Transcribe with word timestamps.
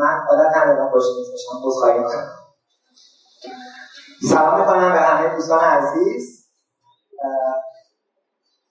من 0.00 0.20
عادت 0.30 0.56
ندارم 0.56 0.90
پشت 0.94 1.06
میز 1.16 1.30
باشم 1.30 1.66
عذرخواهی 1.66 1.98
می‌کنم 1.98 2.28
سلام 4.30 4.60
می‌کنم 4.60 4.92
به 4.92 4.98
همه 4.98 5.34
دوستان 5.34 5.60
عزیز. 5.60 6.46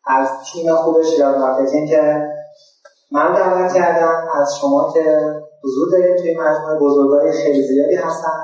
از 0.06 0.28
تیم 0.52 0.76
خوب 0.76 1.02
شیراز 1.04 1.38
مارکتینگ 1.38 1.90
که 1.90 2.28
من 3.12 3.34
دعوت 3.34 3.74
کردم 3.74 4.28
از 4.36 4.56
شما 4.62 4.94
که 4.94 5.34
حضور 5.64 5.92
دارید 5.92 6.18
توی 6.18 6.38
مجموعه 6.38 6.80
بزرگای 6.80 7.32
خیلی 7.32 7.64
زیادی 7.64 7.96
هستن. 7.96 8.44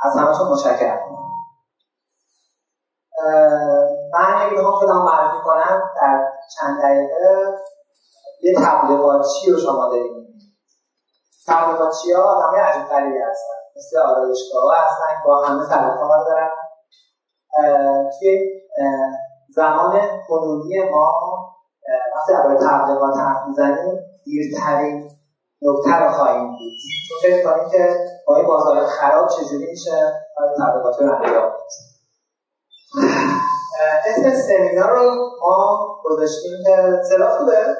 از 0.00 0.16
همتون 0.16 0.48
متشکرم. 0.48 0.98
من 4.12 4.34
اگه 4.36 4.56
بخوام 4.56 4.74
خودم 4.74 5.02
معرفی 5.04 5.36
کنم 5.44 5.82
در 5.96 6.24
چند 6.60 6.78
دقیقه 6.82 7.48
یه 8.42 8.54
تبلیغاتچی 8.56 9.50
رو 9.50 9.58
شما 9.58 9.88
دارید. 9.90 10.26
تبلیغاتچی 11.48 12.12
ها 12.12 12.22
آدم 12.22 12.60
عجیب 12.60 12.88
غریبی 12.88 13.18
هستن. 13.18 13.58
مثل 13.76 13.98
آرایشگاه 13.98 14.62
ها 14.62 14.84
هستن 14.84 15.22
با 15.24 15.44
همه 15.44 15.64
سر 15.68 15.96
کار 16.00 16.24
دارن. 16.24 16.50
توی 18.18 18.38
زمان 19.48 20.00
کنونی 20.28 20.90
ما 20.90 21.12
وقتی 22.14 22.32
درباره 22.32 22.56
تبلیغات 22.56 23.16
حرف 23.16 23.46
می‌زنیم 23.48 24.00
دیرترین 24.24 25.10
نکته 25.62 25.96
رو 25.96 26.12
خواهیم 26.12 26.56
دید. 26.58 26.72
چون 27.08 27.18
فکر 27.22 27.44
کنیم 27.44 27.70
که 27.70 27.96
با 28.26 28.36
این 28.36 28.46
بازار 28.46 28.86
خراب 28.86 29.28
چجوری 29.28 29.66
میشه 29.70 30.12
باید 30.38 30.52
تبلیغات 30.58 31.00
رو 31.00 31.14
انجام 31.14 31.52
اسم 34.06 34.30
سمینار 34.48 34.90
رو 34.90 35.14
ما 35.42 35.88
گذاشتیم 36.04 36.52
که 36.66 36.76
صدا 37.08 37.38
خوبه؟ 37.38 37.76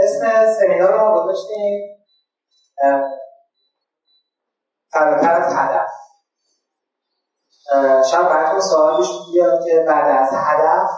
اسم 0.00 0.46
سمینار 0.58 0.92
رو 0.92 1.22
گذاشتیم 1.22 1.96
فراتر 4.92 5.30
از 5.30 5.52
هدف. 5.56 5.90
شاید 8.10 8.28
براتون 8.28 8.60
سوال 8.60 8.96
پیش 8.96 9.08
بیاد 9.32 9.64
که 9.64 9.84
بعد 9.86 10.08
از 10.08 10.28
هدف 10.32 10.90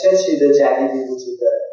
چه 0.00 0.16
چیز 0.16 0.58
جدیدی 0.58 1.04
وجود 1.04 1.38
داره؟ 1.40 1.64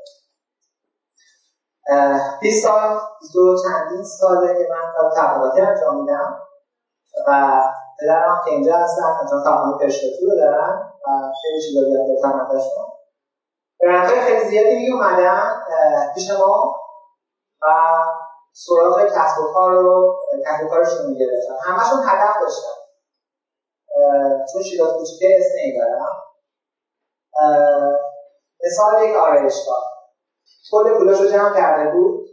20 2.41 2.63
سال 2.63 2.97
دو 3.33 3.55
چندین 3.63 4.03
ساله 4.03 4.47
که 4.57 4.67
من 4.69 4.91
کار 4.95 5.11
تبلیغاتی 5.15 5.61
انجام 5.61 5.99
میدم 5.99 6.35
و 7.27 7.59
پدرم 7.99 8.41
که 8.45 8.51
اینجا 8.51 8.75
هستن 8.75 9.23
مثلا 9.23 9.43
تمام 9.43 9.77
پرشتو 9.79 10.25
رو 10.25 10.35
دارن 10.35 10.91
و 11.05 11.31
خیلی 11.41 11.61
چیزا 11.61 11.79
یاد 11.79 12.07
گرفتم 12.07 12.35
ازشون. 12.35 12.90
برندهای 13.81 14.21
خیلی 14.21 14.45
زیادی 14.49 14.75
می 14.75 14.93
اومدن 14.93 15.61
پیش 16.15 16.31
ما 16.31 16.75
و 17.61 17.67
سراغ 18.53 19.05
کسب 19.05 19.39
و 19.41 19.53
کار 19.53 19.71
رو 19.71 20.15
کسب 20.45 20.65
و 20.65 20.69
کارشون 20.69 21.05
می‌گرفتن 21.05 21.53
همشون 21.63 21.99
هدف 22.07 22.35
داشتن. 22.41 22.81
چون 24.53 24.61
شیراز 24.61 24.91
کوچیکه 24.93 25.35
اسم 25.37 25.49
نمی‌برم 25.59 26.23
مثال 28.65 29.03
یک 29.03 29.15
آرایشگاه. 29.15 29.83
کل 30.71 30.97
پولاش 30.97 31.19
رو 31.21 31.25
جمع 31.25 31.55
کرده 31.55 31.91
بود. 31.91 32.27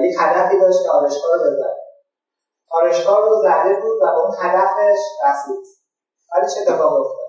یک 0.00 0.16
هدفی 0.20 0.58
داشت 0.58 0.82
که 0.82 0.90
آرایشگاه 0.90 1.30
رو 1.32 1.40
بزنه. 1.40 1.76
آرایشگاه 2.70 3.18
رو 3.18 3.42
زده 3.42 3.80
بود 3.80 3.96
و 4.02 4.06
به 4.06 4.18
اون 4.18 4.34
هدفش 4.38 4.98
رسید 5.24 5.64
ولی 6.34 6.48
چه 6.54 6.60
اتفاق 6.60 6.92
افتاد؟ 6.92 7.23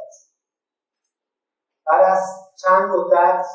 بعد 1.87 2.01
از 2.11 2.19
چند 2.61 2.83
مدت 2.91 3.45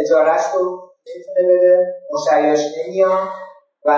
اجارهش 0.00 0.42
رو 0.54 0.92
نمی‌تونه 1.06 1.56
بده 1.56 1.94
مشتریاش 2.12 2.60
نمیان 2.76 3.28
و 3.84 3.90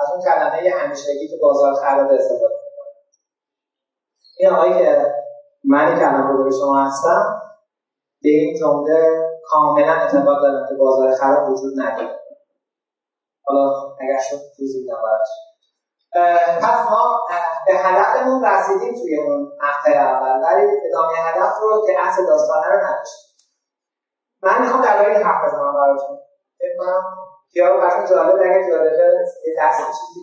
از 0.00 0.08
اون 0.12 0.22
کلمه 0.24 0.70
همیشگی 0.70 1.28
که 1.28 1.36
بازار 1.42 1.74
خراب 1.74 2.10
استفاده 2.10 2.54
می‌کنه. 2.54 2.92
این 4.38 4.50
آقایی 4.50 4.72
که 4.72 5.12
من 5.64 5.98
کلمه 5.98 6.28
رو 6.28 6.44
به 6.44 6.50
شما 6.50 6.78
هستم 6.78 7.40
به 8.22 8.28
این 8.28 8.56
جمله 8.60 9.28
کاملا 9.44 9.92
اعتقاد 9.92 10.42
دارم 10.42 10.66
که 10.68 10.74
بازار 10.74 11.12
خراب 11.12 11.48
وجود 11.48 11.72
نداره. 11.80 12.20
حالا 13.44 13.70
اگر 14.00 14.20
شد 14.30 14.36
توضیح 14.56 14.80
میدم 14.80 14.96
پس 16.62 16.86
ما 16.90 17.26
به 17.66 17.74
هدفمون 17.74 18.44
رسیدیم 18.44 18.94
توی 19.02 19.16
اون 19.16 19.48
مقطع 19.62 19.98
اول 19.98 20.40
ولی 20.42 20.66
ادامه 20.86 21.12
هدف 21.28 21.52
رو 21.60 21.86
که 21.86 21.96
اصل 22.06 22.26
داستانه 22.26 22.66
رو 22.66 22.76
نداشتیم. 22.76 23.30
من 24.42 24.60
می‌خوام 24.60 24.82
در 24.82 25.06
این 25.08 25.22
حرف 25.22 25.44
بزنم 25.44 25.74
براتون 25.74 26.18
فکر 26.58 26.76
کنم. 26.78 27.04
یا 27.54 27.76
براتون 27.76 28.04
جالب 28.06 28.36
اگر 28.36 28.68
جالبه 28.70 29.14
یه 29.46 29.54
درس 29.56 29.76
چیزی. 29.76 30.20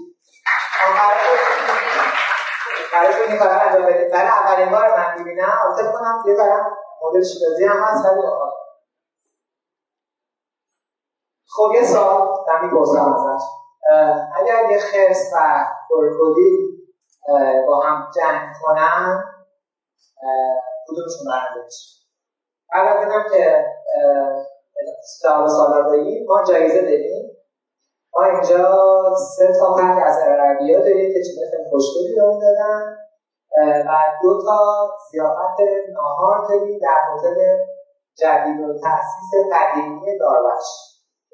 براتون 2.94 3.24
این 3.28 3.40
کار 3.40 3.50
انجام 3.50 3.86
بدید 3.86 4.12
برای 4.12 4.28
اولین 4.28 4.72
بار 4.72 4.98
من 4.98 5.14
می‌بینم. 5.18 5.52
البته 5.64 5.84
کنم 5.84 6.24
یه 6.26 6.34
برم 6.36 6.78
مدل 7.02 7.24
شیرازی 7.24 7.66
هم 7.66 7.78
هست 7.84 8.06
ولی 8.06 8.22
خب 11.50 11.72
یه 11.74 11.84
سال 11.84 12.28
من 12.48 12.62
می‌پرسم 12.62 13.14
ازش. 13.14 13.42
اگر 14.36 14.70
یه 14.70 14.78
خرس 14.78 15.30
و 15.34 15.66
کروکودیل 15.90 16.68
با 17.68 17.80
هم 17.80 18.08
جنگ 18.16 18.54
کنن 18.64 19.24
کدومشون 20.88 21.28
برنده 21.28 21.66
میشه؟ 21.66 21.98
بعد 22.74 22.98
از 22.98 23.04
اینم 23.04 23.24
که 23.32 23.66
سال 25.22 25.48
سال 25.48 25.84
داریم 25.84 26.26
ما 26.28 26.44
جایزه 26.44 26.82
داریم 26.82 27.38
ما 28.14 28.24
اینجا 28.24 29.16
سه 29.38 29.54
تا 29.60 29.74
پنج 29.74 30.00
از 30.06 30.18
عربی 30.18 30.74
ها 30.74 30.80
داریم 30.80 31.14
که 31.14 31.24
چیزای 31.24 31.50
خیلی 31.52 31.70
خوشگلی 31.70 32.16
رو 32.16 32.40
دادن. 32.42 32.98
و 33.88 33.92
دو 34.24 34.42
تا 34.46 34.90
زیافت 35.12 35.60
ناهار 35.94 36.48
داریم 36.50 36.80
در 36.82 36.98
هتل 37.14 37.40
جدید 38.18 38.60
و 38.62 38.74
تاسیس 38.74 39.32
قدیمی 39.54 40.20
داروش 40.20 40.66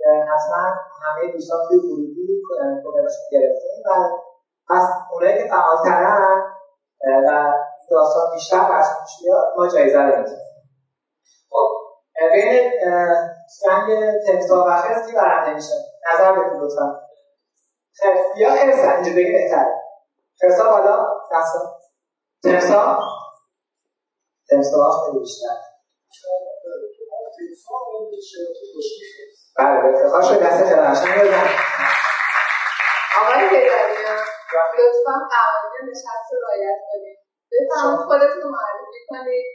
حتما 0.06 0.64
همه 1.04 1.32
دوستان 1.34 1.60
توی 1.68 1.78
ورودی 1.78 2.42
کدرشون 2.84 3.26
گرفتیم 3.32 3.84
و 3.86 3.90
پس 4.70 4.84
اونایی 5.12 5.38
که 5.38 5.50
فعالترن 5.50 6.42
و 7.28 7.54
داستان 7.92 8.32
بیشتر 8.34 8.58
برشون 8.70 8.96
بیاد 9.22 9.54
ما 9.58 9.68
جایزه 9.68 10.00
رو 10.00 10.20
میدیم. 10.20 10.38
خب 11.50 11.68
بین 12.32 12.72
سنگ 13.60 14.12
تمسا 14.28 14.64
و 14.68 14.76
خرس 14.76 15.08
کی 15.08 15.14
برنده 15.14 15.54
میشه 15.54 15.74
نظر 16.14 16.32
بدون 16.32 16.62
لطفا. 16.62 17.00
خرس 18.00 18.20
یا 18.38 18.50
خرس 18.50 18.80
اینجا 18.96 19.12
بگی 19.12 19.32
بهتره. 19.32 19.74
خرسا 20.42 20.70
بالا 20.70 21.06
دستا 21.32 21.60
تمسا 22.44 22.98
تمسا 24.50 24.92
خیلی 25.06 25.20
بیشتر. 25.20 25.48
بله 29.58 29.90
افتخار 29.90 30.22
شد 30.22 30.40
دست 30.44 30.62
قشنگ 30.62 31.22
بزن 31.22 31.48
آقای 33.22 33.46
هداییان 33.46 34.18
لطفا 34.80 35.14
قوانین 35.34 35.92
نشست 35.92 36.34
رو 36.34 36.40
رعایت 36.44 36.80
کنید. 36.92 37.20
بفرمایید 37.52 38.00
خودتون 38.08 38.42
رو 38.44 38.50
معرفی 38.50 39.02
کنید. 39.10 39.46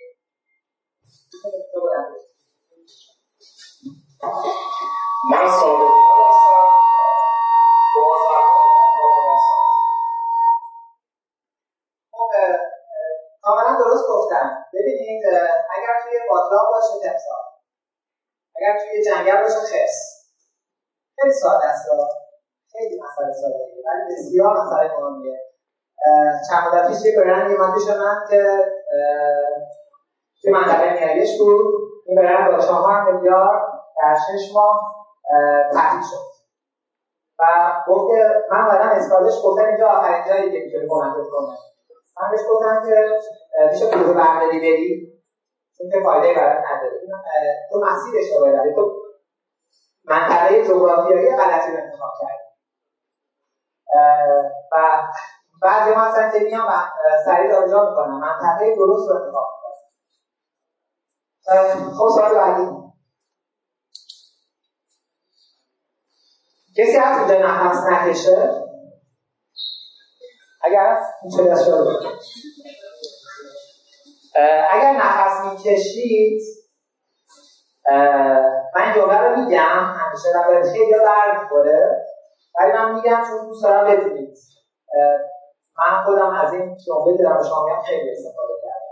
من 5.31 5.49
صادقی 5.61 6.05
هستم. 6.29 6.69
کنفرانس 7.95 9.45
خب 12.13 12.31
کاملا 13.43 13.79
درست 13.79 14.05
گفتم. 14.09 14.65
ببینید 14.75 15.27
اگر 15.77 15.95
توی 16.03 16.19
باطلاق 16.31 16.67
باشه 16.71 17.11
تمثال 17.11 17.45
اگر 18.57 18.79
توی 18.81 19.05
جنگل 19.05 19.43
باشه 19.43 19.61
خرس 19.61 20.25
خیلی 21.21 21.33
ساده 21.33 21.65
است. 21.65 21.89
خیلی 22.79 23.01
مسئله 23.03 23.33
ساده 23.33 23.59
ولی 23.87 24.15
بسیار 24.15 24.53
مسئله 24.61 24.91
مهمیه. 25.01 25.39
چند 26.49 26.63
مدت 26.67 26.89
پیش 26.89 27.05
یه 27.05 27.17
برند 27.17 27.51
اومد 27.53 27.75
پیش 27.75 27.89
من 27.89 28.17
که 28.31 28.43
توی 30.43 30.53
منطقه 30.53 30.93
میاگش 30.93 31.39
بود. 31.39 31.75
این 32.07 32.17
برند 32.17 32.51
با 32.51 32.59
چهار 32.59 33.13
میلیارد 33.13 33.61
در 34.03 34.15
شش 34.15 34.53
ماه 34.55 34.81
تعطیل 35.73 36.01
شد. 36.11 36.29
و 37.41 37.43
گفت 37.89 38.07
که 38.11 38.21
من 38.51 38.69
بعدا 38.69 38.85
اسکالش 38.85 39.35
گفتم 39.45 39.65
اینجا 39.65 39.87
آخرین 39.87 40.25
جایی 40.29 40.53
که 40.53 40.59
می‌تونه 40.65 40.87
کمک 40.89 41.13
کنه 41.33 41.57
من 42.21 42.31
بهش 42.31 42.41
گفتم 42.51 42.83
که 42.87 42.97
میشه 43.71 43.87
پول 43.91 44.15
برداری 44.15 44.59
بری 44.59 45.13
چون 45.79 45.89
که 45.93 46.01
فایده 46.05 46.35
برات 46.35 46.65
نداره. 46.65 47.01
تو 47.71 47.81
مسیر 47.87 48.15
اشتباهی 48.19 48.53
داری 48.53 48.75
تو 48.75 48.93
منطقه 50.05 50.65
جغرافیایی 50.65 51.37
غلطی 51.37 51.71
رو 51.73 51.79
انتخاب 51.85 52.13
کردی. 52.21 52.48
و 54.73 55.03
بعضی 55.63 55.91
ما 55.95 56.03
اصلا 56.03 56.31
که 56.31 56.39
میان 56.39 56.67
و 56.67 56.73
سریع 57.25 57.53
جابجا 57.53 57.91
می‌کنن 57.91 58.15
منطقه 58.15 58.77
درست 58.77 59.09
رو 59.09 59.17
انتخاب 59.17 59.49
می‌کنن 61.47 61.95
خب 61.95 62.09
سوال 62.09 62.35
بعدی. 62.35 62.89
کسی 66.79 66.97
هست 66.97 67.31
اینجا 67.31 67.47
نفس 67.47 67.87
نکشه؟ 67.87 68.65
اگر 70.63 70.81
هست 70.81 71.13
این 71.23 71.53
از 71.53 71.69
اگر 74.71 74.93
نفس 74.97 75.45
می‌کشید 75.45 76.43
من 78.75 78.83
این 78.85 78.95
جمله 78.95 79.19
رو 79.19 79.37
میگم 79.37 79.95
همیشه 79.99 80.29
و 80.35 80.63
خیلی 80.73 80.95
برد 80.95 81.43
می‌خوره 81.43 82.08
ولی 82.61 82.73
من 82.73 82.93
میگم 82.93 83.23
چون 83.29 83.47
دوست 83.47 83.65
دارم 83.65 83.85
بدونید 83.85 84.39
من 85.79 86.05
خودم 86.05 86.31
از 86.33 86.53
این 86.53 86.77
جمله 86.87 87.19
دارم 87.19 87.43
شما 87.49 87.65
میگم 87.65 87.81
خیلی 87.87 88.11
استفاده 88.11 88.55
کردم. 88.63 88.85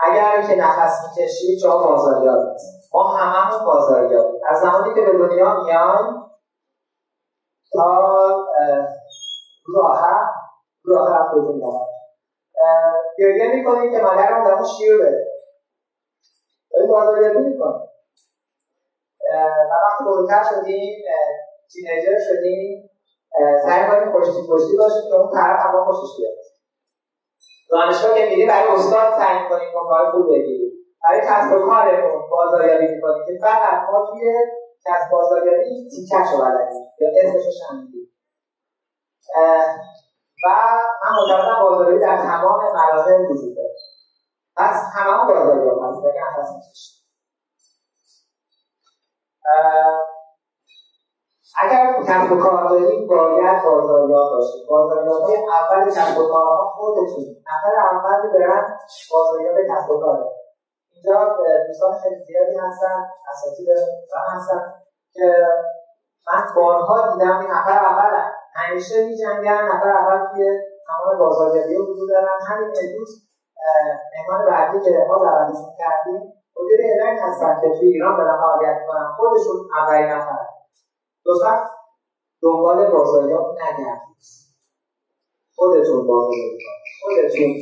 اگر 0.00 0.42
که 0.48 0.54
نفس 0.54 1.00
می‌کشید 1.02 1.58
جا 1.62 1.76
بازاریابید 1.76 2.56
ما 2.94 3.04
هممون 3.04 3.64
بازاریابیم 3.64 4.40
از 4.50 4.58
زمانی 4.58 4.94
که 4.94 5.02
به 5.02 5.12
دنیا 5.12 5.54
میایم 5.54 6.14
تا 7.72 7.88
رو 9.66 9.80
آخر 9.82 10.20
رو 10.84 10.96
آخر 10.98 11.22
خودتون 11.30 11.60
گریه 13.18 13.48
می‌کنید 13.48 13.92
که 13.92 13.98
مادرم 13.98 14.44
دارم 14.44 14.64
شیر 14.78 14.96
بده. 14.96 15.24
داریم 16.72 16.88
بازاریابی 16.88 17.38
می‌کنیم 17.38 17.80
و 19.70 19.76
وقتی 19.86 20.04
بزرگتر 20.06 20.42
شدیم 20.50 20.94
تینیجر 21.72 22.18
شدیم. 22.28 22.90
سعی 23.64 23.82
کنیم 23.88 24.12
پشتی 24.12 24.40
پشتی 24.50 24.76
باشیم 24.76 25.04
که 25.08 25.14
اون 25.14 25.30
طرف 25.32 25.58
هم 25.60 25.84
خوشش 25.84 26.12
بیاد. 26.18 26.36
دانشگاه 27.70 28.14
که 28.18 28.24
میری 28.30 28.46
برای 28.46 28.68
استاد 28.68 29.08
سعی 29.18 29.42
می‌کنیم 29.42 29.68
نمره 29.76 30.10
خوب 30.12 30.26
بگیریم. 30.32 30.72
برای 31.02 31.20
کسب 31.20 31.56
و 31.56 31.66
کارمون 31.66 32.22
بازاریابی 32.30 32.86
می‌کنیم 32.94 33.22
که 33.26 33.32
فقط 33.42 33.78
ما 33.90 34.06
توی 34.10 34.24
کسب 34.86 35.10
بازاریابی 35.12 35.88
تیکش 35.90 36.28
رو 36.32 36.38
بلدیم 36.38 36.84
یا 37.00 37.08
اسمش 37.22 37.44
شنیدیم. 37.60 38.06
و 40.44 40.48
من 41.02 41.12
معتقدم 41.16 41.62
بازاریابی 41.62 42.00
در 42.00 42.16
تمام 42.16 42.60
مراحل 42.74 43.30
وجود 43.30 43.56
داره. 43.56 43.74
پس 44.56 44.76
همه 44.94 45.34
بازاریاب 45.34 45.78
هست 45.82 46.00
بگم 46.00 46.30
هست 46.42 47.04
اگر 51.62 52.02
کسب 52.08 52.32
و 52.32 52.36
کار 52.36 52.68
دارید 52.68 53.08
باید 53.08 53.62
بازاریاب 53.64 54.30
باشید 54.30 54.62
بازاریاب 54.68 55.22
اول 55.58 55.90
کسب 55.90 56.18
و 56.18 56.28
کارها 56.28 56.72
خودتون. 56.76 57.24
نفر 57.50 57.74
اول 57.90 58.28
برن 58.32 58.64
بازاریاب 59.12 59.56
کسب 59.70 59.90
و 59.90 60.00
کاره. 60.00 60.26
اینجا 60.92 61.36
دوستان 61.66 61.92
خیلی 62.02 62.20
زیادی 62.26 62.56
هستن 62.56 62.96
اساسی 63.32 63.64
دارن 63.66 63.88
هستن 64.36 64.60
که 65.14 65.26
من 66.28 66.42
بارها 66.56 67.12
دیدم 67.12 67.38
این 67.38 67.50
نفر 67.50 67.78
اول 67.90 68.12
همیشه 68.54 68.94
می 69.04 69.16
جنگن 69.16 69.62
نفر 69.72 69.90
اول 69.90 70.26
توی 70.28 70.44
تمام 70.86 71.18
بازاریابی 71.18 71.74
وجود 71.76 72.08
دارن. 72.08 72.38
همین 72.48 72.68
امروز 72.82 73.10
مهمان 74.12 74.46
بعدی 74.46 74.80
که 74.84 74.90
ما 75.08 75.16
دعوتشون 75.24 75.72
کردیم 75.78 76.20
مدیر 76.56 76.80
ایران 76.80 77.16
هستن 77.16 77.60
که 77.60 77.68
توی 77.78 77.88
ایران 77.88 78.16
دارن 78.16 78.36
فعالیت 78.40 78.76
می‌کنن. 78.80 79.06
خودشون 79.16 79.56
اولین 79.80 80.10
نفر. 80.10 80.43
لطفا 81.26 81.70
دنبال 82.42 82.90
بازاریاب 82.90 83.54
نگردید. 83.54 84.16
خودتون 85.56 86.06
بازاریاب 86.06 86.58
خودتون 87.02 87.60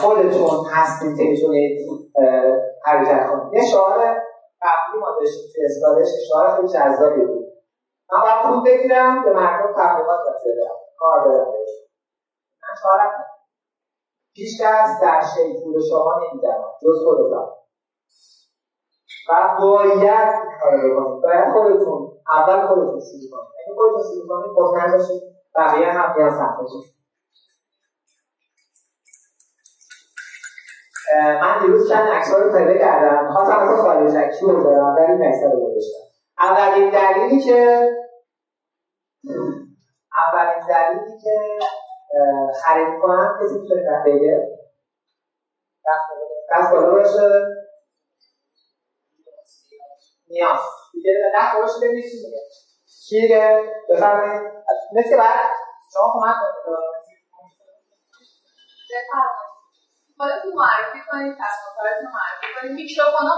خودتون 0.00 0.66
هستید 0.70 1.16
که 1.16 1.24
می‌تونید 1.24 1.78
حرکت 2.84 3.30
کنید. 3.30 3.54
یه 3.54 3.70
شعار 3.70 3.98
قبلی 4.62 5.00
ما 5.00 5.10
داشتیم 5.20 5.50
توی 5.54 5.64
اسکالش 5.64 6.08
شعار 6.28 6.56
خیلی 6.56 6.68
جذابی 6.68 7.24
بود. 7.24 7.46
من 8.12 8.20
باید 8.20 8.42
پول 8.42 8.64
بگیرم 8.70 9.24
به 9.24 9.32
مردم 9.32 9.74
تبلیغات 9.78 10.20
بدم. 10.46 10.74
کار 10.98 11.24
دارم 11.24 11.52
بهش. 11.52 11.70
من 12.62 12.74
شعارم 12.82 13.24
هیچ 14.32 14.62
کس 14.62 15.00
در 15.02 15.20
شی 15.34 15.60
پول 15.64 15.80
شما 15.90 16.20
نمیدم. 16.22 16.64
جز 16.82 17.04
خودتان 17.04 17.61
و 19.28 19.32
باید 19.58 20.30
کار 20.62 20.72
بکنید. 20.90 21.22
باید 21.22 21.52
خودتون 21.52 22.00
اول 22.32 22.66
خودتون 22.66 23.00
شروع 23.00 23.30
کنید. 23.32 23.52
اگه 23.60 23.74
خودتون 23.76 24.02
شروع 24.10 24.26
کنید 24.28 24.52
مطمئن 24.58 24.92
باشید 24.98 25.22
بقیه 25.56 25.88
هم 25.92 26.14
بیان 26.14 26.30
سمتتون 26.30 26.82
من 31.42 31.60
دیروز 31.60 31.90
چند 31.90 32.08
عکس 32.08 32.34
رو 32.34 32.52
پیدا 32.52 32.78
کردم. 32.78 33.30
خواستم 33.32 33.58
از 33.58 33.80
خارج 33.80 34.16
عکسی 34.16 34.46
بذارم 34.46 34.94
ولی 34.96 35.12
این 35.12 35.22
عکس 35.22 35.38
رو 35.42 35.66
گذاشتم. 35.66 36.04
اولین 36.40 36.90
دلیلی 36.90 37.40
که 37.40 37.90
اولین 40.26 40.60
دلیلی 40.68 41.18
که 41.22 41.58
خرید 42.64 43.00
کنم 43.02 43.38
کسی 43.40 43.54
می‌تونه 43.60 44.02
بگه 44.06 44.48
دست 46.54 46.72
بالا 46.72 46.90
باشه. 46.92 47.61
نیاز 50.32 50.60
دیگه 50.92 51.12
نه 51.34 51.50
خودش 51.50 51.70
ببینید 51.82 52.04
چی 53.08 53.20
میگه 53.22 53.70
بفرمایید. 53.90 54.42
مثل 54.96 55.16
بعد 55.16 55.50
شما 55.94 56.12
کمک 56.12 56.36
کنید. 56.64 57.02
خودتون 60.16 60.52
معرفی 60.54 60.98
کنید 61.10 61.36
معرفی 62.14 62.68
میکروفون 62.74 63.26
ها 63.28 63.34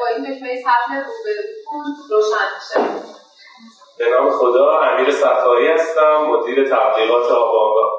با 0.00 0.06
این 0.06 0.20
مجموعه 0.30 0.62
سطح 0.62 0.94
روبروتون 0.94 1.84
روشن 2.10 2.46
میشه. 2.54 2.94
به 3.98 4.08
نام 4.10 4.30
خدا 4.30 4.80
امیر 4.80 5.10
صفایی 5.10 5.68
هستم 5.68 6.16
مدیر 6.16 6.68
تبلیغات 6.70 7.30
آبانگاه 7.30 7.92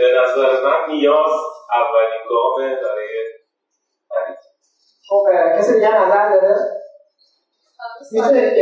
به 0.00 0.08
نظر 0.22 0.62
من 0.64 0.86
نیاز 0.88 1.30
اولین 1.74 2.22
گام 2.30 2.54
برای 2.56 3.26
خب 5.08 5.24
کسی 5.58 5.74
دیگه 5.74 6.04
نظر 6.04 6.32
داره؟ 6.32 6.56
می‌تونید 8.12 8.56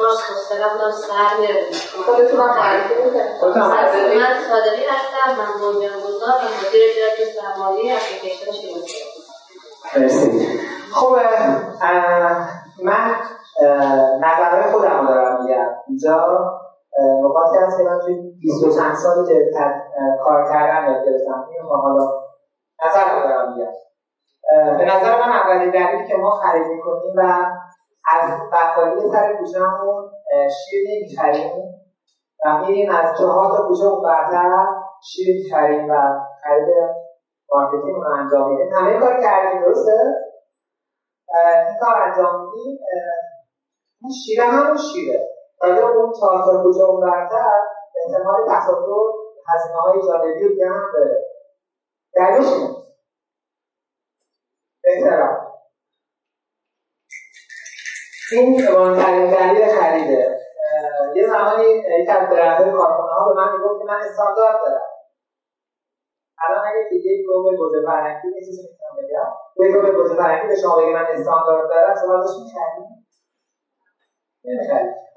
ما 0.00 0.14
حوصله‌مون 0.28 0.92
سر 0.92 1.36
میره 1.40 1.66
خودتون 2.06 2.40
هم 2.40 2.46
معرفی 2.46 2.94
من 4.18 4.44
صادقی 4.48 4.84
هستم 4.84 5.36
من 5.38 5.52
بنیانگذار 5.60 6.28
و 6.28 6.66
مدیر 6.66 6.82
ادارت 6.90 7.30
سرمایه 7.34 7.94
اپلیکیشن 7.94 8.52
شناسی 8.52 9.04
مرسی 9.96 10.58
خب 10.94 11.16
من 12.82 13.14
نظرهای 14.20 14.72
خودم 14.72 15.06
دارم 15.06 15.44
میگم. 15.44 15.70
اینجا 15.88 16.60
نقاطی 16.98 17.56
هست 17.56 17.76
که 17.76 17.82
من 17.82 17.98
توی 18.04 18.14
20 18.40 18.64
و 18.64 18.70
چند 18.70 18.94
سالی 18.94 19.26
که 19.26 19.50
کار 20.24 20.48
کردن 20.48 20.86
یاد 20.88 21.04
گرفتم 21.04 21.44
این 21.48 21.60
حالا 21.82 22.06
نظر 22.84 23.22
دارم 23.22 23.52
میگم 23.52 23.72
به 24.78 24.84
نظر 24.84 25.16
من 25.16 25.30
اولین 25.30 25.70
دلیلی 25.70 26.08
که 26.08 26.14
ما 26.14 26.30
خرید 26.30 26.66
می‌کنیم 26.66 27.12
و 27.16 27.46
از 28.08 28.30
بقالی 28.52 29.00
سر 29.12 29.36
کوچهمون 29.38 30.10
شیر 30.30 30.80
نمی‌خریم. 30.88 31.52
و 32.44 32.58
میریم 32.58 32.90
از 32.90 33.18
چهار 33.18 33.46
تا 33.46 33.62
کوچه 33.66 33.84
برتر 34.04 34.66
شیر 35.02 35.34
می‌خریم 35.34 35.90
و 35.90 35.94
خرید 36.42 36.68
مارکتینگ 37.52 37.94
رو 37.94 38.10
انجام 38.20 38.50
میدیم. 38.50 38.72
همه 38.72 38.98
کار 38.98 39.20
کردیم 39.20 39.60
درسته؟ 39.60 39.96
این 41.68 41.76
کار 41.80 41.94
انجام 42.02 42.40
میدیم. 42.40 42.78
اون 44.02 44.10
شیره 44.24 44.44
همون 44.44 44.76
شیره. 44.76 45.33
تازه 45.72 45.96
اون 45.96 46.12
چهار 46.20 46.44
تا 46.44 46.62
کوچه 46.62 46.82
اون 46.82 47.00
برتر 47.00 47.60
احتمال 48.04 48.40
تصادف 48.48 49.14
هزینه 49.48 49.80
های 49.80 50.02
جانبی 50.06 50.48
دیگه 50.48 50.66
هم 50.66 50.82
داره. 50.94 51.24
دلیلش 52.14 52.70
احترام 54.84 55.46
این 58.32 58.68
مهمترین 58.72 59.30
دلیل 59.30 59.68
خریده. 59.68 60.40
یه 61.14 61.26
زمانی 61.26 61.64
یک 61.64 62.08
از 62.10 62.28
برندهای 62.30 62.72
کارخانه 62.72 63.12
ها 63.14 63.28
به 63.28 63.34
من 63.34 63.52
می‌گفت 63.52 63.78
که 63.78 63.84
من 63.84 64.00
استاندارد 64.04 64.60
دارم. 64.66 64.88
الان 66.44 66.62
اگه 66.66 66.88
دیگه 66.90 67.10
یک 67.10 67.26
گوه 67.26 67.56
گوجه 67.56 67.86
فرنگی 67.86 68.28
نیست 68.34 68.48
می‌تونم 68.48 68.94
بگم. 68.98 69.28
یک 69.66 69.74
گوه 69.74 69.90
گوجه 69.90 70.16
فرنگی 70.16 70.48
به 70.48 70.56
شما 70.56 70.76
بگه 70.76 70.92
من 70.92 71.06
استاندارد 71.10 71.68
دارم 71.70 71.94
شما 72.00 72.14
ازش 72.18 72.34
می‌خرید 72.42 72.93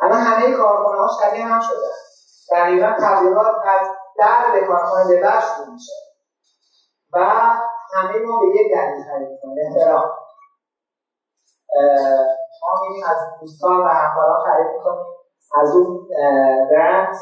الان 0.01 0.19
همه 0.19 0.51
کارخانه 0.51 0.97
ها 0.97 1.07
شبیه 1.21 1.45
هم 1.45 1.59
شده. 1.59 1.87
تقریبا 2.49 2.87
تبلیغات 3.01 3.51
از 3.65 3.87
در 4.17 4.51
به 4.51 4.67
کارخانه 4.67 5.07
به 5.07 5.21
بر 5.21 5.39
شروع 5.39 5.73
میشه. 5.73 5.91
و 7.13 7.17
همه 7.93 8.19
ما 8.25 8.39
به 8.39 8.45
یک 8.47 8.71
دلیل 8.71 9.03
خرید 9.09 9.27
می‌کنیم 9.29 9.55
احترام. 9.65 10.03
ما 12.61 12.79
میریم 12.81 13.03
از 13.05 13.17
دوستان 13.41 13.81
و 13.83 13.87
همکاران 13.87 14.39
خرید 14.43 14.67
می‌کنیم. 14.75 15.05
از 15.55 15.75
اون 15.75 16.07
برند 16.69 17.15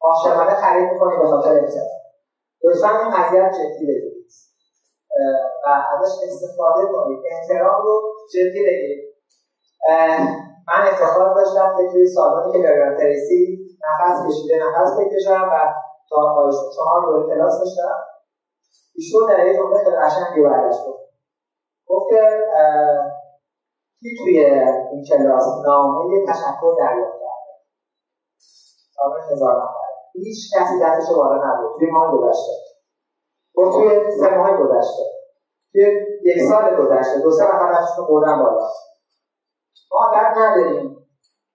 عاشقانه 0.00 0.54
خرید 0.54 0.92
می‌کنید 0.92 1.18
به 1.18 1.26
خاطر 1.28 1.52
احترام 1.52 1.86
لطفا 2.64 2.88
این 2.98 3.10
قضیه 3.10 3.50
جدی 3.54 3.86
بگیرید 3.86 4.26
و 5.66 5.68
ازش 5.68 6.12
استفاده 6.26 6.86
کنید. 6.92 7.18
احترام 7.30 7.82
رو 7.82 8.02
جدی 8.34 8.64
بگیرید 8.64 9.14
من 10.68 10.88
افتخار 10.88 11.34
داشتم 11.34 11.76
که 11.76 11.92
توی 11.92 12.06
سالانی 12.06 12.52
که 12.52 12.58
برگرم 12.58 12.96
تریسی 12.98 13.58
نفس 13.84 14.26
کشیده 14.26 14.54
نفس 14.64 14.90
بکشم 14.98 15.48
و 15.52 15.56
تا 16.10 16.34
پایشون 16.34 16.70
چهار 16.76 17.00
دوره 17.06 17.34
کلاس 17.34 17.58
داشتم. 17.58 17.94
ایشون 18.94 19.28
در 19.28 19.46
یه 19.46 19.56
جمله 19.56 19.84
خیلی 19.84 19.96
قشنگی 19.96 20.42
برگشت 20.42 20.80
گفت. 20.86 21.02
که 22.08 22.20
کی 24.00 24.08
توی 24.18 24.40
این 24.90 25.04
کلاس 25.08 25.44
نامه 25.66 26.26
تشکر 26.28 26.74
دریافت 26.78 27.12
کرده؟ 27.12 27.52
سال 28.96 29.32
هزار 29.32 29.54
نفر. 29.62 29.88
هیچ 30.14 30.38
کسی 30.54 30.74
دستش 30.82 31.14
بالا 31.16 31.36
نبود 31.46 31.70
توی 31.78 31.90
ماه 31.90 32.16
گذشته. 32.16 32.52
گفت 33.54 33.72
توی 33.72 34.10
سه 34.20 34.36
ماه 34.36 34.56
گذشته. 34.56 35.02
توی 35.72 35.82
یک 36.24 36.42
سال 36.48 36.76
گذشته. 36.76 37.20
دو 37.22 37.30
سه 37.30 37.44
نفر 37.44 37.72
دستشون 37.72 38.06
بردن 38.08 38.38
بالا. 38.38 38.68
ما 39.92 40.10
درد 40.12 40.38
نداریم. 40.38 40.96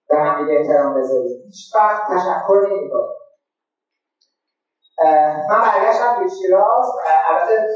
به 0.08 0.16
هم 0.16 0.42
دیگه 0.42 0.58
احترام 0.58 0.94
بذاریم. 0.94 1.42
هیچ 1.44 1.74
وقت 1.74 2.02
تشکر 2.12 2.60
نمی‌کنیم. 2.66 3.14
من 5.50 5.60
برگشتم 5.62 6.18
به 6.18 6.28
شیراز. 6.28 6.86
البته 7.28 7.66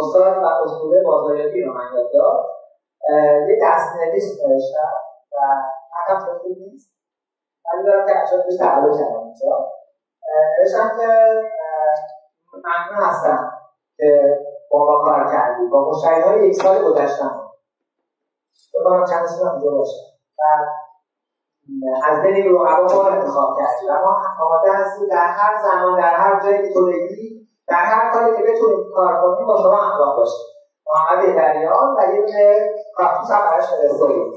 استاد 0.00 0.36
و 0.36 0.46
اصول 0.62 1.02
بازاریابی 1.04 1.60
رو 1.60 1.72
من 1.72 1.84
یاد 1.94 2.10
داد. 2.12 2.44
یه 3.48 3.58
دستنویس 3.62 4.24
نوشتم 4.24 4.92
و 5.32 5.36
حقم 5.96 6.38
خوب 6.38 6.56
نیست. 6.58 6.94
ولی 7.72 7.84
دارم 7.84 8.06
که 8.06 8.12
اصلا 8.22 8.38
بهش 8.38 8.56
تقلب 8.56 8.92
کردم 8.92 9.22
اینجا. 9.22 9.70
نوشتم 10.58 10.96
که 10.98 11.06
ممنون 12.52 13.04
هستم 13.04 13.52
که 13.96 14.38
با 14.70 14.78
ما 14.78 15.04
کار 15.04 15.32
کردی. 15.32 15.66
با 15.70 15.90
مشتری 15.90 16.20
های 16.20 16.48
یک 16.48 16.62
سال 16.62 16.84
گذشتم. 16.84 17.43
بکنم 18.74 19.04
چند 19.10 19.26
سال 19.26 19.48
اینجا 19.48 19.70
باشم 19.70 20.04
و 20.38 20.42
از 22.04 22.22
بین 22.22 22.34
این 22.34 22.54
رقبا 22.54 22.94
ما 22.94 23.08
انتخاب 23.08 23.56
کردیم. 23.58 23.88
و 23.90 23.92
ما 23.92 24.20
آماده 24.40 24.72
هستیم 24.72 25.08
در 25.08 25.26
هر 25.26 25.58
زمان 25.58 25.96
در 26.00 26.14
هر 26.14 26.40
جایی 26.42 26.68
که 26.68 26.74
تو 26.74 26.86
بگی 26.86 27.48
در 27.68 27.84
هر 27.84 28.12
کاری 28.12 28.36
که 28.36 28.42
بتونیم 28.42 28.90
کار 28.94 29.20
کنیم 29.20 29.46
با 29.46 29.56
شما 29.56 29.76
همراه 29.76 30.16
باشیم. 30.16 30.44
محمد 30.86 31.36
دریان 31.36 31.96
و 31.96 32.06
دونه 32.06 32.68
کارتوس 32.94 33.30
هم 33.30 33.44
براش 33.44 33.64
فرستادیم. 33.64 34.32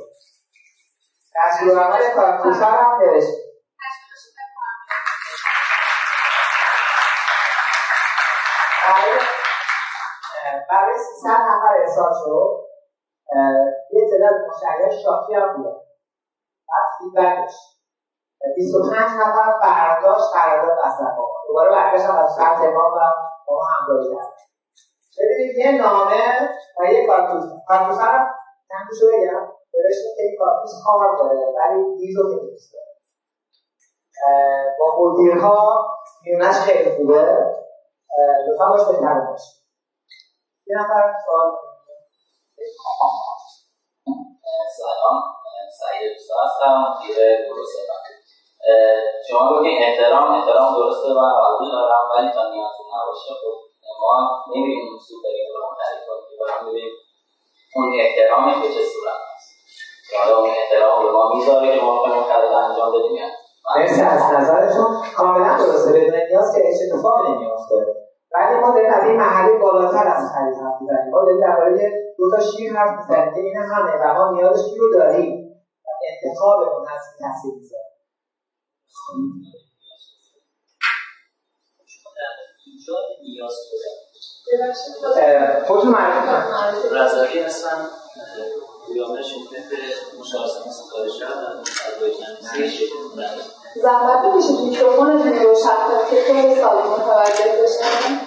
دستور 1.35 1.79
عمل 1.79 2.15
کارتوس 2.15 2.61
هم 2.61 3.01
نوشتیم 3.01 3.47
برای 10.69 10.97
300 10.97 11.29
نفر 11.29 11.73
ارسال 11.79 12.11
شد. 12.23 12.66
یه 13.91 14.01
تعداد 14.09 14.35
مشتریان 14.49 14.89
شاکی 14.89 15.33
هم 15.33 15.53
بودن 15.53 15.77
بعد 16.69 16.85
فیدبکش 16.97 17.55
25 18.55 19.09
نفر 19.19 19.59
برداشت 19.63 20.25
قرارداد 20.33 20.77
مصرف 20.85 21.13
آمد 21.17 21.41
دوباره 21.47 21.69
برگشتم 21.71 22.15
از 22.15 22.33
سر 22.35 22.55
تمام 22.55 22.91
و 22.93 22.99
با 23.47 23.55
ما 23.55 23.63
همراهی 23.79 24.09
کرد 24.09 24.33
ببینید 25.19 25.57
یه 25.57 25.71
نامه 25.81 26.49
و 26.79 26.85
یه 26.85 27.07
کارتوس 27.07 27.43
کارتوس 27.67 27.99
هم 27.99 28.25
چندشو 28.69 29.05
بگم. 29.07 29.41
نوشته 29.75 30.07
که 30.17 30.23
این 30.23 30.35
کارتوس 30.39 30.71
کار 30.85 31.17
داره 31.17 31.53
ولی 31.57 31.95
دیز 31.97 32.15
خیلی 32.29 32.51
دوست 32.51 32.73
داره. 32.73 32.87
با 34.79 34.85
مدیرها 34.99 35.85
میونش 36.23 36.55
خیلی 36.55 36.97
خوبه. 36.97 37.45
لطفا 38.47 38.69
باش 38.69 38.81
بهتر 38.87 39.19
باشه 39.19 39.51
یه 40.67 40.77
نفر 40.77 41.13
سوال 41.25 41.51
سلام 44.79 45.17
سعید 45.79 46.11
دوست 46.13 46.31
هستم 46.43 46.71
مدیر 46.83 47.17
گروه 47.45 47.65
شما 49.29 49.43
گفتین 49.53 49.77
احترام 49.83 50.31
احترام 50.31 50.75
درسته 50.75 51.07
و 51.07 51.21
قبول 51.43 51.71
دارم 51.71 52.03
ولی 52.11 52.29
تا 52.35 52.43
نیازی 52.49 52.83
نباشه 52.93 53.33
خب 53.41 53.55
ما 54.01 54.13
نمیریم 54.55 54.87
اون 54.89 54.99
سوپر 55.07 55.29
رو 55.55 55.75
خرید 55.79 56.01
کنیم 56.07 56.25
که 56.29 56.35
برام 56.41 56.69
ببینیم 56.69 56.93
اون 57.75 57.87
احترامش 57.99 58.55
به 58.61 58.67
چه 58.73 58.83
صورت 58.91 59.21
حالا 60.17 60.37
اون 60.37 60.49
احترام 60.49 61.03
به 61.03 61.11
ما 61.11 61.33
می‌ذاره 61.33 61.75
که 61.75 61.81
ما 61.81 62.03
بخوایم 62.03 62.23
خرید 62.23 62.51
انجام 62.51 62.91
بدیم 62.91 63.31
مرسی 63.75 64.01
از 64.01 64.21
نظرتون 64.33 64.89
کاملا 65.17 65.57
درسته. 65.57 65.91
بدون 65.91 66.15
نیاز 66.29 66.55
که 66.55 66.61
اتفاق 66.67 67.27
نمیافته 67.27 68.06
ولی 68.33 68.59
ما 68.59 68.69
داریم 68.75 68.93
از 68.93 69.03
این 69.03 69.17
محلی 69.17 69.57
بالاتر 69.57 70.07
از 70.07 70.31
خرید 70.33 70.55
حرف 70.63 70.81
می‌زنیم. 70.81 71.09
ما 71.11 71.23
داریم 71.23 71.41
درباره 71.41 71.91
دو 72.17 72.31
تا 72.31 72.39
شیر 72.39 72.73
حرف 72.73 72.99
می‌زنیم. 72.99 73.33
که 73.33 73.39
این 73.39 73.57
همه 73.57 73.91
و 73.91 74.13
ما 74.13 74.31
نیاز 74.31 74.69
شیر 74.69 74.79
رو 74.79 74.93
داریم. 74.93 75.33
و 75.85 75.89
انتخابمون 76.09 76.87
هست 76.87 77.17
که 77.17 77.23
تاثیر 77.23 77.53
می‌ذاره. 77.55 77.87
نیاز 83.23 83.55
خودتون 85.67 85.91
معرفی 85.91 87.39
هستم. 87.39 87.87
مشاورسان 90.19 90.71
ستاره 90.71 91.09
شهر 91.09 91.31
زحمت 93.81 94.25
بکشید 94.25 94.59
میکروفونتون 94.59 95.33
رو 95.33 95.55
کنید 95.87 96.09
که 96.09 96.33
خیلی 96.33 96.55
سالی 96.55 96.89
متوجه 96.89 97.45
بشن. 97.63 98.19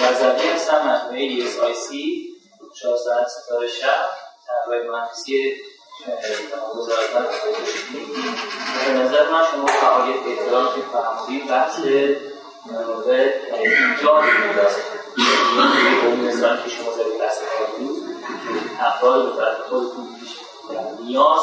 رضوی 0.00 0.48
هستم 0.48 0.88
مجموعه 0.88 1.22
ایس 1.22 1.60
آی 1.60 1.74
سی 1.74 2.28
مشاورسان 2.70 3.24
ستاره 3.26 3.68
شهر 3.68 4.06
طراحی 4.46 4.88
مهندسی 4.88 5.54
به 8.86 8.92
نظر 8.92 9.30
من 9.30 9.44
شما 9.52 9.66
فعالیت 9.66 10.26
احترام 10.26 10.66
که 10.74 10.80
فرمودید 10.92 11.48
بحث 11.48 11.80
به 13.06 13.34
ایجاد 13.58 14.24
مثال 16.22 16.62
که 16.62 16.70
شما 16.70 16.90
در 16.96 17.24
بحث 17.24 17.38
کردید 17.38 18.02
افراد 18.80 19.30
به 19.30 19.36
طرف 19.36 19.60
خودتون 19.68 20.08
نیاز 21.00 21.40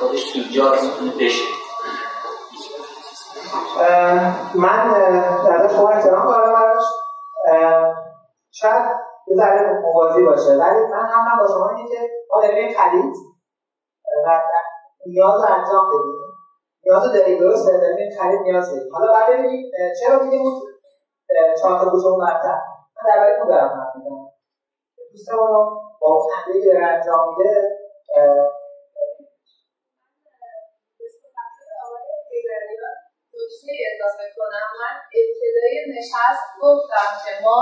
خودش 0.00 0.22
ایجاد 0.34 0.82
می‌تونه 0.82 1.10
بشه. 1.10 1.65
من 4.54 4.92
در 5.44 5.68
شما 5.68 5.88
احترام 5.88 6.26
قائلم 6.26 6.52
براش. 6.52 6.84
شاید 8.50 8.84
یه 9.26 9.36
ذره 9.36 9.80
موازی 9.80 10.24
باشه. 10.24 10.50
ولی 10.50 10.80
من 10.92 11.06
هم 11.08 11.38
با 11.38 11.46
شما 11.46 11.68
اینه 11.68 11.88
که 11.88 12.10
ما 12.32 12.40
داریم 12.42 12.74
خرید 12.78 13.14
و 14.26 14.40
نیاز 15.06 15.34
رو 15.34 15.54
انجام 15.54 15.86
بدیم. 15.88 16.16
نیاز 16.84 17.06
رو 17.06 17.12
داریم 17.12 17.38
درست 17.38 17.66
داریم 17.66 18.10
خرید 18.18 18.40
نیاز 18.40 18.70
داریم. 18.70 18.92
حالا 18.92 19.12
بعد 19.12 19.28
ببینیم 19.30 19.70
چرا 20.00 20.18
میگیم 20.22 20.40
اون 20.40 20.62
چهار 21.60 21.78
تا 21.78 21.90
بوتون 21.90 22.16
مرتب؟ 22.20 22.58
من 22.96 23.02
درباره 23.14 23.38
اون 23.38 23.48
دارم 23.48 23.68
حرف 23.68 23.96
می‌زنم. 23.96 24.26
دوستمون 25.12 25.48
رو 25.48 25.80
با 26.00 26.08
اون 26.08 26.26
خنده 26.34 26.60
که 26.60 26.66
داره 26.66 26.86
انجام 26.86 27.28
میده 27.28 27.76
نکته 33.38 33.72
اضافه 33.96 34.26
کنم. 34.36 34.66
من 34.80 34.94
ابتدای 35.20 35.76
نشست 35.98 36.44
گفتم 36.62 37.08
که 37.24 37.44
ما 37.44 37.58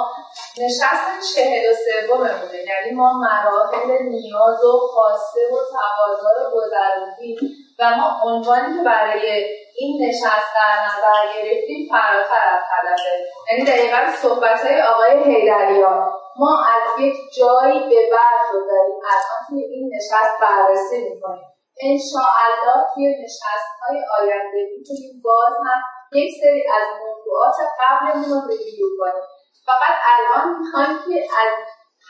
نشست 0.65 1.35
چهل 1.35 1.71
و 1.71 1.75
سوممونه. 1.85 2.59
یعنی 2.73 2.91
ما 2.97 3.13
مراحل 3.13 4.03
نیاز 4.03 4.65
و 4.65 4.79
خواسته 4.79 5.41
و 5.53 5.57
تقاضا 5.75 6.31
رو 6.39 6.51
گذروندیم 6.57 7.37
و 7.79 7.91
ما 7.97 8.21
عنوانی 8.25 8.79
که 8.79 8.85
برای 8.85 9.45
این 9.77 10.09
نشست 10.09 10.51
در 10.55 10.75
نظر 10.87 11.21
گرفتیم 11.35 11.89
فراتر 11.91 12.49
از 12.57 12.63
هدفه 12.73 13.13
یعنی 13.51 13.65
دقیقا 13.65 14.13
صحبت 14.23 14.67
های 14.67 14.83
آقای 14.83 15.35
حیدریان. 15.35 16.13
ما 16.37 16.65
از 16.75 17.01
یک 17.01 17.15
جایی 17.39 17.81
به 17.81 18.11
بعد 18.13 18.41
رو 18.53 18.61
داریم. 18.61 18.97
الان 19.13 19.41
توی 19.49 19.63
این 19.65 19.91
نشست 19.97 20.41
بررسی 20.41 20.99
می‌کنیم. 21.09 21.45
انشاءالله 21.81 22.87
توی 22.95 23.25
نشست 23.25 23.73
های 23.83 23.99
آینده 24.19 24.61
می‌تونیم 24.79 25.23
باز 25.25 25.55
هم 25.67 25.83
یک 26.15 26.31
سری 26.41 26.63
از 26.79 26.87
موضوعات 27.03 27.57
قبلمون 27.81 28.29
رو 28.31 28.49
ریویو 28.49 28.89
کنیم. 28.99 29.25
فقط 29.69 29.97
الان 30.13 30.59
می‌خوایم 30.59 30.97
که 31.07 31.17
از 31.43 31.53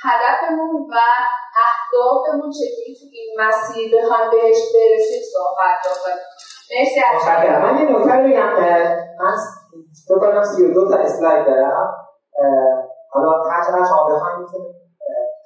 هدفمون 0.04 0.76
و 0.92 0.96
اهدافمون 1.66 2.50
چجوری 2.50 2.94
تو 3.00 3.06
این 3.12 3.30
مسیر 3.40 3.87
بخوایم 3.96 4.30
بهش 4.30 4.58
برسیم 4.75 5.23
صحبت 5.34 5.76
کنیم 6.04 6.25
مرسی 6.70 7.00
من 7.62 7.78
یه 7.78 7.84
نکته 7.84 8.16
بگم 8.23 8.52
من 9.20 9.37
فکر 10.08 10.18
کنم 10.18 10.44
32 10.44 10.90
تا 10.90 10.96
اسلاید 10.96 11.46
دارم. 11.46 11.94
حالا 13.11 13.42
هر 13.42 13.64
چقدر 13.64 13.84
شما 13.88 14.04
بخواید 14.14 14.38
می‌تونید 14.38 14.75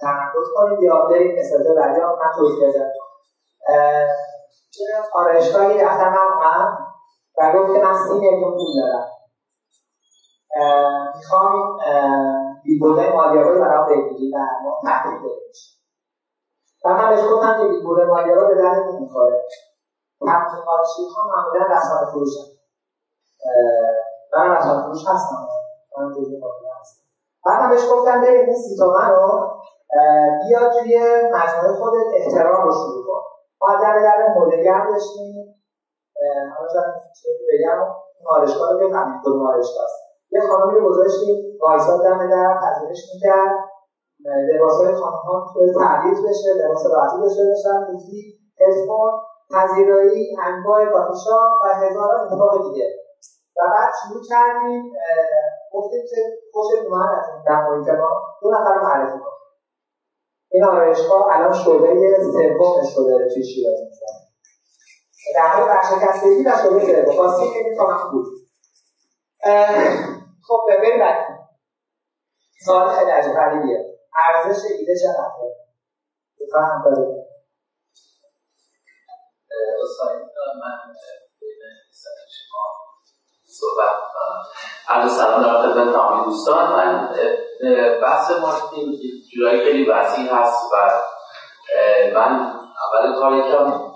تمرکز 0.00 0.47
کنید 0.55 0.83
یا 0.83 1.09
اسلاید 1.38 1.77
بعدی 1.77 2.00
من 2.00 2.31
توضیح 2.37 2.69
بدم. 2.69 2.91
آرایشگاه 5.12 5.75
یه 5.75 5.85
دفتر 5.85 6.09
من 6.09 6.88
و 7.40 7.52
گفت 7.54 7.73
که 7.73 7.80
من 7.80 7.95
سی 7.95 8.18
میلیون 8.18 8.50
پول 8.57 8.66
دارم. 8.76 9.07
می‌خوام 11.16 11.76
بیلبورد 12.64 13.00
مالیارا 13.00 13.50
رو 13.50 13.61
برام 13.61 13.87
بگیری 13.87 14.33
و 14.35 14.38
ما 14.62 14.78
بهش 15.23 15.75
و 16.85 16.95
من 16.95 17.09
بهش 17.09 17.21
گفتم 17.30 17.57
که 17.59 17.64
بیلبورد 17.68 18.09
مالیارا 18.09 18.45
به 18.49 18.54
درد 18.54 18.75
نمی‌خوره. 18.88 19.38
تبلیغاتچی 20.21 21.02
ها 21.14 21.23
معمولا 21.33 21.76
رسانه 21.76 22.04
فروشن 22.11 22.47
من 24.37 24.57
رسانه 24.57 24.83
فروش 24.83 25.02
هستم. 25.07 25.42
من 25.99 26.11
جزو 26.12 26.37
هستم. 26.80 27.00
بعد 27.47 27.61
من 27.61 27.68
بهش 27.71 27.85
گفتم 27.90 28.21
ببین 28.21 28.42
این 28.47 28.57
سی 28.57 28.76
تومن 28.78 29.09
رو 29.09 29.47
بیا 30.40 30.71
توی 30.73 31.00
مجموعه 31.33 31.73
خودت 31.78 32.07
احترام 32.16 32.62
رو 32.64 32.73
شروع 32.73 33.02
کن. 33.07 33.21
ما 33.62 33.75
در 33.75 34.00
در 34.04 34.26
مولگرم 34.35 34.87
داشتیم. 34.92 35.58
شاید 37.21 37.39
بگم 37.51 37.79
آرشگاه 38.27 38.69
رو 38.73 38.77
بفهمید 38.79 39.17
کدوم 39.23 39.43
آرشگاه 39.43 39.85
است 39.85 39.99
یه 40.31 40.41
خانمی 40.49 40.79
رو 40.79 40.85
گذاشتیم 40.89 41.37
وایساد 41.61 42.05
دم 42.05 42.31
در 42.31 42.59
پذیرش 42.63 43.03
می‌کرد 43.15 43.53
لباسهای 44.49 44.93
خانم 44.95 45.23
ها 45.27 45.53
تعریف 45.81 46.19
بشه 46.29 46.49
لباس 46.61 46.87
راحتی 46.93 47.19
داشته 47.21 47.43
باشن 47.49 47.93
گفتی 47.93 48.35
هدفون 48.61 49.11
پذیرایی 49.55 50.37
انواع 50.47 50.85
کافیشا 50.85 51.39
و 51.63 51.75
هزاران 51.75 52.21
اتفاق 52.25 52.53
دیگه 52.69 52.87
و 53.57 53.61
بعد 53.75 53.91
شروع 54.03 54.23
کردیم 54.29 54.93
گفتیم 55.73 56.03
که 56.11 56.17
خوش 56.53 56.67
اومد 56.85 57.09
از 57.19 57.25
این 57.33 57.43
در 57.47 57.61
محیط 57.67 57.89
ما 57.89 58.11
دو 58.41 58.49
نفر 58.51 58.73
رو 58.75 58.81
معرفی 58.81 59.19
کنیم 59.19 59.39
این 60.51 60.65
آرایشگاه 60.65 61.27
الان 61.31 61.53
شعبه 61.53 61.95
سوم 62.33 62.83
شده 62.83 63.29
توی 63.35 63.45
شیراز 63.45 63.79
می‌زنه 63.87 64.28
در 65.35 65.49
حال 65.49 65.69
ورشکستگی 65.69 66.45
و 66.45 66.51
شعبه 66.57 67.13
سوم 67.13 67.17
خواستیم 67.17 67.53
که 67.53 67.83
من 67.83 68.11
بود. 68.11 68.27
خب 70.49 70.61
بریم 70.69 70.99
بعد. 71.01 71.39
سوال 72.65 72.89
خیلی 72.89 73.11
عجب 73.11 73.33
غریبیه. 73.33 73.99
ارزش 74.27 74.65
ایده 74.71 74.95
چقدره؟ 75.03 75.57
بفهم 76.41 76.83
داریم 76.85 77.29
من 80.61 80.95
صحبت 83.47 83.95
عرض 84.89 85.17
سلام 85.17 85.43
در 85.43 85.63
خدمت 85.63 85.95
تمامی 85.95 86.25
دوستان. 86.25 86.73
من 86.73 87.15
بحث 88.03 88.31
مارکتینگ 88.31 88.95
جورایی 89.35 89.65
خیلی 89.65 89.91
وسیع 89.91 90.35
هست 90.35 90.73
و 90.73 90.77
من 92.15 92.53
اول 92.87 93.21
کار 93.21 93.33
یکم 93.33 93.88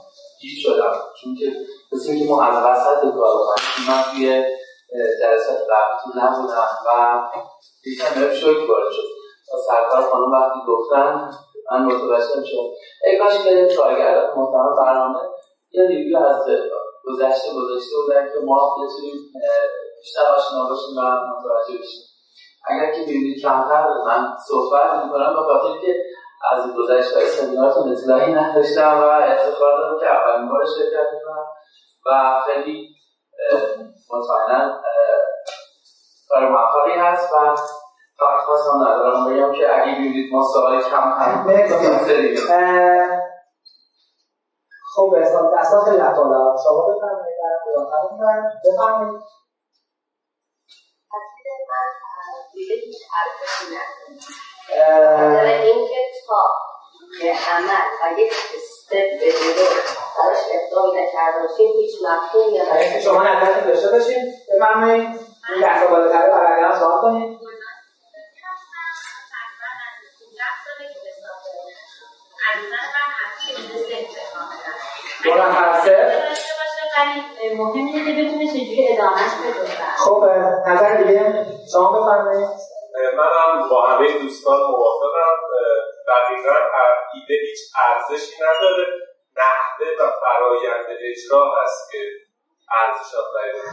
گیج 0.43 0.59
شدم. 0.63 0.93
چون 1.23 1.35
که 1.35 1.47
مثل 1.93 2.11
اینکه 2.11 2.31
ما 2.31 2.43
از 2.43 2.65
وسط 2.65 3.01
کار 3.15 3.35
من 3.89 4.03
توی 4.11 4.45
جلسات 5.21 5.59
قبلی 5.71 6.23
نبودم 6.23 6.69
و 6.87 7.21
یکم 7.87 8.21
بهم 8.21 8.35
شوک 8.35 8.71
وارد 8.71 8.93
شد. 8.93 9.09
و 9.55 9.59
سرکار 9.69 10.03
خانم 10.11 10.33
وقتی 10.33 10.59
گفتن 10.69 11.31
من 11.73 11.85
متوجه 11.85 12.45
شدم 12.45 12.69
ای 13.05 13.19
کاش 13.19 13.45
که 13.45 13.77
کارگردان 13.77 14.39
محترم 14.39 14.77
برنامه 14.79 15.21
یه 15.73 15.87
ریویو 15.89 16.19
از 16.19 16.43
گذشته 17.05 17.49
گذاشته 17.57 17.97
بودن 17.97 18.25
که 18.33 18.39
ما 18.45 18.77
بتونیم 18.77 19.15
بیشتر 20.01 20.21
آشنا 20.21 20.69
باشیم 20.69 20.97
و 20.99 21.01
متوجه 21.01 21.79
بشیم. 21.83 22.03
اگر 22.69 22.93
که 22.93 23.01
می‌بینید 23.01 23.43
کمتر 23.43 23.85
من 24.07 24.37
صحبت 24.49 25.05
می‌کنم 25.05 25.35
به 25.35 25.43
خاطر 25.43 25.81
که 25.87 25.97
از 26.53 26.75
گذشته 26.79 27.17
های 27.17 27.27
سمینارتون 27.27 27.93
اطلاعی 27.93 28.33
نداشتم 28.33 29.01
و 29.01 29.05
افتخار 29.05 29.73
دارم 29.79 30.01
که 30.01 30.07
بار 30.63 30.71
شرکت 30.77 31.09
می‌کنم 31.13 31.47
و 32.07 32.41
خیلی 32.47 32.89
مطمئنا 34.11 34.81
کار 36.29 36.49
موفقی 36.49 36.99
هست 36.99 37.33
و 37.33 37.55
فقط 38.19 38.41
خواستم 38.47 38.77
ندارم 38.77 39.27
بگم 39.27 39.53
که 39.53 39.75
اگه 39.75 39.93
ببینید 39.95 40.33
ما 40.33 40.43
سوال 40.53 40.83
کم 40.83 40.97
هم 40.97 41.47
خب 44.95 45.15
اسلام 45.19 45.59
دستا 45.59 45.81
خیلی 45.81 45.97
لطاله 45.97 46.57
شما 46.65 46.87
بفرمایید 46.89 47.37
در 47.43 48.73
بفرمایید. 48.73 49.23
هیچ 52.55 52.97
ارزشی 53.19 53.65
نداره 54.69 55.63
اینکه 55.63 56.01
تا 56.27 56.43
به 57.21 57.33
عمل 57.53 58.15
و 58.17 58.21
یک 58.21 58.33
استپ 58.57 59.21
به 59.21 59.33
جلو. 59.33 60.02
براش 60.19 60.39
اقدامی 60.53 60.91
نکرده 61.01 61.39
باشیم 61.49 61.73
هیچ 61.81 61.95
مفهومی 62.05 62.59
نداره 62.59 63.01
شما 63.01 63.23
نظرتون 63.23 63.71
داشته 63.71 63.89
باشین. 63.91 64.33
بفرمایید. 64.57 65.09
این 65.55 65.65
دستا 65.65 65.87
بالاتره 65.87 66.31
برای 66.31 66.79
سوال 66.79 67.01
کنید 67.03 67.39
دو 75.25 75.35
نفر 75.35 75.73
صفر. 75.81 76.23
ولی 76.99 77.55
مهم 77.55 77.73
اینه 77.87 78.05
که 78.05 78.23
بتونه 78.23 78.47
چجوری 78.47 78.89
ادامهش 78.91 79.33
بده 79.35 79.67
خب 79.97 80.25
نظر 80.67 80.95
دیگه. 80.95 81.47
شما 81.73 81.93
بفرمایید. 81.93 82.49
منم 83.17 83.69
با 83.71 83.87
همه 83.89 84.19
دوستان 84.19 84.59
موافقم. 84.71 85.37
دقیقا 86.09 86.55
ایده 87.15 87.35
هیچ 87.49 87.59
ارزشی 87.87 88.33
نداره. 88.43 88.87
نحوه 89.37 89.89
و 90.01 90.11
فرایند 90.21 90.87
اجرا 91.11 91.43
هست 91.57 91.91
که 91.93 91.99
ارزشات 92.81 93.25
تعیین 93.35 93.65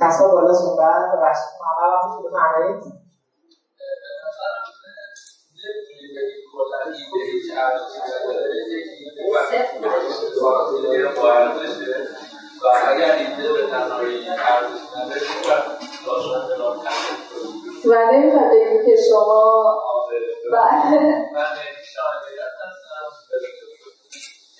کسا 0.00 0.28
بالا 0.28 0.54
صحبت 0.54 1.02
و 1.12 1.16
محمد 1.60 1.88
وقتی 1.92 2.08
که 2.16 2.28
بفرمایید 2.28 3.06
و 12.62 12.66
اگر 12.88 13.12
ایده 13.12 13.52
به 13.52 13.66
تنهایی 13.70 14.28
ارزش 14.28 14.82
نداره 14.96 15.20
و 17.84 18.50
بگید 18.50 18.84
که 18.86 18.96
شما 19.10 19.42
بله. 20.52 21.26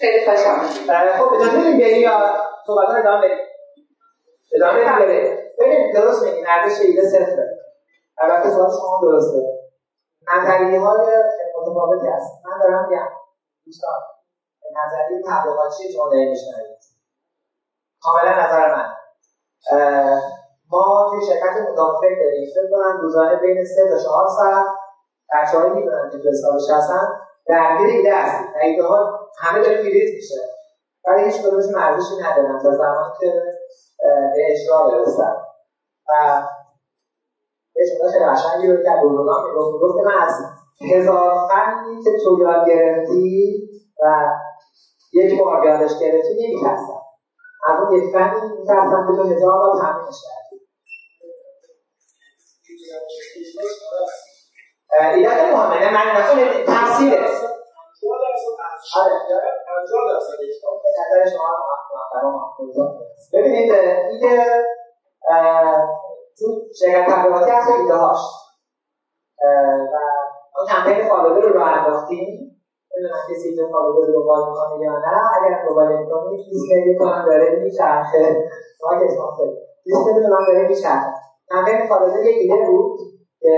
خیلی 0.07 0.27
خوشم 0.27 0.59
خب 1.19 1.33
اجازه 1.35 1.59
بدید 1.59 1.81
بریم 1.81 2.03
یا 2.03 2.16
صحبت 2.66 2.88
رو 2.88 3.01
ادامه 3.01 3.29
بدیم. 3.29 3.45
ادامه 4.55 4.81
بدیم. 4.81 5.07
بریم 5.09 5.37
ببین 5.59 5.92
درست 5.95 6.25
میگین 6.25 6.45
ارزش 6.49 6.81
ایده 6.81 7.09
صفره. 7.09 7.47
البته 8.19 8.51
سوال 8.51 8.71
شما 8.71 9.01
درسته. 9.03 9.42
نظریه 10.35 10.81
های 10.81 11.07
متفاوتی 11.57 12.09
هست. 12.09 12.33
من 12.45 12.59
دارم 12.62 12.88
میگم 12.88 13.09
دوستان 13.66 13.92
نظریه 14.79 15.23
تبلیغاتی 15.27 15.92
جمله 15.92 16.29
میشنوید 16.31 16.77
کاملا 18.01 18.47
نظر 18.47 18.75
من. 18.75 18.88
ما 20.71 21.11
توی 21.11 21.27
شرکت 21.27 21.71
مدافع 21.71 22.14
داریم. 22.21 22.49
فکر 22.55 22.71
کنم 22.71 23.01
روزانه 23.01 23.37
بین 23.37 23.64
سه 23.64 23.88
تا 23.88 23.99
چهار 24.05 24.27
ساعت 24.29 24.66
بچه‌هایی 25.35 25.71
می‌دونن 25.71 26.11
که 26.12 26.19
تو 26.19 26.29
حسابش 26.29 26.71
هستن 26.71 27.26
درگیر 27.48 27.88
ایده 27.96 28.14
هستیم 28.14 28.46
و 28.54 28.59
ایده 28.62 28.82
ها 28.82 29.18
همه 29.38 29.62
داره 29.62 29.76
فریز 29.76 30.11
میشه. 30.14 30.40
ولی 31.06 31.22
هیچ 31.24 31.40
کدومشون 31.40 31.78
ارزشی 31.78 32.14
ندارن 32.20 32.59
تا 32.62 32.70
زمانی 32.72 33.12
که 33.20 33.32
به 34.35 34.40
اجرا 34.50 34.85
برسن. 34.88 35.35
و 36.09 36.42
یه 37.76 37.85
جمله 37.88 38.11
خیلی 38.12 38.24
قشنگی 38.24 38.66
رو 38.66 38.82
کرد 38.85 39.00
دورونا 39.00 39.42
می‌گفت 39.44 39.72
می‌گفت 39.72 39.96
که 39.96 40.02
من 40.02 40.22
از 40.26 40.35
هزار 40.92 41.35
فنی 41.48 42.02
که 42.04 42.11
تو 42.22 42.38
یاد 42.40 42.66
گرفتی 42.66 43.61
و 44.02 44.04
یک 45.12 45.38
بار 45.40 45.64
یادش 45.64 45.92
گرفتی 46.00 46.32
نمیترسم 46.35 46.98
از 47.68 47.76
اون 47.80 47.92
یک 47.96 48.12
فنی 48.12 48.40
میترسم 48.59 49.06
که 49.06 49.12
تو 49.16 49.22
هزار 49.22 49.59
بار 49.59 49.76
تمرینش 49.78 50.18
کردی. 50.24 50.56
ایده 55.00 55.28
خیلی 55.28 55.52
مهمه 55.52 55.92
من 55.94 56.20
نکنه 56.20 56.64
تاثیره. 56.64 57.26
ببینید 63.32 63.72
ایده 64.11 64.64
تو 66.38 66.46
شرکت 66.78 67.06
تبلیغاتی 67.11 67.50
هست 67.50 67.68
هاش 67.90 68.18
و 69.92 69.96
ما 70.54 70.64
کمپین 70.70 71.09
follower 71.09 71.42
رو 71.42 71.54
راه 71.54 71.70
انداختیم. 71.70 72.28
نمی‌دونم 72.96 73.22
کسی 73.30 73.48
ایده 73.48 73.64
follower 73.72 74.07
رو 74.06 74.12
دنبال 74.12 74.48
می‌کنه 74.48 74.85
یا 74.85 74.92
نه. 74.92 75.20
اگر 75.37 75.62
دنبال 75.66 75.88
می‌کنید 75.98 76.40
لیست 76.48 76.98
کنم 76.98 77.24
داره 77.26 77.50
میچرخه. 77.50 78.37
market 78.83 79.16
market 79.18 79.53
لیست 79.87 80.06
می‌دید 80.06 80.26
من 80.32 80.46
داره 80.46 80.68
میچرخه. 80.68 81.11
کمپین 81.50 81.88
follower 81.88 82.25
یک 82.24 82.37
ایده 82.40 82.66
بود. 82.66 82.98
که 83.40 83.51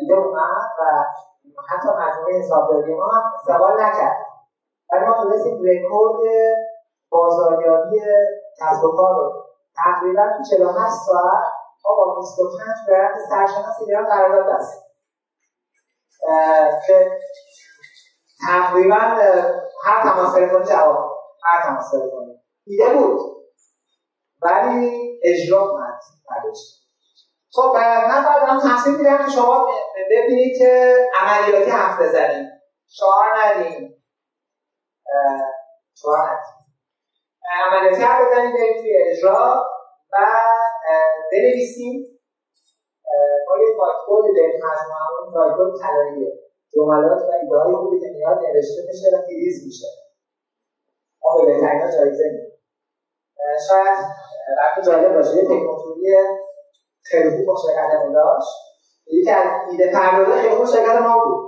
ایده 0.00 0.14
اومد 0.14 0.62
و 0.78 1.04
حتی 1.68 1.88
مجموعه 1.88 2.38
حسابداری 2.38 2.94
ما 2.94 3.06
هم 3.08 3.22
سوال 3.46 3.74
نکرد. 3.82 4.16
ولی 4.92 5.04
ما 5.04 5.14
تونستیم 5.22 5.62
رکورد 5.64 6.20
بازاریابی 7.10 8.00
کسب 8.60 8.84
و 8.84 8.96
کار 8.96 9.14
رو 9.14 9.44
تقریبا 9.84 10.22
تو 10.22 10.42
48 10.56 10.94
ساعت 11.06 11.42
ما 11.84 11.94
با 11.96 12.14
25 12.20 12.70
برند 12.88 13.18
سرشناس 13.28 13.74
ایران 13.86 14.04
قرارداد 14.04 14.54
دست 14.56 14.82
که 16.86 17.10
تقریبا 18.46 18.96
هر 19.84 20.02
تماس 20.02 20.32
تلفنی 20.32 20.64
جواب 20.64 21.10
هر 21.44 21.62
تماس 21.62 21.90
تلفنی. 21.90 22.40
ایده 22.66 22.94
بود. 22.94 23.20
ولی 24.42 25.18
اجرا 25.24 25.58
اومد. 25.60 26.00
خب 27.56 27.72
من 28.08 28.24
دارم 28.24 28.60
تصمیم 28.60 28.96
میدم 28.96 29.26
که 29.26 29.30
شما 29.30 29.68
ببینید 30.10 30.58
که 30.58 30.94
عملیاتی 31.20 31.70
حرف 31.70 32.00
بزنیم. 32.00 32.50
شعار 32.88 33.24
ندیم. 33.36 34.04
شعار 35.94 36.18
ندیم. 36.18 36.56
عملیاتی 37.66 38.02
حرف 38.02 38.26
بزنیم 38.26 38.52
بریم 38.52 38.82
توی 38.82 38.96
اجرا 38.96 39.66
و 40.12 40.16
بنویسیم. 41.32 42.20
ما 43.48 43.58
یه 43.58 43.76
وایت 43.78 44.36
داریم 44.36 44.56
مجموعه 44.56 45.34
وایت 45.34 45.56
بورد 45.56 45.80
طلاییه. 45.80 46.32
جملات 46.72 47.22
و 47.22 47.32
ایده 47.32 47.56
های 47.56 47.74
خوبی 47.74 48.00
که 48.00 48.06
میاد 48.06 48.38
نوشته 48.38 48.82
میشه 48.88 49.16
و 49.16 49.22
فریز 49.22 49.66
میشه. 49.66 49.86
ما 51.22 51.36
به 51.36 51.46
بهترین 51.46 51.80
جایزه 51.80 52.24
میدیم. 52.24 52.58
شاید 53.68 53.98
وقتی 54.58 54.82
جالب 54.82 55.14
باشه 55.14 55.36
یه 55.36 55.44
تکنوتوری 55.44 56.16
خیلی 57.10 57.30
خوب 57.30 57.46
با 57.46 57.54
شرکتمون 57.62 58.12
داشت. 58.12 58.48
یکی 59.06 59.30
از 59.30 59.46
ایده 59.70 59.92
پردازه 59.92 60.36
خیلی 60.36 60.54
خوب 60.54 60.66
شرکت 60.66 60.96
ما 60.96 61.18
بود. 61.24 61.46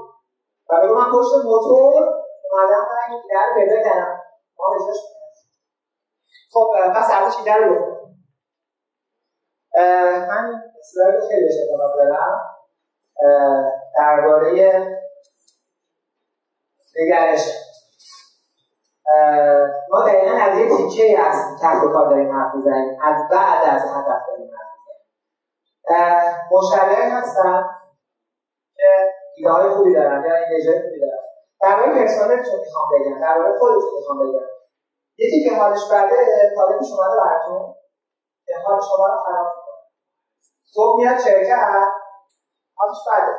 و 0.71 0.81
بگو 0.83 0.94
من 0.94 1.11
پشت 1.12 1.33
موتور 1.44 2.03
اومدم 2.51 2.83
من 2.90 3.09
این 3.09 3.18
ایده 3.23 3.47
رو 3.47 3.55
پیدا 3.55 3.81
کردم. 3.90 4.18
ما 4.59 4.64
اجراش 4.75 4.97
خب 6.53 6.66
پس 6.94 7.11
ارزش 7.11 7.38
ایده 7.38 7.55
رو 7.55 7.75
گفتم 7.75 7.99
من 10.29 10.53
اسلاید 10.81 11.21
خیلی 11.29 11.42
بهش 11.42 11.55
دارم. 11.99 12.38
درباره 13.97 14.51
نگرش. 16.97 17.40
ما 19.90 20.03
دقیقا 20.03 20.31
از 20.31 20.59
یه 20.59 20.68
تیکه 20.77 21.21
از 21.21 21.37
کسب 21.62 21.85
و 21.85 21.92
کار 21.92 22.09
داریم 22.09 22.33
حرف 22.33 22.55
می‌زنیم. 22.55 22.97
از 23.03 23.14
بعد 23.31 23.64
از 23.75 23.83
هدف 23.83 24.21
داریم 24.29 24.51
حرف 24.59 24.67
مشتریان 26.51 27.11
هستن 27.11 27.70
که 28.74 29.12
ایده 29.37 29.51
های 29.51 29.70
خوبی 29.70 29.94
دارن 29.94 30.24
یا 30.24 30.37
انرژی 30.37 30.83
خوبی 30.83 31.01
دارن. 31.01 31.24
درباره 31.61 31.94
پرسنلتون 31.94 32.61
می‌خوام 32.61 32.88
بگم؟ 32.92 33.20
درباره 33.20 33.59
خودتون 33.59 33.90
می‌خوام 33.96 34.18
بگم؟ 34.18 34.46
یکی 35.18 35.44
که 35.44 35.57
حالش 35.57 35.81
بده 35.92 36.55
طالبش 36.57 36.92
اومده 36.92 37.16
براتون 37.16 37.74
که 38.46 38.55
حال 38.66 38.81
شما 38.81 39.07
رو 39.07 39.16
خراب 39.16 39.46
می‌کنه. 39.57 39.83
صبح 40.64 40.96
میاد 40.96 41.18
شرکت 41.18 41.59
حالش 42.74 42.98
بده. 43.09 43.33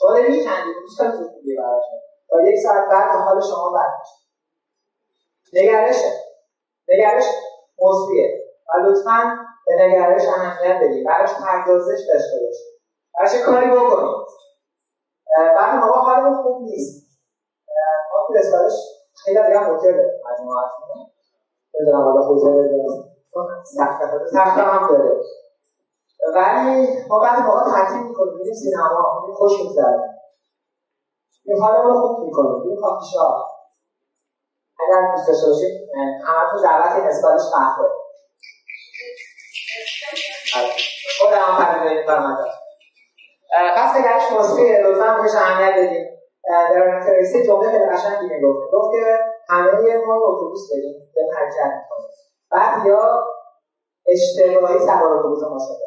شما 0.00 0.12
میخندید 0.12 0.76
دوست 0.80 1.00
دارید 1.00 1.14
خوبی 1.14 1.56
براتون. 1.56 2.00
تا 2.28 2.40
یک 2.40 2.58
ساعت 2.58 2.88
بعد 2.88 3.10
حال 3.10 3.40
شما 3.40 3.72
بد 3.72 3.94
میشه. 4.00 4.16
نگرشه. 5.52 6.12
نگرش 6.88 7.24
مثبیه 7.82 8.40
و 8.68 8.82
لطفا 8.82 9.46
به 9.76 9.84
نگرش 9.84 10.22
اهمیت 10.28 10.76
بدید 10.82 11.06
براش 11.06 11.30
پردازش 11.44 12.00
داشته 12.08 12.36
باشید 12.46 12.70
براش 13.18 13.34
کاری 13.46 13.68
بکنید 13.70 14.16
وقتی 15.56 15.76
ما 15.76 15.86
حالمون 15.86 16.42
خوب 16.42 16.62
نیست. 16.62 17.10
ما 18.10 18.16
تو 18.26 18.32
رسالش 18.32 18.72
خیلی 19.24 19.40
دیگه 19.46 19.58
هتل 19.58 19.82
داریم 19.82 20.20
مجموعتون 20.30 21.04
بدونم 21.74 22.04
حالا 22.04 22.20
هتل 24.02 24.26
سخت 24.32 24.58
هم 24.58 24.88
داره 24.88 25.20
ولی 26.34 26.96
ما 27.08 27.18
بعد 27.18 27.44
موقع 27.44 27.62
تعطیل 27.70 28.02
می‌کنیم. 28.08 28.34
میریم 28.38 28.52
سینما. 28.52 29.18
میریم 29.20 29.34
خوش 29.34 29.60
میگذریم 29.60 30.00
این 31.44 31.58
حالمون 31.60 31.94
خوب 31.94 32.24
می‌کنیم. 32.24 32.58
میریم 32.60 32.76
کافی 32.80 33.04
شاپ. 33.12 33.36
اگر 34.80 35.10
دوست 35.10 35.26
داشته 35.28 35.46
باشید 35.46 35.72
دعوت 36.62 37.04
اسکالش 37.06 37.42
خودم 41.18 41.36
هم 41.36 41.64
پذیرایی 41.64 42.06
فرمت 42.06 42.36
پس 43.76 43.96
نگرش 43.96 44.32
مثبت 44.32 44.80
لطفا 44.84 45.14
بهش 45.22 45.34
اهمیت 45.34 45.86
بدیم 45.86 46.06
در 46.44 47.00
تریسی 47.06 47.46
جمله 47.46 47.70
خیلی 47.70 47.86
قشنگی 47.86 48.26
می‌گفت 48.28 48.72
گفت 48.72 48.90
که 48.92 49.18
همه 49.48 49.96
ما 50.06 50.14
اتوبوس 50.14 50.68
داریم 50.70 51.10
به 51.14 51.22
حرکت 51.36 51.72
می‌کنیم 51.76 52.08
بعد 52.50 52.86
یا 52.86 53.24
اشتباهی 54.08 54.78
سوار 54.78 55.12
اتوبوس 55.12 55.42
ما 55.42 55.58
شده. 55.58 55.86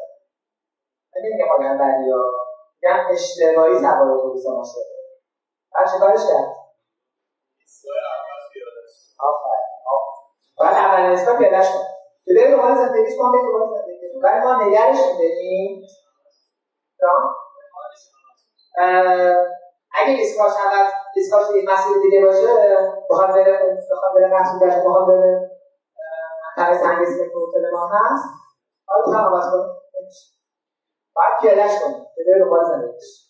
من 1.16 1.22
نمیگم 1.26 1.52
آدم 1.52 1.78
بعدی 1.78 2.10
ها 2.10 2.22
میگم 2.82 3.00
اشتباهی 3.12 3.76
سوار 3.76 4.12
اتوبوس 4.12 4.46
ما 4.46 4.64
شده. 4.66 4.94
بعد 5.76 5.88
چه 5.92 5.98
کارش 6.00 6.20
کرد؟ 6.28 6.56
باید 10.58 10.74
اول 10.76 11.02
نسبت 11.12 11.38
پیادهش 11.38 11.70
کن 11.70 11.84
که 12.26 12.34
بره 12.34 12.52
دنبال 12.52 12.76
زندگیش 12.76 13.14
کنم 13.18 13.32
بره 13.32 13.42
دنبال 13.42 13.83
ولی 14.24 14.40
ما 14.44 14.64
نگرش 14.64 14.98
میداریم 14.98 15.82
اگه 19.96 20.12
ایستگاه 20.14 20.50
شود 20.50 20.94
ایستگاهش 21.16 21.46
یک 21.56 21.70
مسیر 21.70 21.98
دیگه 22.02 22.26
باشه 22.26 22.48
بخواد 23.10 23.30
بره 23.30 23.78
بخواد 23.92 24.14
بره 24.14 24.30
منطقه 26.58 26.78
سنگیسی 26.84 27.18
که 27.18 27.24
هتل 27.24 27.72
ما 27.74 27.88
هست. 27.94 28.26
باید 28.88 29.16
هم 29.16 29.26
عوض 29.36 29.46
کنیم 29.52 29.70
باید 31.16 31.34
پیادهش 31.42 31.80
کنیم 31.82 32.04
که 32.16 32.22
بره 32.28 32.40
دنبال 32.40 32.66
زندگیش 32.66 33.24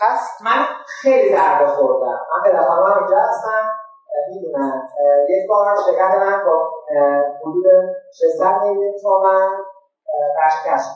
پس 0.00 0.28
من 0.44 0.66
خیلی 0.86 1.36
ضربه 1.36 1.68
خوردم. 1.68 2.20
من 2.34 2.42
پدرخوانم 2.50 2.92
هم 2.92 2.98
اینجا 2.98 3.16
هستم 3.18 3.79
می‌دونن 4.28 4.88
یک 5.28 5.48
بار 5.48 5.76
شرکت 5.86 6.14
من 6.14 6.44
با 6.44 6.70
حدود 7.40 7.64
600 8.12 8.62
میلیون 8.62 8.98
تومن 9.02 9.48
برشکست 10.36 10.90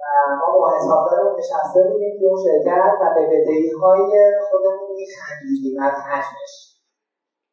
و 0.00 0.04
ما 0.36 0.58
با 0.58 0.76
حسابدار 0.76 1.36
نشسته 1.38 1.82
بودیم 1.82 2.18
توی 2.18 2.44
شرکت 2.44 2.92
و 3.00 3.14
به 3.14 3.26
بدهی 3.26 3.70
های 3.70 4.34
خودمون 4.50 4.90
میخندیدیم 4.96 5.82
از 5.82 5.92
حجمش. 5.92 6.76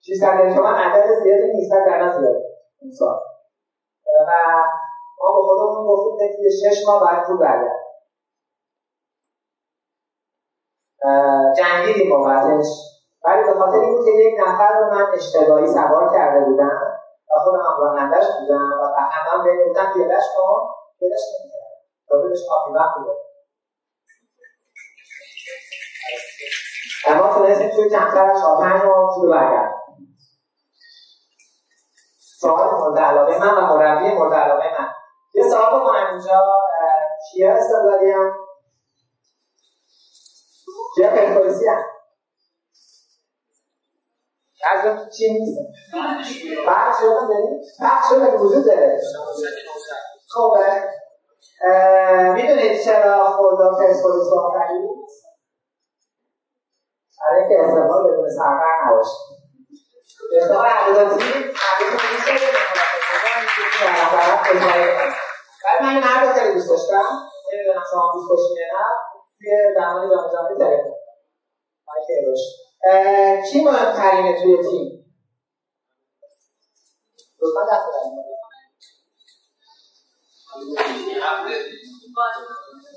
600 0.01 0.33
میلیون 0.33 0.55
تومن 0.55 0.73
عدد 0.73 1.23
زیادی 1.23 1.53
نیست 1.53 1.71
در 1.71 2.09
زیاد 2.19 2.41
اون 2.81 2.91
سال 2.91 3.19
و 4.27 4.31
ما 5.23 5.31
با 5.31 5.41
خودمون 5.41 5.87
گفتیم 5.87 6.17
که 6.17 6.35
توی 6.35 6.51
شش 6.51 6.87
ماه 6.87 6.99
باید 6.99 7.23
پول 7.27 7.37
برگرد 7.37 7.83
جنگیدیم 11.57 12.09
بابتش 12.09 12.92
ولی 13.25 13.43
به 13.43 13.53
خاطر 13.59 13.77
این 13.77 14.05
که 14.05 14.11
یک 14.11 14.33
نفر 14.39 14.73
رو 14.79 14.85
من 14.91 15.05
اشتباهی 15.13 15.67
سوار 15.67 16.11
کرده 16.13 16.45
بودم 16.45 16.81
و 17.35 17.39
خودم 17.43 17.59
هم 17.59 17.81
رانندش 17.81 18.25
بودم 18.39 18.71
و 18.81 18.87
به 18.95 19.01
همم 19.11 19.43
بهم 19.43 19.67
گفتم 19.69 19.93
پیادهش 19.93 20.23
کن 20.35 20.61
پیادهش 20.99 21.21
نمی‌کردم 21.33 21.75
خودش 22.07 22.39
کافی 22.49 22.71
وقت 22.75 22.95
بود 22.95 23.17
اما 27.07 27.33
تونستیم 27.35 27.69
توی 27.71 27.89
کمتر 27.89 28.25
از 28.25 28.39
چهار 28.41 28.57
پنج 28.61 28.81
ماه 28.83 29.15
پول 29.15 29.29
برگرد 29.31 29.73
سوال 32.41 32.71
مورد 32.71 32.99
علاقه 32.99 33.39
من 33.39 33.57
و 33.57 33.61
مربی 33.75 34.11
مورد 34.15 34.33
علاقه 34.33 34.71
من. 34.79 34.87
یه 35.35 35.43
سوال 35.49 35.79
بکنم 35.81 36.07
اینجا. 36.11 36.41
کیا 37.31 37.51
استقلالی 37.53 38.11
هم 38.11 38.31
کیا 40.95 41.09
پرسپولیسی 41.09 41.67
هم 41.67 41.81
از 44.71 45.09
چی 45.17 45.33
نیست 45.33 45.59
بعد 46.67 46.95
شده 46.99 47.09
داریم 47.09 47.61
بعد 47.79 48.03
شده 48.09 48.31
که 48.31 48.37
وجود 48.37 48.65
داره. 48.65 49.01
خب 50.29 50.57
می‌دونید 52.33 52.81
چرا 52.85 53.23
خدا 53.23 53.71
پرسپولیس 53.79 54.27
رو 54.31 54.39
آفرید 54.39 54.89
برای 57.21 57.41
اینکه 57.41 57.55
استقلال 57.59 58.03
بدون 58.11 58.29
سرور 58.29 58.73
نباشه. 58.85 59.17
استقلال 60.37 60.65
عقیداتی 60.65 61.15
ولی 65.65 65.79
من 65.81 65.89
این 65.89 66.03
مرد 66.03 66.37
خیلی 66.37 66.53
دوست 66.53 66.69
داشتم. 66.69 67.09
نمی‌دونم 67.53 67.83
شما 67.91 68.11
دوست 68.13 68.29
داشتین 68.29 68.57
یا 68.57 68.65
نه. 68.79 68.85
توی 69.37 69.73
زمان 69.75 70.09
جام 70.09 70.31
جهانی 70.31 70.57
تلفن 70.57 70.93
کی 73.51 73.63
مهمترینه 73.63 74.41
توی 74.41 74.57
تیم؟ 74.57 75.05
لطفا 77.41 77.61
دست 77.71 77.85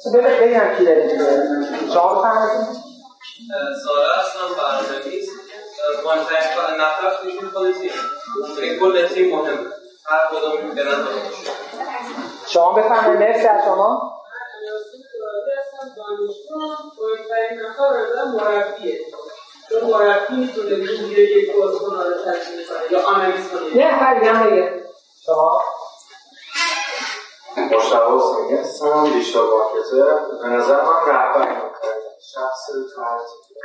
بزنید 0.04 0.40
بگم 0.40 0.76
کی 0.78 0.84
دارید 0.84 1.10
شما 1.92 2.14
بفرمایید. 2.14 2.66
سارا 3.84 4.14
هستم 4.14 4.48
برنامه‌نویس. 4.58 5.28
مهمترین 6.04 6.80
نفر 6.80 7.16
توی 7.22 7.40
خود 7.40 7.72
تیم. 7.72 7.92
کل 8.80 9.08
تیم 9.08 9.36
مهمه 9.36 9.70
هر 10.06 10.20
کدوم 10.30 10.74
به 10.74 10.82
نظر 10.84 11.30
شما 12.46 12.72
بفهمید 12.72 13.18
مرسی 13.20 13.46
از 13.46 13.64
شما. 13.64 14.12
مهمترین 16.98 17.60
نفر 17.60 18.24
مربیه. 18.24 19.00
چون 19.70 19.90
مربی 19.90 20.36
می‌تونه 20.36 20.68
روی 20.68 21.10
یک 21.10 21.56
بازیکن 21.56 21.94
رو 21.94 22.32
تشکیل 22.32 22.66
کنه 22.68 22.92
یا 22.92 23.08
آنالیز 23.08 23.50
کنه. 23.50 23.76
یه 23.76 23.94
نفر 23.94 24.14
دیگه 24.14 24.82
شما؟ 25.26 25.62
مشتبه 27.56 28.06
حسینی 28.10 28.56
هستم 28.58 29.04
دیجیتال 29.04 29.46
مارکتر 29.50 30.18
به 30.42 30.48
نظر 30.48 30.82
من 30.84 31.12
رهبری 31.12 31.54
می‌کنه. 31.54 31.92
شخص 32.34 32.66
فرد 32.96 33.20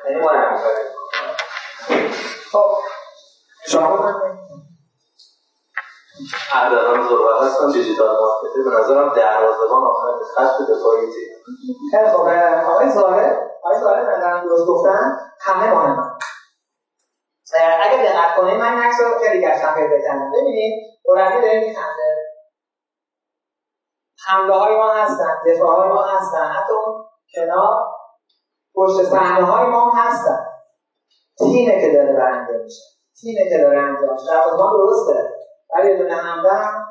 یعنی 0.09 0.25
مربی. 0.25 0.59
خب. 2.51 2.71
شما؟ 3.67 4.21
اردلان 6.53 7.09
زربه 7.09 7.45
هستم. 7.45 7.71
دیجیتال 7.71 8.15
مارکتر 8.15 8.69
به 8.69 8.77
نظرم 8.79 9.13
دروازه‌بان 9.13 9.83
آخر 9.83 10.23
خط 10.35 10.61
دفاعی 10.61 11.01
تیم. 11.01 11.55
خیلی 11.91 12.09
خب 12.09 12.19
آقای 12.71 12.89
زاره 12.91 13.51
آقای 13.63 13.79
زاره 13.81 14.05
به 14.05 14.11
نظرم 14.17 14.47
درست 14.47 14.65
گفتن 14.65 15.30
همه 15.43 15.73
مهمن 15.73 16.11
اگه 17.81 18.03
دقت 18.03 18.35
کنید 18.35 18.59
من 18.59 18.83
عکس 18.83 19.01
رو 19.01 19.19
خیلی 19.19 19.45
گشتم 19.45 19.75
پیدا 19.75 19.99
کردم 20.07 20.31
ببینید 20.31 20.73
مربی 21.05 21.41
داره 21.41 21.59
میخنده. 21.59 22.31
حمله 24.27 24.53
های 24.53 24.75
ما 24.75 24.93
هستن 24.93 25.37
دفاع 25.47 25.79
های 25.79 25.89
ما 25.89 26.03
هستن. 26.03 26.51
حتی 26.51 26.73
اون 26.73 27.05
کنار 27.35 27.87
پشت 28.75 29.03
صحنه 29.03 29.45
های 29.45 29.65
ما 29.65 29.91
هستن. 29.91 30.45
تیمه 31.37 31.81
که 31.81 31.93
داره 31.93 32.13
برنده 32.13 32.63
میشه. 32.63 32.81
تیمه 33.21 33.49
که 33.49 33.57
داره 33.57 33.79
انجام 33.79 34.13
میشه. 34.13 34.47
ما 34.57 34.77
درسته. 34.77 35.33
ولی 35.75 35.91
یه 35.91 35.97
دونه 35.97 36.15
حمله 36.15 36.49
هم 36.51 36.85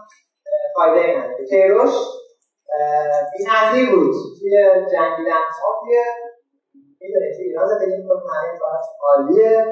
فایده 0.74 1.00
ای 1.00 1.18
نداره. 1.18 1.46
کیروش 1.46 1.94
بی‌نظیر 3.32 3.94
بود. 3.94 4.14
توی 4.40 4.50
جنگیدن 4.92 5.40
توی 5.80 6.04
ایران 7.50 7.66
زندگی 7.66 7.96
می‌کنیم 7.96 8.26
همه 8.34 8.58
کارش 8.60 8.84
عالیه. 9.06 9.64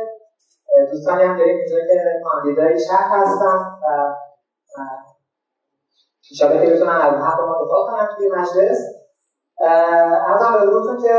دوستانی 0.90 1.22
هم 1.22 1.36
داریم 1.36 1.56
اینجا 1.56 1.76
که 1.88 1.96
کاندیدای 2.24 2.80
شهر 2.80 3.08
هستن 3.20 3.56
و 3.82 3.88
انشاءالله 6.30 6.66
که 6.66 6.72
بتونن 6.72 6.96
از 7.06 7.14
حق 7.14 7.40
ما 7.40 7.54
دفاع 7.64 7.80
کنن 7.86 8.08
توی 8.16 8.28
مجلس. 8.38 8.78
از 10.30 10.42
هم 10.42 10.52
بزرگتون 10.58 10.98
که 10.98 11.14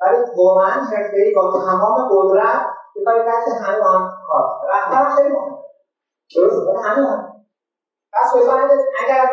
ولی 0.00 0.18
واقعا 0.36 0.80
حرفه‌ای 0.90 1.32
با 1.36 1.52
تمام 1.66 2.08
قدرت 2.10 2.62
یه 2.96 3.04
کاری 3.04 3.18
بحث 3.26 3.48
همه 3.62 3.78
با 3.78 3.86
هم 3.86 4.08
کار 4.26 4.42
رهبر 4.72 5.14
خیلی 5.14 5.28
مهمه. 5.28 5.58
درسته 6.36 6.60
ولی 6.70 6.78
همه 6.84 7.06
هم. 7.08 7.32
پس 8.12 8.34
بفرمایید 8.36 8.80
اگر 9.04 9.26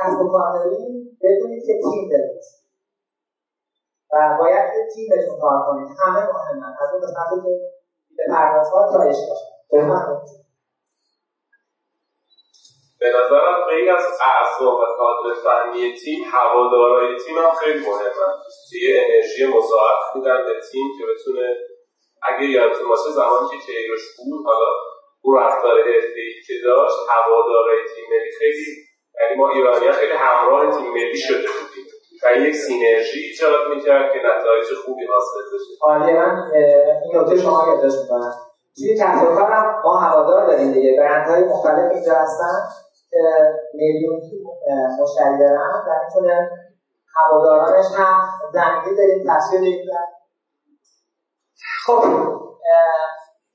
کسب 0.00 0.20
و 0.20 0.30
کار 0.32 0.52
داریم 0.52 1.18
بدونید 1.22 1.62
که 1.66 1.72
تیم 1.72 2.08
دارید. 2.10 2.57
و 4.12 4.36
باید 4.38 4.66
که 4.72 4.80
تیمتون 4.94 5.40
کار 5.40 5.58
کنید. 5.66 5.88
همه 6.00 6.20
مهمن. 6.20 6.74
از 6.80 6.88
اون 6.92 7.02
قسمتی 7.02 7.36
که 7.44 7.52
به 8.16 8.24
پروازها 8.34 9.02
اشتاش 9.02 9.38
بفرمایید. 9.72 10.48
به 13.00 13.08
نظرم 13.08 13.64
غیر 13.70 13.90
از 13.92 14.04
اعصاب 14.30 14.74
و 14.74 14.84
کادر 14.98 15.34
فنی 15.44 15.94
تیم 16.04 16.24
هوادارای 16.32 17.16
تیم 17.16 17.38
هم 17.38 17.50
خیلی 17.50 17.78
مهمه 17.78 18.08
یه 18.82 19.04
انرژی 19.04 19.46
مضاعف 19.46 20.04
میدن 20.14 20.44
به 20.44 20.60
تیم 20.72 20.86
که 20.98 21.04
بتونه 21.12 21.56
اگه 22.22 22.46
یادتون 22.46 22.88
باشه 22.88 23.10
زمانی 23.14 23.48
که 23.50 23.56
کیروش 23.66 24.00
بود 24.16 24.46
حالا 24.46 24.70
او 25.22 25.34
رفتار 25.34 25.76
حرفه‌ای 25.78 26.32
که 26.46 26.54
داشت 26.64 26.96
هوادارای 27.08 27.78
تیم 27.94 28.04
ملی 28.10 28.32
خیلی 28.38 28.66
یعنی 29.20 29.34
ما 29.36 29.48
ایرانی 29.48 29.92
خیلی 29.92 30.12
همراه 30.12 30.76
تیم 30.76 30.90
ملی 30.90 31.18
شده 31.18 31.48
بودیم 31.54 31.67
و 32.24 32.26
یک 32.46 32.54
سینرژی 32.54 33.18
ایجاد 33.18 33.68
می‌کرد 33.74 34.12
که 34.12 34.18
نتایج 34.18 34.66
خوبی 34.84 35.04
حاصل 35.12 35.40
بشه. 35.54 35.72
عالیه 35.82 36.14
من 36.14 36.52
این 37.02 37.16
نکته 37.16 37.36
شما 37.36 37.64
یادداشت 37.66 37.98
می‌کنم 38.02 38.32
توی 38.76 38.94
کسب 38.94 39.24
کار 39.34 39.80
ما 39.84 39.96
هوادار 39.96 40.46
داریم 40.46 40.70
دیگه. 40.72 40.96
برندهای 40.98 41.42
مختلف 41.42 41.90
اینجا 41.90 42.14
هستن. 42.14 42.54
که 43.10 43.18
میلیون 43.74 44.20
مشتری 45.00 45.38
دارن. 45.38 45.82
و 45.86 45.90
می‌تونه 46.04 46.50
هوادارانش 47.16 47.86
هم 47.94 48.28
زمینی 48.52 48.96
داریم 48.96 49.24
تصویر 49.28 49.60
بگیرن. 49.60 50.06
خب 51.86 52.00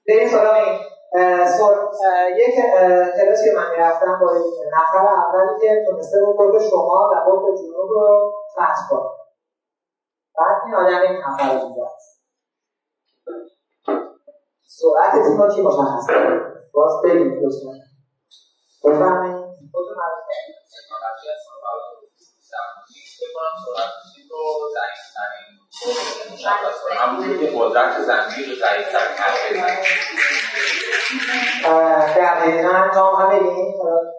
بریم 0.07 0.27
سراغ 0.27 0.53
این. 0.53 0.77
یک 2.37 2.55
کلاس 3.17 3.43
که 3.43 3.51
من 3.55 3.69
می‌رفتم 3.71 4.19
با 4.21 4.31
نفر 4.73 5.05
اولی 5.07 5.59
که 5.61 5.83
تونسته 5.85 6.17
بود 6.19 6.59
شما 6.69 7.09
و 7.11 7.15
قطب 7.15 7.55
جنوب 7.55 7.89
رو 7.89 8.31
فتح 8.53 8.89
کنه 8.89 9.09
بعد 10.39 10.61
این 10.65 10.75
آدم 10.75 11.01
این 11.01 11.21
نفر 11.27 11.49
اینجا 11.49 11.85
هست 11.85 12.21
سرعت 14.67 15.11
تیم 15.11 15.49
کی 15.55 15.61
مشخص 15.61 16.07
باز 16.73 17.01
بگید 17.03 17.33
لطفا 17.43 17.71
بفرمایید. 18.83 19.43
کرده 32.15 32.61
دقیقا 32.61 32.89
جام 32.95 33.15
هم 33.15 33.29
بگیم 33.29 33.73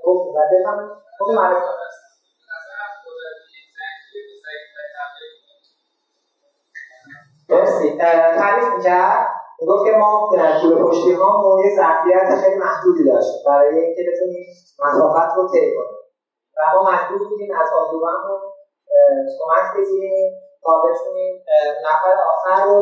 گفت 0.04 0.36
و 0.36 0.40
بفرمایید. 0.52 0.90
خب 1.18 1.30
معرف 1.30 1.62
مرسی 7.54 7.96
تعریف 8.40 8.68
می‌کرد؟ 8.76 9.26
می‌گفت 9.60 9.84
که 9.86 9.92
ما 9.92 10.28
طول 10.60 10.82
پشتی 10.82 11.12
ما 11.14 11.56
یه 11.64 11.70
ظرفیت 11.76 12.26
خیلی 12.40 12.56
محدودی 12.56 13.04
داشت 13.10 13.32
برای 13.46 13.78
اینکه 13.78 14.02
بتونیم 14.08 14.44
مسافت 14.84 15.30
رو 15.36 15.42
طی 15.52 15.66
کنیم. 15.74 15.98
و 16.56 16.60
ما 16.74 16.80
مجبور 16.90 17.28
بودیم 17.28 17.52
از 17.60 17.68
آزوبان 17.80 18.16
رو 18.24 18.34
کمک 19.38 19.66
بگیریم 19.76 20.26
تا 20.64 20.72
بتونیم 20.84 21.32
نفر 21.86 22.14
آخر 22.32 22.64
رو 22.64 22.78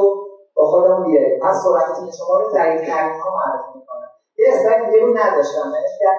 با 0.57 0.65
خودمون 0.65 1.03
بیاریم. 1.07 1.39
پس 1.43 1.55
سرعت 1.65 1.97
شما 2.19 2.35
رو 2.41 2.45
ضعیف 2.51 2.81
ترین 2.89 3.15
ها 3.21 3.29
معرفی 3.37 3.71
می‌کنه 3.79 4.07
یه 4.39 4.47
slide 4.53 4.81
دیگه 4.87 4.99
رو 5.05 5.09
نداشتم. 5.17 5.73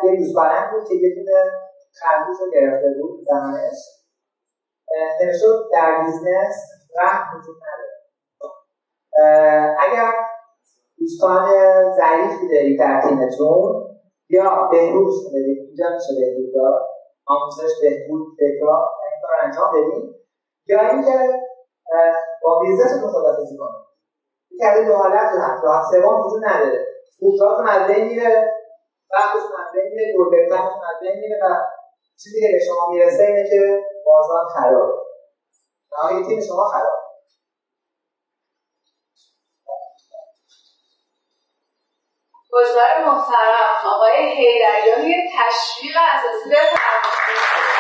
یه 0.03 0.11
روز 0.19 0.33
برند 0.35 0.71
بود 0.71 0.83
که 0.87 0.93
یه 0.93 1.09
خرگوش 1.99 2.37
رو 2.39 2.47
گرفته 2.55 2.87
بود 2.97 3.11
زمانش. 3.29 3.79
نوشته 5.21 5.45
در 5.73 5.91
business 5.99 6.55
رحم 6.99 7.23
وجود 7.33 7.55
نداره 7.65 7.82
اگر 9.79 10.11
دوستان 10.99 11.45
ضعیفی 11.91 12.47
دارید 12.47 12.79
در 12.79 13.01
تیمتون 13.01 13.89
یا 14.29 14.69
بهروز 14.71 15.29
بدید 15.29 15.59
اینجا 15.67 15.85
میشه 15.95 16.13
بهبود 16.19 16.53
داد. 16.55 16.81
آموزش 17.27 17.73
بهبود 17.81 18.37
تکرار 18.39 18.83
این 19.11 19.21
کار 19.21 19.35
انجام 19.43 19.69
بدید. 19.73 20.15
یا 20.67 20.79
اینکه 20.89 21.39
با 22.43 22.59
بیزنستون 22.59 23.11
خدافزی 23.11 23.57
کنید. 23.57 23.83
یکی 24.51 24.65
از 24.65 24.87
دو 24.87 24.93
حالت 24.93 25.31
رو 25.33 25.39
هست 25.39 25.63
راه 25.63 25.83
سوم 25.91 26.19
وجود 26.19 26.45
نداره. 26.45 26.85
فوتبالتون 27.19 27.67
از 27.67 27.87
بین 27.87 28.07
میره 28.07 28.53
وقتتون 29.13 29.51
از 29.65 29.71
بین 29.73 29.91
میره 29.93 30.13
دور 30.13 30.29
بهترتون 30.29 30.83
از 30.91 30.99
بین 31.01 31.19
میره 31.19 31.39
و 31.43 31.55
چیزی 32.23 32.41
که 32.41 32.47
به 32.53 32.59
شما 32.67 32.89
می‌رسه 32.89 33.23
اینه 33.23 33.49
که 33.49 33.83
بازار 34.05 34.45
خرابه. 34.45 34.93
نهایی 35.91 36.25
تیم 36.25 36.41
شما 36.41 36.63
خراب 36.63 37.02
گزار 42.53 43.05
محترم 43.05 43.93
آقای 43.95 44.15
حیدریان 44.15 45.05
یه 45.05 45.31
تشویق 45.37 45.97
اساسی 45.97 46.49
بفرمایید 46.49 47.73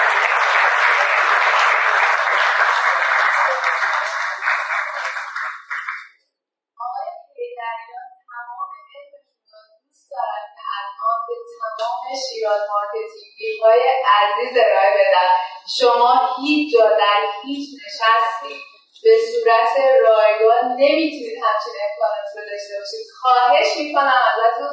شیراز 12.29 12.61
مارکتینگی 12.69 13.59
های 13.63 13.81
عزیز 14.05 14.57
ارائه 14.57 14.91
بدن 14.93 15.29
شما 15.77 16.35
هیچ 16.37 16.73
جا 16.73 16.89
در 16.89 17.21
هیچ 17.43 17.69
نشستی 17.85 18.72
به 19.03 19.13
صورت 19.29 19.73
رایگان 20.05 20.65
نمی‌تونید 20.81 21.37
همچین 21.45 21.75
امکانات 21.85 22.27
رو 22.35 22.41
داشته 22.51 22.73
باشید. 22.79 23.05
خواهش 23.21 23.69
می‌کنم 23.81 24.21
ازتون 24.29 24.71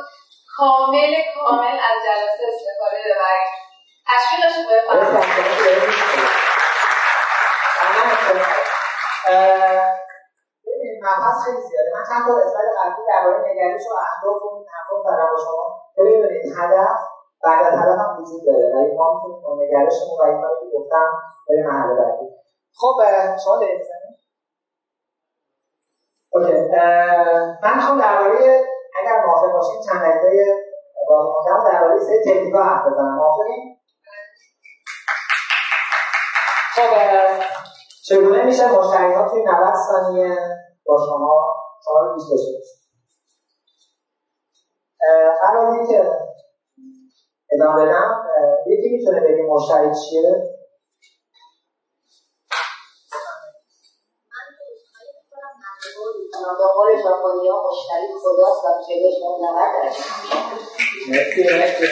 کامل 0.56 1.12
کامل 1.34 1.76
از 1.88 1.96
جلسه 2.06 2.42
استفاده 2.50 2.98
ببرید. 3.06 3.50
تشویقش 4.08 4.54
بفرمایید 4.70 5.60
ببینید 10.66 10.98
مبحث 11.04 11.36
خیلی 11.44 11.60
زیاده. 11.68 11.90
من 11.94 12.04
چند 12.08 12.22
تا 12.26 12.30
اسلاید 12.46 12.72
قبلی 12.78 13.02
درباره 13.12 13.38
نگرش 13.48 13.84
و 13.90 13.94
اهداف 14.08 14.38
و 14.42 14.48
حرفا 14.72 14.96
دارم 15.06 15.28
با 15.32 15.38
شما 15.44 15.64
که 15.94 16.02
بدونید 16.02 16.44
هدف 16.58 16.98
بعد 17.44 17.60
از 17.66 17.74
طرف 17.78 17.98
هم 18.02 18.10
وجود 18.18 18.42
داره. 18.46 18.66
ولی 18.74 18.90
ما 18.98 19.06
می‌تونیم 19.14 19.40
با 19.44 19.50
نگرشمون 19.62 20.16
و 20.20 20.22
این 20.28 20.40
که 20.60 20.66
گفتم 20.76 21.06
بریم 21.48 21.64
مرحله 21.68 21.94
بعدی. 22.00 22.26
خب 22.80 22.94
شما 23.44 23.56
دارید 23.60 23.82
اوکی. 26.32 26.52
من 27.62 27.76
می‌خوام 27.76 27.98
درباره 27.98 28.38
اگر 29.00 29.16
موافق 29.24 29.52
باشین 29.52 29.80
چند 29.88 30.02
دقیقه 30.02 30.54
باقی 31.08 31.28
مونده 31.30 31.70
درباره 31.72 31.98
سه 32.00 32.22
تکنیکا 32.26 32.58
حرف 32.62 32.86
بزنم. 32.86 33.16
موافقین؟ 33.16 33.76
خب 36.74 36.90
چگونه 38.08 38.44
میشه 38.44 38.66
مشتری 38.78 39.12
ها 39.12 39.28
توی 39.30 39.42
90 39.42 39.74
ثانیه 39.74 40.36
با 40.86 40.98
شما 41.06 41.34
کار 41.84 42.12
دوست 42.12 42.30
داشته 42.30 42.52
قبل 45.42 45.58
از 45.66 45.74
اینکه 45.74 46.10
ادامه 47.52 47.84
بدم. 47.86 48.22
یکی 48.66 48.96
می‌تونه 48.96 49.20
بگه 49.20 49.42
مشتری 49.42 49.90
چیه؟ 49.94 50.59
به 56.59 56.66
قول 56.74 57.03
ژاپنی 57.03 57.48
ها 57.48 57.62
مشتری 57.70 58.09
خداست 58.22 58.64
و 58.64 58.68
جلوش 58.88 59.14
ما 59.22 59.38
90 59.38 59.70
درجه 61.46 61.90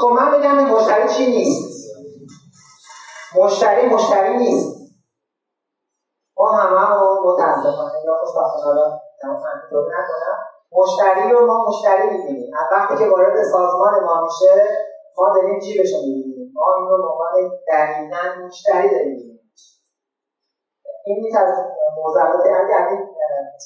خب 0.00 0.08
من 0.08 0.30
بگم 0.30 0.54
مشتری 0.54 1.14
چی 1.14 1.26
نیست؟ 1.26 1.72
مشتری 3.36 3.86
مشتری 3.86 4.36
نیست. 4.36 4.82
ما 6.38 6.50
همه 6.50 7.00
رو 7.00 7.32
متاسفانه 7.32 8.04
یا 8.04 8.14
خوشبختانه 8.20 8.64
حالا 8.64 8.98
نکنم. 9.72 10.38
مشتری 10.72 11.30
رو 11.30 11.46
ما 11.46 11.64
مشتری 11.68 12.10
می‌بینیم. 12.10 12.50
وقتی 12.72 12.96
که 12.98 13.10
وارد 13.10 13.44
سازمان 13.44 14.04
ما 14.04 14.24
میشه 14.24 14.78
ما 15.18 15.34
داریم 15.34 15.60
جیبش 15.60 15.92
رو 15.92 15.98
می‌بینیم. 15.98 16.52
ما 16.54 16.74
این 16.78 16.88
رو 16.88 17.02
به 17.02 17.08
عنوان 17.08 17.58
دقیقا 17.68 18.46
مشتری 18.46 18.90
داریم. 18.90 19.41
این 21.06 21.24
یک 21.24 21.34
از 21.36 21.50
موضوعات 21.96 22.46
این 22.46 23.00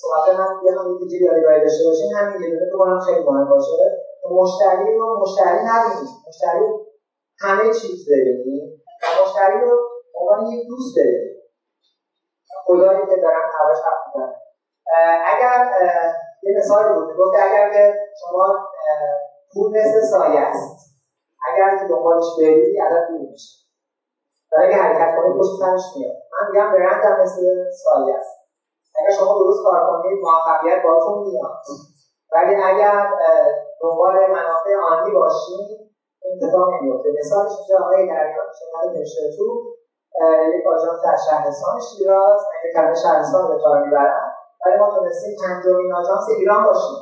صحبت 0.00 0.38
من 0.38 0.48
یه 0.64 0.72
هم 0.72 0.98
دیگه 0.98 1.18
یادگاری 1.26 1.60
داشته 1.60 1.84
باشین 1.84 2.12
همین 2.16 2.42
یه 2.42 2.48
دونه 2.48 2.66
بکنم 2.74 3.00
خیلی 3.00 3.22
مهم 3.24 3.48
باشه. 3.48 3.72
مشتری 4.30 4.96
رو 4.98 5.18
مشتری 5.22 5.60
نبینید 5.70 6.08
مشتری 6.28 6.64
همه 7.40 7.74
چیز 7.80 8.08
ببینید 8.10 8.68
و 9.02 9.06
مشتری 9.22 9.60
رو 9.60 9.70
عنوان 10.14 10.46
یک 10.46 10.66
دوست 10.68 10.94
ببینید 10.98 11.36
خدایی 12.66 13.06
که 13.10 13.16
دارن 13.22 13.44
حواش 13.58 13.78
حرف 13.86 14.30
اگر 15.24 15.58
یه 16.42 16.58
مثال 16.58 16.94
بود. 16.94 17.16
گفت 17.18 17.34
اگر 17.46 17.70
که 17.72 17.94
شما 18.20 18.54
پول 19.52 19.70
مثل 19.70 20.00
سایه 20.00 20.40
است. 20.40 20.76
اگر 21.48 21.76
که 21.78 21.84
دنبالش 21.88 22.24
بری 22.38 22.78
عدد 22.80 23.08
دور 23.08 23.28
میشه 23.30 23.65
برای 24.56 24.68
اگه 24.68 24.76
حرکت 24.82 25.10
کنید 25.16 25.38
پشت 25.38 25.54
سرش 25.60 25.84
میاد. 25.96 26.16
من 26.32 26.42
میگم 26.48 26.72
برند 26.72 27.04
هم 27.04 27.22
مثل 27.22 27.40
سایه 27.82 28.14
است 28.18 28.34
اگر 28.98 29.12
شما 29.18 29.32
درست 29.42 29.60
کار 29.64 29.80
کنید 29.88 30.18
موفقیت 30.26 30.82
باتون 30.84 31.18
میاد. 31.22 31.56
ولی 32.32 32.54
اگر 32.70 33.10
دنبال 33.82 34.14
منافع 34.36 34.72
آنی 34.90 35.10
باشید 35.18 35.66
اتفاق 36.26 36.66
نمیفته. 36.74 37.08
مثالش 37.18 37.52
اینجا 37.58 37.76
آقای 37.84 38.06
دریان 38.06 38.46
شرکت 38.58 39.36
تو 39.36 39.46
یک 40.54 40.66
آژانس 40.74 40.98
در 41.04 41.16
شهرستان 41.26 41.80
شیراز. 41.88 42.40
اگه 42.54 42.68
کلمه 42.74 42.94
شهرستان 42.94 43.48
به 43.48 43.56
کار 43.62 43.78
می‌برن 43.84 44.26
ولی 44.66 44.76
ما 44.76 44.88
تونستیم 44.94 45.32
پنجمین 45.42 45.92
آژانس 45.92 46.24
ایران 46.38 46.64
باشیم. 46.64 46.98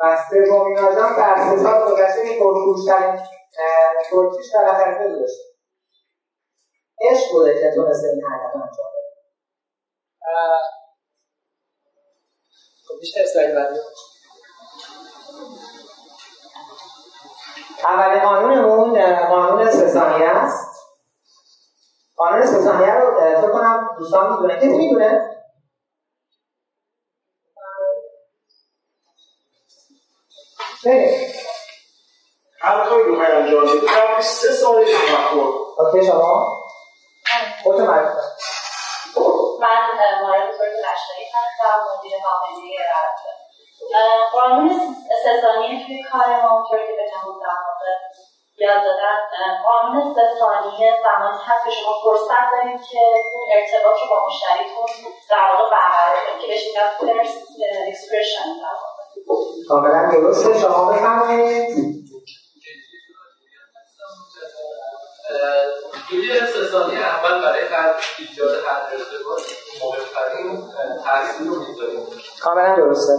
و 0.00 0.16
سومین 0.30 0.78
آژانس 0.78 1.16
در 1.18 1.36
سه 1.36 1.56
سال 1.64 1.78
گذشته 1.88 2.20
این 2.20 2.38
پرفروشترین 2.40 3.14
ترکیش 4.10 4.46
در 4.54 4.64
اخر 4.72 4.90
داشتیم. 5.20 5.55
عشق 7.00 7.32
بوده 7.32 7.54
که 7.60 7.72
تونسته 7.74 8.08
این 8.08 8.24
حرکت 8.24 8.54
انجام 8.54 8.86
بده 8.92 9.16
خب 12.88 12.94
میشه 13.00 13.20
اسلاید 13.20 13.54
بعدی 13.54 13.78
اولین 17.84 18.22
قانونمون 18.22 19.26
قانون 19.26 19.70
سه 19.70 19.88
ثانیه 19.88 20.28
است. 20.28 20.76
قانون 22.16 22.46
سه 22.46 22.60
ثانیه 22.60 22.94
رو 22.94 23.20
فکر 23.40 23.52
کنم 23.52 23.96
دوستان 23.98 24.32
می‌دونه. 24.32 24.56
کسی 24.56 24.76
می‌دونه؟ 24.76 25.36
هر 32.60 32.84
رو 32.84 33.16
های 33.16 33.32
انجام 33.32 33.66
قبل 33.66 34.22
سه 34.22 34.52
سالش 34.52 34.88
مخور 35.12 35.54
اوکی 35.78 36.06
شما؟ 36.06 36.55
خودت 37.66 37.80
معرفی 37.80 38.18
من 39.60 40.22
مارد 40.22 40.48
بزرگ 40.48 40.74
لشکری 40.86 41.26
هستم 41.34 41.76
مدیر 41.88 42.12
حامله 42.24 42.76
رفته 42.94 43.30
قانون 44.32 44.70
سه 45.24 45.40
ثانیه 45.42 45.86
توی 45.86 46.02
کار 46.02 46.42
ما 46.42 46.48
اونطور 46.54 46.78
که 46.86 46.92
بهتون 46.98 47.38
در 47.44 47.58
واقع 47.66 47.92
یاد 48.58 48.82
دادن 48.84 49.18
قانون 49.68 50.14
سه 50.14 50.26
ثانیه 50.38 50.96
زمانی 51.02 51.38
هست 51.46 51.64
که 51.64 51.70
شما 51.70 51.92
فرصت 52.04 52.44
دارید 52.52 52.80
که 52.90 52.98
اون 53.34 53.44
ارتباط 53.56 53.96
رو 54.02 54.06
با 54.10 54.26
مشتریتون 54.26 55.12
در 55.30 55.44
واقع 55.50 55.70
برقرار 55.74 56.16
کنید 56.26 56.40
که 56.40 56.46
بهش 56.46 56.64
میگن 56.66 56.88
فرست 56.98 57.38
اکسپرشن 57.88 58.48
در 58.64 58.74
واقع. 58.82 58.96
کاملا 59.68 60.10
درسته. 60.12 60.58
شما 60.58 60.92
بفرمایید. 60.92 62.05
توی 66.08 66.40
سه 66.40 66.64
ثانیه 66.72 66.98
اول 66.98 67.42
برای 67.42 67.64
هر 67.68 67.94
ایجاد 68.18 68.64
هر 68.64 68.80
ارتباط 68.92 69.40
مهمترین 69.82 70.48
تاثیر 71.04 71.48
رو 71.48 71.54
می‌ذاریم. 71.68 72.06
کاملا 72.42 72.76
درسته. 72.76 73.12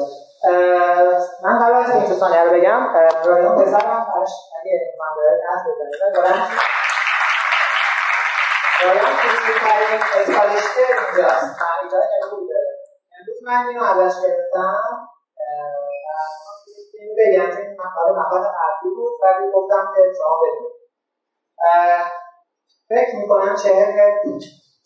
من 1.44 1.60
قبل 1.60 1.74
از 1.74 1.90
این 1.90 2.20
ثانیه 2.20 2.44
رو 2.44 2.50
بگم. 2.50 2.82
رایان 3.26 3.56
پسرم 3.56 4.08
براش 4.16 4.34
اگه 4.60 4.74
من 5.00 5.12
داره 5.18 5.36
بزنه 5.90 6.12
دارم. 6.14 6.50
رایان 8.84 9.12
کوچکترین 9.22 10.02
اسکالشته 10.16 10.82
اینجاست 10.82 11.60
تعریفات 11.60 12.10
خوبی 12.30 12.48
داره. 12.48 12.72
امروز 13.20 13.44
من 13.44 13.68
اینو 13.68 13.84
ازش 13.84 14.16
گرفتم. 14.24 15.08
بگم 17.18 17.58
این 17.58 17.78
مقاله 17.80 18.20
مقاله 18.20 18.48
قبلی 18.48 18.90
بود. 18.96 19.14
ولی 19.24 19.52
گفتم 19.54 19.94
که 19.96 20.02
شما 20.18 20.36
بدونید. 20.44 20.77
فکر 22.90 23.16
می‌کنم 23.16 23.56
چهر 23.64 24.12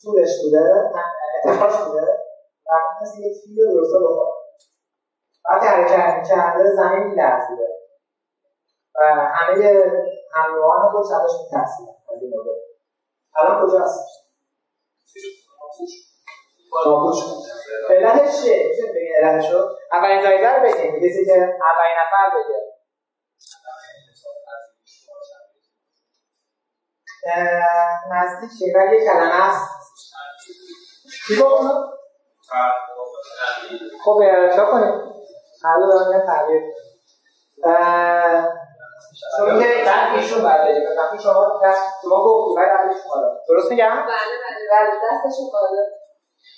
طولش 0.03 0.29
بوده 0.43 0.91
اتفاقش 1.45 1.77
بوده. 1.87 2.17
و 2.65 2.71
مثل 3.01 3.19
یک 3.19 3.33
فیل 3.43 3.57
رو 3.65 3.73
درسته 3.73 3.99
بخوره 3.99 4.31
وقتی 5.49 5.67
حرکت 5.67 6.17
می‌کرده 6.17 6.75
زمین 6.75 7.03
میلرزیده 7.07 7.67
و 8.95 8.99
همه 9.33 9.91
همراهان 10.33 10.91
خودش 10.91 11.11
ازش 11.11 11.33
میترسیدن 11.43 11.93
از 12.13 12.21
این 12.21 12.33
مدل. 12.39 12.51
الان 13.35 13.67
کجاست؟ 13.67 13.99
نابود 16.85 17.13
شد 17.13 17.93
علتش 17.93 18.41
چیه؟ 18.41 18.67
میشه 18.67 18.83
بگین 18.95 19.15
علتشو؟ 19.21 19.69
اولین 19.91 20.21
جایزه 20.23 20.55
رو 20.55 20.63
بگین 20.63 21.09
کسی 21.09 21.25
که 21.25 21.31
اولین 21.31 21.95
نفر 22.01 22.29
بگه 22.35 22.70
نزدیک 28.11 28.75
ولی 28.75 28.97
یک 28.97 29.03
کلمه 29.11 29.49
است. 29.49 29.69
چی 31.27 31.41
گفت 31.41 31.61
خب 34.05 34.19
کنید 34.71 34.93
هر 35.63 35.77
دو 35.79 35.87
دارم 35.87 36.11
یه 36.11 36.25
تغییر. 36.25 36.61
چون 39.37 39.59
که 39.59 39.83
من 39.85 40.15
ایشون 40.15 40.43
بگیم 40.43 40.83
وقتی 40.97 41.19
شما 41.23 41.61
شما 42.01 42.23
گفتی 42.25 42.61
اولش 42.61 42.95
بالا. 43.09 43.37
درست 43.49 43.71
میگم؟ 43.71 43.89
بله 43.89 44.35
بله 44.43 44.67
بله 44.71 44.91
دستشون 45.11 45.45
بالا. 45.53 45.83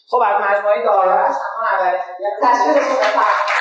خب 0.09 0.21
از 0.25 0.41
مجموعه 0.41 0.83
داره 0.85 1.11
هست 1.11 1.41
اما 1.57 1.67
اولش 1.67 2.01
تشکیلشون 2.41 2.95
بفرمایید 2.95 3.52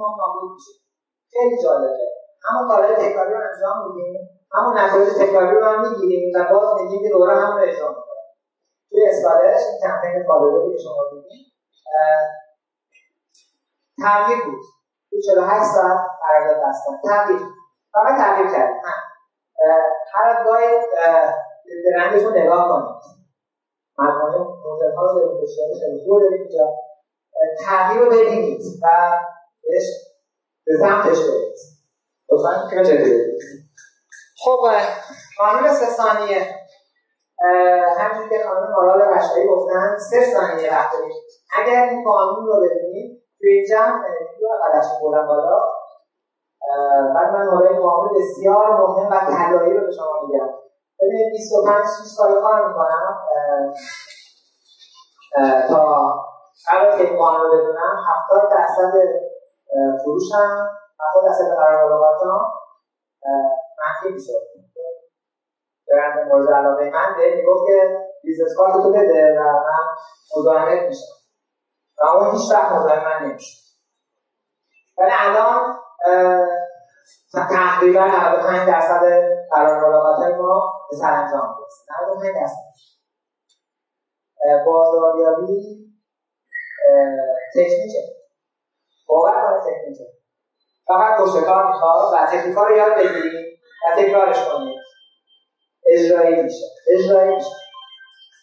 ما 0.00 0.08
نابود 0.18 0.50
میشیم 0.54 0.78
خیلی 1.32 1.56
جالبه. 1.62 2.04
همون 2.44 2.68
کارهای 2.68 2.96
تکراری 2.96 3.34
رو 3.34 3.40
انجام 3.48 3.76
میدیم 3.86 4.28
همون 4.52 4.78
نتایج 4.78 5.08
تکراری 5.22 5.56
رو 5.56 5.64
هم 5.64 5.80
می‌گیریم 5.88 6.32
و 6.34 6.38
باز 6.52 6.68
میگیم 6.80 7.02
که 7.02 7.08
دوره 7.08 7.34
هم 7.34 7.56
رو 7.56 7.62
اجرا 7.62 7.88
می‌کنیم 7.88 8.28
توی 8.90 9.08
اسکالرش 9.08 9.60
این 9.66 9.78
کمپین 9.84 10.26
فالووری 10.28 10.76
که 10.76 10.82
شما 10.82 11.02
دیدیم 11.10 11.46
تغییر 14.02 14.44
بود. 14.44 14.64
توی 15.10 15.22
48 15.22 15.64
ساعت 15.74 16.00
قرارداد 16.22 16.68
بستن. 16.68 16.94
تغییر 17.04 17.40
فقط 17.92 18.14
تغییر 18.18 18.46
کردیم. 18.46 18.82
هر 20.14 20.28
از 20.28 20.46
گاهی 20.46 20.66
به 21.84 21.90
رنگشون 21.96 22.38
نگاه 22.38 22.68
کنید. 22.68 22.96
مجموعه 23.98 24.38
مدل 24.40 24.94
ها 24.96 25.06
رو 25.06 25.46
خیلی 25.80 26.04
خوب 26.04 26.20
دارید 26.20 26.40
اینجا. 26.40 26.74
تغییر 27.66 28.00
رو 28.00 28.10
ببینید 28.10 28.62
و 28.82 28.86
به 30.66 30.78
سمتش 30.80 31.18
برید 31.18 31.56
خب 34.44 34.60
قانون 35.38 35.74
سه 35.74 35.86
ثانیه. 35.86 36.54
همین 37.98 38.28
که 38.28 38.44
خانم 38.44 38.70
مارال 38.70 39.14
بشایی 39.14 39.46
گفتن 39.46 39.98
سه 40.10 40.32
ثانیه 40.34 40.70
وقت 40.72 40.92
اگر 41.56 41.82
این 41.82 42.04
قانون 42.04 42.46
رو 42.46 42.62
ببینید 42.62 43.22
توی 43.38 43.50
این 43.52 43.64
جمع 43.70 44.00
رو 44.40 44.48
قدرشون 44.64 45.00
بردم 45.02 45.26
بالا. 45.26 45.58
بعد 47.14 47.28
من 47.34 47.46
مورد 47.48 47.76
قانون 47.78 48.08
بسیار 48.18 48.70
مهم 48.70 49.10
و 49.10 49.20
طلایی 49.20 49.74
رو 49.74 49.86
به 49.86 49.92
شما 49.92 50.20
میگم. 50.22 50.48
ببینید 51.00 51.32
25 51.32 51.84
6 51.86 52.06
سال 52.16 52.40
کار 52.40 52.68
می‌کنم. 52.68 53.16
تا 55.68 56.14
قبل 56.68 56.96
که 56.96 57.04
این 57.04 57.18
قانون 57.18 57.40
رو 57.40 57.58
بدونم 57.58 57.96
70 58.30 58.50
درصد 58.50 58.92
فروشم. 60.02 60.66
70 61.16 61.24
درصد 61.26 61.54
قرارداداتم 61.56 62.40
منفی 63.78 64.14
می‌شد 64.14 64.42
برند 65.92 66.28
مورد 66.28 66.48
علاقه 66.50 66.90
من 66.90 67.16
به 67.16 67.34
می‌گفت 67.36 67.62
که 67.66 67.98
business 68.22 68.54
card 68.56 68.72
تو 68.82 68.90
بده 68.90 69.36
و 69.38 69.42
من 69.42 69.84
مزاحمت 70.36 70.82
میشم. 70.88 71.14
و 72.02 72.06
اون 72.06 72.30
هیچ 72.36 72.52
وقت 72.52 72.72
مزاحم 72.72 73.04
من 73.04 73.26
نمیشه 73.28 73.56
ولی 74.98 75.10
الان 75.20 75.74
تقریبا 77.50 78.00
95 78.04 78.68
درصد 78.68 79.02
قرار 79.50 79.88
ملاقات 79.88 80.18
ما 80.38 80.72
به 80.90 80.96
سرانجام 80.96 81.56
می‌رسه. 81.58 81.84
95 82.02 82.34
درصد. 82.36 82.70
بازاریابی 84.66 85.90
تکنیکه. 87.54 88.19
باور 89.10 89.32
کنه 89.32 89.60
تکنیکه 89.60 90.04
فقط 90.86 91.20
پشت 91.20 91.44
کار 91.44 91.66
می‌خواد 91.66 92.12
و 92.12 92.26
تکنیک 92.26 92.56
رو 92.56 92.76
یاد 92.76 92.94
بگیرید 92.96 93.58
و 93.86 93.96
تکرارش 93.96 94.48
کنید 94.48 94.80
اجرایی 95.86 96.42
میشه. 96.42 96.66
اجرایی 96.94 97.34
میشه. 97.34 97.56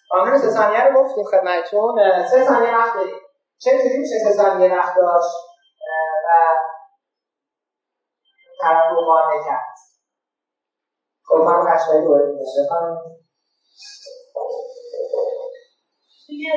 قانون 0.09 0.37
سه 0.37 0.49
ثانیه 0.49 0.83
رو 0.83 1.03
گفتیم 1.03 1.23
خدمتتون. 1.23 2.25
سه 2.25 2.45
ثانیه 2.45 2.77
وقت 2.77 2.93
داریم. 2.93 3.15
چه 3.57 3.71
میشه 3.99 4.19
سه 4.23 4.31
ثانیه 4.31 4.75
وقت 4.75 4.95
داشت؟ 4.95 5.35
و 6.25 6.57
طرف 8.61 8.93
کرد 9.45 9.77
خب 11.25 11.35
هم 11.35 11.75
قشنگی 11.75 12.05
دوره 12.05 12.25
میشه 12.25 12.67
توی 16.27 16.51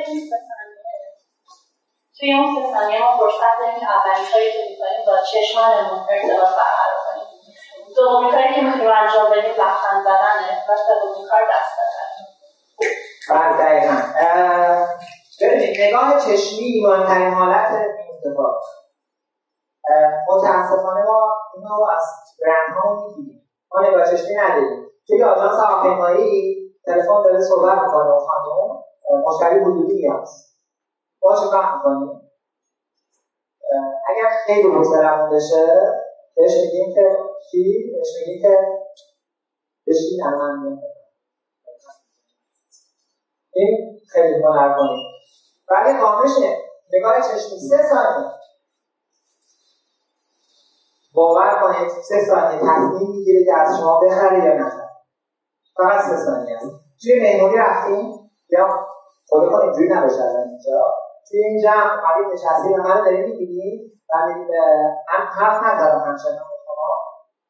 اون 2.29 2.55
سه 2.55 2.61
ثانیه 2.73 2.99
ما 3.03 3.17
فرصت 3.17 3.53
داریم 3.59 3.79
که 3.79 3.87
اولین 3.97 4.25
کاری 4.31 4.51
که 4.55 4.61
می‌کنیم 4.69 5.01
با 5.07 5.15
چشمانمون 5.31 5.99
ارتباط 6.09 6.51
برقرار 6.59 6.97
کنیم. 7.05 7.27
دومین 7.95 8.31
کاری 8.31 8.53
که 8.55 8.61
می‌خوایم 8.61 8.91
انجام 9.01 9.25
بدیم 9.31 9.53
لبخند 9.61 10.01
زدنه 10.07 10.51
و 10.67 10.69
سومین 10.85 11.27
کار 11.29 11.43
دست 11.53 11.73
دادن. 11.77 12.09
بله 13.29 13.53
دقیقا. 13.63 13.95
ببینید 15.41 15.81
نگاه 15.81 16.19
چشمی 16.25 16.83
مهمترین 16.85 17.33
حالت 17.33 17.67
اتفاق 18.25 18.55
متاسفانه 20.29 21.03
ما 21.03 21.33
اینو 21.55 21.85
از 21.95 22.05
برند 22.41 22.77
ها 22.77 22.93
می‌گیریم 22.93 23.49
ما 23.71 23.87
نگاه 23.87 24.05
چشمی 24.11 24.35
نداریم. 24.35 24.87
توی 25.07 25.23
آژانس 25.23 25.59
هواپیمایی 25.59 26.57
تلفن 26.85 27.23
داره 27.23 27.39
صحبت 27.39 27.77
می‌کنه 27.77 28.19
خانم 28.19 29.23
مشتری 29.25 29.59
حدودی 29.59 29.93
میاد 29.93 30.27
با 31.21 31.35
چه 31.35 31.47
کار 31.51 31.75
می‌کنیم 31.75 32.31
اگر 34.09 34.29
خیلی 34.45 34.67
حوصلمون 34.67 35.29
بشه 35.35 35.65
بهش 36.35 36.51
میگیم 36.55 36.93
که 36.93 37.17
چی 37.51 37.91
بهش 37.95 38.07
میگیم 38.19 38.41
که 38.41 38.57
بشین 39.87 40.23
من 40.23 40.79
این 43.53 43.99
خیلی 44.11 44.43
هنر 44.43 44.77
کنیم 44.77 45.05
ولی 45.69 45.99
قانش 45.99 46.31
نگاه 46.93 47.21
چشمی. 47.21 47.59
سه 47.59 47.77
ثانیه. 47.89 48.31
باور 51.13 51.61
کنید 51.61 51.89
سه 51.89 52.25
ثانیه. 52.29 52.59
تصمیم 52.59 53.09
می‌گیره 53.09 53.45
که 53.45 53.53
از 53.57 53.77
شما 53.79 53.99
بخره 53.99 54.45
یا 54.45 54.53
نه 54.53 54.71
فقط 55.77 56.01
سه 56.01 56.25
ثانیه 56.25 56.55
است. 56.55 56.71
توی 57.01 57.19
مهمونی 57.19 57.57
رفتیم؟ 57.57 58.31
یا 58.49 58.87
خود 59.27 59.49
خود 59.49 59.61
اینجوری 59.61 59.87
نباشه 59.89 60.21
اینجا. 60.21 61.00
توی 61.29 61.39
این 61.43 61.61
جمع 61.63 62.01
قبیل 62.05 62.25
نشستی 62.33 62.73
و 62.73 62.77
منو 62.77 63.05
داریم 63.05 63.25
می‌بینید 63.25 63.91
و 64.09 64.13
من 64.17 65.25
حرف 65.25 65.63
نزدم 65.63 65.99
همچنان 66.07 66.35
شما. 66.65 66.89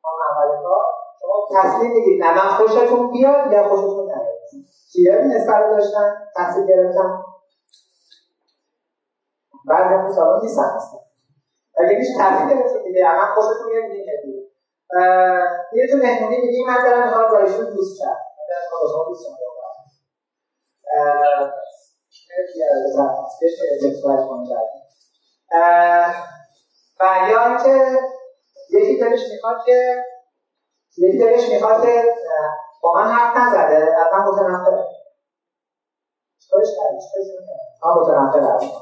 اون 0.03 0.21
اول 0.29 0.63
کار 0.63 0.85
شما 1.21 1.61
تصمیم 1.61 1.91
بگیرید. 1.93 2.23
نه 2.23 2.31
من 2.35 2.49
خوشتون 2.49 3.11
بیاد 3.11 3.51
یا 3.51 3.69
خوشتون 3.69 4.05
نیاد؟ 4.05 4.37
چیزایی 4.93 5.27
نسبت 5.27 5.69
داشتن؟ 5.69 6.27
تصمیم 6.35 6.65
گرفتم. 6.67 7.25
بعد 9.65 9.93
اون 9.93 10.11
سالان 10.11 10.41
نیستن 10.41 10.71
هستن 10.75 10.97
اگه 11.77 11.97
میشه 11.97 12.13
تصمیم 12.19 12.49
گرفتید؟ 12.49 12.83
دیگه 12.83 13.15
من 13.15 13.33
خوشتون 13.35 13.67
میاد 13.69 13.91
دیگه. 13.91 14.11
یه 15.73 15.87
تو 15.91 15.97
مهمونی 15.97 16.37
میگی 16.41 16.63
من 16.63 16.83
دارم 16.83 17.03
می‌خواد 17.03 17.31
با 17.31 17.39
دوست 17.39 17.97
شد 17.97 18.05
من 18.05 18.45
دارم 18.49 19.07
دوست 19.07 19.23
شد 19.25 19.31
و 26.99 27.29
یا 27.29 27.57
یکی 28.69 28.99
دلش 28.99 29.19
می‌خواد 29.31 29.55
که 29.65 29.95
یکی 30.97 31.17
دلش 31.17 31.49
می‌خواد 31.49 31.81
که 31.81 32.03
با 32.81 32.93
من 32.93 33.03
حرف 33.11 33.37
نزده 33.37 33.75
از 33.99 34.13
من 34.13 34.19
متنفره 34.19 34.85
چیکارش 36.39 36.67
کردی 36.77 36.97
چیکارش 37.01 37.27
من 37.83 37.91
متنفر 38.01 38.55
هستم 38.55 38.81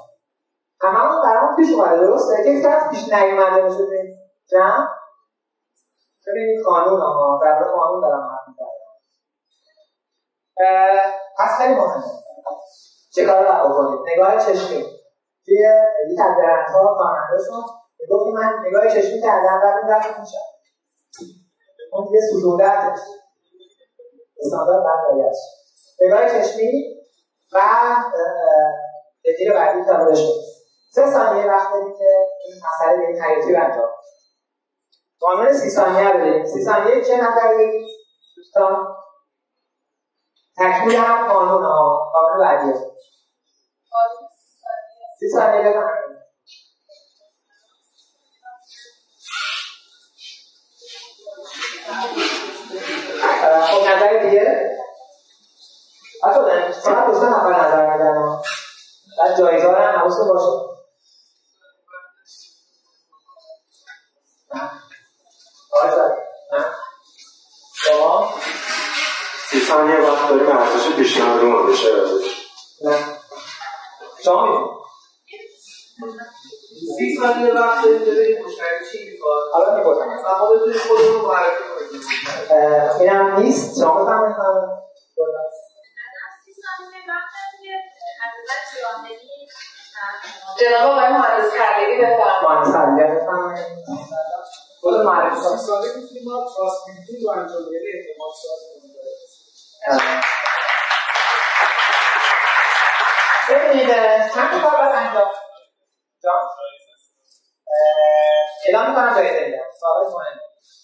همه 0.81 0.99
هم 0.99 1.21
برام 1.21 1.55
پیش 1.55 1.73
اومده 1.73 1.97
درسته 1.97 2.43
که 2.43 2.61
کسی 2.61 2.89
پیش 2.89 3.13
نیومده 3.13 3.69
تو 3.75 3.83
این 3.91 4.17
جمع 4.47 4.87
ببینید 6.27 6.63
قانون 6.65 6.99
ها 6.99 7.39
در 7.43 7.63
قانون 7.63 8.01
دارم 8.01 8.21
حرف 8.21 8.47
می‌زنم 8.47 8.69
پس 11.37 11.57
خیلی 11.57 11.73
مهمه. 11.73 12.03
چه 13.15 13.25
کار 13.25 13.43
رو 13.43 13.69
بکنید 13.69 13.99
نگاه 14.13 14.37
چشمی. 14.45 14.83
توی 15.45 15.55
یک 16.11 16.19
از 16.19 16.37
برندها 16.37 16.95
کارمنداشون 16.97 17.63
می‌گفت 17.99 18.27
من 18.35 18.53
نگاه 18.67 18.87
چشمی 18.87 19.21
کردم 19.21 19.61
و 19.63 19.65
اون 19.65 19.89
رفت 19.91 20.19
میشم 20.19 20.47
اون 21.91 22.05
دیگه 22.05 22.19
سوزوندتش 22.29 22.99
استاندارد 24.39 24.83
بعد 24.83 25.15
باید 25.15 25.35
نگاه 26.01 26.25
چشمی 26.25 26.95
و 27.53 27.59
تکنیک 29.25 29.53
بعدی 29.53 29.81
که 29.81 30.15
شد 30.15 30.33
سه 30.91 31.13
ثانیه 31.13 31.47
وقت 31.47 31.71
داریم 31.71 31.93
که 31.97 32.05
این 32.45 32.55
مسئله 32.69 32.97
به 32.97 33.07
این 33.07 33.21
حیاتی 33.21 33.53
رو 33.53 33.63
انجام 33.63 33.89
قانون 35.19 35.53
سی 35.53 35.69
ثانیه 35.69 36.09
رو 36.11 36.19
داریم 36.19 36.45
سی 36.45 36.61
ثانیه 36.61 37.03
چه 37.03 37.17
نفر 37.17 37.47
داریم 37.53 37.81
دوستان؟ 38.35 38.87
تکمیل 40.59 40.95
هم 40.95 41.27
قانون 41.27 41.63
ها 41.63 42.11
قانون 42.13 42.39
بعدی. 42.39 42.73
سی 45.19 45.29
ثانیه 45.29 45.61
بزنم 45.61 45.89
خب 53.67 53.81
نظر 53.87 54.23
دیگه؟ 54.23 54.69
حتی 56.23 56.39
فقط 56.83 57.07
دو 57.07 57.19
سه 57.19 57.29
نفر 57.29 57.67
نظر 57.67 57.91
میدن. 57.93 58.37
بعد 59.17 59.37
جایزه 59.37 59.67
هم 59.67 59.99
حواستون 59.99 60.27
باشه 60.27 60.78
ثانیه 69.69 69.99
وقت 69.99 70.29
داریم 70.29 70.47
ارزش 70.57 70.95
پیشنهاد 70.95 71.41
رو 71.41 71.67
بشه 71.67 71.87
نه. 72.81 72.97
شما 74.23 74.69
سی 76.97 77.17
ثانیه 77.21 77.53
وقت 77.53 77.83
داریم 77.83 78.45
مشتری 78.45 78.79
چی 78.91 79.11
می‌خواد. 79.11 79.41
و 80.25 80.37
ما 80.39 80.55
بتونیم 80.55 80.79
خودمون 80.87 81.21
رو 81.21 81.27
معرفی 81.27 81.63
کنیم. 81.69 82.01
اینم 83.01 83.39
نیست؟ 83.39 83.79
شما 83.79 84.03
بفرمایید 84.03 84.35
جناب 90.59 90.91
آقای 90.91 91.07
مهندس 91.13 91.51
خلیلی 91.53 92.01
بفرمایید. 92.01 92.49
مهندس 92.49 92.75
خلیلی 92.75 93.15
بفرمایید. 93.15 93.67
خود 94.81 94.95
معرفی 94.95 95.35
سی 95.35 95.57
ساله 95.57 95.87
می‌تونیم 95.87 96.23
ما 96.25 96.45
تراسمیتینگ 96.55 97.23
رو 97.23 97.29
انجام 97.31 97.61
بدیم 97.65 97.81
اعتماد 97.93 98.33
سازی 98.43 98.88
ببینید 103.49 103.89
چند 104.35 104.61
کار 104.61 104.71
باید 104.71 104.95
انجام 104.95 105.31
جان؟ 106.23 106.41
اعلام 108.65 108.89
می‌کنم 108.89 109.15
جایزه 109.15 109.45
میدم 109.45 109.65
سوال 109.79 110.05
مهم 110.05 110.39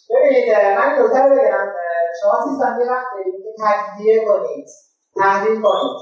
ببینید 0.10 0.56
من 0.78 0.96
دوتر 0.98 1.30
بگم. 1.30 1.74
شما 2.22 2.36
سی 2.44 2.50
ثانیه 2.60 2.92
وقت 2.92 3.06
دارید. 3.14 3.36
که 3.44 3.52
تجزیه 3.64 4.26
کنید. 4.26 4.68
تحلیل 5.16 5.62
کنید. 5.62 5.98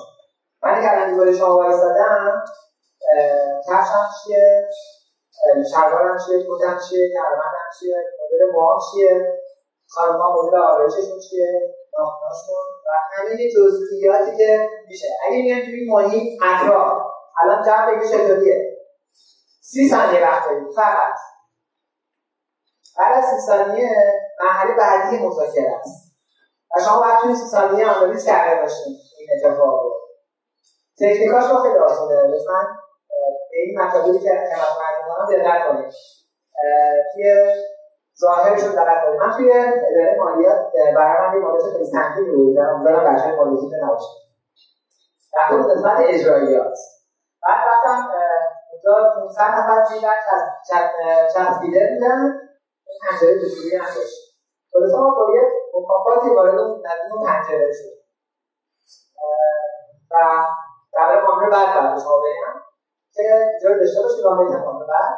من 0.64 0.82
که 0.82 0.91
الان 0.91 1.12
دیوار 1.12 1.34
شما 1.34 1.56
وایسادم 1.58 2.44
کفشم 3.68 4.08
چیه؟ 4.24 4.70
شلوارم 5.72 6.18
چیه؟ 6.26 6.38
کتم 6.39 6.80
چیه؟ 6.89 7.14
کمربندم 7.14 7.70
چیه؟ 7.80 7.96
مدل 7.98 8.52
موهام 8.54 8.80
چیه؟ 8.91 9.39
خانم‌ها 9.89 10.44
مدل 10.44 10.58
آرایششون 10.58 11.20
چیه؟ 11.30 11.76
ناخناشون 12.00 12.66
و 12.86 12.89
همه 13.12 13.50
جزئیاتی 13.56 14.38
که 14.38 14.70
میشه. 14.88 15.08
اگه 15.28 15.38
میگن 15.38 15.62
توی 15.66 15.89
محیط 15.89 16.44
اطراف 16.44 17.02
الان 17.41 17.64
جمع 17.66 17.96
بگیر 17.96 18.10
چطوریه 18.12 18.78
سی 19.62 19.89
ثانیه 19.89 20.22
وقت 20.22 20.46
دارید 20.46 20.72
فقط. 20.76 21.16
بعد 23.00 23.18
از 23.18 23.26
سی 23.30 23.39
ثانیه 23.48 23.89
مرحله 24.41 24.74
بعدی 24.78 25.18
مذاکره 25.18 25.80
است. 25.80 26.14
و 26.76 26.82
شما 26.82 27.00
باید 27.00 27.20
توی 27.22 27.36
سی 27.36 27.46
ثانیه 27.46 27.89
آنالیز 27.89 28.26
کرده 28.26 28.62
باشید 28.62 28.98
این 29.20 29.30
اتفاق 29.36 29.84
رو. 29.84 29.94
تکنیکاش 31.00 31.44
رو 31.44 31.58
خیلی 31.58 31.78
آسونه 31.78 32.16
لطفا 32.16 32.68
به 33.52 33.58
این 33.66 33.80
مطالبی 33.82 34.20
که 34.20 34.30
خدمت 34.30 34.78
مردم 34.80 35.44
دقت 35.44 35.68
کنید. 35.68 35.94
توی 37.14 37.54
ظاهرش 38.20 38.64
رو 38.64 38.70
دقت 38.72 39.03
کنید 39.03 39.20
من 39.22 39.32
توی 39.36 39.51
اداره 39.53 40.16
مالیات 40.18 40.57
برای 40.95 41.20
من 41.28 41.34
یه 41.34 41.39
مالیات 41.39 41.72
خیلی 41.72 41.86
سنگینی 41.86 42.32
بود. 42.32 42.55
دارم 42.55 43.16
بچه 43.16 43.36
مالیاتی 43.38 43.68
نباشه 43.84 44.09
رفتم 45.38 45.61
قسمت 45.74 45.97
اجراییات. 45.99 46.74
بعد 47.43 47.59
رفتم 47.68 48.07
اونجا 48.72 49.09
500 49.16 49.41
نفر 49.43 49.84
میدن 49.91 50.18
چسبیده 51.34 51.89
بودن. 51.93 52.32
پنجره 53.01 53.36
دستوری 53.36 53.76
هم 53.76 53.86
داشت. 53.95 54.34
خلاصه 54.74 54.97
ما 54.97 55.14
باید 55.18 55.47
مکافاتی 55.74 56.30
وارد 56.36 56.59
اون 56.59 56.82
پنجره 57.26 57.72
شد. 57.74 57.93
و 60.11 60.16
قبل 60.97 61.18
قانون 61.18 61.49
بعد 61.49 61.68
بعد 61.76 61.99
شما 61.99 62.18
بگم 62.18 62.59
که 63.14 63.24
اینجا 63.51 63.80
داشته 63.80 64.01
باشید 64.01 64.24
راه 64.26 64.64
قانون 64.66 64.88
بعد. 64.88 65.14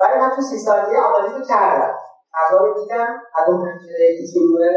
ولی 0.00 0.20
من 0.20 0.30
تو 0.36 0.42
سی 0.42 0.58
ثانیه 0.58 0.98
آنالیز 1.00 1.48
کردم. 1.48 1.94
اعضا 2.40 2.56
رو 2.58 2.74
دیدم 2.80 3.06
از 3.34 3.48
اون 3.48 3.58
که 4.18 4.24
شروعه 4.32 4.76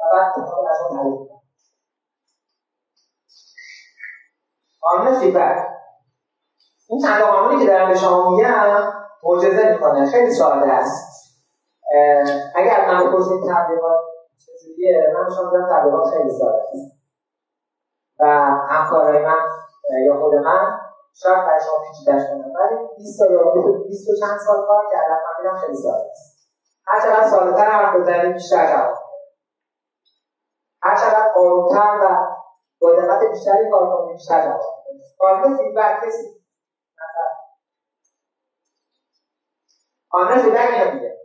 و 0.00 0.02
بعد 0.12 0.26
کتاب 0.32 0.64
اعضا 0.66 0.88
تعریف 0.96 1.18
کنم 1.28 1.38
این 6.88 7.00
چند 7.00 7.22
قانونی 7.22 7.58
که 7.58 7.64
دارم 7.66 7.88
به 7.88 7.94
شما 7.94 8.30
میگم 8.30 8.84
معجزه 9.22 9.64
می‌کنه 9.72 10.04
خیلی 10.04 10.30
ساده 10.30 10.66
است. 10.66 11.34
اگر 12.54 12.86
من 12.86 13.04
بپرسید 13.04 13.40
تبلیغات 13.48 13.96
چجوریه 14.38 15.12
من 15.14 15.28
شما 15.34 15.44
میگم 15.50 15.66
تبلیغات 15.70 16.06
خیلی 16.10 16.30
ساده 16.30 16.58
است. 16.72 16.98
و 18.20 18.24
همکارای 18.68 19.22
من 19.24 19.40
یا 20.04 20.14
خود 20.20 20.34
من 20.34 20.70
شاید 21.22 21.38
برای 21.46 21.60
شما 21.66 21.78
پیچیدهش 21.86 22.22
کنم 22.30 22.52
ولی 22.54 22.76
20 22.96 23.20
یا 23.30 23.52
20 23.88 24.06
چند 24.20 24.38
سال 24.46 24.56
کار 24.66 24.82
کردم 24.92 25.18
من 25.44 25.54
خیلی 25.60 25.74
ساده 25.74 26.10
است. 26.10 26.37
هر 26.88 27.00
چقدر 27.02 27.28
ساده‌تر 27.30 27.70
حرف 27.70 27.96
بزنید 27.96 28.32
بیشتر 28.34 28.66
جواب 28.66 28.94
هر 30.82 30.96
چقدر 30.96 31.26
آرومتر 31.36 31.98
و 32.02 32.16
با 32.80 32.92
دقت 32.92 33.28
بیشتری 33.30 33.70
کار 33.70 33.86
کنید 33.90 34.14
بیشتر 34.16 34.40
جواب 34.42 34.60
قانون 35.18 35.56
فیدبک 35.56 35.96
کسی؟ 36.06 36.22
مثلا 36.96 37.28
قانون 40.10 40.38
فیدبک 40.42 40.70
اینو 40.72 40.92
میگه 40.94 41.18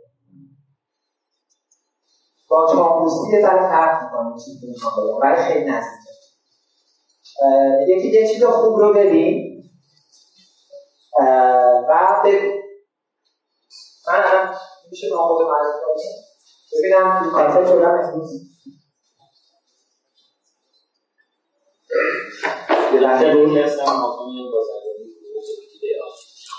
با 2.48 2.66
چاپلوسی 2.72 3.30
یه 3.32 3.40
ذره 3.40 3.68
فرق 3.68 4.02
می‌کنه 4.02 4.36
چیزی 4.44 4.60
که 4.60 4.66
می‌خوام 4.70 4.94
بگم 5.06 5.20
برای 5.20 5.36
خیلی 5.42 5.64
نزدیکه. 5.70 6.10
یکی 7.88 8.08
یه 8.08 8.26
چیز 8.28 8.44
خوب 8.44 8.78
رو 8.78 8.92
ببین. 8.92 9.62
و 11.88 12.22
بگو 12.24 12.52
من 14.08 14.20
الان 14.24 14.54
میشه 14.94 15.10
به 15.10 15.16
خود 15.16 15.42
معرفی 15.42 15.78
کنیم 15.86 16.12
ببینم 16.72 17.22
این 17.22 17.32
کارفه 17.32 17.66
شدم 17.66 17.90
امروز 17.90 18.30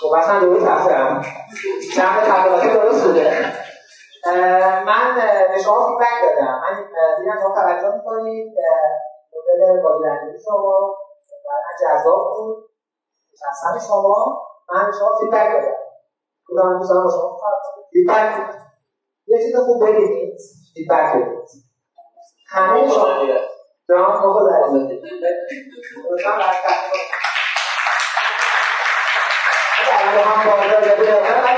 خب 0.00 0.12
اصلا 0.16 0.40
درست 0.40 0.66
هستم. 0.66 1.22
چند 1.94 2.22
تبلیغات 2.24 2.72
درست 2.72 3.06
بوده. 3.06 3.52
من 4.86 5.14
به 5.50 5.62
شما 5.64 5.86
feedback 5.86 6.22
دادم. 6.22 6.60
من 6.62 6.84
دیدم 7.18 7.38
شما 7.42 7.54
توجه 7.54 7.96
می‌کنید. 7.96 8.54
مدل 9.32 9.82
بازیدنی 9.82 10.38
شما 10.44 10.96
برای 11.46 11.76
جذاب 11.82 12.34
بود. 12.36 12.70
نشستن 13.32 13.86
شما. 13.88 14.46
من 14.74 14.86
به 14.86 14.92
شما 14.98 15.10
feedback 15.20 15.52
دادم. 15.52 15.76
کدام 16.48 16.78
دوستان 16.78 17.04
با 17.04 17.10
شما 17.10 17.38
feedback 17.92 18.56
یه 19.26 19.38
چیز 19.42 19.56
خوب 19.56 19.88
بگید. 19.88 20.36
feedback 20.74 21.14
بدید 21.16 21.66
همه 22.48 22.88
شما 22.88 23.06
جان 23.88 24.00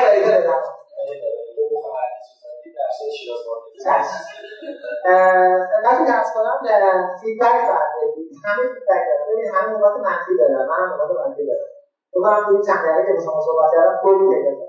جایزه 0.00 0.30
بدم 0.30 0.64
وقتی 5.84 6.04
درس 6.06 6.28
کنم 6.34 6.58
فیدبک 7.20 7.60
باید 7.68 7.90
بدید 7.96 8.32
همه 8.44 8.62
فیدبک 8.74 9.02
دارم 9.08 9.26
ببین 9.28 9.54
همه 9.54 9.68
نقاط 9.76 9.96
منفی 9.96 10.36
دارم 10.38 10.68
من 10.68 10.76
هم 10.76 10.94
نقاط 10.94 11.10
منفی 11.26 11.46
دارم. 11.46 11.66
تو 12.12 12.20
کنم 12.20 12.44
توی 12.46 12.66
چند 12.66 12.78
دقیقه 12.84 13.12
که 13.16 13.20
شما 13.24 13.40
صحبت 13.46 13.70
کردم 13.72 14.00
کلی 14.02 14.28
پیدا 14.34 14.67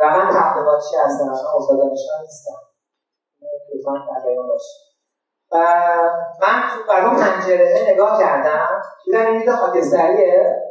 و 0.00 0.04
من 0.04 0.30
تبلیغاتچی 0.34 0.96
هستم 0.96 1.24
من 1.24 1.30
استاد 1.30 1.78
دانشگاه 1.78 2.20
نیستم. 2.22 2.60
لطفا 3.74 3.92
در 3.92 4.26
بیان 4.26 4.46
باشه. 4.46 4.74
و 5.52 5.56
من 6.40 6.62
بر 6.88 7.04
اون 7.06 7.16
پنجره 7.16 7.86
نگاه 7.88 8.18
کردم. 8.18 8.82
دیدم 9.04 9.26
این 9.26 9.36
میز 9.36 9.48
خاکستریه. 9.48 10.62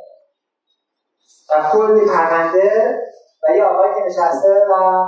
و 1.49 1.69
کلی 1.71 2.05
پرونده 2.05 3.01
و 3.43 3.55
یه 3.55 3.63
آقایی 3.63 3.93
که 3.93 3.99
نشسته 3.99 4.49
و 4.49 5.05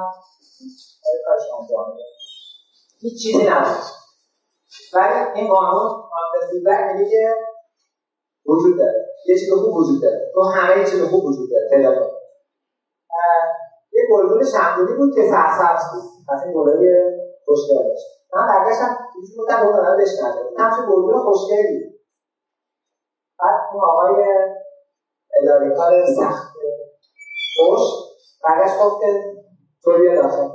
کارش 1.26 1.44
انجام 1.60 1.90
میده. 1.90 2.04
هیچ 3.02 3.24
چیزی 3.24 3.50
نبود. 3.50 3.84
ولی 4.94 5.14
این 5.36 5.48
قانون 5.48 5.90
قانون 5.90 6.50
فیدبک 6.52 6.96
میگه 6.96 7.10
که 7.10 7.36
وجود 8.46 8.78
داره. 8.78 9.09
یه 9.30 9.36
چیز 9.40 9.50
خوب 9.62 9.74
وجود 9.78 10.02
داره. 10.02 10.20
تو 10.34 10.42
همه 10.56 10.86
چیز 10.90 11.02
خوب 11.10 11.24
وجود 11.26 11.48
داره 11.52 11.66
پیدا 11.74 11.90
کن. 11.96 12.10
یه 13.96 14.04
گلدون 14.12 14.42
شمدونی 14.54 14.94
بود 14.98 15.10
که 15.16 15.22
سرسبز 15.32 15.84
بود. 15.92 16.04
پس 16.30 16.40
این 16.44 16.54
گلای 16.56 16.86
خوشگل 17.46 17.84
داشت. 17.90 18.06
من 18.34 18.44
برگشتم 18.52 18.90
اینجور 19.16 19.38
بودم 19.38 19.60
با 19.64 19.72
کنار 19.76 19.96
بشنده 20.02 20.42
هم 20.58 20.70
چه 20.76 20.82
گلدون 20.90 21.24
خوشگلی. 21.26 21.80
بعد 23.40 23.56
اون 23.72 23.84
آقای 23.92 24.16
اداره 25.42 25.76
کار 25.78 25.92
سخت 26.06 26.44
خوش 27.58 27.82
برگشت 28.44 28.76
گفت 28.80 29.00
که 29.02 29.10
تو 29.84 29.98
بیا 30.00 30.16
داخل 30.22 30.48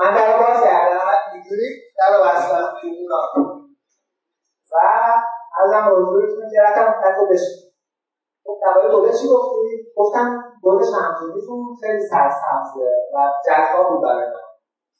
من 0.00 0.14
در 0.14 0.38
باز 0.38 0.64
کردم. 0.64 0.98
اینجوری 1.32 1.68
در 1.98 2.16
رو 2.16 2.24
بستم. 2.24 2.64
ازم 5.64 5.84
حضورتون 5.96 6.44
که 6.52 6.58
رفتم 6.60 7.00
تکو 7.04 7.26
بشم 7.30 7.58
خب 8.44 8.56
درباره 8.62 8.88
گله 8.96 9.12
چی 9.12 9.28
گفتی؟ 9.28 9.86
گفتم 9.96 10.44
گل 10.62 10.82
شمشونیتون 10.82 11.76
خیلی 11.80 12.00
سرسبزه 12.00 12.90
و 13.14 13.16
جذاب 13.46 13.88
بود 13.88 14.02
برای 14.02 14.26
من. 14.26 14.48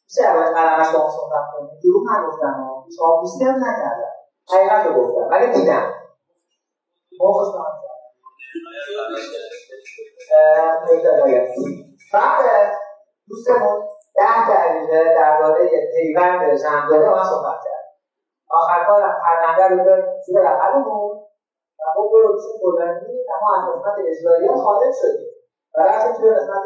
میشه 0.09 0.23
اول 0.31 0.45
قلمش 0.55 0.95
با 0.95 1.01
هم 1.03 1.09
صحبت 1.11 1.45
کنیم 1.53 1.71
دروغ 1.83 2.03
نگفتم 2.17 2.55
چاپلوسی 2.99 3.45
هم 3.45 3.55
نکردم. 3.65 4.13
حقیقت 4.53 4.87
رو 4.87 5.03
گفتم 5.03 5.29
ولی 5.31 5.53
دیدم. 5.53 5.95
موقع 7.21 7.45
بعد 12.13 12.73
دوستمون 13.29 13.83
ده 14.17 14.51
دقیقه 14.51 15.15
درباره 15.15 15.69
پیوند 15.95 16.55
زمزاده 16.57 17.11
من 17.11 17.25
صحبت 17.25 17.61
آخر 18.51 18.85
کار 18.87 19.03
پرونده 19.25 19.69
رو 19.69 19.85
داد 19.85 20.21
زیر 20.27 20.41
بغلمون 20.41 21.19
و 21.79 21.85
خب 21.95 22.11
برو 22.13 22.35
پیش 22.35 22.45
فلانی 22.63 23.25
اما 23.35 23.49
از 23.57 23.63
قسمت 23.69 24.07
اجرایی 24.09 24.63
خارج 24.65 24.95
شدیم 25.03 25.29
و 25.75 25.81
رفتیم 25.83 26.13
توی 26.13 26.31
قسمت 26.31 26.63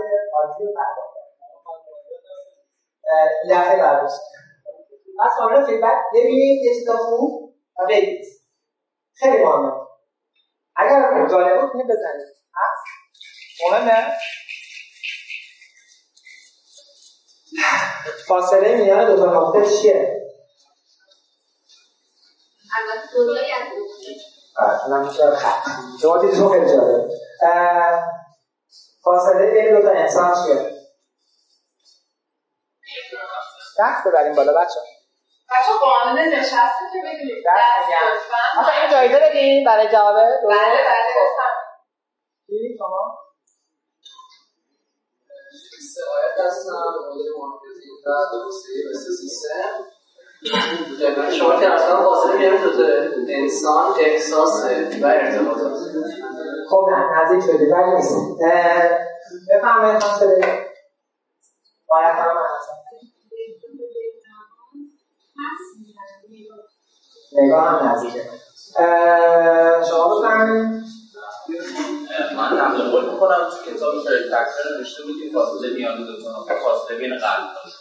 رو 0.58 0.72
پرداخت 0.74 1.12
دفعه 3.50 3.82
برداشت 3.82 4.20
پس 5.18 5.32
قانون 5.38 5.66
فیدبک 5.66 5.98
ببینید 6.14 6.64
یه 6.64 6.74
چیز 6.74 6.90
خوب 6.90 7.54
و 7.78 7.86
بگید. 7.88 8.24
خیلی 9.14 9.44
مهمه. 9.44 9.72
اگر 10.76 11.28
جالب 11.30 11.60
بود 11.60 11.72
کنید 11.72 11.86
بزنید. 11.86 12.36
مهمه؟ 13.70 14.12
فاصله 18.28 18.76
میان 18.76 19.06
دو 19.06 19.16
تا 19.16 19.32
نقطه 19.32 19.76
چیه؟ 19.76 20.21
البته 22.76 23.08
دنیای 23.16 23.52
از 24.56 24.80
اونم 24.86 25.10
شما 25.10 26.18
جالب 26.18 26.34
فاصله 29.04 29.50
بین 29.50 29.74
دو 29.74 29.82
تا 29.82 29.90
انسان 29.90 30.34
چیه؟ 30.44 30.82
دست 33.78 34.06
ببریم 34.06 34.34
بالا 34.34 34.52
بچه 34.52 34.80
بچه 35.50 35.72
قانون 35.80 36.18
نشسته 36.18 36.84
که 36.92 36.98
بدونید 37.04 37.44
دست 37.46 37.88
مثلا 38.60 38.80
این 38.80 38.90
جایزه 38.90 39.20
بدین 39.20 39.64
برای 39.64 39.88
جوابه 39.88 40.40
بله 40.48 40.84
بله 40.84 41.12
چی 42.46 42.76
شما 42.78 43.18
هستم 46.46 46.72
marketing 47.38 47.92
شما 51.38 51.60
که 51.60 51.72
اصلا 51.72 52.02
فاصله 52.02 52.64
دو 52.64 52.82
انسان 53.28 53.94
احساس 54.00 54.64
و 55.02 55.06
ارتباطات. 55.06 55.72
خب 56.70 56.86
نه 56.90 57.22
نزدیک 57.22 57.52
شدی 57.52 57.66
ولی 57.66 57.96
نیست. 57.96 58.16
بفرمایید 59.50 60.00
خانم 60.00 60.18
صدایی 60.18 60.42
باید 61.88 62.16
هم 62.16 62.36
نگاه 67.32 67.68
هم 67.68 67.88
نزدیکه. 67.88 68.22
شما 69.90 70.20
بفرمایید. 70.20 70.82
من 72.36 72.52
نقل 72.58 72.90
قول 72.90 73.10
می‌کنم 73.10 73.50
تو 73.50 73.70
کتاب 73.70 74.04
فرید 74.04 74.26
تکسر 74.26 74.78
نوشته 74.78 75.02
بود 75.02 75.16
که 75.22 75.30
فاصله 75.34 75.74
میان 75.74 76.04
دو 76.04 76.22
تا 76.22 76.54
فاصله 76.64 76.98
بین 76.98 77.10
قلب 77.10 77.54
داشت. 77.54 77.76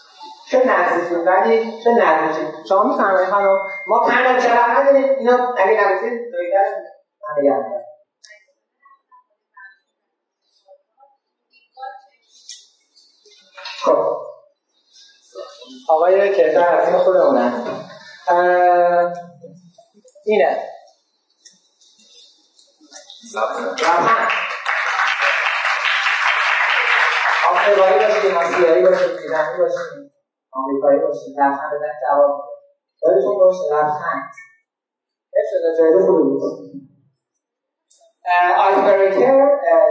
چه 0.51 0.63
نزدیکی 0.65 1.15
ولی 1.15 1.81
چه 1.83 1.89
نزدیکی 1.89 2.47
شما 2.69 2.83
میفرمایید 2.83 3.29
خانم 3.29 3.57
ما 3.87 3.99
پنج 3.99 4.43
چرا 4.43 4.65
نداریم 4.67 5.17
اینا 5.19 5.53
اگه 5.57 5.81
نبودید 5.81 6.31
دویدن 6.31 7.71
خب. 13.81 14.21
آقای 15.89 16.35
کرتر 16.35 16.75
از 16.75 16.87
این 16.87 16.97
خودمونن 16.97 17.65
اینه. 20.25 20.67
آفریقایی 27.51 27.93
باشید 27.93 28.35
آسیایی 28.35 28.81
باشید 28.83 29.19
ایرانی 29.19 29.57
باشید. 29.57 30.10
آمریکایی 30.53 30.99
باشید 30.99 31.33
لبخند 31.39 31.71
بدن 31.73 31.93
جواب 32.07 32.31
میده. 32.35 32.53
یادتون 33.03 33.37
باشه 33.37 33.63
لبخند 33.71 34.31
حفظ 35.35 35.77
جایده 35.77 36.05
خوبی 36.05 36.23
بود 36.23 36.41
آیسبریکر 38.65 39.37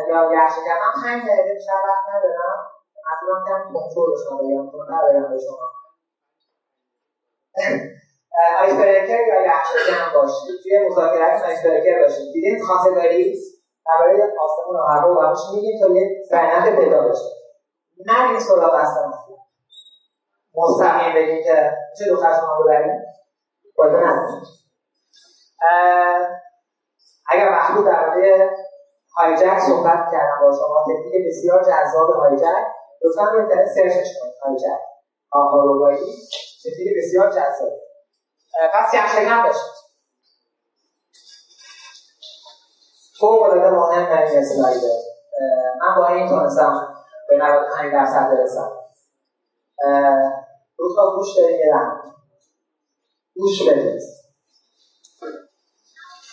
یا 0.08 0.30
یخشکن 0.34 0.78
هم 0.84 0.92
پنج 1.02 1.22
دقیقه 1.28 1.54
بیشتر 1.54 1.72
وقت 1.88 2.04
ندارم. 2.14 2.58
منظورم 3.06 3.44
کم 3.48 3.74
کنترل 3.74 4.14
شما 4.24 4.38
چون 4.72 4.94
ندارم 4.94 5.30
به 5.30 5.38
شما. 5.38 5.66
آیسبریکر 8.60 9.20
یا 9.28 9.42
یخشکن 9.42 10.14
باشید 10.14 10.56
توی 10.62 10.88
مذاکرات 10.88 11.42
آیسبریکر 11.42 12.02
باشید 12.02 12.32
دیدین 12.32 12.58
خواستگاری 12.66 13.34
درباره 13.86 14.32
آسمون 14.44 14.76
و 14.76 14.84
هوا 14.92 15.14
و 15.14 15.20
همش 15.20 15.38
میگیم 15.54 15.80
تا 15.80 15.94
یه 15.94 16.22
صنعت 16.30 16.76
پیدا 16.76 17.08
بشه. 17.08 17.30
مستقیم 20.54 21.14
بگیم 21.14 21.44
که 21.44 21.72
چه 21.98 22.10
دختر 22.10 22.40
شما 22.40 22.62
ببریم؟ 22.62 23.02
باید 23.76 23.94
نداریم. 23.94 24.42
اگر 27.28 27.48
وقت 27.52 27.74
بود 27.74 27.86
درباره 27.86 28.50
هایجک 29.16 29.58
صحبت 29.58 30.10
کردم 30.12 30.38
با 30.42 30.52
شما 30.52 30.84
تکنیک 30.84 31.26
بسیار 31.28 31.62
جذاب 31.62 32.10
هایجک. 32.10 32.66
لطفا 33.04 33.30
رو 33.30 33.38
اینترنت 33.38 33.68
سرچش 33.68 34.08
کنید 34.20 34.34
هایجک. 34.44 34.80
آهاروبایی 35.32 35.98
تکنیک 36.64 36.88
بسیار 36.98 37.30
جذاب. 37.30 37.72
پس 38.74 38.94
یخشگن 38.94 39.42
باشید 39.42 39.70
فوق 43.20 43.42
العاده 43.42 43.70
مهم 43.70 44.04
در 44.04 44.22
این 44.22 44.38
اسلایده 44.38 44.92
من 45.80 45.94
با 45.96 46.08
این 46.08 46.28
تونستم 46.28 46.94
به 47.28 47.36
95 47.36 47.92
درصد 47.92 48.30
برسم. 48.30 48.72
تا 50.96 51.16
گوش 51.16 51.28
رحم 51.72 52.14
گوش 53.36 53.68
بدید 53.68 54.02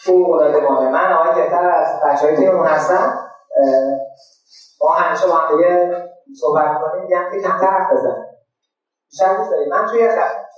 فوق 0.04 0.30
العاده 0.30 0.90
من 0.90 1.14
آقای 1.14 1.36
کهتر 1.36 1.70
از 1.70 2.02
بچه 2.06 2.28
های 2.28 2.38
تیممون 2.38 2.66
هستم. 2.66 3.30
ما 4.82 4.90
همیشه 4.90 5.28
با 5.28 5.34
هم 5.34 5.58
دیگه 5.58 6.04
صحبت 6.40 6.72
می‌کنیم 6.72 7.04
میگم 7.04 7.32
که 7.32 7.42
کمتر 7.42 7.68
حرف 7.68 7.94
بزن 7.94 8.26
بیشتر 9.10 9.38
گوش 9.38 9.48
من 9.72 9.86
توی 9.86 10.10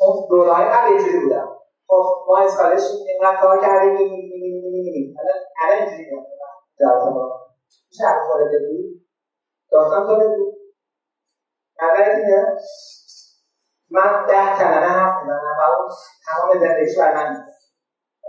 اون 0.01 0.27
دوره 0.29 0.53
های 0.53 0.65
قبل 0.65 1.21
بودم. 1.21 1.55
خب 1.87 2.25
ما 2.27 2.37
اسکالش 2.37 2.81
اینقدر 3.07 3.41
کار 3.41 3.61
کردیم 3.61 5.15
الان 5.61 5.77
اینجوری 5.77 6.05
میاد. 6.11 6.25
جواب 6.79 7.13
ما 7.13 7.39
میشه 7.89 8.03
حرف 8.03 8.27
خود 8.31 8.41
بگی 8.47 9.05
داستان 9.71 10.07
تو 10.07 10.15
بگو. 10.15 10.51
نظرت 11.83 12.15
اینه؟ 12.15 12.57
من 13.91 14.25
ده 14.25 14.57
کلمه 14.57 14.85
حرف 14.85 15.21
می‌زنم. 15.21 15.55
و 15.59 15.81
اون 15.81 15.89
تمام 16.25 16.59
زندگیش 16.59 16.97
بر 16.97 17.13
من 17.13 17.45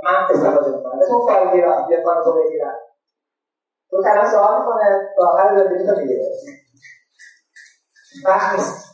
من 0.05 0.15
استفاده 0.31 0.77
می‌کنم. 0.77 0.99
مثل 0.99 1.13
اون 1.13 1.27
فایل 1.27 1.51
گیرم 1.51 1.87
یه 1.91 2.03
تو 2.25 2.33
بگیرم. 2.33 2.79
تو 3.91 4.03
کلمه 4.03 4.31
سوال 4.31 4.59
می‌کنه. 4.59 5.09
تا 5.17 5.29
آخر 5.29 5.57
زندگی 5.59 5.87
تو 5.87 5.97
می‌گیره 5.97 6.25
وقت 8.25 8.53
نیست. 8.53 8.91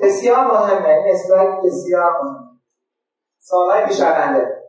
بسیار 0.00 0.44
مهمه. 0.46 0.88
این 0.88 1.14
اسلاید 1.14 1.64
بسیار 1.64 2.22
مهمه. 2.22 2.48
سوالهای 3.40 3.86
پیشرونده 3.86 4.64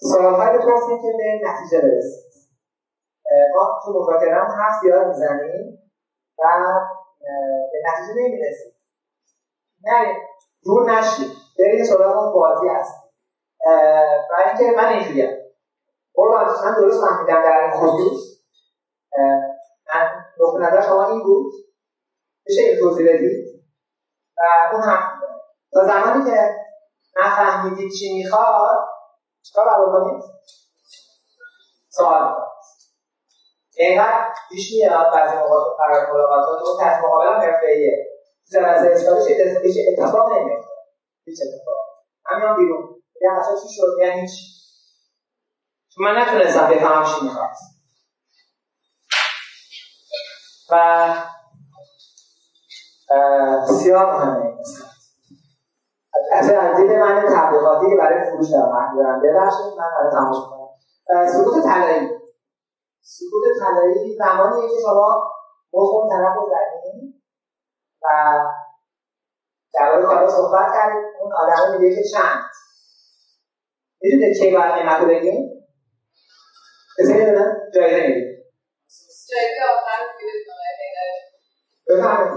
سوالهای 0.00 0.58
بپرسید 0.58 1.00
که 1.02 1.12
به 1.18 1.40
نتیجه 1.48 1.80
برسید 1.80 2.24
ما 3.54 3.80
تو 3.84 3.92
مذاکره 4.00 4.34
هم 4.34 4.46
حرف 4.46 4.80
زیاد 4.82 5.06
می‌زنیم 5.06 5.78
و 6.38 6.44
به 7.72 7.78
نتیجه 7.84 8.12
نمی‌رسیم. 8.20 8.72
نه 9.84 10.16
دور 10.64 10.92
نشید. 10.92 11.32
برید 11.58 11.84
سراغ 11.84 12.16
اون 12.16 12.32
بازی 12.32 12.68
هست. 12.68 12.94
و 14.30 14.34
اینکه 14.46 14.76
من 14.76 14.88
اینجوریم 14.88 15.38
قربان 16.14 16.44
من 16.44 16.74
درست 16.80 17.00
فهمیدم 17.00 17.42
در 17.42 17.60
این 17.60 17.70
خصوص. 17.70 18.40
من 19.94 20.24
نقطه 20.40 20.58
نظر 20.58 20.80
شما 20.88 21.08
این 21.08 21.22
بود. 21.22 21.52
میشه 22.46 22.60
این 22.62 22.80
توضیح 22.80 23.08
بدید 23.08 23.64
و 24.38 24.42
اون 24.72 24.82
هم. 24.82 25.20
تا 25.72 25.84
زمانی 25.84 26.30
که 26.30 26.56
نفهمیدید 27.16 27.92
چی 27.98 28.14
می‌خواد 28.14 28.84
چیکار 29.42 29.64
باید 29.64 29.88
بکنید 29.88 30.22
سوال. 31.88 32.36
اینقدر 33.76 34.24
پیش 34.48 34.72
میاد 34.72 35.12
بعضی 35.14 35.36
موقع 35.36 35.56
قرار 35.78 36.12
ملاقاتات 36.12 36.62
و 36.62 36.80
طرف 36.80 37.04
مقابلم 37.04 37.40
حرفه‌ایه. 37.40 38.06
جلسه 38.52 38.90
اسکالش 38.92 39.26
هیچ 39.62 39.76
اتفاق 39.88 40.32
نمیفته 40.32 40.70
هیچ 41.24 41.38
اتفاق. 41.42 41.76
همین 42.26 42.56
بیرون. 42.56 43.02
میگم 43.20 43.34
اصلا 43.34 43.54
چی 43.54 43.68
شد؟ 43.70 44.02
یعنی 44.02 44.28
چون 45.94 46.04
من 46.04 46.22
نتونستم 46.22 46.70
بفهمم 46.70 47.04
چی 47.04 47.24
می‌خواد 47.24 47.50
و 50.70 51.14
بسیار 53.68 54.12
مهمه 54.12 54.54
از 56.32 56.50
دید 56.50 56.90
من 56.90 57.26
تبلیغاتی 57.36 57.90
که 57.90 57.96
برای 57.96 58.30
فروش 58.30 58.50
دارم. 58.50 58.96
دارم 58.96 59.22
ببخشید 59.22 59.66
من 59.78 59.88
برای 59.98 60.12
تماش 60.12 60.36
کنم 60.36 61.26
سکوت 61.26 61.64
طلایی. 61.64 62.08
سکوت 63.16 63.44
طلایی 63.60 64.16
زمانیه 64.18 64.68
که 64.68 64.80
شما 64.82 65.08
با 65.70 65.84
خود 65.84 66.10
طرف 66.10 66.34
رو 66.36 66.50
زدین 66.52 67.14
و 68.02 68.06
درباره 69.74 70.06
کارا 70.06 70.28
صحبت 70.28 70.72
کردید 70.74 71.04
اون 71.20 71.32
آدم 71.42 71.78
میگه 71.78 71.94
که 71.94 72.02
چند 72.12 72.40
میدونید 74.00 74.38
کی 74.38 74.52
باید 74.52 74.74
قیمت 74.74 75.00
رو 75.00 75.08
بگیم 75.08 75.40
کسی 76.98 77.12
نمیدونم 77.12 77.52
جایزه 77.74 78.00
میدید 78.06 78.44
جایزه 79.30 79.62
آخر 79.74 80.00
بفرمایید 81.88 82.34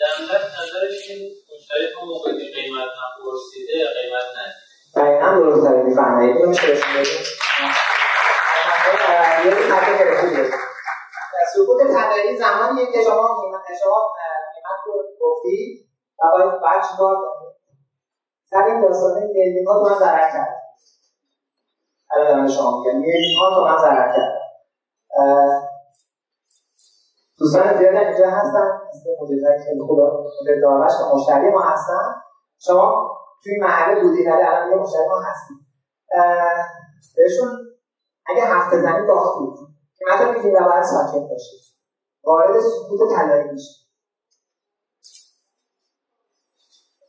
در 0.00 0.42
نظرش 0.62 1.08
این 1.08 1.32
مشتری 1.54 1.86
تو 1.94 2.06
موقعی 2.06 2.52
قیمت 2.54 2.88
نپرسیده 3.00 3.84
قیمت 4.00 4.28
ندید 4.36 4.63
دقیقا 4.96 5.28
درست 5.34 5.64
داری 5.64 5.82
میفرمایید. 5.82 6.36
اینو 6.36 6.48
میشه 6.48 6.66
بهشون 6.66 6.92
بگیم 6.94 7.24
یه 9.44 9.50
سقوط 11.54 11.82
تدایی 11.82 12.36
زمانیه 12.36 12.86
که 12.92 13.02
شما 13.02 13.14
شما 13.82 14.12
قیمت 14.54 14.80
رو 14.86 14.92
گفتید 15.20 15.88
و 16.18 16.22
باید 16.32 16.60
بعد 16.60 16.82
چیکار 16.90 17.14
کنید 17.16 17.54
سر 18.50 18.64
این 18.64 18.80
داستانه 18.80 19.26
میلیون 19.26 19.66
ها 19.66 19.74
تومن 19.78 19.98
ضرر 19.98 20.30
کرد. 20.32 20.62
الان 22.10 22.26
دارم 22.28 22.48
شما 22.48 22.78
میگم. 22.78 22.98
میلیون 22.98 23.40
ها 23.40 23.54
تومن 23.54 23.78
ضرر 23.78 24.16
کرد. 24.16 24.34
دوستان 27.38 27.78
زیاد 27.78 27.94
اینجا 27.94 28.30
هستن. 28.30 28.80
مثل 28.88 29.10
مدیرهای 29.22 29.58
خیلی 29.64 29.80
خوب 29.80 30.00
مدیر 30.00 30.60
داربش 30.62 30.92
که 30.98 31.14
مشتری 31.14 31.50
ما 31.50 31.60
هستن. 31.60 32.14
شما 32.58 33.18
توی 33.44 33.58
محله 33.60 34.02
بودید 34.02 34.26
ولی 34.26 34.42
الان 34.42 34.70
یه 34.70 34.76
مشتری 34.76 35.08
ما 35.08 35.20
هستید 35.30 35.56
بهشون 37.16 37.48
اگه 38.26 38.44
هفته 38.44 38.76
زنی 38.82 39.06
باختید 39.06 39.68
که 39.98 40.04
مثلا 40.08 40.32
میگید 40.32 40.52
و 40.54 40.64
باید 40.64 40.84
ساکت 40.84 41.28
باشید 41.30 41.60
وارد 42.24 42.60
سکوت 42.60 43.10
طلایی 43.16 43.50
میشید 43.52 43.84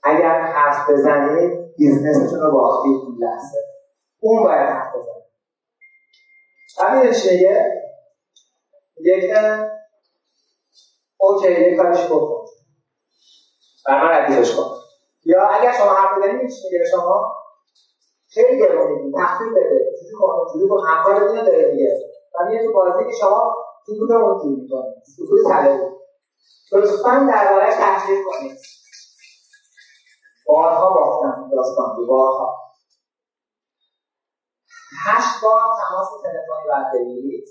اگر 0.03 0.41
حرف 0.41 0.89
بزنید 0.89 1.51
بیزنستون 1.77 2.39
رو 2.41 2.51
باختید 2.51 2.91
این 3.05 3.17
لحظه 3.19 3.57
اون 4.19 4.43
باید 4.43 4.69
حرف 4.69 4.87
بزنید 4.95 5.25
همین 6.79 7.13
چی 7.13 7.47
میگه 8.97 9.27
که 9.27 9.65
اوکی 11.17 11.51
یه 11.71 11.77
کارش 11.77 12.05
بکن. 12.05 12.45
بر 13.87 14.01
من 14.01 14.09
ردیفش 14.09 14.55
کن. 14.55 14.84
یا 15.25 15.47
اگر 15.47 15.71
شما 15.77 15.93
حرف 15.93 16.17
بزنید 16.17 16.41
میگه 16.41 16.85
شما 16.91 17.35
خیلی 18.33 18.59
گرون 18.59 18.91
میگی 18.91 19.17
تخفیف 19.17 19.47
بده 19.49 19.79
جوری 20.01 20.13
کن 20.19 20.53
جوری 20.53 20.69
کن 20.69 20.87
همکار 20.87 21.15
اینو 21.15 21.45
داره 21.45 21.71
میگه 21.71 21.99
و 22.35 22.45
میگه 22.45 22.65
تو 22.65 22.73
بازی 22.73 23.05
که 23.05 23.11
شما 23.19 23.55
سکوت 23.87 24.11
رو 24.11 24.39
گیر 24.41 24.57
می‌کنید 24.63 24.93
سکوت 25.17 25.39
طلایی. 25.51 25.79
لطفا 26.71 27.27
دربارهش 27.31 27.73
تحقیق 27.75 28.19
کنید. 28.25 28.57
بارها 30.47 30.93
باختم 30.93 31.49
داستان 31.51 31.95
بود 31.95 32.07
بارها. 32.07 32.55
هشت 35.05 35.43
بار 35.43 35.61
تماس 35.89 36.07
تلفنی 36.23 36.67
باید 36.69 36.85
بگیرید 36.93 37.47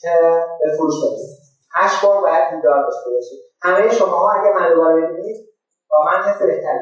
که 0.00 0.18
به 0.60 0.76
فروش 0.76 0.94
برسید. 1.04 1.38
هشت 1.74 2.04
بار 2.04 2.20
باید 2.22 2.50
دیدار 2.50 2.82
داشته 2.82 3.10
باشید. 3.10 3.51
همه 3.62 3.90
شما 3.90 4.16
ها 4.16 4.32
اگه 4.32 4.50
من 4.54 4.74
دوباره 4.74 4.94
ببینید 4.94 5.48
با 5.90 6.04
من 6.04 6.22
حس 6.22 6.42
بهتری 6.42 6.78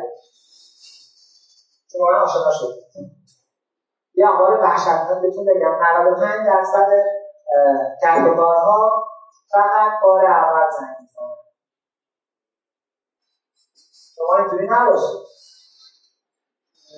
شما 1.93 2.07
من 2.07 2.19
آشنا 2.19 2.51
شدید. 2.51 2.85
یه 4.15 4.27
آمار 4.29 4.61
وحشتناک 4.61 5.23
بهتون 5.23 5.45
بگم. 5.45 5.79
95 5.83 6.47
درصد 6.47 6.89
کسب 8.03 8.37
فقط 9.53 9.93
بار 10.03 10.25
اول 10.25 10.71
زنگ 10.71 10.97
می‌زنن. 11.01 11.37
شما 14.17 14.37
اینجوری 14.39 14.67
نباشید. 14.71 15.21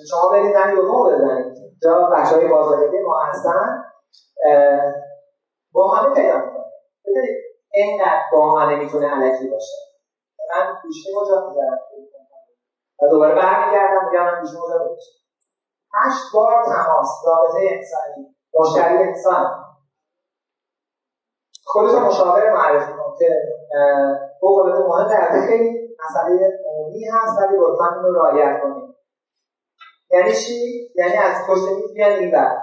شما 0.09 0.29
برید 0.29 0.53
زنگ 0.53 0.75
دوم 0.75 1.13
بزنید. 1.13 1.53
جا 1.83 2.09
بخش 2.13 2.31
های 2.31 2.47
بازاریابی 2.47 2.99
ما 2.99 3.19
هستن 3.19 3.83
با 5.71 5.95
همه 5.95 6.13
پیدا 6.13 6.37
می‌کنه 6.37 6.63
ببینید 7.05 7.52
اینقدر 7.73 8.21
با 8.31 8.59
همه 8.59 8.75
می‌تونه 8.75 9.07
علکی 9.07 9.47
باشه. 9.47 9.75
من 10.49 10.75
گوشی 10.83 11.09
مجاب 11.21 11.49
می‌زنم 11.49 11.79
و 13.01 13.07
دوباره 13.09 13.35
برمیگردم 13.35 14.09
میگم 14.09 14.23
من 14.25 14.39
گوشی 14.41 14.57
مجاب 14.57 14.87
باشه 14.89 15.11
هشت 15.93 16.33
بار 16.33 16.65
تماس 16.65 17.09
رابطه 17.27 17.59
انسانی 17.59 18.35
مشتری 18.59 18.97
انسان. 18.97 19.63
خودتون 21.65 22.01
مشاور 22.03 22.53
معرفی 22.53 22.93
کن 22.93 23.15
که 23.19 23.41
العاده 24.43 24.79
مهم 24.87 25.47
خیلی 25.47 25.95
مسئله 26.05 26.59
عمومی 26.65 27.05
هست 27.05 27.39
ولی 27.39 27.57
لطفا 27.57 27.95
اینو 27.95 28.13
رعایت 28.13 28.61
کنید 28.61 28.95
یعنی 30.11 30.33
چی؟ 30.33 30.89
یعنی 30.95 31.17
از 31.17 31.47
پشت 31.47 31.63
میز 31.75 31.93
بیان 31.93 32.11
این 32.11 32.31
بر. 32.31 32.57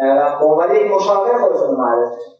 و 0.00 0.38
به 0.38 0.44
عنوان 0.44 0.74
یک 0.74 0.92
مشاور 0.92 1.38
خودتون 1.38 1.76
معرفی 1.76 2.33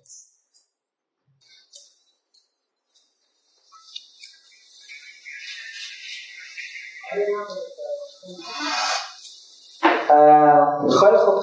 خیلی 11.00 11.16
خوب. 11.16 11.42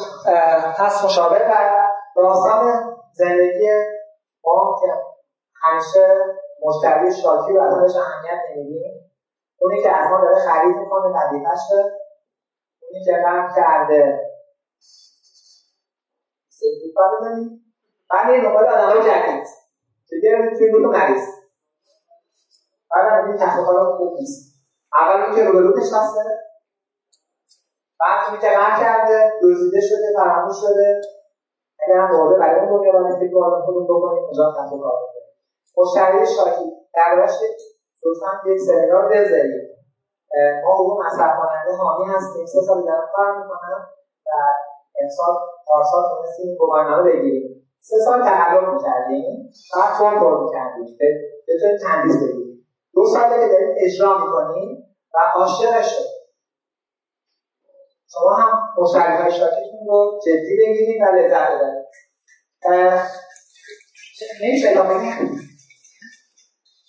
پس 0.77 1.03
مشاور 1.03 1.47
و 1.49 1.87
داستان 2.15 2.95
زندگی 3.13 3.67
ما 4.43 4.75
که 4.81 4.87
همیشه 5.63 6.17
مشتری 6.65 7.21
شاکی 7.21 7.53
رو 7.53 7.61
ازش 7.61 7.95
اهمیت 7.95 8.39
نمیدیم. 8.55 9.11
اونی 9.59 9.83
که 9.83 9.91
از 9.97 10.09
ما 10.09 10.21
داره 10.21 10.39
خرید 10.39 10.75
می‌کنه 10.75 11.07
وظیفه‌شه 11.07 11.83
اونی 12.81 13.05
که 13.05 13.13
قبل 13.25 13.55
کرده. 13.55 14.19
سفید 16.49 16.93
بزنیم. 17.19 17.75
بعد 18.09 18.29
این 18.29 18.43
دنبال 18.43 18.65
آدمای 18.65 19.01
جدید 19.01 19.47
که 20.09 20.15
گرفت 20.23 20.57
توی 20.57 20.71
دو 20.71 20.79
مریض. 20.79 21.27
بعد 22.91 23.25
این 23.25 23.37
کار 23.37 23.97
خوب 23.97 24.13
نیست. 24.13 24.50
اول 24.99 25.21
اون 25.21 25.35
که 25.35 25.43
روبرو 25.43 25.77
نشسته 25.77 26.23
بعد 27.99 28.39
که 28.41 28.47
قبل 28.47 28.79
کرده 28.83 29.31
دزدیده 29.43 29.81
شده 29.81 30.07
فراموش 30.15 30.55
شده. 30.61 31.01
اگر 31.83 31.97
هم 31.97 32.11
دوباره 32.11 32.37
برای 32.39 32.59
اون 32.59 32.69
دنیا 32.69 32.91
باید 32.91 33.15
فکر 33.15 33.31
کنیم 33.33 33.61
خودمون 33.65 33.85
بکنیم 33.85 34.23
اونجا 34.23 34.43
کسب 34.57 34.69
کار 34.83 34.95
بکنیم 35.01 35.25
مشتری 35.77 36.25
شاکی. 36.35 36.65
دربارش 36.95 37.35
لطفا 38.05 38.49
یک 38.49 38.59
سمینار 38.59 39.03
بذارید. 39.11 39.61
ما 40.63 40.73
حقوق 40.73 41.05
مصرف 41.05 41.31
کننده 41.39 41.71
حامی 41.77 42.05
هستیم. 42.05 42.45
سه 42.45 42.59
سال 42.67 42.85
دارم 42.85 43.07
کار 43.15 43.37
می‌کنم 43.37 43.79
و 44.25 44.29
امسال 45.01 45.33
پارسال 45.67 46.03
تونستیم 46.09 46.57
با 46.59 46.67
برنامه 46.73 47.03
بگیریم. 47.11 47.73
سه 47.79 47.97
سال 48.05 48.23
تقلب 48.23 48.73
می‌کردیم. 48.73 49.51
بعد 49.75 49.93
فرم 49.97 50.19
پر 50.19 50.43
می‌کردیم. 50.43 50.97
بتونیم 51.47 51.77
تندیز 51.83 52.15
بگیریم 52.23 52.67
دو 52.93 53.05
ساله 53.05 53.39
که 53.39 53.47
داریم 53.53 53.75
اجرا 53.77 54.17
می‌کنیم. 54.17 54.80
و 55.13 55.19
عاشق 55.35 55.81
شد 55.81 56.21
شما 58.13 58.33
هم 58.33 58.69
مشتری 58.77 59.15
های 59.15 59.31
شاکیتون 59.31 59.87
رو 59.87 60.19
جدی 60.25 60.57
بگیرید 60.57 61.01
و 61.01 61.05
لذت 61.05 61.51
ببرید. 61.51 61.85
نمیشه 64.43 64.69
ادامه 64.69 65.19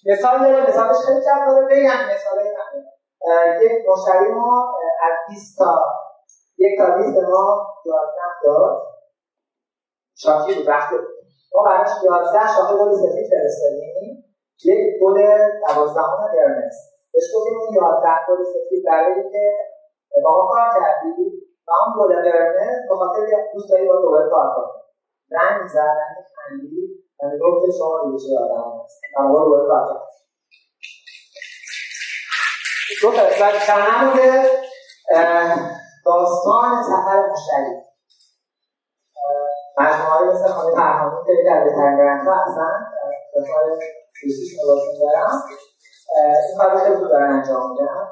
مثال 0.07 0.39
داره 0.39 0.69
مثالش 0.69 0.97
خیلی 1.07 1.21
جذابه. 1.21 1.67
بگم 1.67 2.15
مثال 2.15 2.47
یک 3.63 3.89
مشتری 3.89 4.33
ما 4.33 4.79
از 5.03 5.13
20 5.29 5.59
تا 5.59 5.85
یک 6.59 6.79
تا 6.79 6.97
20 6.97 7.09
ما 7.09 7.67
11 7.85 8.03
داد. 8.45 8.83
شاکی 10.17 10.55
بود 10.55 10.69
وقتی 10.69 10.97
ما 11.55 11.63
براش 11.63 11.91
11 12.05 12.55
شاخه 12.57 12.75
گل 12.75 12.95
سفید 12.97 13.31
فرستادیم. 13.31 14.35
یک 14.65 15.03
گل 15.03 15.39
12 15.69 16.01
قرمز 16.33 16.92
بهش 17.13 17.25
گفتیم 17.35 17.59
اون 17.59 17.75
11 17.75 18.09
گل 18.29 18.45
سفید 18.45 18.85
برای 18.87 19.15
که 19.33 19.45
با 20.25 20.31
ما 20.37 20.47
کار 20.53 20.69
کردی. 20.81 21.43
و 21.69 21.71
اون 21.81 21.93
گل 21.99 22.31
قرمز 22.31 22.89
به 22.89 22.95
خاطر 22.97 23.21
دوست 23.55 23.71
داری 23.71 23.89
با 23.89 23.97
دوباره 24.03 24.31
کار 24.31 24.47
کنی 24.55 24.73
زنگ 25.31 25.69
زد 25.69 25.97
زنگ 25.99 26.27
خندید 26.37 26.91
و 27.23 27.27
می‌گفت 27.33 27.67
که 27.67 27.73
شما 27.79 28.01
دیگه 28.05 28.19
چه 28.25 28.45
آدم 28.45 28.83
هست. 28.85 29.01
و 29.19 29.23
ما 29.23 29.45
دوباره 29.45 29.67
کار 29.69 29.83
کرد 29.89 30.03
دو 33.03 33.11
تا 33.11 33.23
در 33.69 34.05
مورد 34.05 34.47
داستان 36.07 36.83
سفر 36.83 37.19
مشتری. 37.31 37.75
مجموعه 39.79 40.35
مثل 40.35 40.49
خانه 40.49 40.75
فرهانی 40.75 41.27
که 41.27 41.33
در 41.47 41.65
بهترین 41.65 41.97
برندها 41.99 42.35
هستن. 42.35 42.87
مثال 43.37 43.79
دوستیش 44.23 44.59
ملازم 44.59 45.01
دارم. 45.01 45.43
این 46.17 46.59
کار 46.59 46.77
خیلی 46.77 46.97
خوب 46.97 47.09
دارن 47.09 47.33
انجام 47.33 47.71
میدن 47.71 48.07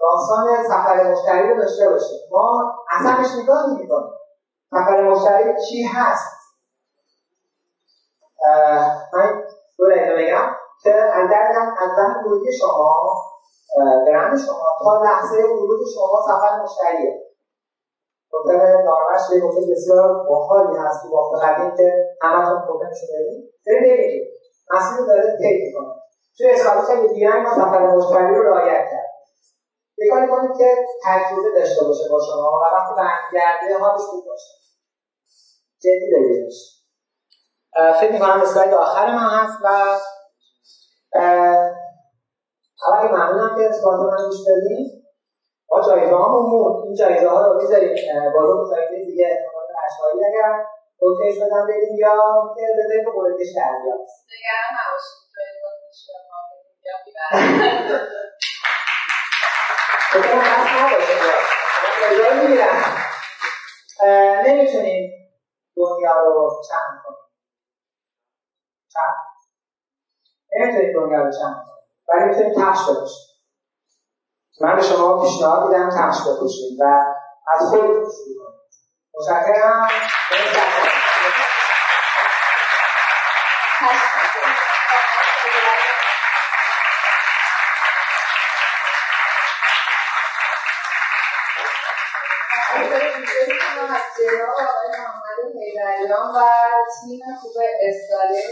داستان 0.00 0.64
سفر 0.64 1.10
مشتری 1.10 1.48
رو 1.48 1.56
داشته 1.56 1.88
باشیم. 1.88 2.18
ما 2.30 2.72
اصلا 2.92 3.16
بهش 3.16 3.30
نگاه 3.42 3.62
نمی‌کنیم. 3.70 4.10
سفر 4.70 5.10
مشتری 5.10 5.44
چی 5.68 5.82
هست؟ 5.82 6.42
من 9.12 9.42
دو 9.78 9.88
دقیقه 9.88 10.14
بگم 10.14 10.46
که 10.82 10.94
از 10.94 11.30
در 11.30 11.52
از 11.82 11.90
زمین 11.96 12.24
ورودی 12.24 12.52
شما 12.52 13.14
برند 14.06 14.38
شما 14.46 14.66
تا 14.84 15.02
لحظه 15.04 15.36
ورود 15.36 15.78
شما 15.94 16.20
سفر 16.26 16.62
مشتریه. 16.62 17.22
ممکنه 18.34 18.82
دارمش 18.84 19.20
یه 19.32 19.40
گفته 19.40 19.60
بسیار 19.72 20.24
باحالی 20.28 20.76
هست 20.76 21.02
تو 21.02 21.08
بافت 21.10 21.44
قدیم 21.44 21.70
که 21.76 21.94
همتون 22.22 22.56
ممکن 22.56 22.92
شده 22.94 23.12
بریم 23.12 23.42
ببینید 23.66 24.22
مسیر 24.70 25.06
داره 25.06 25.36
طی 25.38 25.66
می‌کنه. 25.66 25.94
توی 26.38 26.50
اسکالت 26.50 26.84
های 26.84 27.08
دیگه 27.08 27.36
ما 27.36 27.54
سفر 27.54 27.86
مشتری 27.86 28.34
رو 28.34 28.42
رعایت 28.42 28.84
کرد. 28.90 29.12
یه 29.98 30.10
کاری 30.10 30.26
کنید 30.28 30.58
که 30.58 30.76
تجربه 31.04 31.50
داشته 31.58 31.84
باشه 31.84 32.08
با 32.10 32.20
شما 32.20 32.60
و 32.62 32.74
وقتی 32.74 32.94
برمیگرده 32.96 33.78
حالش 33.84 34.00
خوب 34.00 34.24
باشه. 34.26 34.52
جدی 35.82 36.10
بگیرش 36.14 36.82
فکر 38.00 38.12
می‌کنم 38.12 38.40
اسلاید 38.42 38.74
آخر 38.74 39.06
من 39.06 39.28
هست 39.30 39.58
و 39.64 39.68
اول 42.88 43.08
ممنونم 43.08 43.56
که 43.56 43.68
اسپات 43.68 44.00
من 44.00 44.24
گوش 44.26 44.40
بدید 44.48 45.02
ما 45.70 45.80
جایزه 45.88 46.14
ها 46.14 46.28
مون 46.28 46.82
این 46.82 46.94
جایزه 46.94 47.28
ها 47.28 47.46
رو 47.46 47.62
می‌ذاریم 47.62 47.94
با 48.34 48.40
رو 48.40 48.70
جایزه 48.70 49.04
دیگه. 49.04 49.26
احتمال 49.26 49.64
اشعاری 49.86 50.24
اگر 50.24 50.64
اوکیش 51.00 51.42
بدم 51.42 51.66
بریم 51.66 51.96
یا 51.98 52.14
که 52.56 52.62
بذاریم 52.78 53.04
به 53.04 53.10
قولتش 53.10 53.46
در 53.56 53.72
بیاد. 53.82 54.00
نگران 54.32 54.70
نباشید 54.78 55.21
نمی‌تونیم 64.44 65.12
دنیا 65.76 66.12
رو 66.24 66.62
چند 66.68 67.02
کنیم. 67.04 67.18
چند؟ 68.92 69.14
نمی‌تونید 70.56 70.94
دنیا 70.94 71.20
رو 71.24 71.30
چند 71.40 71.54
کنیم. 71.66 71.84
ولی 72.08 72.24
می‌تونید 72.24 72.58
کفش 72.58 72.88
بپوشید 72.88 73.32
من 74.60 74.76
به 74.76 74.82
شما 74.82 75.22
پیشنهاد 75.22 75.68
میدم 75.68 75.90
کفش 75.90 76.20
بپوشید 76.28 76.80
و 76.80 76.84
از 77.54 77.68
خودتون 77.68 78.10
شروع 78.10 78.36
کنید 78.38 78.60
متشکرم. 79.14 79.88
جناب 94.30 94.50
آقای 94.50 94.88
محمد 94.98 95.38
حیدریان 95.54 96.28
و 96.34 96.40
تیم 97.00 97.20
خوب 97.40 97.52
استاله 97.80 98.42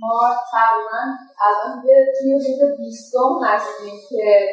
ما 0.00 0.36
تقریبا 0.52 1.02
الان 1.40 1.82
توی 2.20 2.32
روز 2.34 2.78
بیستم 2.78 3.44
هستیم 3.44 4.00
که 4.08 4.48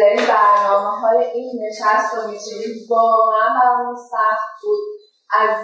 داریم 0.00 0.26
برنامه 0.28 1.00
های 1.00 1.24
این 1.24 1.66
نشست 1.66 2.14
رو 2.14 2.30
میچینیم. 2.30 2.86
واقعا 2.90 3.60
برامون 3.60 3.96
سخت 3.96 4.62
بود 4.62 4.80
از 5.38 5.56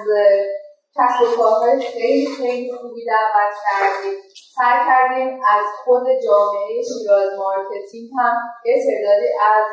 کسب 0.99 1.33
و 1.33 1.37
کارهای 1.37 1.81
خیلی 1.81 2.27
خیلی 2.37 2.73
خوبی 2.73 3.05
دعوت 3.05 3.55
کردیم. 3.65 4.19
سعی 4.57 4.79
کردیم 4.89 5.41
از 5.57 5.65
خود 5.85 6.07
جامعه 6.25 6.83
شیراز 6.83 7.39
مارکتینگ 7.39 8.11
هم 8.19 8.35
یه 8.65 8.75
تعدادی 8.87 9.29
از 9.53 9.65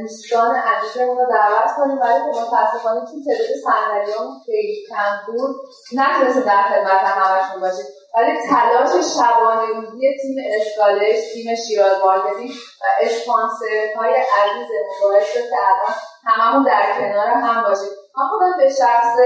دوستان 0.00 0.54
عزیزمون 0.54 1.18
رو 1.18 1.26
دعوت 1.30 1.70
کنیم. 1.76 1.98
ولی 2.00 2.18
که 2.24 2.40
متاسفانه 2.40 3.00
چون 3.00 3.22
تعداد 3.26 3.50
صندلیامون 3.64 4.34
خیلی 4.46 4.86
کم 4.88 5.12
بود. 5.26 5.56
نتونستیم 5.96 6.42
در 6.42 6.62
خدمت 6.62 7.00
همشون 7.04 7.60
باشیم. 7.60 7.86
ولی 8.14 8.32
تلاش 8.50 8.90
شبانه 9.16 9.66
روزی 9.74 10.06
تیم 10.22 10.36
اسکالش 10.56 11.32
تیم 11.32 11.54
شیراز 11.54 11.98
مارکتینگ 12.04 12.50
و 12.80 12.84
اسپانسرهای 13.00 14.14
عزیزمون 14.14 14.96
باعث 15.02 15.32
شد 15.32 15.48
که 15.50 15.56
الان 15.68 15.94
هممون 16.24 16.64
در 16.64 16.98
کنار 16.98 17.26
هم 17.26 17.62
باشیم. 17.62 17.88
من 18.18 18.28
خودم 18.28 18.56
به 18.58 18.68
شخص 18.68 19.16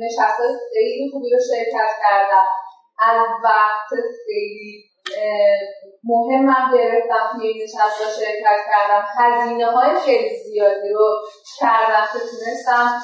نشست 0.00 0.40
خیلی 0.72 1.10
خوبی 1.12 1.30
رو 1.30 1.38
شرکت 1.50 1.92
کردم. 2.02 2.46
از 2.98 3.26
وقت 3.44 3.90
خیلی 4.26 4.84
مهمم 6.04 6.76
گرفتم 6.76 7.30
توی 7.32 7.46
این 7.46 7.62
نشست 7.62 8.20
شرکت 8.20 8.60
کردم. 8.70 9.04
هزینه 9.18 9.66
های 9.66 9.96
خیلی 9.96 10.36
زیادی 10.36 10.88
رو 10.88 11.16
کردم 11.60 12.06
که 12.12 12.18
تونستم 12.18 13.00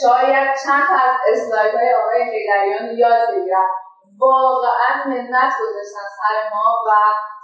شاید 0.00 0.48
چند 0.64 0.88
از 1.04 1.16
اسلاید 1.32 1.74
های 1.74 1.94
آقای 1.94 2.22
حیدریان 2.22 2.98
یاد 2.98 3.30
بگیرم. 3.30 3.70
واقعا 4.20 4.92
منت 5.06 5.52
گذاشتن 5.60 6.06
سر 6.18 6.36
ما 6.54 6.68
و 6.86 6.90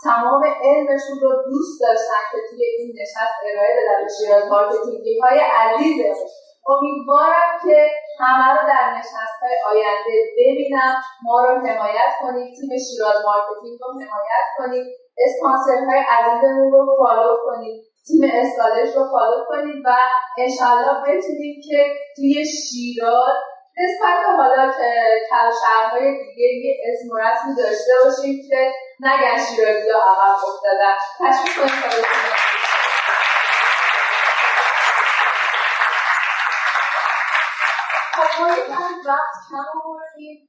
تمام 0.04 0.44
علمشون 0.44 1.20
رو 1.22 1.30
دوست 1.44 1.80
داشتن 1.80 2.22
که 2.32 2.38
توی 2.50 2.64
این 2.64 2.92
نشست 3.00 3.36
ارائه 3.42 3.72
بدن 3.78 4.04
به 4.04 4.10
شیراز 4.18 4.48
مارکتینگی 4.48 5.20
های 5.20 5.38
عزیزمون 5.38 6.28
امیدوارم 6.68 7.50
که 7.64 7.90
همه 8.18 8.48
رو 8.54 8.68
در 8.68 8.98
نشست 8.98 9.40
آینده 9.70 10.14
ببینم. 10.38 10.94
ما 11.22 11.44
رو 11.44 11.66
حمایت 11.66 12.12
کنید 12.20 12.54
تیم 12.56 12.70
شیراز 12.86 13.18
مارکتینگ 13.26 13.78
رو 13.80 13.92
حمایت 13.92 14.48
کنید. 14.58 14.86
های 15.88 16.02
عزیزمون 16.08 16.72
رو 16.72 16.96
follow 16.98 17.36
کنید. 17.46 17.84
تیم 18.06 18.30
اسکالش 18.32 18.96
رو 18.96 19.02
follow 19.12 19.44
کنید 19.48 19.82
و 19.86 19.90
انشالله 20.38 21.00
بتونیم 21.02 21.60
که 21.68 21.86
توی 22.16 22.44
شیراز 22.44 23.36
نسبت 23.78 24.26
به 24.26 24.32
حالا 24.32 24.72
که 24.72 24.90
شهرهای 25.62 26.12
دیگه 26.12 26.46
یه 26.46 26.76
اسم 26.86 27.14
و 27.14 27.18
رسمی 27.18 27.54
داشته 27.54 27.92
باشیم 28.04 28.48
که 28.48 28.72
نگن 29.00 29.44
شیرازی 29.44 29.90
ها 29.90 29.98
عقب 29.98 30.44
افتادن. 30.44 30.94
تشویق 31.20 31.66
کنید. 31.66 32.61
یک 38.40 39.06
وقت 39.06 39.34
کم 39.50 39.66
آوردیم 39.84 40.48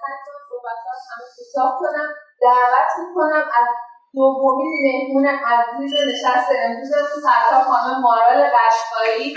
سعی 0.00 0.18
کنم 0.24 0.40
صحبتها 0.50 0.92
همه 1.10 1.26
کوتاه 1.36 1.78
کنم 1.80 2.08
دعوت 2.42 2.90
می‌کنم 2.98 3.44
از 3.60 3.68
دومین 4.14 4.72
مهمون 4.84 5.26
عزیز 5.26 5.92
نشست 6.08 6.48
امروزمون 6.64 7.22
سرکار 7.22 7.62
خانم 7.64 8.00
مارال 8.02 8.50
قشقایی 8.56 9.34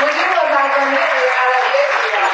مدیر 0.00 0.28
بازرگانی 0.36 0.96
غیرعربی 0.96 1.78
ایران 2.04 2.30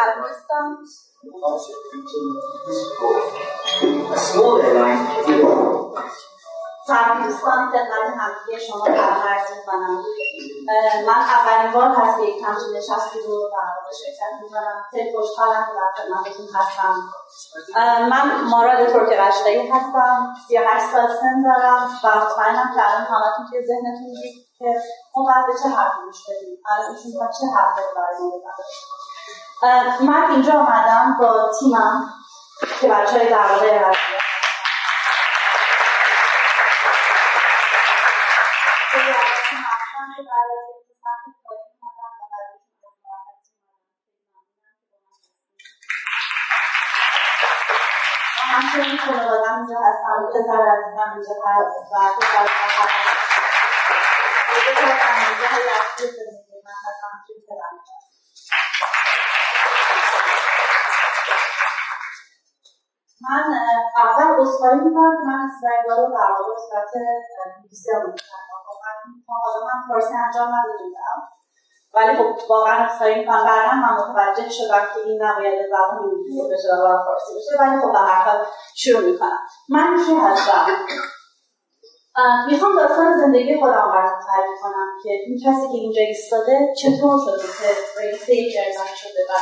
سلام 0.00 0.24
سلام 6.86 7.26
دوستان 7.26 7.70
خدمت 7.70 8.14
همگی 8.18 8.60
شما 8.66 8.86
عرض 8.86 9.50
می‌کنم 9.56 10.04
من 11.06 11.20
اولین 11.36 11.72
بار 11.72 11.88
هست 11.88 12.18
که 12.18 12.26
یک 12.26 12.42
همچین 12.44 12.76
نشستی 12.76 13.18
رو 13.26 13.48
در 13.48 13.68
واقع 13.76 13.92
شرکت 14.00 14.42
می‌کنم 14.42 14.84
خیلی 14.90 15.16
خوشحالم 15.16 15.66
که 15.66 15.72
در 15.78 15.90
خدمتتون 15.96 16.46
هستم 16.54 16.94
من 18.10 18.44
ماراد 18.44 18.86
ترک 18.86 19.12
رشتهی 19.12 19.68
هستم 19.68 20.34
38 20.48 20.84
سال 20.92 21.06
سن 21.06 21.42
دارم 21.44 21.90
و 22.04 22.08
مطمئنم 22.08 22.74
که 22.74 22.80
الان 22.88 23.06
همتون 23.06 23.50
که 23.50 23.66
ذهنتون 23.66 24.14
که 24.58 24.82
اون 25.14 25.26
بعد 25.26 25.46
به 25.46 25.52
چه 25.62 25.68
حرفی 25.68 26.00
گوش 26.04 26.24
الان 26.70 26.90
ایشون 26.90 27.12
چه 27.12 27.46
حرفی 27.56 27.80
برای 27.96 28.18
ما 28.18 28.52
من 29.62 30.30
اینجا 30.30 30.52
آمدم 30.52 31.16
با 31.20 31.50
تیمم 31.60 32.14
که 32.80 32.88
بچه 32.88 33.18
های 33.18 33.28
در 33.28 33.52
واقع 33.52 33.90
همچنین 48.52 48.98
خانوادم 48.98 49.56
اینجا 49.56 49.76
هستم 49.80 50.28
پسر 50.34 50.60
عزیزم 50.68 51.12
اینجا 51.14 51.34
هست 51.46 51.76
و 51.92 51.94
پسر 52.18 52.46
های 55.50 55.68
اصلی 55.80 56.50
من 63.28 63.44
اول 63.96 64.40
اصفایی 64.40 64.80
می‌کنم 64.80 65.16
که 65.18 65.24
من 65.30 65.40
اسرائیل 65.48 65.90
رو 65.90 66.06
در 66.18 66.30
واقع 66.38 66.54
صورت 66.66 66.90
انگلیسی 67.46 67.90
رو 68.02 68.12
تا 69.26 69.34
حالا 69.44 69.66
من 69.66 69.78
فارسی 69.88 70.14
انجام 70.24 70.48
ندادم. 70.48 71.18
ولی 71.94 72.16
خب 72.16 72.50
واقعا 72.50 72.84
اصفایی 72.84 73.14
می‌کنم. 73.18 73.44
بعدا 73.44 73.72
من 73.74 73.92
متوجه 74.00 74.50
شدم 74.50 74.84
که 74.94 75.00
این 75.06 75.22
نباید 75.22 75.68
زبان 75.70 75.98
انگلیسی 75.98 76.42
بشه 76.52 76.68
و 76.74 77.04
فارسی 77.04 77.32
بشه. 77.36 77.62
ولی 77.62 77.80
خب 77.80 77.92
به 77.92 77.98
هر 77.98 78.22
حال 78.24 78.46
شروع 78.76 79.10
می‌کنم. 79.10 79.38
من 79.68 80.04
کی 80.06 80.14
هستم؟ 80.14 80.66
می‌خوام 82.50 82.76
داستان 82.76 83.16
زندگی 83.16 83.60
خودم 83.60 83.92
براتون 83.92 84.26
تعریف 84.26 84.60
کنم 84.62 84.88
که 85.02 85.10
این 85.10 85.38
کسی 85.46 85.68
که 85.72 85.78
اینجا 85.78 86.02
ایستاده 86.02 86.74
چطور 86.82 87.18
شده 87.24 87.46
که 87.58 88.00
رئیس 88.00 88.28
یک 88.28 88.52
شده 88.96 89.22
و 89.30 89.32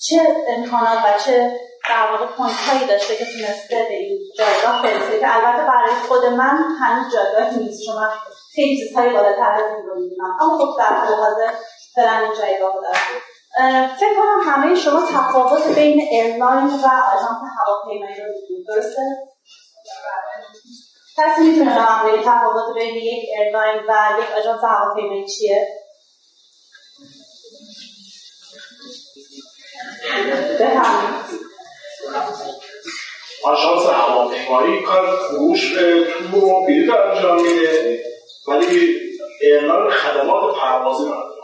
چه 0.00 0.44
امکانات 0.48 0.98
و 1.04 1.18
چه 1.24 1.60
در 1.88 2.10
واقع 2.10 2.26
هایی 2.36 2.86
داشته 2.86 3.16
که 3.16 3.24
تونسته 3.24 3.86
به 3.88 3.94
این 3.94 4.18
جایگاه 4.38 4.82
برسه 4.82 5.20
که 5.20 5.36
البته 5.36 5.62
برای 5.62 5.94
خود 6.08 6.24
من 6.24 6.58
هنوز 6.80 7.12
جایگاهی 7.14 7.56
نیست. 7.64 7.88
من 7.88 8.10
خیلی 8.54 8.76
چیزهای 8.76 9.10
بالاتر 9.10 9.52
از 9.52 9.72
این 9.76 9.86
رو 9.86 10.00
می‌بینم 10.00 10.36
اما 10.40 10.58
خب 10.58 10.78
در 10.78 10.94
حال 10.94 11.14
حاضر 11.14 11.50
فعلا 11.94 12.18
این 12.18 12.34
جایگاه 12.40 12.74
دارم. 12.74 13.88
فکر 13.96 14.14
کنم 14.16 14.40
همه 14.44 14.74
شما 14.74 15.06
تفاوت 15.06 15.74
بین 15.74 16.00
ایرلاین 16.00 16.66
و 16.66 16.86
آژانس 17.14 17.40
هواپیمایی 17.58 18.20
رو 18.20 18.26
می‌دونید. 18.32 18.66
درسته؟ 18.68 19.02
کسی 21.16 21.42
می‌تونه 21.42 21.74
به 21.74 21.80
من 21.80 22.22
تفاوت 22.22 22.74
بین 22.74 22.94
یک 22.94 23.24
airline 23.38 23.76
و 23.88 24.18
یک 24.20 24.30
آژانس 24.38 24.64
هواپیمایی 24.64 25.26
چیه؟ 25.26 25.68
آژانس 33.44 33.86
هواپیمایی 33.86 34.82
کار 34.82 35.16
فروش 35.16 35.74
به 35.74 36.06
تور 36.30 36.44
و 36.44 36.66
بلیط 36.66 36.90
انجام 36.90 37.42
میده. 37.42 38.02
ولی 38.48 38.96
airline 39.40 39.90
خدمات 39.90 40.56
پروازی 40.56 41.04
رو 41.04 41.10
انجام 41.10 41.38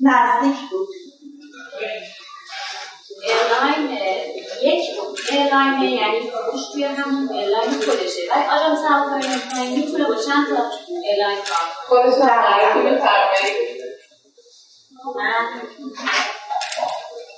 نزدیک 0.00 0.70
بود. 0.70 0.88
airline 3.22 3.98
یک 4.62 4.80
airline 5.30 5.82
یعنی 5.82 6.20
فروش 6.20 6.60
توی 6.72 6.84
همون 6.84 7.32
airline 7.32 7.70
خودشه. 7.70 8.20
ولی 8.30 8.44
آژانس 8.50 8.78
هواپیمایی 8.88 9.76
می‌تونه 9.76 10.04
با 10.04 10.14
چند 10.14 10.48
تا 10.48 10.70
airline 11.04 11.36
کار 11.36 11.58
خودش 11.88 12.18
معرفی 12.18 12.78
من 15.16 15.62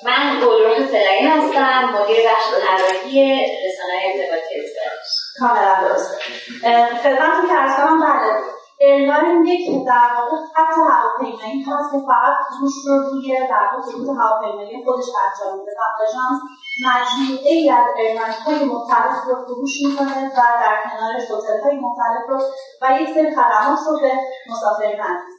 من 0.07 0.40
گلروح 0.40 0.86
سلایی 0.86 1.26
هستم 1.26 1.84
مدیر 1.84 2.16
بخش 2.28 2.46
طراحی 2.66 3.46
رسانه 3.66 3.96
ارتباطی 4.04 4.54
اسپرش 4.61 5.11
کاملا 5.38 5.88
درسته 5.88 6.16
خدمتتون 7.02 7.48
که 7.48 7.54
عرض 7.55 7.76
کنم 7.76 8.00
بله 8.00 8.57
airline 8.80 9.47
یک 9.46 9.86
در 9.86 10.11
واقع 10.16 10.36
خط 10.54 10.74
هواپیمایی 10.90 11.62
هست 11.62 11.92
که 11.92 11.98
فقط 11.98 12.36
فروش 12.61 12.72
رو 12.86 12.94
روی 13.11 13.38
در 13.50 13.64
واقع 13.72 13.82
خطوط 13.82 14.09
هواپیمایی 14.20 14.84
خودش 14.84 15.04
انجام 15.24 15.59
میده. 15.59 15.72
و 15.78 15.82
آژانس 16.02 16.40
مجموعه 16.86 17.52
ای 17.52 17.70
از 17.70 17.84
های 18.46 18.64
مختلف 18.64 19.24
رو 19.26 19.34
فروش 19.44 19.74
می‌کنه 19.86 20.28
و 20.28 20.40
در 20.62 20.76
کنارش 20.84 21.22
هتل 21.22 21.61
های 21.64 21.76
مختلف 21.76 22.24
رو 22.28 22.40
و 22.82 23.00
یک 23.00 23.09
سری 23.14 23.30
خدمات 23.30 23.78
رو 23.86 23.98
به 24.00 24.12
مسافرین 24.50 25.00
عزیز 25.00 25.36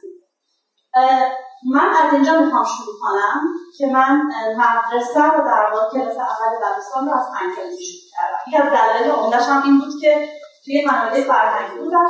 من 1.66 1.88
از 2.04 2.12
اینجا 2.12 2.40
می‌خوام 2.40 2.64
شروع 2.64 2.94
کنم 3.00 3.40
که 3.78 3.86
من 3.86 4.22
مدرسه 4.56 5.22
رو 5.22 5.44
در 5.44 5.70
واقع 5.72 5.90
کلاس 5.92 6.16
اول 6.16 6.56
دبستان 6.62 7.08
رو 7.08 7.14
از 7.14 7.26
پنج 7.34 7.56
سالگی 7.56 7.84
شروع 7.84 8.10
کردم. 8.12 8.38
یکی 8.46 8.56
از 8.56 8.68
دلایل 8.68 9.10
عمدهش 9.10 9.48
هم 9.48 9.62
این 9.62 9.78
بود 9.78 10.00
که 10.00 10.28
توی 10.64 10.86
منابع 10.86 11.24
فرهنگی 11.24 11.78
بودم 11.78 12.06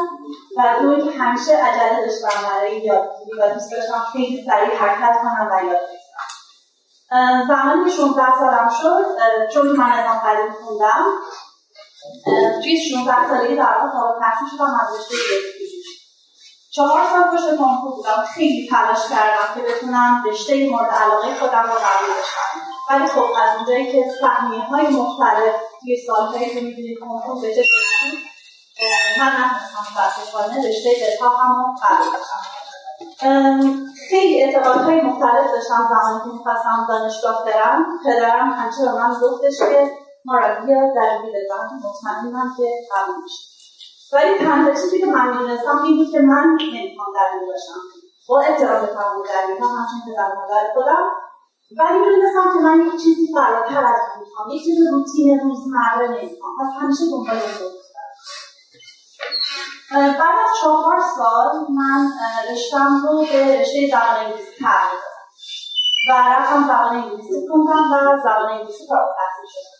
و 0.57 0.83
دو 0.83 1.11
که 1.11 1.19
همیشه 1.19 1.57
عجله 1.57 2.07
داشتم 2.07 2.49
برای 2.49 2.77
یادگیری 2.77 3.41
و 3.41 3.55
دوست 3.55 3.73
داشتم 3.73 4.05
خیلی 4.13 4.45
سریع 4.47 4.77
حرکت 4.77 5.19
کنم 5.23 5.49
و 5.53 5.65
یاد 5.65 5.81
بگیرم. 5.81 6.09
زمانی 7.49 7.85
که 7.85 7.97
16 7.97 8.23
سالم 8.39 8.69
شد 8.83 9.07
چون 9.53 9.67
من 9.67 9.93
از 9.93 10.07
آن 10.11 10.19
قدیم 10.19 10.53
خوندم 10.53 11.05
توی 12.63 12.77
16 12.91 13.29
سالگی 13.29 13.57
در 13.57 13.63
واقع 13.63 13.93
فارغ 13.93 14.15
التحصیل 14.15 14.49
شدم 14.49 14.65
از 14.65 14.95
رشته 14.95 15.15
چهار 16.71 17.01
سال 17.11 17.23
پشت 17.37 17.49
کنکور 17.59 17.97
بودم. 17.97 18.25
خیلی 18.35 18.69
تلاش 18.71 19.09
کردم 19.11 19.55
که 19.55 19.61
بتونم 19.61 20.25
رشته 20.27 20.71
مورد 20.71 20.91
علاقه 20.91 21.35
خودم 21.35 21.63
رو 21.63 21.79
قبول 21.87 22.11
بشم. 22.21 22.61
ولی 22.91 23.07
خب 23.07 23.33
از 23.43 23.57
اونجایی 23.57 23.93
که 23.93 24.05
سهمیه 24.21 24.61
های 24.61 24.87
مختلف 24.87 25.55
توی 25.81 25.97
سالهایی 26.07 26.51
که 26.55 26.61
می‌دونید 26.61 26.99
کنکور 27.01 27.43
به 27.43 27.55
چه 27.55 27.63
من 29.19 29.27
نتونستم 29.27 29.83
متاسفانه 29.93 30.69
رشته 30.69 30.91
دلخواهم 31.01 31.57
رو 31.57 31.75
قبول 31.83 32.09
بشم. 32.09 32.43
خیلی 34.09 34.43
اعتقادهای 34.43 35.01
مختلف 35.01 35.53
داشتم 35.53 35.89
زمانی 35.91 36.21
که 36.25 36.39
می‌خواستم 36.39 36.87
دانشگاه 36.89 37.45
برم. 37.45 37.87
پدرم 38.05 38.51
همیشه 38.51 38.83
به 38.83 38.93
من 38.93 39.21
گفتش 39.23 39.59
که 39.59 39.91
مارا 40.25 40.65
بیا 40.65 40.95
در 40.97 41.19
بزن 41.19 41.89
مطمئنم 41.89 42.55
که 42.57 42.65
قبول 42.97 43.23
میشه 43.23 43.58
ولی 44.13 44.39
تنها 44.39 44.71
چیزی 44.71 45.01
که 45.01 45.07
من 45.07 45.29
می‌دونستم 45.29 45.83
این 45.83 45.97
بود 45.97 46.11
که 46.13 46.21
من 46.21 46.59
نمی‌خوام 46.61 47.09
در 47.15 47.47
باشم. 47.47 47.81
با 48.29 48.41
به 48.81 48.87
تمام 48.87 49.23
دلیل 49.23 49.63
هم 49.63 49.69
همچنین 49.79 50.03
که 50.07 50.13
در 50.17 50.35
مادر 50.35 50.73
خودم. 50.75 51.05
ولی 51.79 51.99
می‌دونستم 51.99 52.53
که 52.53 52.59
من 52.59 52.87
یک 52.87 52.93
چیزی 52.93 53.33
فراتر 53.35 53.85
از 53.85 54.01
اون 54.09 54.19
می‌خوام. 54.25 54.51
یک 54.51 54.65
چیز 54.65 54.77
روتین 54.93 55.41
روزمره 55.41 56.09
نمی‌خوام. 56.09 56.53
پس 56.61 56.83
همیشه 56.83 57.05
دنبال 57.11 57.37
این 57.37 57.55
بعد 60.19 60.39
از 60.45 60.51
چهار 60.61 61.01
سال 61.17 61.67
من 61.71 62.11
رشتم 62.51 63.01
رو 63.03 63.27
به 63.33 63.61
رشته 63.61 63.89
زبان 63.91 64.17
انگلیسی 64.17 64.51
تغییر 64.51 65.01
دادم. 65.03 65.29
و 66.09 66.13
رفتم 66.13 66.65
زبان 66.65 66.97
انگلیسی 66.97 67.49
خوندم 67.51 67.93
و 67.93 68.19
زبان 68.19 68.51
انگلیسی 68.51 68.87
فارغ 68.89 69.09
التحصیل 69.09 69.49
شدم. 69.55 69.78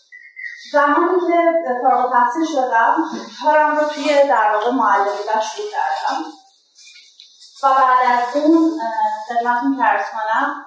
زمانی 0.73 1.19
که 1.27 1.63
فارغ 1.83 2.13
تحصیل 2.13 2.45
شدم 2.45 2.95
کارم 3.43 3.77
رو 3.77 3.85
توی 3.85 4.27
در 4.29 4.53
واقع 4.53 4.71
معلمی 4.71 5.23
شروع 5.25 5.67
کردم. 5.71 6.23
و 7.63 7.67
بعد 7.67 8.11
از 8.11 8.43
اون 8.43 8.71
خدمتتون 9.27 9.77
عرض 9.77 10.05
کنم 10.11 10.65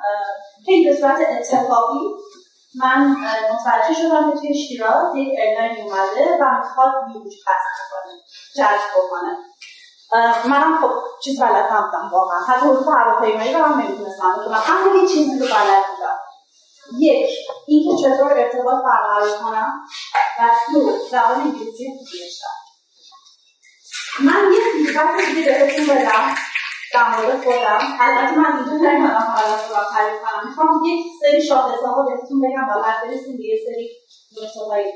خیلی 0.64 0.90
به 0.90 0.96
صورت 0.96 1.18
اتفاقی 1.30 1.98
من 2.80 3.16
متوجه 3.52 3.94
شدم 3.94 4.32
که 4.32 4.38
توی 4.38 4.54
شیراز 4.54 5.14
یک 5.14 5.28
airline 5.28 5.82
اومده 5.82 6.38
و 6.40 6.58
می‌خواد 6.58 6.92
بیوش 7.06 7.34
کسب 7.34 7.82
کنه 7.90 8.12
جذب 8.56 8.90
بکنه. 8.96 9.36
منم 10.44 10.80
خب 10.80 10.92
چیز 11.24 11.40
بلد 11.40 11.72
نبودم 11.72 12.10
واقعا. 12.12 12.40
حتی 12.48 12.66
حروف 12.66 12.88
هواپیمایی 12.88 13.54
رو 13.54 13.64
هم 13.64 13.80
نمی‌تونستم 13.80 14.32
بخونم 14.38 14.62
همه 14.64 15.02
یه 15.02 15.08
چیزی 15.08 15.38
رو 15.38 15.46
بلد 15.46 15.82
بودم. 15.90 16.18
یک 17.00 17.30
اینکه 17.66 18.02
چطور 18.02 18.32
ارتباط 18.32 18.84
برقرار 18.84 19.38
کنم 19.38 19.72
و 20.38 20.50
دو 20.72 20.98
زبان 21.10 21.40
انگلیسی 21.40 21.84
خوبی 21.98 22.18
من 24.20 24.52
یه 24.52 24.60
فیدبک 24.72 25.34
دیگه 25.34 25.52
بهتون 25.52 25.86
بدم 25.86 26.34
در 26.94 27.08
مورد 27.08 27.44
خودم. 27.44 27.80
البته 28.00 28.38
من 28.38 28.56
اینجا 28.56 28.72
نمی‌دونم 28.72 29.34
حالت 29.36 29.68
رو 29.68 29.76
تعریف 29.92 30.20
کنم. 30.22 30.48
می‌خوام 30.48 30.84
یک 30.84 31.06
سری 31.22 31.42
شاخصه 31.42 31.86
ها 31.86 32.02
بهتون 32.02 32.40
بگم 32.40 32.68
و 32.68 32.82
بعد 32.82 33.02
برسیم 33.02 33.36
به 33.36 33.44
یه 33.44 33.58
سری 33.66 33.90
نکتههایی 34.42 34.92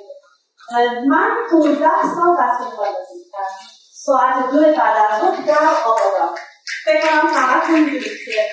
من 1.08 1.30
15 1.50 1.88
سال 2.14 2.36
دست 2.40 2.76
بازی 2.76 3.24
کردم. 3.32 3.66
ساعت 3.94 4.50
دو 4.50 4.60
بعد 4.60 4.96
از 5.10 5.20
ظهر 5.20 5.46
در 5.46 5.82
آبادان. 5.86 6.38
فکر 6.84 7.00
کنم 7.00 7.28
همتون 7.34 7.80
می‌دونید 7.80 8.18
که 8.24 8.48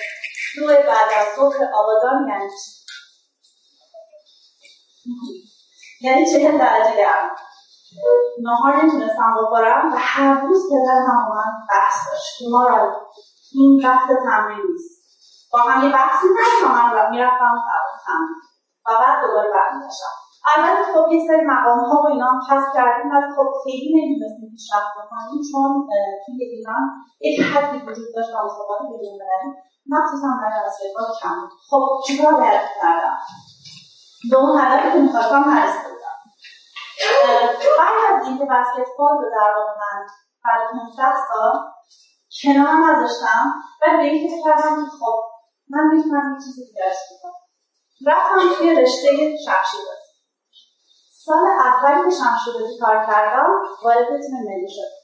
دو 0.56 0.66
بعد 0.66 1.08
از 1.16 1.26
ظهر 1.36 1.58
آبادان 1.74 2.28
یعنی 2.28 2.50
چی؟ 2.50 2.73
یعنی 6.00 6.26
چهل 6.32 6.58
درجه 6.58 6.96
گرم 6.96 7.30
نهار 8.42 8.76
نمی‌تونستم 8.76 9.34
بخورم 9.42 9.92
و 9.92 9.96
هر 9.98 10.40
روز 10.40 10.62
پدرم 10.70 11.06
هم 11.06 11.28
من 11.28 11.52
بحث 11.70 11.96
داشت. 12.10 12.38
که 12.38 12.44
ما 12.50 12.62
را 12.68 13.08
این 13.52 13.86
وقت 13.86 14.08
تمرین 14.24 14.66
نیست. 14.72 15.04
با 15.52 15.58
هم 15.58 15.84
یه 15.84 15.92
بحثی 15.92 16.26
تا 16.62 16.68
من 16.68 17.10
می‌رفتم 17.10 17.54
تمرین. 18.06 18.36
و 18.86 18.90
بعد 19.00 19.24
دوباره 19.24 19.50
برمیگشتم. 19.50 20.14
البته 20.56 20.82
خب 20.92 21.12
یه 21.12 21.26
سری 21.26 21.44
مقام 21.44 21.80
ها 21.80 22.02
و 22.02 22.06
اینا 22.06 22.26
هم 22.26 22.40
کسب 22.50 22.68
کردیم 22.74 23.10
ولی 23.12 23.34
خب 23.36 23.48
خیلی 23.64 23.90
نمی‌تونستیم 23.98 24.50
پیشرفت 24.50 24.92
بکنیم 24.98 25.42
چون 25.52 25.88
توی 26.26 26.44
ایران 26.44 26.82
یک 27.20 27.40
حدی 27.40 27.78
وجود 27.78 28.08
داشت 28.16 28.30
و 28.34 28.38
مسابقات 28.44 28.80
بینالمللی 29.00 29.50
مخصوصا 29.86 30.28
در 30.42 30.62
بسکتبال 30.66 31.06
کم 31.22 31.48
خب 31.70 31.82
چیکار 32.06 32.34
باید 32.34 32.60
کردم؟ 32.80 33.16
به 34.30 34.36
اون 34.36 34.60
هدفی 34.60 34.92
که 34.92 34.98
می‌خواستم 34.98 35.44
نرسیده 35.50 35.88
بودم. 35.88 36.18
بعد 37.78 38.20
از 38.20 38.26
اینکه 38.26 38.44
بسکتبال 38.44 39.16
رو 39.18 39.30
در 39.30 39.54
واقع 39.56 39.72
من 39.72 40.06
بعد 40.44 40.70
15 40.70 41.02
سال 41.28 41.52
کنارم 42.42 42.84
نذاشتم 42.84 43.54
و 43.82 43.96
به 43.96 44.02
این 44.02 44.28
فکر 44.28 44.44
کردم 44.44 44.84
که 44.84 44.90
خب 45.00 45.20
من 45.70 45.86
می‌تونم 45.86 46.34
یه 46.34 46.44
چیزی 46.44 46.64
دیگه 46.66 46.82
کنم 47.22 47.32
رفتم 48.06 48.54
توی 48.58 48.74
رشته 48.74 49.08
شمشیربازی. 49.44 50.14
سال 51.24 51.46
اولی 51.46 52.10
که 52.10 52.16
شمشیربازی 52.16 52.78
کار 52.80 53.06
کردم 53.06 53.46
وارد 53.84 54.06
تیم 54.06 54.36
ملی 54.44 54.68
شدم. 54.68 55.03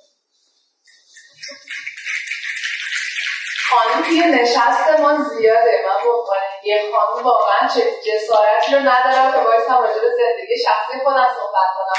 خانم 3.70 4.02
توی 4.02 4.20
نشست 4.20 5.00
ما 5.00 5.24
زیاده. 5.24 5.84
من 5.86 6.04
به 6.04 6.68
یه 6.68 6.92
خانم 6.92 7.24
واقعا 7.24 7.68
چه 7.74 7.80
جسارتی 7.80 8.74
رو 8.74 8.80
ندارم 8.80 9.32
که 9.32 9.38
بایستم 9.38 9.82
راجع 9.82 10.00
به 10.00 10.10
زندگی 10.18 10.58
شخصی 10.64 10.98
خودم 11.04 11.28
صحبت 11.36 11.68
کنم. 11.76 11.90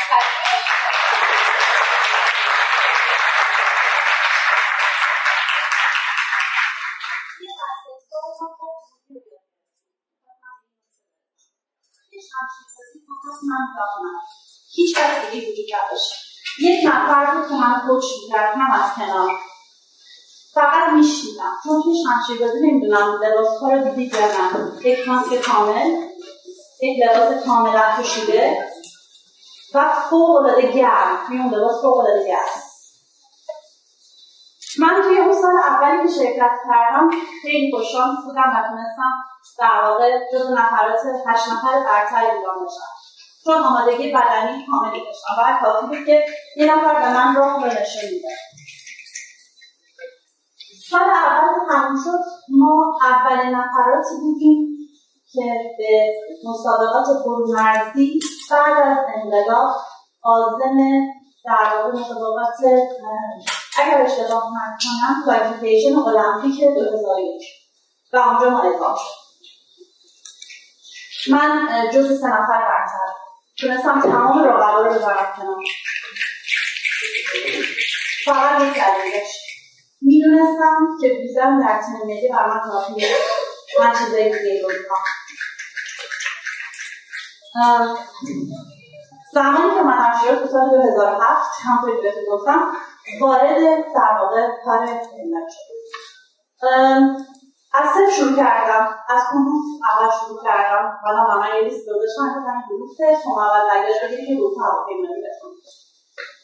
هیچ 14.76 14.98
کس 14.98 15.32
دیگه 15.32 15.52
وجود 15.52 15.66
نداشت 15.76 16.12
یک 16.60 16.86
نفر 16.86 17.36
بود 17.36 17.48
که 17.50 17.54
من 17.54 17.82
کوچ 17.88 18.04
می‌کرد 18.24 18.56
هم 18.56 18.72
از 18.72 18.96
کنار. 18.96 19.51
فقط 20.54 20.94
میشنیدم. 20.94 21.54
چون 21.64 21.82
توی 21.82 21.94
شمشیربازی 22.04 22.60
نمی‌دونم 22.68 23.20
لباسها 23.24 23.70
رو 23.70 24.00
یا 24.00 24.20
نه. 24.20 24.86
یک 24.86 25.08
ماسک 25.08 25.42
کامل. 25.42 25.90
یک 26.82 27.04
لباس 27.04 27.46
کاملا 27.46 27.84
پوشیده. 27.98 28.70
و 29.74 29.94
فوق 30.10 30.36
العاده 30.36 30.72
گرم. 30.72 31.28
توی 31.28 31.38
اون 31.38 31.54
لباس 31.54 31.82
فوق 31.82 31.98
العاده 31.98 32.28
گرم. 32.28 32.62
من 34.80 35.02
توی 35.04 35.20
اون 35.20 35.34
سال 35.34 35.58
اولی 35.58 36.08
که 36.08 36.14
شرکت 36.14 36.52
کردم 36.70 37.10
خیلی 37.42 37.72
خوششانس 37.72 38.18
بودم 38.26 38.54
و 38.56 38.68
تونستم 38.70 39.14
در 39.60 39.82
واقع 39.84 40.20
جز 40.34 40.52
نفرات 40.52 41.00
هشت 41.28 41.48
نفر 41.48 41.84
برتر 41.84 42.24
ایران 42.24 42.60
باشم. 42.60 42.92
چون 43.46 43.54
آمادگی 43.54 44.12
بدنی 44.12 44.66
کاملی 44.72 45.06
داشتم. 45.06 45.34
و 45.38 45.60
کافی 45.64 45.88
بود 45.88 46.06
که 46.06 46.26
یه 46.56 46.76
نفر 46.76 46.94
به 46.94 47.14
من 47.14 47.36
راه 47.36 47.56
رو 47.56 47.66
نشون 47.66 48.10
میده 48.12 48.30
سال 50.92 51.10
اول 51.10 51.72
تموم 51.72 52.04
شد. 52.04 52.20
ما 52.50 53.00
اولین 53.04 53.56
نفراتی 53.56 54.16
بودیم 54.22 54.78
که 55.34 55.42
به 55.78 56.14
مسابقات 56.50 57.08
برونمرزی 57.26 58.20
بعد 58.52 58.78
از 58.78 58.98
انقلاب 59.16 59.76
آزم 60.24 60.78
در 61.46 61.76
واقع 61.76 62.00
مسابقات 62.00 62.56
اگر 63.80 64.02
اشتباه 64.02 64.44
نکنم 64.44 65.24
کوالیفیکیشن 65.26 65.96
المپیک 65.96 66.60
2001 66.60 67.42
و 68.14 68.18
اونجا 68.18 68.50
ما 68.50 68.62
اعزام 68.62 68.96
شد. 68.96 69.22
من 71.32 71.68
جز 71.94 72.20
سه 72.22 72.28
نفر 72.28 72.62
برتر. 72.68 73.08
تونستم 73.60 74.02
تمام 74.02 74.44
رقبا 74.44 74.82
رو 74.82 74.94
بذارم 74.94 75.34
کنار. 75.38 75.64
فقط 78.26 78.62
یک 78.62 78.74
دلیلش. 78.74 79.41
می‌دونستم 80.02 80.88
که 81.02 81.10
بودن 81.10 81.60
در 81.60 81.82
تیم 81.82 82.08
ملی 82.08 82.30
بر 82.30 82.48
من 82.48 82.60
کافیه. 82.60 83.08
من 83.80 83.94
چیزایی 83.94 84.24
دیگه 84.24 84.62
رو 84.62 84.70
زمانی 89.34 89.76
که 89.76 89.82
من 89.82 89.98
ارشد 89.98 90.42
تو 90.42 90.48
سال 90.48 90.70
2007 90.70 91.62
همونطوری 91.64 91.96
که 91.96 92.02
بهتون 92.02 92.24
گفتم 92.32 92.72
وارد 93.22 93.60
در 93.96 94.18
واقع 94.22 94.48
کار 94.66 94.80
علم 94.80 95.34
از 97.74 97.90
صفر 97.90 98.12
شروع 98.18 98.36
کردم. 98.38 98.96
از 99.10 99.22
کنوس 99.32 99.66
اول 99.90 100.10
شروع 100.20 100.44
کردم. 100.44 101.00
من 101.40 101.48
یه 101.56 101.62
لیست 101.70 101.86
گذاشتم 101.90 102.34
که 102.34 102.40
من 102.48 102.64
گروه 102.70 103.22
شما 103.24 103.46
اول 103.46 103.70
برگشت 103.70 104.04
بگیرید 104.04 104.28
که 104.28 104.36
گروه 104.36 104.64
هواپیمایی 104.64 105.24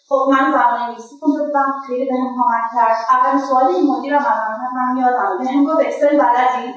خب 0.09 0.27
من 0.31 0.51
زمان 0.51 0.81
انگلیسی 0.81 1.15
خونده 1.19 1.43
بودم 1.43 1.81
خیلی 1.87 2.05
بهم 2.05 2.35
کمک 2.35 2.65
کرد. 2.75 3.05
اول 3.09 3.39
سوالی 3.47 3.73
که 3.73 3.81
مدیرم 3.81 4.25
از 4.25 4.73
من 4.75 4.97
یادم. 4.97 5.37
بهم 5.37 5.65
گفت 5.65 5.79
اکسل 5.79 6.09
بلدید 6.09 6.75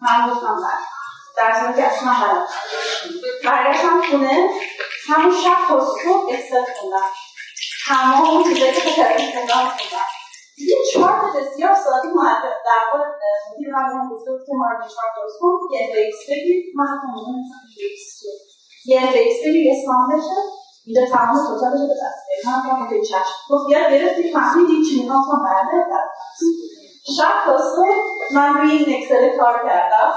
من 0.00 0.30
گفتم 0.30 0.56
بله. 0.56 0.86
در 1.36 1.60
صورتی 1.60 1.82
که 1.82 1.86
اصلا 1.86 2.12
بلد 2.12 2.48
برگشتم 3.44 4.02
خونه. 4.10 4.50
همون 5.08 5.34
شب 5.44 5.56
تا 5.68 5.80
صبح 5.80 6.32
Excel 6.32 6.64
خوندم. 6.80 7.08
تمام 7.86 8.30
اون 8.30 8.44
چیزایی 8.44 8.72
که 8.72 8.80
خیلی 8.80 9.32
خوندم 9.32 9.54
خوندم. 9.54 10.06
یه 10.58 10.76
چارت 10.94 11.36
بسیار 11.36 11.74
ساده‌ای 11.74 12.08
معدل 12.08 12.54
در 12.66 12.82
واقع 12.92 13.08
مدیر 13.52 13.74
من 13.74 14.08
گفته 14.10 14.30
بود 14.30 14.40
که 14.46 14.52
market 14.54 14.94
chart 14.94 15.12
درست 15.16 15.38
کن. 15.40 15.48
یه 15.72 15.88
fx 15.88 16.18
بگیر. 16.28 16.64
من 16.74 16.86
حتی 16.86 17.06
یه 18.86 19.02
fx 19.02 19.40
بگیر. 19.44 19.66
یه 19.66 19.86
sum 19.86 20.08
بشه. 20.08 20.61
اینجا 20.86 21.16
total 21.46 21.70
ش 21.70 21.80
به 21.88 21.94
دست 22.04 22.22
بیاری 22.28 22.42
من 22.46 22.58
گفتم 22.58 22.88
که 22.90 23.02
چشم. 23.02 23.38
گفت 23.50 23.70
یاد 23.70 23.90
گرفتی 23.90 24.32
فهمیدی 24.32 24.84
چی 24.84 25.04
نگاه 25.04 25.24
کن 25.26 25.38
برده 25.44 25.86
شب 27.16 27.44
تا 27.44 27.58
صبح 27.58 28.34
من 28.34 28.54
روی 28.54 28.70
این 28.70 29.02
Excel 29.02 29.38
کار 29.38 29.68
کردم. 29.68 30.12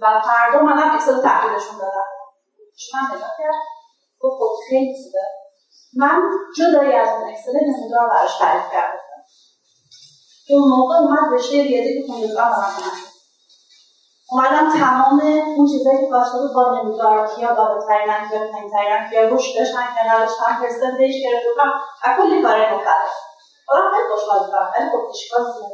و 0.00 0.22
فردا 0.22 0.62
منم 0.62 0.94
اکسل 0.94 1.22
تحویلشون 1.22 1.78
دادم. 1.78 2.06
من 2.94 3.16
نگاه 3.16 3.30
کرد 3.38 3.62
گفت 4.20 4.36
خب 4.38 4.56
خیلی 4.68 4.94
خوبه. 5.04 5.20
من 5.96 6.22
جدایی 6.56 6.92
از 6.92 7.08
اون 7.08 7.28
اکسل 7.30 7.52
نمودار 7.52 8.08
براش 8.08 8.38
تعریف 8.38 8.72
کردم. 8.72 8.98
اون 10.50 10.68
موقع 10.68 10.94
اومد 10.94 11.34
رشته 11.34 11.62
ریاضی 11.62 12.02
که 12.02 12.12
بودم 12.12 12.34
برام 12.34 12.64
اومدم 14.30 14.70
تمام 14.70 15.20
اون 15.56 15.66
چیزایی 15.66 15.98
که 15.98 16.10
کاشته 16.10 16.38
بود 16.38 16.54
با 16.54 16.78
نمودار 16.78 17.28
کیا 17.36 17.54
بالاترینن 17.54 18.28
کیا 18.28 18.38
پایینترینن 18.52 19.10
کیا 19.10 19.28
روش 19.28 19.56
داشتن 19.58 19.86
کیا 19.94 20.12
نداشتن. 20.12 20.60
پرسنتیج 20.60 21.14
گرفته 21.24 21.48
بودم. 21.50 21.72
و 22.04 22.16
کلی 22.16 22.42
کار 22.42 22.74
مختلف 22.74 23.12
حالا 23.66 23.90
خیلی 23.90 24.08
خوشحال 24.10 24.46
بودم. 24.46 24.70
ولی 24.76 24.90
خب 24.90 25.06
اشکال 25.10 25.40
زیاد 25.52 25.70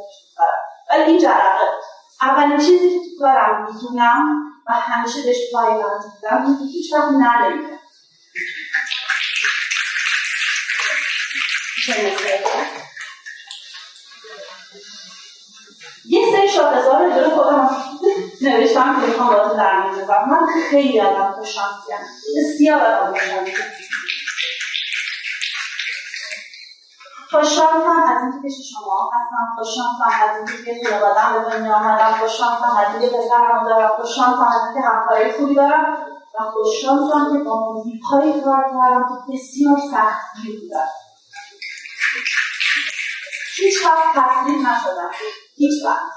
ولی 0.89 1.03
این 1.03 1.19
جرقه. 1.19 1.67
اولین 2.21 2.57
چیزی 2.57 2.89
که 2.89 2.99
تو 3.05 3.25
کارم 3.25 3.65
می‌دونم 3.65 4.23
و 4.67 4.71
همیشه 4.73 5.21
بهش 5.21 5.37
پایبند 5.53 6.03
بودم 6.21 6.57
هیچ 6.73 6.93
وقت 6.93 7.09
نلمیدم 7.11 7.79
یه 16.05 16.31
سری 16.31 16.49
شاخصار 16.49 17.05
رو 17.05 17.11
جلو 17.11 17.29
خودم 17.29 17.69
نوشتم 18.41 19.01
که 19.01 19.07
می‌خوام 19.07 19.27
باید 19.27 19.57
در 19.57 19.89
میزم 19.89 20.25
من 20.29 20.47
خیلی 20.69 21.01
آدم 21.01 21.31
خوششانسیم. 21.31 21.97
بسیار 22.37 22.81
آدم 22.81 23.11
خوششانسیم. 23.11 23.55
خوششانسم 27.31 28.03
از 28.07 28.21
اینکه 28.23 28.39
پیش 28.41 28.53
شما 28.71 29.09
هستم 29.13 29.55
خوششانسم 29.55 30.23
از 30.23 30.37
اینکه 30.37 30.53
توی 30.63 30.91
خانواده‌ام 30.91 31.43
به 31.43 31.57
دنیا 31.57 31.75
آمدم 31.75 32.11
خوششانسم 32.19 32.77
از 32.77 32.87
اینکه 32.93 33.17
پسرم 33.17 33.63
دارم 33.65 33.91
خوششانسم 33.97 34.47
از 34.55 34.61
اینکه 34.65 34.87
همکاری 34.87 35.31
خوبی 35.31 35.55
دارم 35.55 35.97
و 36.39 36.43
خوششانسم 36.43 37.33
که 37.33 37.43
با 37.43 37.73
محیطهایی 37.73 38.41
کار 38.41 38.63
کردم 38.63 39.05
که 39.09 39.33
بسیار 39.33 39.77
سختگیر 39.91 40.61
بودن 40.61 40.87
هیچ 43.63 43.85
وقت 43.85 44.03
تسلیم 44.15 44.67
نشدم. 44.67 45.11
هیچ 45.55 45.85
وقت. 45.85 46.11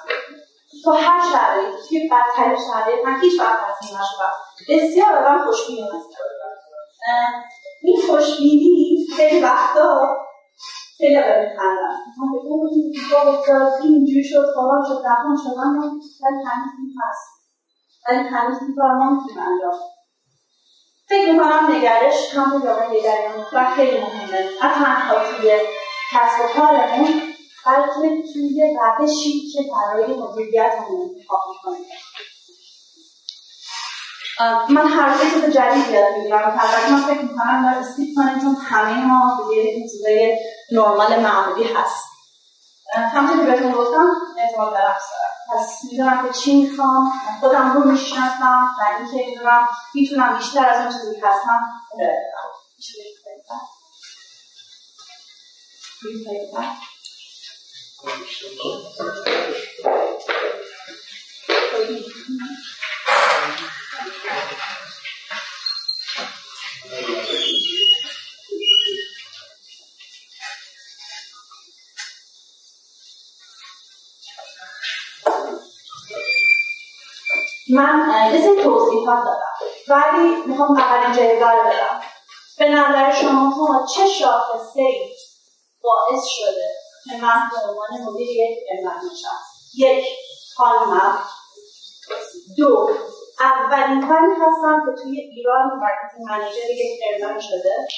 تو 0.85 0.93
هر 0.93 1.20
شرایط 1.32 1.74
توی 1.89 2.09
بدترین 2.09 2.59
شرایط 2.73 3.05
من 3.06 3.20
هیچ 3.20 3.40
وقت 3.40 3.59
تسلیم 3.59 3.98
نشدم. 4.01 4.32
بسیار 4.68 5.12
آدم 5.16 5.44
خوشبین 5.44 5.85
هستم 5.85 6.24
این 7.82 7.97
خوشبینی 8.06 9.06
خیلی 9.16 9.40
وقتا 9.40 10.16
خیلی 10.98 11.16
آدم 11.16 11.40
میخندم. 11.40 11.97
من 12.18 12.32
به 12.32 12.39
اون 12.44 12.70
دیگاه 12.93 13.27
افتاد 13.27 13.73
اینجوری 13.82 14.24
شد 14.24 14.55
فلان 14.55 14.85
شد 14.89 15.01
دفعان 15.01 15.36
شد 15.44 15.59
اما 15.59 15.82
ولی 16.23 16.44
هنوز 16.47 16.73
این 16.78 16.94
هست. 17.02 17.28
ولی 18.09 18.28
هنوز 18.28 18.56
این 18.62 18.77
کار 18.77 18.93
نمی‌تونیم 18.93 19.39
انجام. 19.39 19.81
فکر 21.09 21.32
می‌کنم 21.32 21.77
نگرش 21.77 22.35
همون 22.35 22.62
جامعه 22.62 22.89
نگران 22.90 23.47
و 23.52 23.70
خیلی 23.74 23.98
مهمه. 23.98 24.40
نه 24.40 24.74
تنها 24.74 25.14
توی 25.14 25.59
کسب 26.12 26.40
و 26.44 26.60
کارمون 26.60 27.26
بلکه 27.66 28.22
توی 28.32 28.76
روشی 28.98 29.52
که 29.52 29.60
برای 29.72 30.14
مدیریتمون 30.14 31.10
انتخاب 31.16 31.40
می‌کنیم 31.48 31.84
من 34.68 34.88
هر 34.88 35.12
روز 35.12 35.20
چیز 35.20 35.44
جدید 35.44 35.88
یاد 35.88 36.14
می‌گیرم. 36.16 36.59
البته 36.60 36.93
من 36.93 37.02
فکر 37.02 37.22
می‌کنم 37.22 37.62
باید 37.62 37.76
استیپ 37.76 38.09
کنیم 38.16 38.40
چون 38.40 38.56
همه 38.56 39.06
ما 39.06 39.48
دیگه 39.48 39.62
این 39.62 39.88
چیزای 39.88 40.38
نرمال 40.72 41.20
معمولی 41.20 41.64
هست 41.64 42.05
همونطور 42.94 43.44
که 43.44 43.51
بهتون 43.51 43.72
گفتم 43.72 44.06
اعتماد 44.38 44.72
به 44.72 44.78
نفس 44.78 45.05
دارم. 45.10 45.62
پس 45.62 45.78
می‌دونم 45.90 46.26
که 46.26 46.32
چی 46.32 46.62
می‌خوام 46.62 47.12
خودم 47.40 47.72
رو 47.72 47.90
می‌شناسم 47.90 48.68
و 48.80 48.98
اینکه 48.98 49.30
می‌دونم 49.30 49.68
می‌تونم 49.94 50.38
بیشتر 50.38 50.68
از 50.68 50.80
اون 50.80 50.93
چیزی 50.93 51.20
که 51.20 51.26
هستم 51.26 51.60
من 58.07 58.12
یه 78.35 78.41
سری 78.41 78.62
توضیحات 78.62 79.24
دادم. 79.24 79.55
ولی 79.89 80.37
می‌خوام 80.47 80.77
اولین 80.78 81.12
جایزه 81.16 81.51
رو 81.51 81.65
بدم. 81.70 82.01
به 82.59 82.69
نظر 82.69 83.12
شما 83.20 83.87
چه 83.95 84.07
شاخصه 84.09 84.81
ای 84.81 85.15
باعث 85.83 86.24
شده 86.24 86.86
که 87.11 87.16
من 87.23 87.51
به 87.51 87.69
عنوان 87.69 88.12
مدیر 88.12 88.28
یک 88.28 88.59
علت 88.70 89.03
باشم 89.03 89.39
یک 89.74 90.05
حال 90.57 90.78
دو 92.57 92.91
اولین 93.41 94.01
فنی 94.01 94.35
هستم 94.41 94.83
که 94.87 95.03
توی 95.03 95.20
ایران 95.20 95.66
مارکتینگ 95.81 96.28
منیجر 96.28 96.70
یک 96.70 97.01
اعلام 97.12 97.39
شده. 97.41 97.89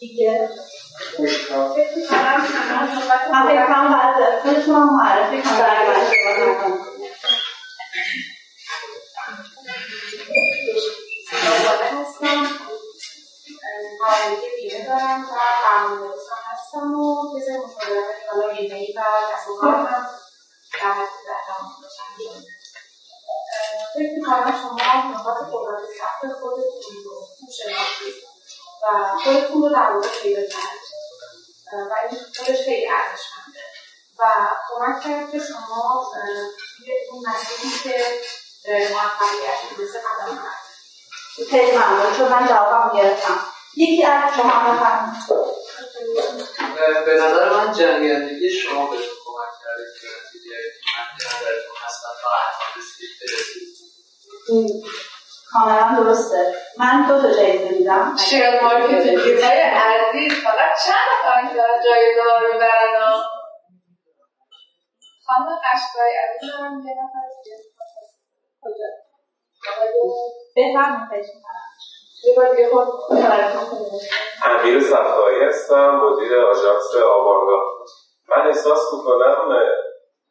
دیگه 0.00 0.48
من 1.50 1.74
فکر 1.74 3.66
کنم 3.66 3.88
باید 3.92 4.40
خودتون 4.42 4.82
معرفی 4.82 5.42
کنم 5.42 5.86
هستم 12.00 12.48
پرونده 14.00 14.46
بیمه 14.56 14.86
دارم 14.86 15.22
و 15.22 15.26
فرمان 15.26 15.98
نویسان 15.98 16.38
هستم 16.44 16.94
و 16.94 17.34
بزر 17.34 17.56
مشاورت 17.56 18.16
حالا 18.30 18.54
بیمه 18.54 18.86
و 18.96 19.02
کسب 19.32 19.48
کار 19.60 19.74
هم 19.74 20.06
در 20.80 20.92
حد 20.92 21.08
فکر 23.94 24.12
می‌کنم 24.16 24.54
شما 24.62 24.78
نقاط 25.14 25.36
قدرت 25.52 25.82
سخت 26.00 26.32
خودتون 26.40 26.96
رو 27.04 27.26
شناختید 27.56 28.14
و 28.82 29.18
خودتون 29.24 29.62
رو 29.62 29.68
در 29.68 29.90
واقع 29.92 30.08
پیدا 30.22 30.40
کردید 30.40 31.05
و 31.72 31.94
این 32.10 32.20
خودش 32.36 32.64
خیلی 32.64 32.88
ارزشمنده. 32.88 33.60
و 34.18 34.24
کمک 34.68 35.02
کرد 35.04 35.30
که 35.32 35.38
شما 35.38 36.12
توی 36.78 36.92
اون 37.10 37.24
مسیری 37.28 37.78
که 37.82 38.20
موفقیت 38.94 39.58
مثل 39.72 39.98
قدم 39.98 40.38
خیلی 41.50 41.76
ممنون 41.76 42.16
چون 42.16 42.28
من 42.28 42.48
جوابم 42.48 42.96
گرفتم. 42.96 43.40
یکی 43.76 44.04
از 44.04 44.34
شما 44.34 44.72
بفرمایید. 44.72 45.24
به 47.06 47.14
نظر 47.14 47.52
من 47.52 47.72
جنگندگی 47.72 48.50
شما 48.50 48.86
به 48.86 48.96
کمک 48.96 49.52
کرده 49.64 49.84
که 50.00 50.06
نتیجه 50.06 50.56
من 50.96 51.26
نظرتون 51.26 51.76
هستم 51.86 52.08
تا 52.22 52.28
کاملا 55.52 56.04
درسته. 56.04 56.54
من 56.78 57.06
دو 57.08 57.22
تا 57.22 57.30
جایزه 57.34 57.68
میدم. 57.68 58.16
شیراز 58.16 58.60
مارکتینگ 58.60 59.18
های 59.18 59.60
عزیز 59.60 60.32
فقط 60.44 60.70
چند 60.84 61.06
نفر 61.12 61.48
که 61.48 61.54
دارن 61.54 61.74
جایزه 61.86 62.22
ها 62.22 62.38
رو 62.40 62.52
می‌برن 62.52 63.22
خانم 65.26 65.58
قشقایی 65.64 66.14
عزیز 66.24 66.50
هم 66.50 66.82
یه 66.86 66.94
نفر 67.02 67.26
دیگه. 67.44 67.56
امیر 74.44 74.80
صفایی 74.80 75.44
هستم 75.44 75.90
مدیر 75.90 76.38
آژانس 76.38 76.94
آوانگا. 76.96 77.84
من 78.28 78.46
احساس 78.46 78.80
می‌کنم 78.92 79.56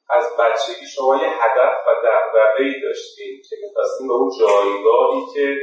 از 0.09 0.25
بچگی 0.39 0.85
شما 0.95 1.15
یه 1.15 1.29
هدف 1.29 1.73
و 1.87 1.91
دغدغه‌ای 2.05 2.81
داشتیم 2.81 3.41
که 3.49 3.55
می‌خواستیم 3.61 4.07
به 4.07 4.13
اون 4.13 4.31
جایگاهی 4.39 5.21
که 5.33 5.55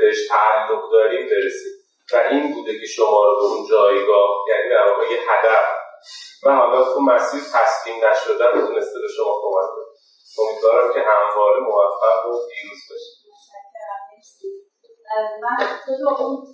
بهش 0.00 0.28
تعلق 0.28 0.82
داریم 0.92 1.26
برسیم 1.26 1.81
و 2.12 2.16
این 2.30 2.54
بوده 2.54 2.80
که 2.80 2.86
شما 2.86 3.24
رو 3.24 3.36
به 3.40 3.44
اون 3.44 3.66
جایگاه 3.70 4.28
یعنی 4.48 4.68
در 4.70 4.86
واقع 4.90 5.12
یه 5.12 5.20
هدف. 5.28 5.64
و 6.46 6.50
حالا 6.56 6.94
تو 6.94 7.00
مسیر 7.00 7.40
تسلیم 7.40 8.04
نشدن 8.04 8.66
تونسته 8.66 9.00
به 9.00 9.08
شما 9.16 9.40
کمک 9.42 9.68
کنه. 9.74 9.86
امیدوارم 10.38 10.92
که 10.94 11.00
همواره 11.00 11.60
موفق 11.60 12.26
و 12.26 12.30
پیروز 12.48 12.80
باشید. 12.90 13.22
تو 15.86 15.92
اون 16.22 16.46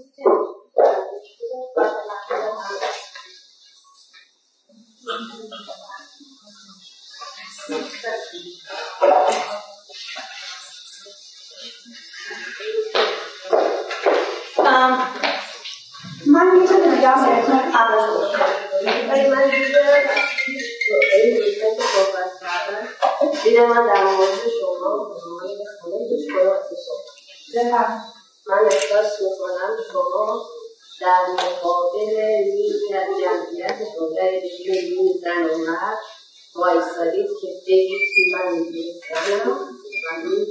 من 16.33 16.61
یه 16.61 16.69
چیز 16.69 16.77
دیگه 16.77 17.09
هم 17.09 17.21
بهتون 17.27 17.59
قبل 17.73 17.99
ولی 19.09 19.29
من 23.67 23.87
در 23.87 24.05
مورد 24.05 24.39
شما 24.61 24.91
من 28.47 28.59
کنم 28.59 28.65
احساس 28.65 29.23
می‌کنم 29.23 29.77
شما 29.93 30.43
در 31.01 31.23
مقابل 31.33 32.17
نیمی 32.45 32.95
از 32.95 33.07
جمعیت 33.21 33.79
دولت 33.99 34.33
دیگه 34.43 34.75
زن 35.23 35.45
و 35.45 35.59
مرد 35.59 35.99
وایسادید 36.55 37.29
که 37.41 37.49
بگید 37.67 38.03
که 38.15 38.23
من 38.33 38.43
انگلیسانم 38.49 39.51
و 39.51 39.55
این 40.25 40.47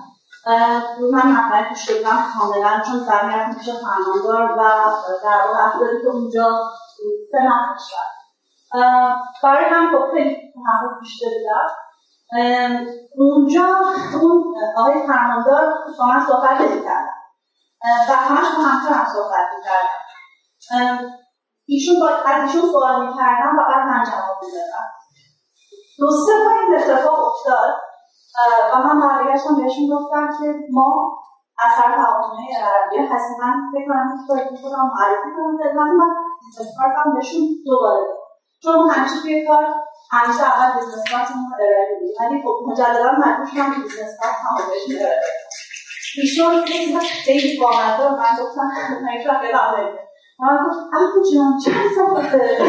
من 1.12 1.32
مقنعه 1.32 1.70
پیش 1.70 1.92
بودم 1.92 2.26
کاملا 2.40 2.84
چون 2.86 3.06
برمیرفتم 3.06 3.54
پیش 3.54 3.70
فرماندار 3.70 4.52
و 4.52 4.56
در 5.24 5.48
واقع 5.48 5.68
افرادی 5.68 6.02
که 6.02 6.08
اونجا 6.08 6.72
سه 7.32 7.38
نفر 7.42 7.76
برای 9.44 9.66
هم 9.66 9.92
خب 9.92 10.12
خیلی 10.12 10.36
تحقیق 10.36 11.00
پیشته 11.00 11.26
بودم. 11.30 11.68
اونجا 13.16 13.66
اون 14.22 14.56
آقای 14.78 15.08
فرماندار 15.08 15.74
با 16.00 16.06
من 16.06 16.26
صحبت 16.28 16.62
نمی‌کردن. 16.62 17.14
و 18.10 18.14
همش 18.14 18.56
با 18.58 18.64
همکارم 18.64 19.08
صحبت 19.14 19.46
می‌کردن. 19.58 21.10
ایشون 21.72 22.00
با 22.00 22.08
از 22.26 22.42
ایشون 22.46 22.72
سوال 22.72 23.08
می‌کردم 23.08 23.52
و 23.58 23.62
بعد 23.70 23.88
من 23.88 24.04
جواب 24.04 24.38
می‌دادم. 24.44 24.88
دو 26.00 26.10
سه 26.12 26.34
بار 26.44 26.54
این 26.60 26.76
اتفاق 26.76 27.20
افتاد 27.28 27.76
و 28.74 28.78
من 28.78 29.00
برگشتم 29.00 29.56
بهشون 29.56 29.90
گفتم 29.96 30.30
که 30.40 30.46
ما 30.72 31.20
اثر 31.66 31.96
تعاونی 31.96 32.48
عربی 32.54 32.98
حسنا 32.98 33.54
فکر 33.74 33.88
کنم 33.88 34.28
که 34.28 34.62
خودم 34.62 34.92
معرفی 34.96 35.30
کنم 35.36 35.58
خدمت 35.58 35.92
من 36.00 36.16
بیزنس 36.42 36.68
کارتم 36.78 37.14
بهشون 37.14 37.42
دوباره 37.66 38.06
چون 38.64 38.90
همیشه 38.90 39.22
توی 39.22 39.48
کار 39.48 39.66
همیشه 40.12 40.44
اول 40.44 40.80
بیزنس 40.80 41.12
رو 41.12 41.38
ارائه 41.54 41.88
میدیم 41.94 42.16
ولی 42.20 42.44
خب 42.44 42.60
مجددا 42.68 43.12
مجبور 43.12 43.46
شدم 43.46 43.74
که 43.74 43.80
بیزنس 43.80 44.12
بهشون 44.20 45.06
ارائه 45.06 45.22
ایشون 46.18 46.54
یه 46.54 47.00
خیلی 47.00 47.60
بامزه 47.60 48.04
و 48.04 48.16
من 48.16 48.44
گفتم 48.44 48.72
من 49.04 50.09
من 50.40 50.58
گفت 50.66 50.80
اخو 50.94 51.20
جان 51.34 51.60
چند 51.66 51.88
ساعته 51.96 52.60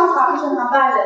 من 0.00 0.14
فهمی 0.14 0.38
شدم 0.38 0.70
بله. 0.72 1.04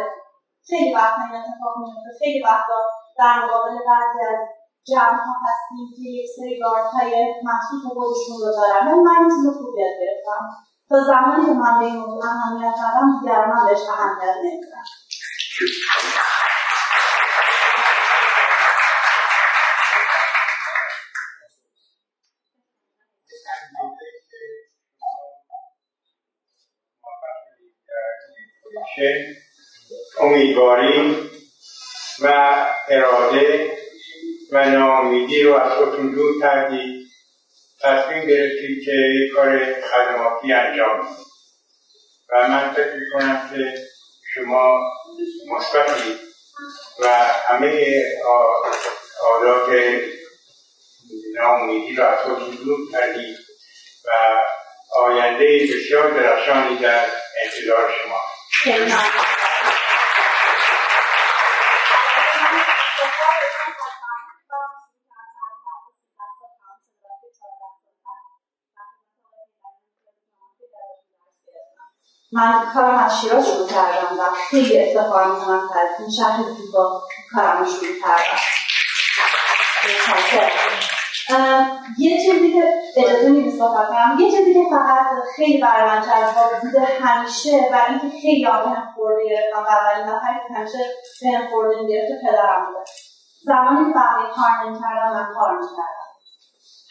خیلی 0.69 0.95
وقت 0.95 1.15
این 1.19 1.41
اتفاق 1.41 1.75
میفته 1.79 2.11
خیلی 2.19 2.43
وقتا 2.45 2.79
در 3.19 3.45
مقابل 3.45 3.71
بعضی 3.71 4.21
از 4.33 4.41
جمع 4.87 5.19
ها 5.25 5.35
هستیم 5.47 5.87
که 5.97 6.03
یک 6.11 6.27
سری 6.37 6.61
گارد 6.61 6.87
های 6.87 7.35
مخصوص 7.45 7.93
خودشون 7.93 8.37
رو 8.43 8.53
دارن. 8.57 8.87
ولی 8.87 9.01
من 9.01 9.17
این 9.19 9.29
چیز 9.29 9.47
خوب 9.59 9.79
یاد 9.79 9.95
گرفتم. 10.01 10.43
تا 10.89 11.05
زمانی 11.05 11.47
که 11.47 11.53
من 11.53 11.79
به 11.79 11.85
این 11.85 11.97
موضوع 11.97 12.25
اهمیت 12.25 12.75
ندم 12.85 13.21
دیگر 13.21 13.47
من 13.47 13.67
بهش 13.67 13.89
اهمیت 13.89 14.37
نمیدم 14.45 14.85
امیدواری 30.21 31.17
و 32.23 32.55
اراده 32.89 33.77
و 34.53 34.71
ناامیدی 34.71 35.43
رو 35.43 35.55
از 35.55 35.73
خودتون 35.73 36.11
دور 36.11 36.41
کردید. 36.41 37.07
تصمیم 37.83 38.27
گرفتید 38.27 38.85
که 38.85 39.19
کار 39.35 39.75
خدماتی 39.83 40.53
انجام 40.53 40.99
بدید. 40.99 41.27
و 42.31 42.49
من 42.49 42.73
فکر 42.73 42.95
می‌کنم 42.95 43.51
که 43.55 43.75
شما 44.35 44.81
مثبتید 45.51 46.21
و 47.01 47.09
همه 47.49 48.03
آلات 49.21 49.69
ناامیدی 51.35 51.97
رو 51.97 52.05
از 52.05 52.19
خودتون 52.19 52.55
دور 52.55 52.79
کردید 52.93 53.37
و 54.05 54.11
آینده 54.95 55.59
بسیار 55.75 56.11
درخشانی 56.11 56.77
در 56.79 57.07
انتظار 57.45 57.93
شما 58.05 58.21
من 58.65 58.73
کارم 72.75 72.99
از 72.99 73.21
شیراز 73.21 73.47
شروع 73.47 73.69
کردم. 73.69 74.19
و 74.19 74.23
خیلی 74.51 74.79
افتخار 74.79 75.35
می‌کنم 75.35 75.69
که 75.69 75.79
از 75.81 76.01
این 76.01 76.11
شهر 76.11 76.43
زیبا 76.43 77.03
کارم 77.35 77.65
شروع 77.65 78.01
کردم. 78.01 78.39
یه 81.99 82.23
چیزی 82.23 82.53
که 82.53 82.65
اجازه 82.97 83.29
می‌دید 83.29 83.59
صحبت 83.59 83.89
کنم 83.89 84.17
یه 84.19 84.31
چیزی 84.31 84.55
که 84.55 84.61
فقط 84.71 85.07
خیلی 85.37 85.61
برای 85.61 85.91
من 85.91 86.01
جذاب 86.01 86.61
بوده 86.63 86.87
همیشه 87.01 87.69
و 87.73 87.81
اینکه 87.89 88.09
خیلی 88.09 88.47
آبهم 88.47 88.93
خورده 88.95 89.23
گرفتم 89.29 89.63
و 89.63 89.69
اولین 89.69 90.15
نفری 90.15 90.39
که 90.49 90.55
همیشه 90.55 90.79
بهم 91.23 91.51
خورده 91.51 91.75
گرفته 91.89 92.21
پدرم 92.23 92.67
بوده. 92.67 92.85
زمانی 93.45 93.93
که 93.93 93.99
بقیه 93.99 94.31
کار 94.35 94.67
نمی‌کردم 94.67 95.13
من 95.15 95.35
کار 95.35 95.59
می‌کردم. 95.61 96.05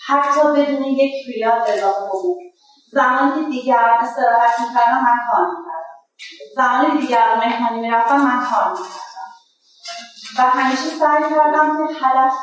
حتی 0.08 0.42
بدون 0.42 0.84
یک 0.84 1.14
ریال 1.36 1.62
اضافه 1.62 2.06
حقوق 2.06 2.38
زمانی 2.92 3.32
که 3.44 3.50
دیگر 3.50 3.98
استراحت 4.00 4.60
می‌کردم 4.60 5.04
من 5.04 5.18
کار 5.32 5.46
می‌کردم. 5.46 5.94
زمانی 6.56 6.92
که 6.92 7.08
دیگر 7.08 7.36
مهمانی 7.36 7.82
می‌رفتم 7.82 8.18
من 8.18 8.46
کار 8.52 8.72
می‌کردم. 8.72 9.04
و 10.38 10.42
همیشه 10.42 10.90
سعی 10.90 11.24
کردم 11.24 11.88
که 11.88 11.94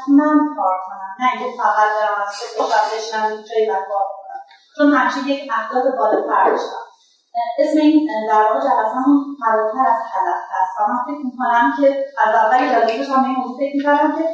من 0.08 0.38
کار 0.56 0.74
نه 1.20 1.26
اینکه 1.32 1.62
فقط 1.62 1.88
برم 1.96 2.22
از 2.26 2.34
و 2.58 2.62
بشنم 2.96 3.42
جایی 3.42 3.70
و 3.70 3.74
کار 3.74 4.04
کنم. 4.16 4.40
چون 4.76 4.92
همیشه 4.92 5.30
یک 5.30 5.52
اهداف 5.52 5.84
بالاتر 5.98 6.50
داشتم 6.50 6.90
اسم 7.58 7.78
این 7.78 8.08
در 8.28 8.42
واقع 8.42 8.60
جلسهمون 8.60 9.36
فراتر 9.40 9.90
از 9.90 10.00
هدف 10.12 10.42
هست 10.50 10.80
و 10.80 10.92
من 10.92 10.98
فکر 11.04 11.24
می‌کنم 11.26 11.72
که 11.76 12.04
از 12.26 12.34
اول 12.34 12.68
جلسه 12.68 13.04
شما 13.04 13.24
این 13.24 13.36
موضوع 13.36 13.56
فکر 13.58 13.76
می‌کردم 13.76 14.18
که 14.18 14.28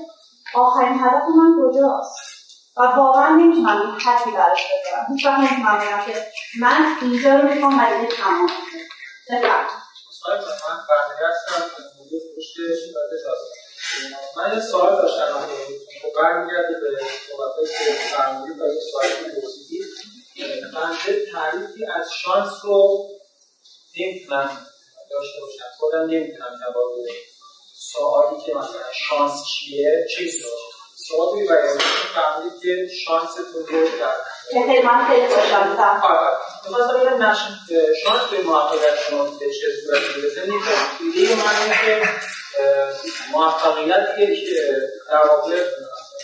آخرین 0.55 0.99
هدف 0.99 1.23
من 1.39 1.51
کجاست. 1.63 2.37
و 2.77 2.83
واقعا 2.83 3.29
نمی‌تونم 3.29 3.81
این 3.81 4.01
حدی 4.01 4.31
براش 4.31 4.67
بذارم. 4.67 5.07
هیچ 5.13 5.27
وقت 5.27 5.39
نمی‌تونم 5.39 5.79
بگم 5.79 6.13
که 6.13 6.27
من 6.61 6.97
اینجا 7.03 7.35
رو 7.35 7.49
می‌خوام 7.49 7.79
و 7.79 8.01
دیگه 8.01 8.17
تمام 8.17 8.49
من 14.37 14.55
یه 14.55 14.61
سوال 14.61 14.97
داشتم. 14.97 15.47
خب 16.03 16.13
برمیگرده 16.21 16.75
به 16.81 16.89
صحبتایی 17.29 17.69
که 17.69 18.17
فرمودی 18.17 18.53
و 18.53 18.75
یه 18.75 18.81
سوالی 18.93 19.09
که 19.09 19.41
پرسیدی. 19.41 19.85
من 20.75 20.97
تعریفی 21.33 21.87
از 21.87 22.07
شانس 22.23 22.53
رو 22.65 23.09
نمی‌تونم 24.01 24.67
داشته 25.11 25.41
باشم. 25.41 25.65
خودم 25.79 26.05
نمی‌تونم 26.11 26.55
جواب 26.65 26.93
سوالی 27.75 28.41
که 28.47 28.55
مثلا 28.55 28.93
شانس 29.09 29.45
چیه 29.45 30.07
شما 31.09 31.31
توی 31.31 31.43
بیانتون 31.49 31.81
فهمیدید 32.15 32.63
که 32.63 32.95
شانستون 33.05 33.45
رو 33.55 33.89
در 33.99 34.15
که 34.53 34.83
من 34.85 35.09
خیلی 35.09 35.29
خوشحالم 35.29 36.03
آره 36.03 36.37
می‌خواستم 36.69 37.01
بگم 37.01 37.23
نقش 37.23 37.39
شانس 38.05 38.23
توی 38.31 38.39
موفقیت 38.39 38.99
شما 39.11 39.25
به 39.25 39.47
چه 39.47 39.67
صورتی 39.85 40.21
برسه 40.21 40.47
من 40.47 41.63
اینه 41.63 41.77
که 41.85 42.09
موفقیت 43.33 44.19
یک 44.19 44.45
در 45.11 45.27
واقع 45.29 45.65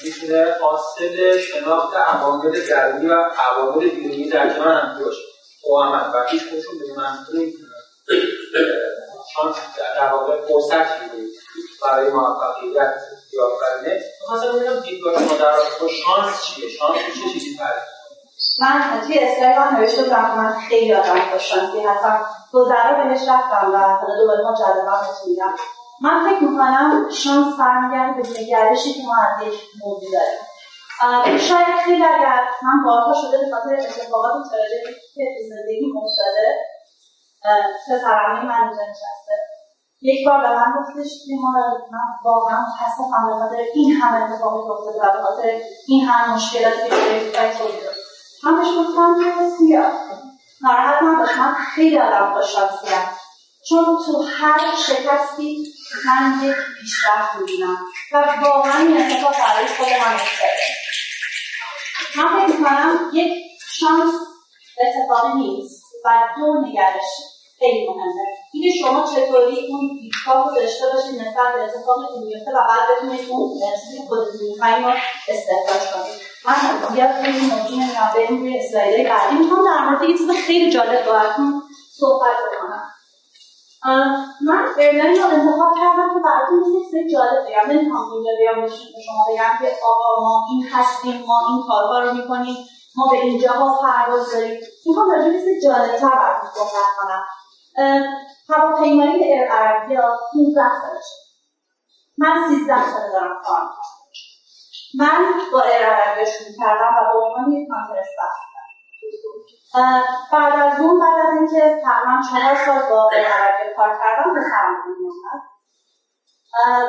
می‌تونه 0.03 0.57
حاصل 0.61 1.39
شناخت 1.39 1.97
عوامل 1.97 2.67
درونی 2.69 3.07
و 3.07 3.15
عوامل 3.51 3.89
بیرونی 3.89 4.29
در 4.29 4.55
کنار 4.55 4.75
هم 4.75 5.05
باشه. 5.05 5.23
با 5.69 5.85
عمل 5.85 6.15
و 6.15 6.27
هیچ 6.29 6.43
کدومشون 6.43 6.79
به 6.79 7.03
من 7.03 7.19
شانس 9.35 9.57
در 9.97 10.13
واقع 10.13 10.47
فرصت 10.49 10.87
برای 11.83 12.11
موفقیت 12.11 12.95
یا 13.33 13.43
آفرینه 13.47 14.01
می‌خواستم 14.21 14.59
ببینم 14.59 14.81
دیدگاه 14.81 15.15
شما 15.15 15.39
در 15.39 15.53
با 15.81 15.89
شانس 15.89 16.45
چیه؟ 16.45 16.69
شانس 16.69 16.97
چه 16.97 17.33
چیزی 17.33 17.57
تعریف 17.59 17.83
من 18.61 19.03
توی 19.07 19.19
اسلاید 19.19 19.57
هم 19.57 19.77
نوشته 19.77 20.03
بودم 20.03 20.27
که 20.27 20.35
من 20.35 20.61
خیلی 20.69 20.95
آدم 20.95 21.21
خوششانسی 21.33 21.81
هستم. 21.81 22.27
گذرا 22.53 23.05
بهش 23.05 23.21
رفتم 23.29 23.73
و 23.75 23.79
حالا 23.79 24.17
دوباره 24.21 24.41
ما 24.45 24.55
جلبه 24.59 24.91
هم 24.91 25.07
میگم. 25.27 25.55
من 26.03 26.29
فکر 26.29 26.45
می‌کنم 26.45 27.11
شانس 27.11 27.57
برمیگرده 27.59 28.23
به 28.23 28.41
نگرشی 28.41 28.93
که 28.93 29.03
ما 29.07 29.15
از 29.15 29.47
یک 29.47 29.61
موضوع 29.85 30.11
داریم. 30.13 31.39
شاید 31.39 31.77
خیلی 31.85 32.05
اگر 32.05 32.41
من 32.63 32.85
بارها 32.85 33.15
شده 33.23 33.39
به 33.39 33.51
خاطر 33.57 33.75
اتفاقات 33.75 34.33
تراژدی 34.51 35.01
که 35.15 35.25
تو 35.35 35.49
زندگی 35.49 35.87
افتاده 35.97 36.59
پسرمه 37.89 38.45
من 38.45 38.69
اینجا 38.69 38.83
نشسته. 38.91 39.35
یک 40.03 40.29
بار 40.29 40.41
به 40.41 40.49
من 40.49 40.73
گفتش 40.79 41.11
که 41.27 41.35
من 41.93 42.07
واقعا 42.25 42.61
متاسفم 42.61 43.27
به 43.29 43.35
خاطر 43.35 43.63
این 43.75 43.93
همه 43.93 44.23
اتفاقی 44.23 44.67
که 44.67 44.71
افتاده 44.71 44.99
و 44.99 45.13
به 45.13 45.23
خاطر 45.23 45.61
این 45.89 46.05
همه 46.05 46.35
مشکلاتی 46.35 46.77
که 46.77 46.97
تولید 47.59 47.83
من 48.45 48.57
بهش 48.57 48.69
گفتم 48.79 49.15
که 49.19 49.51
سیا 49.59 49.85
ناراحت 50.63 51.03
نباش 51.03 51.37
من 51.39 51.55
خیلی 51.55 51.99
آدم 51.99 52.35
خوششانسیم. 52.35 53.09
چون 53.69 53.85
تو 54.07 54.23
هر 54.23 54.77
شکستی 54.77 55.72
من 56.07 56.41
یک 56.43 56.57
پیشرفت 56.81 57.37
می‌بینم. 57.41 57.79
و 58.13 58.17
واقعا 58.43 58.79
این 58.79 58.97
اتفاق 58.97 59.33
برای 59.33 59.67
خود 59.67 59.89
من 59.89 60.15
افتاده. 60.15 60.67
من 62.17 62.47
فکر 62.47 62.57
می‌کنم 62.59 63.11
یک 63.13 63.33
شانس 63.81 64.15
اتفاقی 64.81 65.33
نیست 65.39 65.83
و 66.05 66.09
دو 66.37 66.61
نگرش 66.67 67.11
خیلی 67.59 67.87
مهمه. 67.89 68.27
اینکه 68.53 68.79
شما 68.81 69.07
چطوری 69.15 69.67
اون 69.69 69.99
دیدگاه 70.01 70.49
رو 70.49 70.55
داشته 70.55 70.85
باشید 70.93 71.21
نسبت 71.21 71.55
به 71.55 71.61
اتفاقی 71.63 72.07
که 72.07 72.21
میفته 72.25 72.51
و 72.51 72.61
بعد 72.69 72.85
بتونید 72.97 73.31
اون 73.31 73.61
چیزی 73.81 73.99
که 73.99 74.05
خودتون 74.09 74.49
می‌خواین 74.53 74.85
رو 74.85 74.91
استخراج 75.29 75.83
کنید. 75.93 76.21
من 76.47 76.95
زیاد 76.95 77.23
خیلی 77.23 77.41
موضوع 77.41 77.79
نمی‌دونم 77.79 78.13
بریم 78.15 78.41
روی 78.41 78.59
اسلایدهای 78.59 79.05
بعدی. 79.05 79.37
می‌خوام 79.37 79.65
در 79.65 79.85
مورد 79.85 80.03
یه 80.03 80.19
چیز 80.19 80.31
خیلی 80.47 80.73
جالب 80.73 81.07
باهاتون 81.07 81.63
صحبت 82.01 82.37
بکنم. 82.47 82.93
من 84.47 84.65
برلین 84.77 85.23
رو 85.23 85.27
انتخاب 85.29 85.75
کردم 85.81 86.15
که 86.15 86.21
براتون 86.25 86.59
یه 86.75 86.81
چیز 86.85 87.13
جالب 87.13 87.47
بگم. 87.47 87.71
نمی‌خوام 87.71 88.13
اینجا 88.13 88.31
بیام 88.39 88.61
به 88.61 88.69
شما 89.07 89.25
بگم 89.29 89.59
که 89.61 89.73
آقا 89.91 90.23
ما 90.23 90.45
این 90.51 90.69
هستیم 90.73 91.25
ما 91.27 91.41
این 91.49 91.63
کارها 91.69 91.99
رو 91.99 92.15
می‌کنیم 92.15 92.57
ما 92.97 93.09
به 93.11 93.17
اینجاها 93.17 93.83
پرواز 93.83 94.33
داریم. 94.33 94.61
می‌خوام 94.87 95.11
راجع 95.11 95.31
به 95.31 95.61
جالبتر 95.65 96.09
براتون 96.09 96.51
صحبت 96.55 96.91
کنم. 96.99 97.23
هواپیمایی 98.49 99.25
ایر 99.25 99.49
عربیا 99.49 100.19
15 100.33 100.61
سالشه 100.83 101.23
من 102.19 102.49
13 102.49 102.91
ساله 102.91 103.13
دارم 103.13 103.43
کار 103.45 103.61
من 104.99 105.35
با 105.53 105.63
ایر 105.63 105.87
عربیا 105.87 106.25
شروع 106.25 106.57
کردم 106.59 106.95
و 106.99 107.13
به 107.13 107.19
عنوان 107.19 107.53
یک 107.53 107.69
کانتر 107.69 108.03
بعد 110.33 110.55
از 110.55 110.81
اون 110.81 111.01
بعد 111.01 111.27
از 111.27 111.33
اینکه 111.35 111.83
تقریبا 111.85 112.23
چهار 112.31 112.55
سال 112.67 112.91
با 112.91 113.11
عربیا 113.15 113.77
کار 113.77 113.89
کردم 113.89 114.35
به 114.35 114.41
سرم 114.41 114.75
اومد 115.01 115.43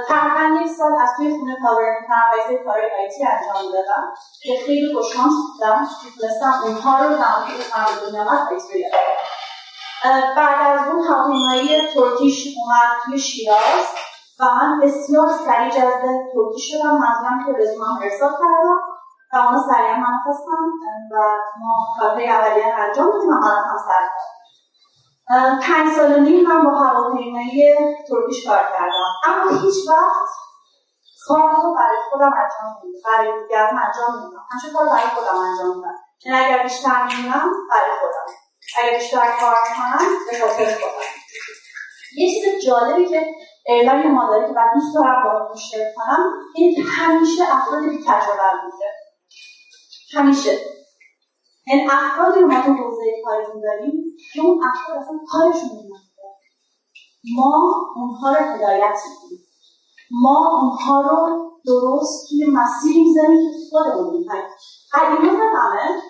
تقریبا 0.07 0.61
یک 0.61 0.71
سال 0.71 0.91
از 1.01 1.09
توی 1.17 1.39
خونه 1.39 1.57
کار 1.61 1.81
می‌کنم 2.01 2.23
و 2.33 2.63
کارهای 2.65 2.89
آیتی 2.99 3.25
انجام 3.25 3.71
دادم 3.73 4.13
که 4.41 4.53
خیلی 4.65 4.95
خوششانس 4.95 5.33
بودم. 5.53 5.87
تونستم 6.19 6.53
اونها 6.63 7.03
رو 7.03 7.15
زمانی 7.15 7.57
به 7.57 7.63
سرم 7.63 8.09
دنیا 8.09 8.21
آمد 8.21 8.49
بعد 10.37 10.79
از 10.79 10.87
اون 10.87 11.07
هواپیمایی 11.07 11.81
ترکیش 11.93 12.47
اومد 12.57 13.01
توی 13.05 13.19
شیراز 13.19 13.85
و 14.39 14.45
من 14.45 14.79
بسیار 14.79 15.27
سریع 15.27 15.69
جذب 15.69 16.01
ترکی 16.33 16.61
شدم. 16.61 16.97
منظورم 16.97 17.45
که 17.45 17.51
رزومم 17.63 17.99
ارسال 18.01 18.31
کردم. 18.31 18.92
و 19.33 19.37
اون 19.37 19.63
سریع 19.69 19.95
من 19.97 20.19
خواستم 20.23 20.63
و 21.11 21.15
ما 21.59 21.73
کارهای 21.99 22.29
اولیه 22.29 22.65
انجام 22.65 23.11
دادیم 23.11 23.29
و 23.29 23.39
من 23.39 23.63
هم 23.69 23.77
سر 23.87 24.09
پنج 25.67 25.93
سال 25.95 26.13
و 26.13 26.19
نیم 26.19 26.47
من 26.47 26.63
با 26.63 26.71
هواپیمایی 26.71 27.75
ترکیش 28.09 28.47
کار 28.47 28.57
کردم. 28.77 29.09
اما 29.25 29.57
هیچ 29.61 29.89
وقت 29.89 30.29
کار 31.27 31.51
رو 31.51 31.75
برای 31.75 31.97
خودم 32.09 32.33
انجام 32.33 32.83
نمیدم 32.83 32.99
برای 33.05 33.43
دیگران 33.43 33.77
انجام 33.77 34.21
نمیدم 34.21 34.45
همیشه 34.51 34.73
کار 34.73 34.85
برای 34.85 35.09
خودم 35.15 35.37
انجام 35.37 35.77
میدم 35.77 35.95
یعنی 36.25 36.45
اگر 36.45 36.63
بیشتر 36.63 37.03
میمونم 37.03 37.51
برای 37.69 37.91
خودم. 38.01 38.25
اگر 38.79 38.97
بیشتر 38.97 39.31
کار 39.39 39.55
کنم 39.75 40.07
به 40.31 40.39
خاطر 40.39 40.65
خودم. 40.65 41.05
یه 42.17 42.29
چیز 42.33 42.65
جالبی 42.67 43.05
که 43.05 43.25
اعلام 43.65 44.11
ما 44.11 44.29
داره 44.29 44.47
که 44.47 44.53
من 44.53 44.73
دوست 44.73 44.95
دارم 44.95 45.23
با 45.23 45.51
مشکل 45.53 45.83
کنم 45.95 46.33
اینه 46.55 46.75
که 46.75 46.81
همیشه 46.89 47.43
افراد 47.55 47.83
بی 47.83 48.03
تجربه 48.07 48.51
بوده 48.63 49.02
همیشه. 50.15 50.49
این 51.67 51.77
یعنی 51.77 51.89
افرادی 51.91 52.39
رو 52.39 52.47
ما 52.47 52.61
تو 52.61 52.73
حوزه 52.73 53.03
کارمون 53.25 53.61
داریم 53.61 53.93
که 54.33 54.41
اون 54.41 54.61
افراد 54.73 54.97
اصلا 54.97 55.19
کارشون 55.27 55.69
نمیده 55.69 55.93
ما 57.35 57.51
اونها 57.95 58.29
رو 58.29 58.35
هدایت 58.35 58.97
می‌کنیم. 59.09 59.47
ما 60.11 60.61
اونها 60.61 61.01
رو 61.01 61.51
درست 61.65 62.29
توی 62.29 62.45
مسیری 62.45 63.01
می‌زنیم 63.01 63.51
که 63.51 63.57
خودمون 63.69 64.17
می‌خوایم 64.17 64.43
قدیما 64.93 65.31
همه 65.31 66.01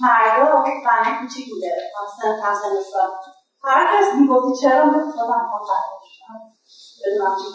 مردا 0.00 0.64
زنه 0.84 1.20
کوچیک 1.20 1.48
بوده؟ 1.50 1.76
کم 2.42 2.54
سن 2.54 2.80
سال. 2.92 3.10
هر 3.64 3.86
کس 3.86 4.14
می‌گفتی 4.14 4.60
چرا 4.60 4.84
من 4.84 5.10
خودم 5.10 5.32
هم 5.32 5.50
بدونم 7.04 7.36
چی 7.38 7.52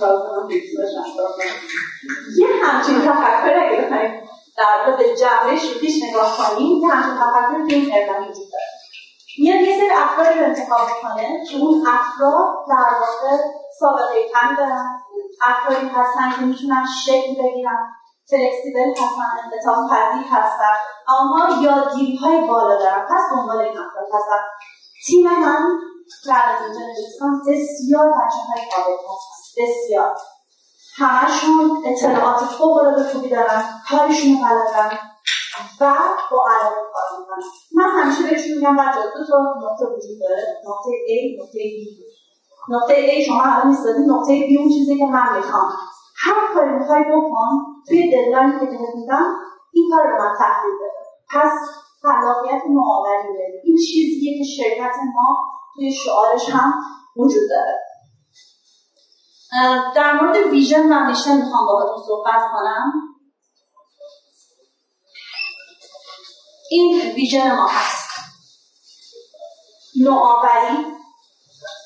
یه 2.37 2.47
همچین 2.63 2.95
تفکر 2.95 3.53
اگه 3.57 4.25
در 4.57 4.77
واقع 4.77 4.97
به 4.97 5.15
جمعه 5.15 5.57
شوخیش 5.57 6.03
نگاه 6.03 6.37
کنیم 6.37 6.81
یه 6.81 6.87
همچین 6.87 7.15
تفکر 7.15 7.67
تو 7.67 7.75
این 7.75 7.91
علم 7.91 8.23
وجود 8.23 8.47
داره. 8.51 8.65
میاد 9.39 9.61
یه 9.61 9.79
سری 9.79 9.89
افرادی 9.89 10.39
رو 10.39 10.45
انتخاب 10.45 10.87
کنه 11.01 11.45
که 11.45 11.57
اون 11.57 11.87
افراد 11.87 12.65
در 12.69 12.91
واقع 12.99 13.43
سابقه 13.79 14.29
تن 14.33 14.55
دارن. 14.55 14.99
افرادی 15.45 15.87
هستن 15.87 16.31
که 16.35 16.41
می‌تونن 16.41 16.85
شکل 17.05 17.33
بگیرن. 17.43 17.93
فلکسیبل 18.29 18.91
هستن 18.91 19.29
انعطاف 19.43 19.91
پذیر 19.91 20.27
هستن. 20.33 20.75
اما 21.19 21.61
یادگیری 21.61 22.17
های 22.17 22.47
بالا 22.47 22.75
دارن. 22.75 23.05
پس 23.09 23.21
دنبال 23.31 23.57
این 23.57 23.77
افراد 23.77 24.07
هستن. 24.13 24.41
تیم 25.07 25.27
من 25.39 25.79
بعد 26.27 26.55
از 26.55 26.61
اینجا 26.61 26.79
نشستم 26.91 27.41
بسیار 27.47 28.07
بچه 28.07 28.37
های 28.47 28.61
قابل 28.75 28.93
هستن 28.93 29.61
بسیار. 29.61 30.15
همشون 30.97 31.83
اطلاعات 31.85 32.39
فوق 32.39 32.77
العاده 32.77 33.03
خوبی 33.03 33.29
دارن 33.29 33.63
کارشون 33.89 34.31
رو 34.31 34.37
بلدن 34.37 34.97
و 35.81 35.95
با 36.31 36.39
علاقه 36.49 36.81
کار 36.93 37.19
می‌کنن. 37.19 37.43
من 37.75 37.89
همیشه 37.89 38.23
بهشون 38.23 38.55
میگم 38.57 38.75
بچه 38.75 38.99
دو 39.15 39.25
تا 39.29 39.37
نقطه 39.63 39.85
وجود 39.85 40.19
داره. 40.21 40.43
نقطه 40.69 40.89
A 41.13 41.17
نقطه 41.41 41.59
B. 41.59 41.77
نقطه 42.69 42.93
A 42.93 43.25
شما 43.27 43.41
الان 43.43 43.67
میستادید 43.67 44.09
نقطه 44.09 44.47
B 44.47 44.59
اون 44.59 44.69
چیزی 44.69 44.97
که 44.97 45.05
من 45.05 45.37
می‌خوام. 45.37 45.69
هر 46.17 46.53
کاری 46.53 46.71
می‌خوای 46.71 47.03
بکن 47.03 47.49
توی 47.87 48.11
ددلاین 48.11 48.59
که 48.59 48.65
بهت 48.65 48.95
میدم 48.95 49.35
این 49.73 49.89
کار 49.91 50.07
رو 50.07 50.17
من 50.23 50.33
تحویل 50.39 50.75
بده. 50.75 51.01
پس 51.29 51.53
خلاقیت 52.01 52.61
نوآوری 52.69 53.27
این 53.63 53.77
چیزیه 53.77 54.37
که 54.37 54.43
شرکت 54.43 54.95
ما 55.15 55.37
توی 55.75 55.91
شعارش 55.91 56.49
هم 56.49 56.73
وجود 57.17 57.49
داره. 57.49 57.84
در 59.95 60.13
مورد 60.21 60.35
ویژن 60.35 60.93
و 60.93 61.05
میشن 61.05 61.37
می‌خوام 61.37 61.65
باهاتون 61.65 62.03
صحبت 62.07 62.41
کنم. 62.53 62.93
این 66.69 67.13
ویژن 67.15 67.55
ما 67.55 67.67
هست. 67.67 68.09
نوآوری 70.03 70.85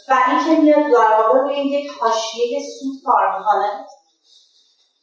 و 0.10 0.20
اینکه 0.28 0.62
میاد 0.62 0.92
در 0.92 1.22
واقع 1.22 1.40
روی 1.40 1.56
یک 1.56 1.92
حاشیه 1.92 2.62
سود 2.80 3.04
کار 3.06 3.38
می‌کنه. 3.40 3.86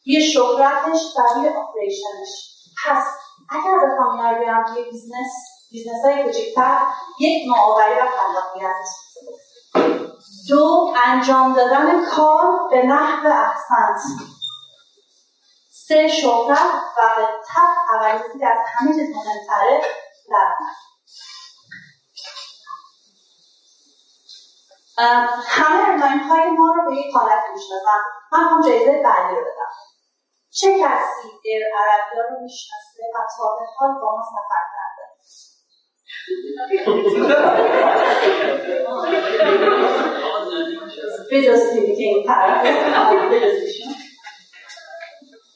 یه 0.05 0.21
شهرتش 0.21 1.01
و 1.17 1.23
روی 1.35 1.49
operation 1.49 2.37
ش 2.37 2.57
پس 2.85 3.05
اگر 3.51 3.79
بخوام 3.87 4.19
اینا 4.19 4.31
رو 4.31 4.39
بیارم 4.39 4.65
توی 4.75 4.85
business 4.85 5.33
business 5.71 6.05
های 6.05 6.25
کوچکتر 6.25 6.79
یک 7.21 7.49
نوآوری 7.49 7.95
و 7.95 8.07
خلاقیت. 8.07 8.87
دو 10.49 10.95
انجام 11.05 11.55
دادن 11.55 12.07
کار 12.07 12.69
به 12.71 12.83
نحو 12.83 13.27
احسنت. 13.27 14.01
سه 15.71 16.09
شهرت 16.09 16.75
و 16.97 17.01
adaptability 17.17 18.45
از 18.45 18.59
همه 18.75 18.95
چیز 18.95 19.17
مهمتره 19.17 19.83
لعنت 20.29 20.57
همه 25.47 25.89
airline 25.89 26.21
های 26.21 26.51
ما 26.51 26.75
رو 26.75 26.91
به 26.91 26.97
یک 26.97 27.15
حالت 27.15 27.45
می‌شناسن 27.55 28.01
من 28.33 28.41
هم 28.41 28.63
جایزه 28.63 29.03
بعدی 29.05 29.37
رو 29.37 29.41
بدم. 29.41 29.73
چه 30.51 30.73
کسی 30.73 31.29
ایر 31.45 31.63
عربیا 31.67 32.23
رو 32.31 32.43
می‌شناسه 32.43 33.03
و 33.15 33.19
تا 33.37 33.57
به 33.59 33.67
حال 33.77 33.93
با 34.01 34.17
ما 34.17 34.23
سفر 34.23 34.63
کرده 34.75 34.86
بجز 41.31 41.73
که 41.73 41.81
این 41.99 42.27
طرف. 42.27 42.67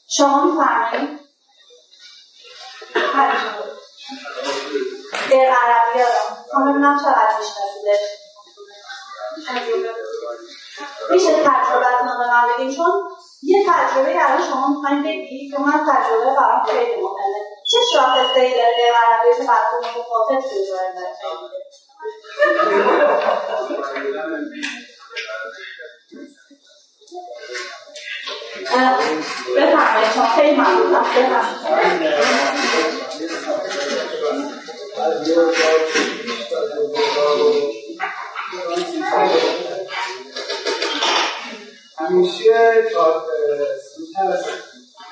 شما 0.09 0.45
میفرمایید؟ 0.45 1.21
ایر 5.31 5.51
عربیا 5.51 6.07
رو 6.07 6.59
من 6.59 6.73
ببینم 6.73 6.99
چقدر 6.99 7.35
میشناسیدش 7.39 8.21
میشه 11.11 11.33
تجربتون 11.33 12.19
به 12.19 12.27
من 12.29 12.49
بگیم 12.57 12.77
چون 12.77 13.11
یه 13.43 13.67
تجربه 13.69 14.25
الان 14.25 14.43
شما 14.51 14.69
می‌خواین 14.69 15.03
بگید 15.03 15.53
که 15.53 15.61
من 15.61 15.73
تجربه 15.73 16.35
برام 16.37 16.63
خیلی 16.67 16.97
مهمه. 16.97 17.50
چه 17.71 17.79
شاخصه 17.93 18.41
ای 18.41 18.55
داره 18.55 18.73
غیر 18.77 18.93
عربی 18.93 19.37
که 19.37 19.43
براتون 19.49 19.81
متفاوت 19.81 20.45
بذاره 20.45 20.91
بفرمایید 29.57 30.13
شما 30.15 30.27
خیلی 30.27 30.57
ممنونم 30.57 31.03
بفرمایید. 31.03 31.61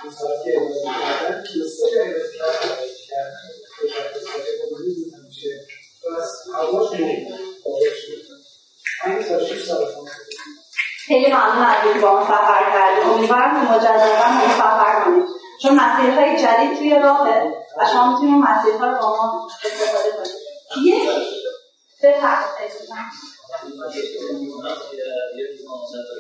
همیشه 0.03 0.19
تا 0.19 0.27
زودتر 0.27 0.39
از 0.39 0.39
مثلا 0.39 0.45
که 0.45 0.57
امروز 0.57 0.83
کردن؟ 0.85 1.45
کیسه 1.45 1.87
غیرت 1.91 2.31
کردن 2.35 3.37
همیشه. 5.19 5.67
بس 6.19 6.33
هواش 6.55 6.91
خیلی 11.07 11.27
ممنون 11.27 11.65
از 11.65 11.85
اینکه 11.85 12.01
با 12.01 12.13
ما 12.13 12.25
سفر 12.25 12.73
کردید. 12.73 13.05
امیدوارم 13.05 13.67
که 13.67 13.73
مجددا 13.73 14.29
ما 14.29 14.49
سفر 14.55 15.05
کنید. 15.05 15.25
چون 15.63 15.81
مسیرهای 15.81 16.43
جدید 16.43 16.79
توی 16.79 16.99
راهه 16.99 17.53
و 17.79 17.87
شما 17.93 18.13
می‌تونید 18.13 18.35
اون 18.35 18.43
مسیرها 18.43 18.87
رو 18.87 18.99
با 18.99 19.17
ما 19.17 19.49
استفاده 19.65 20.11
کنید. 20.11 20.87
یک 20.87 21.09
بفرمایید. 22.03 23.38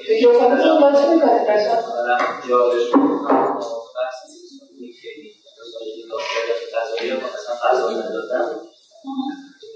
میکروفونتون 0.08 0.80
باز 0.80 1.08
می‌کنید 1.10 1.42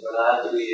و 0.04 0.48
توی 0.48 0.66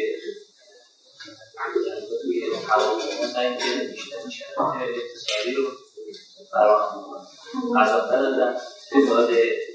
توی 2.22 2.54
هواپیما 2.68 3.26
سعی 3.34 3.50
می‌کردیم 3.50 3.90
بیشترین 3.90 4.30
شرایط 4.30 4.96
اقتصادی 4.96 5.54
رو 5.54 5.64
فراهم 6.50 7.02
کنیم 7.02 7.80
غذا 7.80 7.98
دادن 8.00 8.56
تعداد 8.90 9.26
پرسنل 9.26 9.26
به 9.26 9.67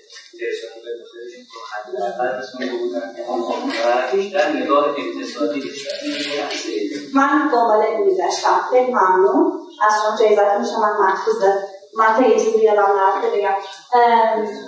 من 7.14 7.50
دنبال 7.54 7.82
میگشتم 8.06 8.62
خیلی 8.72 8.92
ممنون. 8.92 9.62
از 9.82 9.94
شما 10.02 10.18
جایزتون 10.18 10.62
میشه 10.62 10.80
من 10.80 10.94
محفوظه 11.00 11.54
من 11.98 12.16
تا 12.16 12.22
یه 12.28 12.40
چیزی 12.40 12.60
یادم 12.64 12.92
نرفته 13.00 13.38
بگم. 13.38 13.56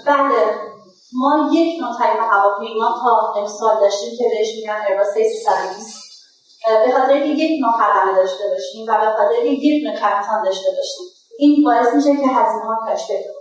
بله. 0.06 0.76
ما 1.14 1.50
یک 1.54 1.82
نوع 1.82 1.98
طریق 2.00 2.22
هواپیما 2.32 3.00
تا 3.04 3.34
امسال 3.42 3.80
داشتیم 3.82 4.18
که 4.18 4.24
بهش 4.30 4.48
میگن 4.56 4.82
ایرباس 4.88 5.08
320 5.14 6.06
به 6.86 6.92
خاطر 6.92 7.16
یک 7.16 7.62
نوع 7.62 7.72
خدمه 7.72 8.16
داشته 8.16 8.44
باشیم 8.48 8.86
و 8.88 9.00
به 9.00 9.18
خاطر 9.18 9.46
یک 9.46 9.84
نوع 9.88 9.96
captain 9.96 10.44
داشته 10.44 10.70
باشیم. 10.78 11.06
این 11.40 11.64
باعث 11.64 11.94
میشه 11.94 12.12
که 12.12 12.28
هزینه 12.28 12.66
ها 12.66 12.76
کاهش 12.86 13.08
پیدا 13.08 13.35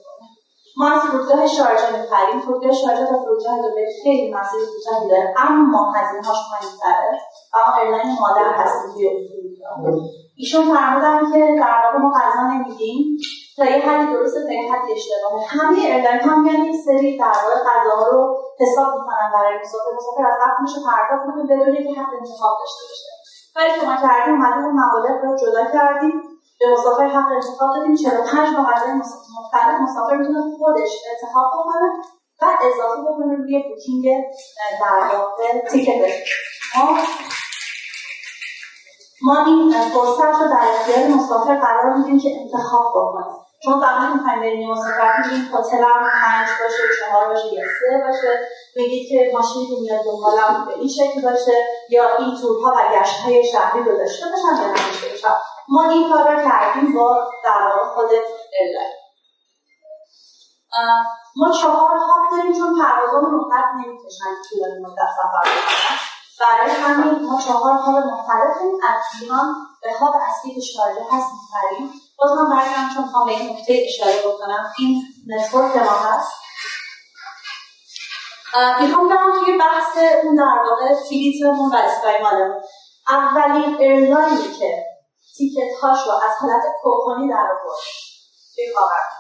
ما 0.76 0.90
از 0.90 1.00
فرودگاه 1.00 1.46
شارجه 1.46 2.00
می‌پریم 2.00 2.40
فرودگاه 2.40 2.72
شارجه 2.72 3.06
تا 3.06 3.18
فرودگاه 3.22 3.58
دبی 3.58 3.86
خیلی 4.02 4.34
مسیر 4.34 4.60
کوتاهی 4.72 5.08
داره. 5.08 5.34
اما 5.36 5.92
هزینه 5.96 6.26
هاش 6.26 6.38
پایینتره 6.50 7.18
و 7.54 7.56
ما 7.66 7.76
airline 7.76 8.16
مادر 8.20 8.52
هستیم 8.52 8.94
توی 8.94 9.10
ایشون 10.36 10.64
فرمودن 10.74 11.32
که 11.32 11.38
در 11.60 11.82
واقع 11.84 11.98
ما 11.98 12.10
غذا 12.18 12.42
نمیدیم. 12.52 13.18
تا 13.56 13.64
یه 13.64 13.78
حدی 13.88 14.12
درسته 14.12 14.40
تا 14.46 14.52
یه 14.52 14.72
حدی 14.72 14.92
اشتباهه. 14.92 15.46
همه 15.48 15.78
airline 15.78 16.20
ها 16.20 16.36
میگن 16.36 16.64
یک 16.64 16.76
سری 16.86 17.18
در 17.18 17.36
واقع 17.42 17.58
غذاها 17.70 18.08
رو 18.08 18.36
حساب 18.60 18.88
می‌کنن 18.98 19.28
برای 19.34 19.58
مسافر. 19.62 19.90
مسافر 19.96 20.26
از 20.26 20.38
وقتش 20.42 20.74
پرداخت 20.86 21.24
کنه 21.26 21.42
بدون 21.44 21.76
اینکه 21.76 22.00
حق 22.00 22.12
انتخاب 22.20 22.54
داشته 22.60 22.82
باشه. 22.88 23.10
ولی 23.56 23.86
ما 23.86 23.96
کردیم 24.08 24.34
اومدیم 24.34 24.64
اون 24.64 24.76
مبالغ 24.82 25.24
رو 25.24 25.36
جدا 25.36 25.64
کردیم 25.72 26.33
به 26.64 26.72
مسافر 26.72 27.08
حق 27.08 27.32
انتخاب 27.32 27.70
دادیم. 27.76 27.96
45 27.96 28.48
نوع 28.48 28.72
غذای 28.72 28.92
مختلف 29.38 29.80
مسافر 29.80 30.16
می‌تونه 30.16 30.56
خودش 30.58 30.90
انتخاب 31.12 31.46
بکنه 31.46 31.88
و 32.42 32.44
اضافه 32.44 33.02
بکنه 33.02 33.36
روی 33.36 33.62
بوکینگ 33.68 34.04
در 34.80 35.16
واقع 35.16 35.68
تیکتش 35.70 36.44
ما 39.22 39.44
این 39.44 39.70
فرصت 39.72 40.40
رو 40.40 40.48
در 40.48 40.68
اختیار 40.74 41.08
مسافر 41.08 41.60
قرار 41.60 41.96
میدیم 41.96 42.18
که 42.18 42.28
انتخاب 42.40 42.92
بکنه. 42.96 43.43
چون 43.64 43.80
زمانی 43.80 44.14
می‌خوایم 44.14 44.40
بریم 44.40 44.70
این 44.70 45.48
هتل 45.52 45.84
هم 45.84 46.10
پنج 46.22 46.48
باشه 46.60 46.82
چهار 47.00 47.28
باشه 47.28 47.46
یا 47.46 47.62
سه 47.80 48.04
باشه 48.06 48.48
میگید 48.76 49.08
که 49.08 49.30
ماشینی 49.36 49.66
که 49.66 49.74
میاد 49.80 50.04
دنبالم 50.04 50.64
به 50.66 50.72
این 50.78 50.88
شکل 50.88 51.22
باشه 51.22 51.52
یا 51.90 52.16
این 52.16 52.36
تورها 52.40 52.72
و 52.76 52.98
گشت 52.98 53.20
های 53.20 53.44
شهری 53.52 53.82
رو 53.82 53.96
داشته 53.98 54.26
باشن 54.26 54.62
یا 54.62 54.68
نداشته 54.70 55.08
باشن. 55.10 55.34
ما 55.68 55.90
این 55.90 56.12
کار 56.12 56.32
رو 56.32 56.50
کردیم 56.50 56.94
با 56.94 57.30
در 57.44 57.62
واقع 57.62 57.94
خود 57.94 58.10
airline 58.60 58.94
ما 61.36 61.52
چهار 61.52 61.96
hub 61.96 62.30
داریم 62.30 62.52
چون 62.52 62.82
پروازان 62.82 63.24
مختلف 63.24 63.70
نمی‌کشن 63.74 64.30
طول 64.48 64.60
مدت 64.82 65.08
سفر 65.16 65.44
بکنن. 65.50 65.96
برای 66.40 66.70
همین 66.70 67.26
ما 67.26 67.40
چهار 67.40 67.72
hub 67.72 68.04
مختلفیم. 68.04 68.72
از 68.88 69.22
ایران 69.22 69.54
به 69.82 69.92
hub 70.00 70.14
اصلی 70.28 70.54
که 70.54 70.60
شارجه 70.60 71.00
هست 71.12 71.30
می‌بریم 71.32 71.90
باز 72.24 72.38
من 72.38 72.50
برگردم 72.50 72.94
چون 72.94 73.04
می‌خوام 73.04 73.26
به 73.26 73.32
این 73.32 73.56
نکته 73.56 73.82
اشاره 73.86 74.18
بکنم 74.26 74.72
این 74.78 75.02
network 75.26 75.76
ما 75.76 75.96
هست. 75.96 76.32
می‌خوام 78.80 79.08
برم 79.08 79.44
توی 79.44 79.58
بحث 79.58 79.96
اون 80.24 80.36
در 80.36 80.70
واقع 80.70 80.94
fleet 81.08 81.48
مون 81.48 81.72
و 81.72 81.76
Skymall 81.76 82.36
مون 82.36 82.62
اولین 83.08 83.76
airline 83.80 84.49
ی 84.49 84.58
که 84.58 84.84
ticket 85.36 85.80
هاش 85.82 85.98
رو 86.06 86.12
از 86.12 86.36
حالت 86.40 86.62
coupon 86.82 87.22
ی 87.22 87.28
در 87.28 87.36
آورد 87.36 87.78
توی 88.54 88.64
کاغذ. 88.74 89.14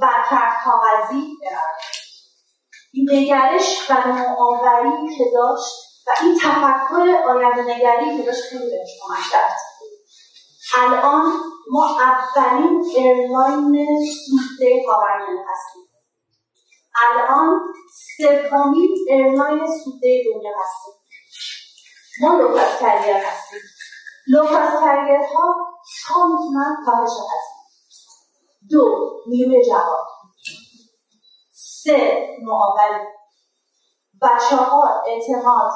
و 0.00 0.06
کرد 0.30 0.52
کاغذی 0.64 1.36
این 2.92 3.08
نگرش 3.12 3.90
و 3.90 4.08
نوآوری 4.08 5.18
که 5.18 5.24
داشت 5.34 5.74
و 6.06 6.10
این 6.20 6.38
تفکر 6.38 7.22
آینده 7.28 7.62
نگری 7.62 8.16
که 8.16 8.22
داشت 8.22 8.42
خیلی 8.42 8.70
بهش 8.70 8.90
کمک 9.02 9.30
کرد. 9.32 9.69
الان 10.78 11.32
ما 11.70 11.98
اولین 12.00 12.84
airline 12.96 13.86
سودده 14.26 14.82
خاورمیانه 14.86 15.44
هستیم. 15.50 15.88
الان 17.02 17.60
سومین 18.16 18.96
airline 19.08 19.66
سودده 19.84 20.22
دنیا 20.26 20.52
هستیم. 20.60 20.94
ما 22.20 22.38
low 22.38 22.55
cost 22.55 22.78
carrier 22.80 23.16
هستیم. 23.16 23.60
low 24.26 24.46
cost 24.46 24.72
carrier 24.84 25.20
ها 25.34 25.54
تا 26.08 26.26
می‌تونن 26.26 26.76
کاهش 26.86 27.10
هستیم 27.10 27.60
دو 28.70 29.10
نیروی 29.26 29.64
جوان 29.64 30.06
سه 31.52 32.28
نوآوری 32.42 33.06
و 34.22 34.28
چهار 34.50 34.88
اعتماد. 35.06 35.72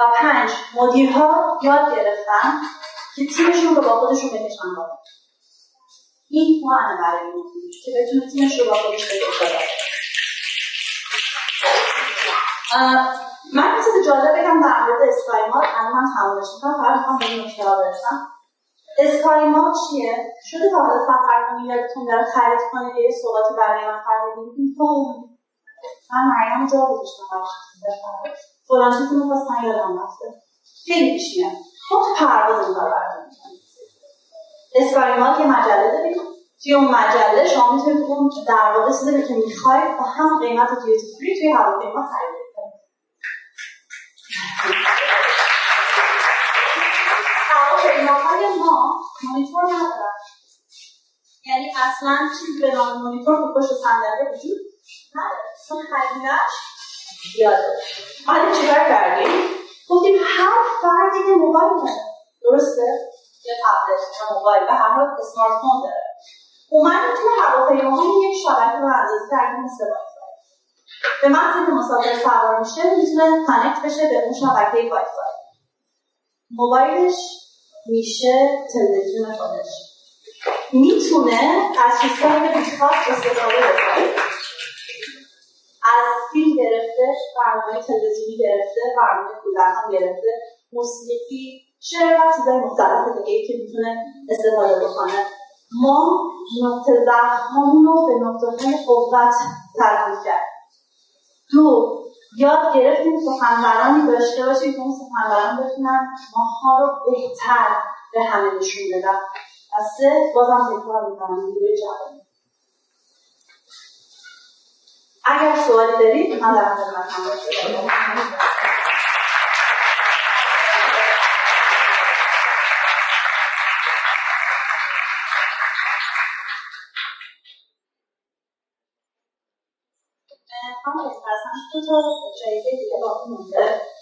و 0.00 0.12
پنج 0.14 0.50
مدیرها 0.74 1.58
یاد 1.62 1.94
گرفتن. 1.96 2.60
که 3.18 3.26
تیمشون 3.36 3.76
رو 3.76 3.82
با 3.82 4.00
خودشون 4.00 4.30
بکشن 4.30 4.74
بالا 4.76 4.98
این 6.30 6.60
پوانه 6.62 6.98
برای 7.02 7.26
مدیر 7.28 7.70
که 7.84 7.90
بتونه 7.96 8.32
تیمش 8.32 8.60
رو 8.60 8.70
با 8.70 8.76
خودش 8.76 9.04
بکشه 9.06 9.58
من 13.54 13.76
چیز 13.84 14.06
جالب 14.06 14.32
بگم 14.38 14.60
در 14.62 14.82
مورد 14.82 15.08
اسکایمات 15.08 15.64
الان 15.78 15.92
من 15.92 16.08
تمامش 16.16 16.46
می‌کنم 16.54 16.82
فقط 16.84 16.98
می‌خوام 16.98 17.18
به 17.18 17.26
این 17.26 17.44
نکته 17.44 17.62
برسم. 17.64 18.28
اسکایمات 18.98 19.74
چیه؟ 19.90 20.32
شده 20.50 20.70
تا 20.70 20.76
حالا 20.76 21.06
سفر 21.06 21.48
کنی 21.48 21.68
یادتون 21.68 22.06
داره 22.06 22.24
خرید 22.24 22.60
کنید 22.72 22.96
یه 22.96 23.10
سوقاتی 23.22 23.54
برای 23.54 23.86
من 23.86 24.00
خریدیم 24.06 24.54
این 24.56 24.74
من 26.12 26.24
مریم 26.28 26.66
جا 26.66 26.86
گذاشتم 26.86 27.24
برای 27.32 28.34
فلان 28.68 28.98
چیزی 28.98 29.16
می‌خواستن 29.16 29.64
یادم 29.64 30.02
رفته. 30.02 30.42
خیلی 30.86 31.12
پیشینه. 31.12 31.52
تو 31.88 32.14
پرواز 32.16 32.66
این 32.66 32.74
برداریم 32.74 33.28
اسکایمات 34.74 35.40
یه 35.40 35.46
مجله 35.46 35.90
داریم. 35.92 36.16
توی 36.62 36.74
اون 36.74 36.88
مجله 36.88 37.48
شما 37.48 37.72
می‌تونید 37.72 38.02
اون 38.02 38.30
در 38.48 38.72
واقع 38.76 38.92
چیزی 38.92 39.28
که 39.28 39.34
می‌خواید 39.34 39.98
با 39.98 40.04
هم 40.04 40.40
قیمت 40.40 40.68
دیوتی 40.68 41.16
فری 41.18 41.38
توی 41.40 41.52
هواپیما 41.52 42.06
خرید 42.06 42.48
هواپیماهای 47.50 48.58
ما 48.58 49.00
مانیتور 49.24 49.64
ندارن. 49.64 50.12
یعنی 51.46 51.72
اصلا 51.76 52.28
چیزی 52.40 52.60
به 52.62 52.74
نام 52.74 53.02
مانیتور 53.02 53.36
که 53.36 53.60
پشت 53.60 53.72
صندلی 53.82 54.28
وجود 54.28 54.58
نداره. 55.14 55.54
چون 55.68 55.78
هزینهش 55.92 56.50
زیاده. 57.36 57.78
حالا 58.26 58.52
چیکار 58.52 58.78
کردیم؟ 58.78 59.57
گفتیم 59.90 60.14
هر 60.38 60.58
فردی 60.82 61.18
که 61.26 61.34
موبایل 61.44 61.68
داره. 61.68 62.00
درسته؟ 62.42 62.82
یه 63.44 63.54
تبلت 63.64 64.00
یا 64.20 64.36
موبایل. 64.36 64.62
و 64.62 64.72
هر 64.72 64.88
حال 64.88 65.06
smartphone 65.18 65.80
داره. 65.82 66.02
اومدیم 66.70 67.14
توی 67.16 67.28
هواپیماهای 67.42 68.08
یک 68.08 68.36
شبکه 68.44 68.78
رو 68.78 68.86
راه 68.86 68.99
اندازی 68.99 69.26
کردیم 69.30 69.64
وایفای. 69.84 70.08
به 71.22 71.28
محض 71.28 71.66
که 71.66 71.72
مسافر 71.72 72.22
سوار 72.22 72.58
میشه 72.58 72.96
می‌تونه 72.96 73.46
connect 73.46 73.82
بشه 73.84 74.08
به 74.08 74.24
اون 74.24 74.34
شبکه 74.34 74.90
وایفای. 74.90 75.34
موبایلش 76.50 77.18
میشه 77.86 78.66
تلویزیون 78.72 79.32
خودش. 79.32 79.70
می‌تونه 80.72 81.70
از 81.84 82.00
چیزهای 82.00 82.48
بیخواست 82.48 83.10
استفاده 83.10 83.56
بکنه. 83.56 84.14
از 85.88 86.14
فیلم 86.32 86.56
گرفته 86.56 87.14
برنامه 87.36 87.86
تلویزیونی 87.86 88.36
گرفته 88.38 88.80
برنامه 88.96 89.28
کودکان 89.42 89.92
گرفته 89.92 90.28
موسیقی 90.72 91.60
شعر 91.80 92.16
و 92.16 92.32
چیزهای 92.36 92.58
مختلف 92.58 93.18
دیگه 93.18 93.46
که 93.46 93.54
می‌تونه 93.58 94.04
استفاده 94.30 94.86
بکنه. 94.86 95.26
ما 95.82 96.30
نقطه 96.62 96.92
ضعفهامون 97.04 97.84
رو 97.84 98.06
به 98.06 98.14
نقطه 98.24 98.86
قوت 98.86 99.34
تبدیل 99.78 100.24
کرد 100.24 100.46
دو 101.52 101.98
یاد 102.38 102.74
گرفتیم 102.74 103.20
سخنورانی 103.20 104.06
داشته 104.06 104.46
باشیم 104.46 104.72
که 104.72 104.80
اون 104.80 104.94
سخنوران 104.94 105.56
بتونن 105.56 106.08
ماها 106.36 106.78
رو 106.78 106.88
بهتر 107.06 107.76
به 108.12 108.20
همه 108.22 108.54
نشون 108.54 108.82
بدن. 108.98 109.18
و 109.78 109.82
سه 109.98 110.32
بازم 110.34 110.66
تکرار 110.66 111.10
می‌کنم 111.10 111.46
نیروی 111.46 111.76
جوانی. 111.82 112.27
اگر 115.28 115.56
سوالی 115.66 115.92
دارید 115.92 116.42
من 116.42 116.54
در 116.54 116.74
خدمتتون 116.74 117.24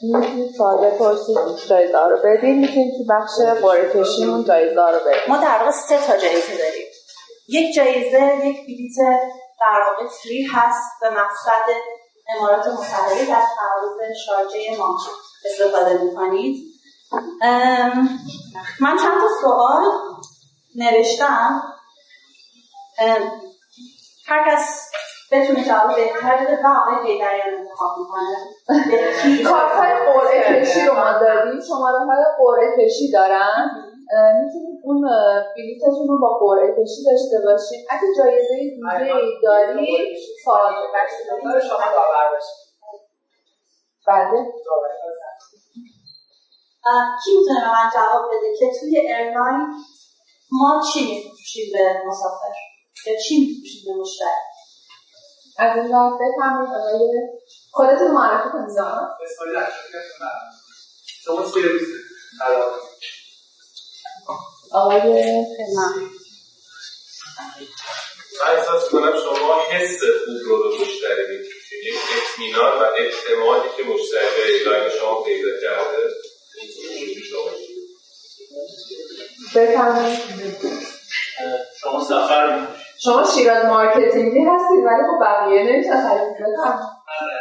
می‌تونید 0.03 0.51
سوال 0.57 0.91
بپرسید 0.91 1.37
جایزه 1.69 1.99
رو 1.99 2.17
بدید 2.25 2.57
می‌تونید 2.57 2.93
تو 2.99 3.05
بخش 3.11 3.63
قرعه 3.63 3.93
کشیمون 3.95 4.45
جایزه 4.45 4.75
رو 4.75 5.01
بدید 5.07 5.29
ما 5.29 5.37
در 5.37 5.59
واقع 5.59 5.71
سه 5.71 6.07
تا 6.07 6.17
جایزه 6.17 6.59
داریم. 6.59 6.87
یک 7.49 7.75
جایزه 7.75 8.47
یک 8.47 8.57
بلیت 8.67 8.97
در 9.61 9.83
واقع 9.87 10.07
فری 10.23 10.43
هست 10.43 11.01
به 11.01 11.11
مقصد 11.11 11.65
امارات 12.37 12.67
متحده 12.67 13.27
در 13.27 13.43
پرواز 13.59 14.17
شارجه 14.27 14.79
ما 14.79 14.99
استفاده 15.45 16.03
می‌کنید. 16.03 16.57
من 18.81 18.97
چند 18.97 19.21
تا 19.21 19.29
سوال 19.41 19.93
نوشتم. 20.77 21.63
هر 24.27 24.51
کس 24.51 24.91
بتونه 25.33 25.65
جواب 25.65 25.97
بهتر 25.97 26.37
بده 26.37 26.63
و 26.65 26.67
آقای 26.67 27.03
بیدریان 27.03 27.55
انتخاب 27.59 27.99
می‌کنه. 27.99 28.37
کارت 29.51 29.73
های 29.73 30.13
قرعه 30.13 30.65
کشی 30.65 30.81
رو 30.81 30.95
ما 30.95 31.13
داریم. 31.13 31.61
شماره 31.69 31.99
های 31.99 32.25
قرعه 32.39 32.87
کشی 32.87 33.13
دارن؟ 33.13 33.71
می‌تونید 34.13 34.81
اون 34.85 35.01
بلیتتون 35.57 36.09
رو 36.09 36.19
با 36.21 36.39
قرعه 36.39 36.69
کشی 36.73 37.01
داشته 37.05 37.37
باشین. 37.45 37.87
اگه 37.91 38.09
جایزه 38.19 38.55
دیگه 38.57 39.15
ای 39.15 39.23
دارید 39.43 40.17
فعال. 40.45 40.73
شما 41.61 41.87
داور 41.97 42.27
باشید. 42.33 42.67
بله. 44.07 44.39
کی 47.25 47.31
می‌تونه 47.39 47.61
به 47.61 47.71
من 47.73 47.91
جواب 47.95 48.25
بده 48.33 48.57
که 48.59 48.67
توی 48.81 48.99
airline 48.99 49.63
ما 50.53 50.83
چی 50.93 51.01
میفروشیم 51.01 51.73
به 51.73 52.03
مسافر؟ 52.07 52.53
یا 53.07 53.17
چی 53.17 53.35
میفروشیم 53.41 53.83
به 53.87 54.01
مشتری؟ 54.01 54.29
از 55.59 55.77
این 55.77 55.93
راه 55.93 56.19
بفهمید 56.19 56.69
آقای 56.69 57.11
خودتون 57.73 58.11
معرفی 58.11 58.49
کنید. 58.53 58.77
شما 61.25 61.45
سرویس 61.45 61.89
آقای 64.73 65.01
خدمت 65.57 65.97
من 68.41 68.57
احساس 68.59 68.91
کنم 68.91 69.13
شما 69.25 69.61
حس 69.71 70.01
خوب 70.01 70.39
رو 70.47 70.63
به 70.63 70.69
مشتری 70.81 71.25
میفروشید 71.39 71.85
یک 71.87 71.95
اطمینان 72.17 72.79
و 72.83 72.85
اعتمادی 72.85 73.69
که 73.77 73.83
مشتری 73.83 74.29
به 74.37 74.53
airline 74.55 74.89
شما 75.01 75.23
پیدا 75.23 75.49
کرده. 75.63 76.09
بفرمایید. 79.57 80.21
شما 81.81 82.05
سفر 82.05 82.69
شما 83.05 83.25
شیراز 83.35 83.65
مارکتینگی 83.65 84.41
هستید 84.41 84.85
ولی 84.87 85.03
خب 85.09 85.25
بقیه 85.25 85.63
نمی‌تونن 85.63 86.09
خرید 86.09 86.35
بکنم 86.35 86.81
آقای 87.19 87.35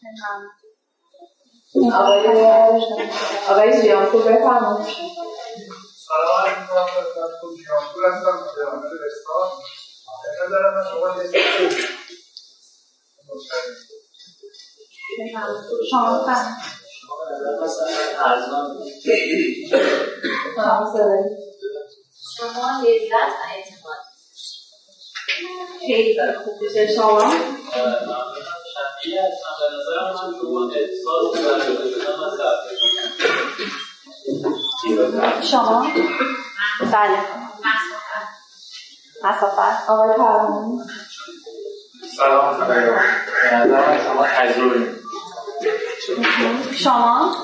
آقای 0.00 0.16
جیانپور 0.16 0.65
بفرمایید 4.20 4.96
سلام 6.06 6.34
علیکم 6.44 6.86
خدمتتون 6.86 7.56
جیانپور 7.56 8.02
هستم 8.06 8.36
درآمد 8.56 8.90
رستان 9.04 9.48
به 10.22 10.46
نظر 10.46 10.64
من 10.74 10.84
شما 10.90 11.08
شما 15.90 16.26
شما 22.36 22.80
لذت 22.82 23.32
و 23.32 23.44
اعتماد 23.54 24.00
خیلی 25.86 26.16
داره 26.16 26.38
خوب 26.38 26.54
بشه 26.64 26.94
شما 26.94 27.22
شما 35.42 35.86
بله. 36.92 37.18
مسافت 39.24 39.90
آقای 39.90 40.16
پروانه 40.16 40.84
سلام 42.16 42.54
علیکم 42.54 43.98
شما 44.04 44.26
تجربه. 44.26 44.96
شما؟ 46.74 47.36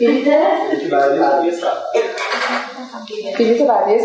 بلیت؟ 0.00 0.60
بلیت 0.70 0.90
بعدی 0.90 1.50
سفر. 1.50 1.82
بلیت 3.38 3.62
بعدی. 3.62 3.98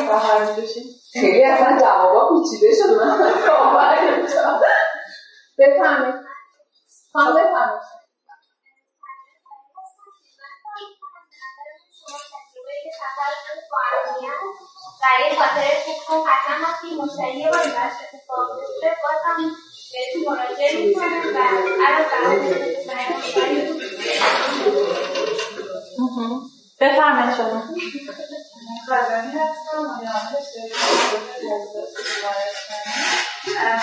سفر 0.00 0.99
خیلی 1.12 1.44
اصلا 1.44 1.78
جوابا 1.80 2.28
پیچیده 2.28 2.70
شد. 2.76 2.90
من 3.04 4.60
بفهمید. 5.58 6.14
خانم 7.12 7.34
بفهمید 7.34 7.80
برای 15.02 15.36
خاطر 15.38 15.68
خوب 16.06 16.26
حتما 16.28 16.66
وقتی 16.66 16.88
مشتری 16.96 17.38
یه 17.40 17.50
بار 17.50 17.58
براش 17.58 17.92
اتفاق 18.02 18.60
بیفته 18.60 18.96
بازم 19.02 19.50
بهتون 19.92 20.22
مراجعه 20.34 20.86
می‌کنه 20.86 21.20
و 21.30 21.34
بر 21.34 21.50
بفرمایید 26.80 27.36
شما. 27.36 27.62
خزانی 28.88 29.32
هستم 29.38 29.78
مدیرعامل 29.78 30.40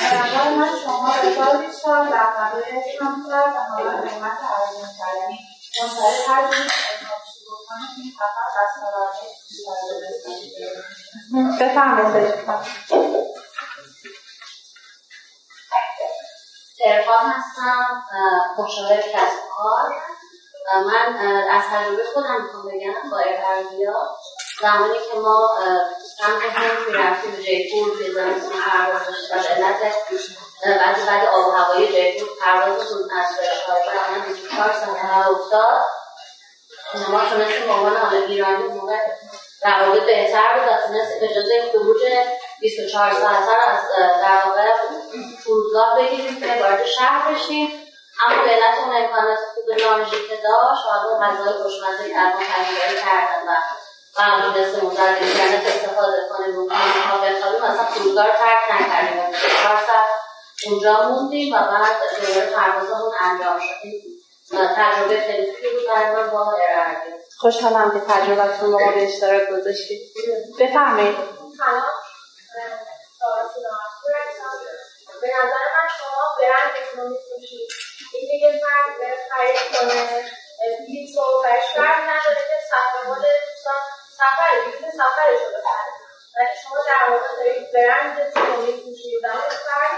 به 0.01 0.49
من 0.57 0.71
شما 0.83 1.09
به 1.21 1.35
سال 1.35 1.57
20 1.65 1.81
سال 1.81 2.09
در 2.09 2.29
مدار 2.29 2.63
همسر 3.01 3.47
و 3.55 3.59
حالا 3.73 4.01
قیمت 4.01 4.39
ارزان 4.57 4.89
کردنی 4.99 5.39
منتظر 5.81 6.15
هر 6.27 6.41
جور 6.47 6.65
حسابشی 6.65 7.39
بکنه 7.51 7.85
این 7.97 8.09
سفر 8.19 8.47
دستاورد 8.57 9.15
بفرمایید 11.59 12.57
ارفان 16.85 17.25
هستم 17.25 18.03
مشاور 18.57 19.01
کسب 19.01 19.39
کار. 19.57 19.93
من 20.73 21.17
از 21.51 21.63
تجربه 21.63 22.03
خودم 22.13 22.43
می‌خوام 22.43 22.65
بگم 22.67 23.09
با 23.11 23.17
اربردیا 23.17 24.17
زمانی 24.61 24.99
که 25.11 25.19
ما 25.19 25.57
سمت 26.17 26.41
هند 26.41 26.87
می‌رفتیم 26.87 27.31
به 27.31 27.41
جیپور 27.41 27.97
به 27.97 28.11
زمستون 28.13 28.61
پرواز 28.61 29.07
داشته 29.07 29.35
و 29.35 29.57
به 29.59 29.65
علت 29.65 29.93
بعضی 30.63 31.05
بعد 31.07 31.27
آب 31.27 31.47
و 31.47 31.51
هوایی 31.51 31.87
جیپور 31.87 32.29
پروازتون 32.41 33.11
از 33.11 33.25
فرشهای 33.37 34.21
24 34.27 34.73
ساعت 34.73 35.27
افتاد. 35.27 35.81
ما 37.09 37.19
تونستیم 37.29 37.67
به 37.67 37.73
عنوان 37.73 37.97
حالا 37.97 38.17
ایرانی 38.17 38.63
موقع 38.63 38.97
روابط 39.63 40.03
بهتر 40.03 40.53
بود 40.53 40.67
و 40.67 40.87
تونست 40.87 41.11
اجازه 41.21 41.71
خروج 41.71 42.01
24 42.59 43.13
ساعته 43.13 43.69
از 43.69 43.79
در 44.21 44.41
واقع 44.45 44.67
فرودگاه 45.43 45.97
بگیریم 45.97 46.39
که 46.39 46.63
وارد 46.63 46.85
شهر 46.85 47.33
بشیم. 47.33 47.83
اما 48.27 48.43
به 48.43 48.49
علت 48.49 48.77
اون 48.77 48.95
امکانات 48.95 49.39
خوب 49.53 49.81
نانجی 49.81 50.27
که 50.27 50.35
داشت 50.35 50.85
اون 51.11 51.27
غذای 51.27 51.53
خوشمزه 51.63 52.09
که 52.09 52.19
الان 52.19 52.39
تغییرهایی 52.39 52.97
کردن 52.97 53.47
و 53.47 53.55
اون 54.19 54.93
در 54.93 55.15
اینترنت 55.21 55.65
استفاده 55.65 56.17
کنیم 56.29 56.55
مثلا 57.63 57.85
فرودگاه 57.85 58.25
رو 58.25 58.33
ترک 58.33 58.71
نکردیم 58.71 59.23
اونجا 60.65 61.09
موندیم 61.09 61.53
و 61.53 61.57
بعد 61.57 61.95
انجام 63.21 63.59
تجربه 64.75 65.19
خیلی 65.19 65.53
خوبی 65.53 65.69
بود 65.69 65.87
برای 65.93 66.15
من 66.15 66.29
با 66.29 66.55
خوشحالم 67.37 67.91
که 67.91 68.13
تجربتون 68.13 68.71
رو 68.71 68.77
به 68.77 69.03
اشتراک 69.03 69.49
گذاشتید. 69.49 70.01
بفرمایید. 70.59 71.17
به 75.21 75.27
نظر 75.27 75.65
من 75.75 75.87
شما 75.99 76.23
برندتون 76.39 76.99
رو 76.99 77.09
میفروشید 77.09 77.69
اینکه 78.13 78.45
یه 78.45 78.61
فرد 78.61 79.17
خرید 79.29 79.79
کنه 79.79 80.23
بلیط 80.79 81.17
رو 81.17 81.43
برش 81.43 81.63
فرق 81.75 82.03
نداره 82.03 82.41
که 82.49 82.57
سفرمال 82.69 83.21
دوستان 83.21 83.96
سفر 84.19 84.51
سفرش 84.99 85.39
رو 85.45 85.49
بخره 85.57 85.91
ولی 86.35 86.53
شما 86.63 86.77
در 86.89 87.03
واقع 87.11 87.29
دارید 87.39 87.67
برندتون 87.73 88.43
رو 88.47 88.61
میفروشید 88.61 89.15
و 89.23 89.27
اون 89.27 89.55
فرد 89.67 89.95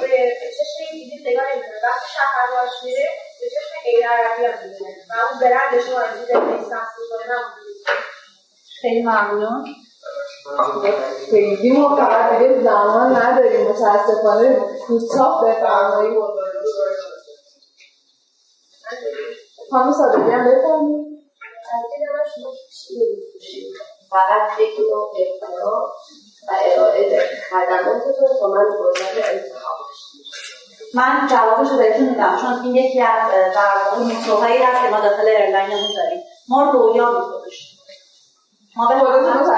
به 0.00 0.12
چشم 0.56 0.78
این 0.90 0.94
بلیط 1.00 1.22
نگاه 1.28 1.46
نمی‌کنه 1.52 1.78
وقتی 1.88 2.06
سفر 2.18 2.46
باش 2.52 2.74
میره 2.84 3.08
به 3.40 3.46
چشم 3.54 3.72
غیر 3.84 4.08
عربی 4.08 4.44
هم 4.44 4.58
می‌بینه 4.62 4.90
و 5.10 5.12
اون 5.26 5.40
برند 5.40 5.72
شما 5.86 5.98
از 6.00 6.12
دید 6.18 6.36
احساس 6.36 6.88
می‌کنه 7.00 7.26
نه 7.32 7.42
خیلی 8.80 9.02
ممنون. 9.02 9.64
خیلی 11.30 11.86
فقط 11.96 12.38
دیگه 12.38 12.62
زمان 12.62 13.16
نداریم. 13.16 13.68
متاسفانه 13.68 14.56
کوتاه 14.86 15.44
بفرمایید. 15.44 16.18
خانم 19.70 19.92
صادقی 19.92 20.30
هم 20.30 20.44
بفرمایید. 20.44 21.11
فقط 24.10 24.50
فکر 24.56 24.82
و 24.82 25.12
ابتدا 25.20 25.92
و 26.48 26.52
ارائه 26.64 27.20
خدماتتون 27.50 28.38
تا 28.40 28.46
من 28.46 28.64
قدرت 28.80 29.30
انتخاب 29.30 29.76
من 30.94 31.28
جوابش 31.30 31.70
رو 31.70 31.76
بهتون 31.76 32.08
میدم 32.08 32.38
چون 32.40 32.64
این 32.64 32.76
یکی 32.76 33.00
از 33.00 33.30
در 33.54 33.74
واقع 33.84 34.02
موتوهایی 34.02 34.62
هست 34.62 34.82
که 34.82 34.90
ما 34.90 35.00
داخل 35.00 35.26
ایرلاینمون 35.28 35.94
داریم. 35.96 36.22
ما 36.48 36.70
رویا 36.70 37.10
میفروشیم 37.10 37.78
ما 38.76 38.86
به 38.86 38.98
خودتون 38.98 39.32
رو 39.32 39.52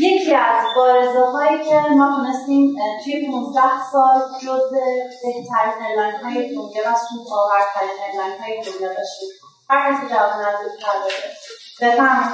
یکی 0.00 0.34
از 0.34 0.64
بارزه 0.76 1.20
هایی 1.20 1.64
که 1.64 1.74
ما 1.74 2.16
تونستیم 2.16 2.76
توی 3.04 3.30
15 3.30 3.60
سال 3.92 4.20
جز 4.42 4.70
بهترین 5.22 5.86
airline 5.86 6.14
های 6.14 6.54
دنیا 6.54 6.82
و 6.86 6.94
سودآورترین 6.94 7.96
airline 8.06 8.40
های 8.40 8.62
دنیا 8.62 8.88
داشتیم 8.94 9.28
هر 9.70 9.92
کسی 9.92 10.14
جواب 10.14 10.30
نزدیک 10.30 10.80
تر 10.82 10.98
بده 11.04 11.14
بفرمایید 11.80 12.30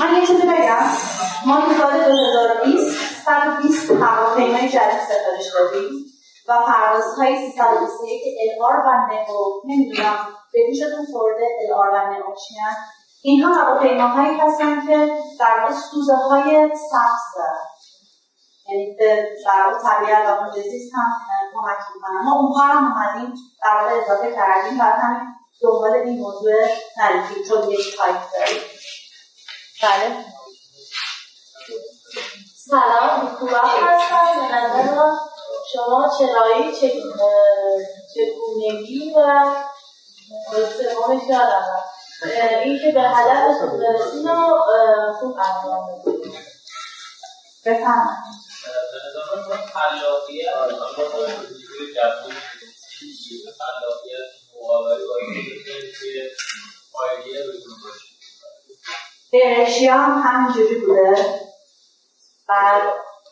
من 0.00 0.14
یه 0.14 0.26
چیزی 0.26 0.42
بگم. 0.42 0.86
ما 1.46 1.60
تو 1.60 1.72
سال 1.74 2.04
2020 2.04 3.24
120 3.24 3.90
هواپیمای 3.90 4.68
جدید 4.68 5.00
سفارش 5.00 5.46
دادیم 5.54 5.90
و 6.48 6.52
پروازهای 6.66 7.50
321 7.50 8.22
الار 8.44 8.76
و 8.86 9.06
نهو 9.12 9.60
نمی‌دونم 9.64 10.16
به 10.52 10.58
گوشتون 10.66 11.06
خورده 11.12 11.46
الار 11.64 11.88
و 11.88 12.10
نهو 12.10 12.34
چیان؟ 12.34 12.74
اینها 13.22 13.52
هواپیماهایی 13.54 14.38
هستن 14.38 14.86
که 14.86 15.12
در 15.40 15.60
واقع 15.60 15.72
سوزه 15.72 16.16
های 16.16 16.68
سبز 16.90 17.26
دارن. 17.36 17.66
یعنی 18.68 18.96
به 18.98 19.28
در 19.44 19.74
طبیعت 19.84 20.26
و 20.28 20.42
محیط 20.42 20.94
هم 20.94 21.10
کمک 21.54 21.78
می‌کنن. 21.94 22.24
ما 22.24 22.40
اونها 22.40 22.62
هم 22.62 22.92
اومدیم 22.92 23.34
در 23.64 23.76
واقع 23.76 23.94
اضافه 24.04 24.32
کردیم 24.32 24.80
و 24.80 24.82
همین 24.82 25.20
دنبال 25.62 25.94
این 25.94 26.18
موضوع 26.18 26.52
نریدیم 26.98 27.44
چون 27.48 27.70
یک 27.70 27.96
تایپ 27.96 28.20
داریم. 28.32 28.62
بله. 29.82 30.24
سلام 32.56 33.36
کوبا 33.36 33.58
هستم. 33.58 34.48
به 34.48 34.54
نظر 34.54 35.10
شما 35.72 36.10
چرایی 36.18 36.72
چگونگی 38.14 39.14
و 39.16 39.18
سومش 40.52 41.22
یادم 41.28 41.66
این 42.64 42.78
که 42.78 42.92
به 42.92 43.02
هدفتون 43.02 43.80
برسین 43.80 44.28
رو 44.28 44.58
خوب 45.20 45.36
انجام 45.38 45.86
بدید 45.98 46.34
بفرمایید. 47.64 48.40
خلاقیت 49.74 50.54
خلاقیت 53.58 54.30
مقابله 54.56 55.06
با 55.06 55.16
اینکه 55.22 56.30
فایلیه 56.92 57.40
بدون 57.42 57.76
باشه 57.84 58.09
ایرشیا 59.30 59.94
هم 59.94 60.22
همینجوری 60.24 60.74
بوده. 60.74 61.40
بعد 62.48 62.82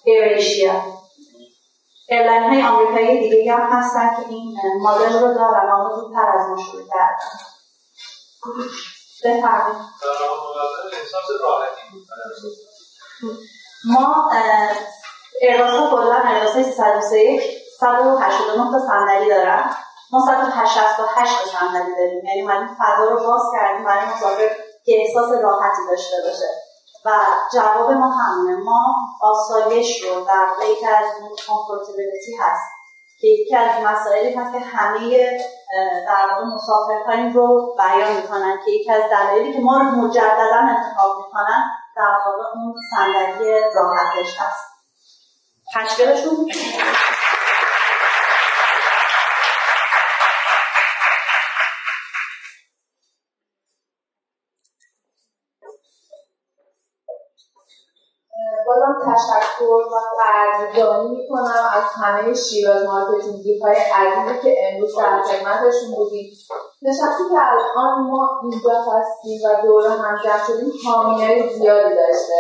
ایرشیا 0.04 0.72
ایرلاین 2.08 2.42
های 2.42 2.62
آمریکایی 2.62 3.30
دیگه 3.30 3.54
هم 3.54 3.72
هستن 3.72 4.16
که 4.16 4.28
این 4.28 4.56
مدل 4.82 5.12
رو 5.12 5.34
دارن 5.34 5.70
اما 5.70 5.96
زودتر 5.96 6.28
از 6.38 6.48
ما 6.48 6.56
شروع 6.56 6.82
کردن. 6.88 7.28
بفرمایید. 9.24 9.76
ما 13.84 14.30
ایرلاس 15.40 15.70
ها 15.70 15.90
کلا 15.90 16.28
ایرلاس 16.28 16.54
های 16.54 16.64
301 16.64 17.42
189 17.80 18.70
تا 18.72 18.78
صندلی 18.86 19.28
دارن. 19.28 19.70
ما 20.12 20.20
168 20.26 20.96
تا 20.96 21.58
صندلی 21.58 21.96
داریم. 21.96 22.24
یعنی 22.24 22.42
من 22.42 22.66
فضا 22.66 23.10
رو 23.10 23.26
باز 23.26 23.42
کردیم. 23.52 23.84
برای 23.84 24.06
مسافر 24.06 24.67
که 24.88 24.94
احساس 25.00 25.30
راحتی 25.42 25.82
داشته 25.90 26.16
باشه. 26.24 26.50
و 27.04 27.10
جواب 27.52 27.90
ما 27.90 28.10
همونه 28.10 28.56
ما 28.56 28.96
آسایش 29.22 30.02
رو 30.02 30.24
در 30.24 30.66
یکی 30.70 30.86
از 30.86 31.04
کامفورتبلیتی 31.46 32.36
هست 32.40 32.70
که 33.20 33.26
یکی 33.28 33.56
از 33.56 33.70
مسائلی 33.84 34.34
هست 34.34 34.52
که 34.52 34.60
همه 34.60 35.38
در 36.06 36.26
واقع 36.30 36.44
مسافرهایی 36.54 37.32
رو 37.32 37.74
بیان 37.78 38.16
می‌کنن 38.16 38.58
که 38.64 38.70
یکی 38.70 38.92
از 38.92 39.02
دلایلی 39.10 39.52
که 39.52 39.60
ما 39.60 39.78
رو 39.78 39.84
مجددا 39.84 40.58
انتخاب 40.68 41.16
می‌کنن 41.16 41.64
در 41.96 42.16
واقع 42.26 42.42
اون 42.54 42.74
صندلی 42.96 43.60
راحتش 43.74 44.40
هست. 44.40 44.64
تشکیلشون؟ 45.74 46.46
بازم 58.68 59.12
تشکر 59.12 59.64
و 59.64 60.00
قدردانی 60.20 61.08
می‌کنم 61.08 61.70
از 61.72 61.84
همه 62.02 62.34
شیراز 62.34 62.84
مارکتینگی 62.84 63.58
های 63.58 63.76
عزیزی 63.76 64.40
که 64.42 64.56
امروز 64.62 64.96
در 64.98 65.22
خدمتشون 65.22 65.90
بودیم. 65.96 66.30
نشستی 66.82 67.24
که 67.30 67.38
الان 67.50 68.10
ما 68.10 68.40
اینجا 68.42 68.70
هستیم 68.92 69.40
و 69.44 69.62
دور 69.62 69.86
هم 69.86 70.18
جمع 70.24 70.46
شدیم 70.46 70.72
حامیای 70.86 71.48
زیادی 71.54 71.94
داشته. 71.94 72.38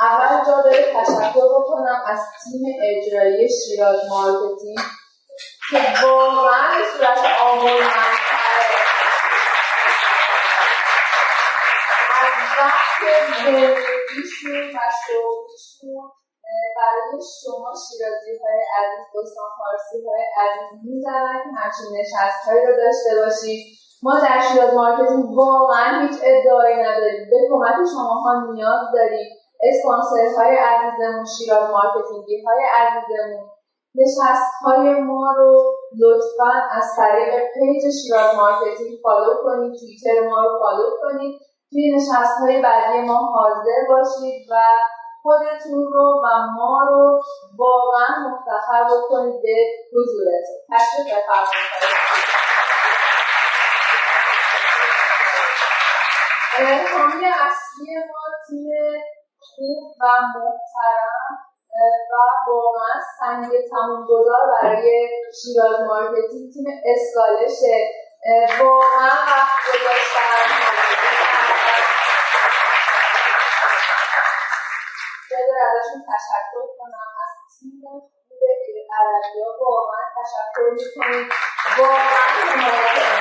اول 0.00 0.44
جا 0.46 0.62
داره 0.62 0.94
تشکر 0.94 1.48
بکنم 1.58 2.02
از 2.06 2.20
تیم 2.44 2.62
اجرایی 2.82 3.48
شیراز 3.48 3.96
مارکتینگ 4.10 4.78
که 5.70 5.78
واقعا 6.06 6.78
به 6.78 6.84
صورت 6.92 7.18
آموزنده 7.40 7.86
از 12.22 12.32
وقت 12.58 13.95
زندگیشون 14.16 14.76
و 14.76 14.80
شغلیشون 15.02 16.10
برای 16.76 17.22
شما 17.42 17.70
شیرازی 17.84 18.34
های 18.42 18.60
عزیز 18.78 19.04
دوستان 19.14 19.48
فارسی 19.58 19.98
های 20.06 20.24
عزیز 20.42 20.70
می‌زنن 20.84 21.38
که 21.44 21.50
همچین 21.60 21.88
نشست 21.98 22.48
هایی 22.48 22.66
رو 22.66 22.72
داشته 22.82 23.12
باشید 23.20 23.62
ما 24.02 24.14
در 24.20 24.40
شیراز 24.48 24.74
مارکتینگ 24.74 25.38
واقعا 25.38 25.90
هیچ 26.02 26.16
ادعایی 26.22 26.76
نداریم. 26.76 27.30
به 27.30 27.36
کمک 27.50 27.76
شماها 27.92 28.52
نیاز 28.52 28.82
داریم. 28.94 29.28
اسپانسرهای 29.62 30.56
عزیزمون 30.56 31.24
شیراز 31.24 31.70
مارکتینگی 31.70 32.44
های 32.46 32.62
عزیزمون. 32.80 33.44
نشست 33.94 34.52
های 34.62 34.94
ما 34.94 35.32
رو 35.36 35.74
لطفا 36.00 36.52
از 36.70 36.84
طریق 36.96 37.32
page 37.54 37.82
شیراز 38.02 38.34
مارکتینگ 38.36 38.98
follow 39.02 39.34
کنید. 39.44 39.72
توییتر 39.78 40.28
ما 40.28 40.42
رو 40.44 40.58
follow 40.60 40.90
کنید. 41.02 41.40
توی 41.70 41.96
نشست 41.96 42.38
های 42.40 42.62
بعدی 42.62 42.98
ما 42.98 43.18
حاضر 43.18 43.80
باشید 43.88 44.46
و 44.50 44.54
خودتون 45.22 45.92
رو 45.92 46.22
و 46.24 46.26
ما 46.56 46.80
رو 46.88 47.20
واقعا 47.58 48.28
مفتخر 48.28 48.84
بکنید 48.84 49.42
به 49.42 49.56
حضورتون. 49.92 50.56
تشریف 50.72 51.06
بفرمایید. 51.06 52.06
حامی 56.92 57.24
اصلی 57.24 57.96
ما 57.96 58.24
تیم 58.48 59.02
خوب 59.38 59.96
و 60.00 60.04
محترم 60.34 61.46
و 62.10 62.14
واقعا 62.50 63.00
سنگ 63.20 63.50
تموم 63.70 64.06
گذار 64.08 64.40
برای 64.52 65.08
شیراز 65.42 65.80
مارکتینگ 65.88 66.52
تیم 66.52 66.64
اسکالشه 66.84 67.76
واقعا 68.60 69.10
وقت 69.26 69.58
گذاشتن 69.68 70.46
بذار 75.30 75.58
ازشون 75.86 76.02
تشکر 76.02 76.66
کنم. 76.78 77.08
از 77.22 77.32
تیم 77.60 77.72
خوب 77.82 78.02
ها 78.90 79.70
واقعا 79.70 80.02
تشکر 80.16 80.70
می‌کنیم 80.72 81.28
واقعا 81.78 82.04
حمایت 82.50 83.16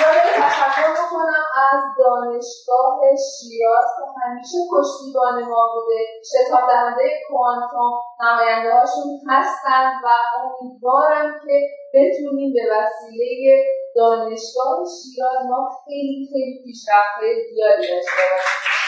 جالب 0.00 0.48
تشکر 0.48 0.90
بکنم 0.92 1.44
از 1.72 1.82
دانشگاه 1.98 2.98
شیراز 3.30 3.88
که 3.96 4.04
همیشه 4.22 4.58
پشتیبان 4.72 5.44
ما 5.44 5.68
بوده. 5.74 6.00
شتاب 6.30 6.68
دهنده 6.68 7.20
کوانتوم 7.28 7.92
نماینده 8.20 8.72
هاشون 8.74 9.20
هستن 9.28 9.92
و 10.04 10.08
امیدوارم 10.40 11.40
که 11.44 11.60
بتونیم 11.94 12.52
به 12.54 12.62
وسیله 12.72 13.64
دانشگاه 13.96 14.78
شیراز 14.96 15.46
ما 15.50 15.70
خیلی 15.84 16.28
خیلی 16.32 16.62
پیشرفت‌های 16.64 17.34
زیادی 17.54 17.88
داشته 17.94 18.22
باشیم. 18.30 18.79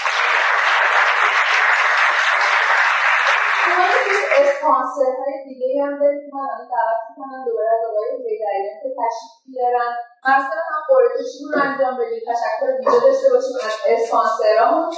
اسپانسر 4.41 5.13
های 5.21 5.37
دیگه 5.49 5.67
هم 5.85 5.95
داریم. 6.01 6.25
من 6.35 6.47
الان 6.53 6.69
دعوت 6.75 7.01
می‌کنم 7.09 7.41
دوباره 7.47 7.71
از 7.77 7.83
آقای 7.91 8.09
هیدریان 8.17 8.77
که 8.83 8.89
تشریف 9.01 9.35
بیارن. 9.47 9.93
مثلا 10.25 10.63
هم 10.71 10.83
قرعه‌کشیمون 10.91 11.55
انجام 11.67 11.95
بدید 12.01 12.23
تشکر 12.31 12.71
ویژه 12.79 13.01
داشته 13.07 13.29
باشیم 13.33 13.57
از 13.69 13.77
اسپانسرامون 13.93 14.89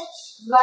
و 0.53 0.57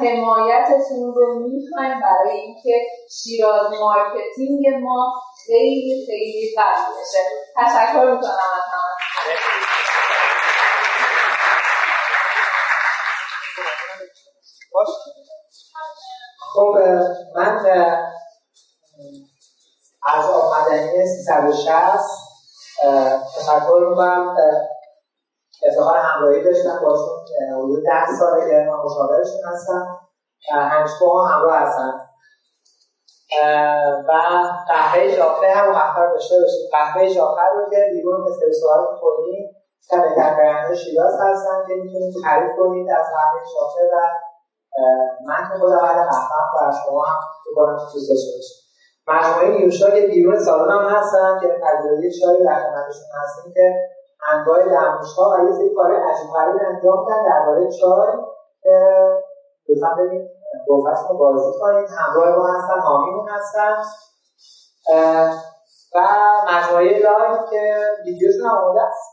حمایتتون 0.00 1.14
رو 1.16 1.26
می‌خوایم 1.48 2.00
برای 2.06 2.36
اینکه 2.40 2.74
شیراز 3.18 3.66
مارکتینگ 3.80 4.64
ما 4.82 5.00
خیلی 5.46 6.06
خیلی 6.06 6.54
قوی 6.56 6.86
بشه. 7.00 7.22
تشکر 7.56 8.04
می‌کنم 8.04 8.50
از 8.58 8.66
همه. 8.72 8.90
خب 16.54 16.78
من 17.36 17.58
آمدنی 20.70 21.06
360 21.06 22.00
تشکر 23.36 23.84
می‌کنم 23.90 24.34
افتخار 25.68 25.96
همراهی 25.96 26.44
داشتم 26.44 26.80
باشون 26.82 27.18
حدود 27.58 27.84
ده 27.84 28.06
ساله 28.18 28.46
که 28.46 28.68
من 28.70 28.78
مشاورشون 28.84 29.40
هستم 29.52 29.84
همیشه 30.50 30.94
با 31.00 31.22
همراه 31.22 31.56
هستن 31.56 31.92
و 34.08 34.12
قهوه 34.68 35.16
جافه 35.16 35.46
هم 35.52 35.72
قهوه 35.72 36.06
داشته 36.12 36.34
باشید 36.40 36.68
قهوه 36.72 37.08
جافه 37.08 37.42
رو 37.54 37.70
که 37.70 37.76
بیرون 37.90 38.20
اسپرسو 38.28 38.66
رو 38.78 38.92
می‌خورید 38.92 39.46
که 39.90 39.96
بهتر 39.96 40.74
شیراز 40.84 41.14
هستن 41.20 41.56
که 41.66 41.74
می‌تونید 41.80 42.12
تعریف 42.24 42.50
کنید 42.56 42.86
از 42.98 43.06
قهوه 43.14 43.40
جافه 43.54 43.82
و 43.92 43.96
من 45.28 45.48
که 45.48 45.54
خودم 45.58 45.82
بعد 45.82 45.96
قهوه 45.96 46.44
برای 46.60 46.72
شما 46.84 47.02
هم 47.04 47.18
بکنم 47.52 47.76
دوست 47.92 48.08
داشته 48.10 48.30
باشید 48.36 48.69
مجموعه 49.12 49.48
نیوشا 49.58 49.90
که 49.90 50.06
بیرون 50.06 50.38
سالن 50.38 50.70
هم 50.70 50.84
هستن 50.96 51.38
که 51.40 51.46
پذیرایی 51.62 52.10
چای 52.20 52.44
در 52.44 52.54
خدمتشون 52.54 53.10
هستیم 53.22 53.52
که 53.54 53.66
انواع 54.32 54.58
دمنوش‌ها 54.64 55.24
و 55.30 55.44
یه 55.46 55.52
سری 55.52 55.74
کار 55.74 55.90
عجیب 55.92 56.30
غریب 56.36 56.56
انجام 56.68 56.98
میدن. 57.00 57.24
درباره 57.24 57.70
چای 57.80 58.12
که 58.62 58.74
لطفا 59.68 59.94
ببین 59.98 60.28
گفتش 60.68 60.98
رو 61.10 61.18
بازی 61.18 61.58
کنید 61.60 61.88
همراه 61.98 62.36
ما 62.36 62.46
هستن 62.54 62.78
حامیمون 62.80 63.28
هستن. 63.28 63.74
و 65.94 65.98
مجموعه 66.50 66.98
لایف 66.98 67.50
که 67.50 67.62
ویدیوشون 68.04 68.46
آماده 68.46 68.80
است. 68.80 69.10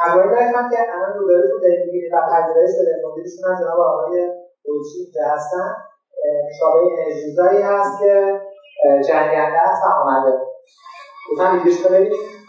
مجموعه 0.00 0.26
لایف 0.26 0.56
هم 0.56 0.70
که 0.70 0.76
الان 0.94 1.12
روبروتون 1.18 1.60
دارید 1.62 1.80
می‌بینید 1.86 2.12
و 2.14 2.16
پذیرایی 2.30 2.68
شده 2.68 2.92
مدیرشون 3.04 3.42
هم 3.46 3.60
جناب 3.60 3.80
آقای 3.80 4.28
بلچی 4.64 4.98
اینجا 5.04 5.22
هستن. 5.34 5.74
مشابه 6.48 6.78
انرژیزایی 6.98 7.62
هست 7.62 7.98
که 8.00 8.40
جنگنده 9.06 9.58
هست 9.68 9.82
و 9.82 9.86
آمده 9.86 10.34
لطفا 11.30 11.50
ویدیوش 11.50 11.82
رو 11.82 11.88
ببینید 11.88 12.39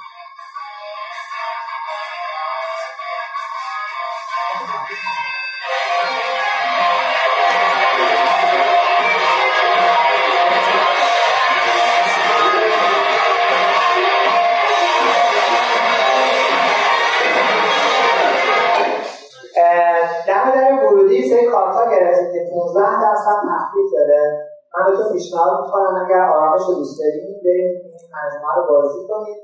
رو 26.60 26.74
دوست 26.74 27.00
دارید 27.00 27.44
بریم 27.46 27.72
این 27.84 28.08
مجموعه 28.18 28.56
رو 28.56 28.64
بازی 28.70 29.08
کنید 29.10 29.42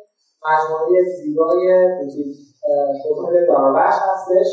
مجموعه 0.48 1.04
زیبای 1.04 1.66
هتل 3.06 3.46
داروبخش 3.48 4.00
هستش 4.02 4.48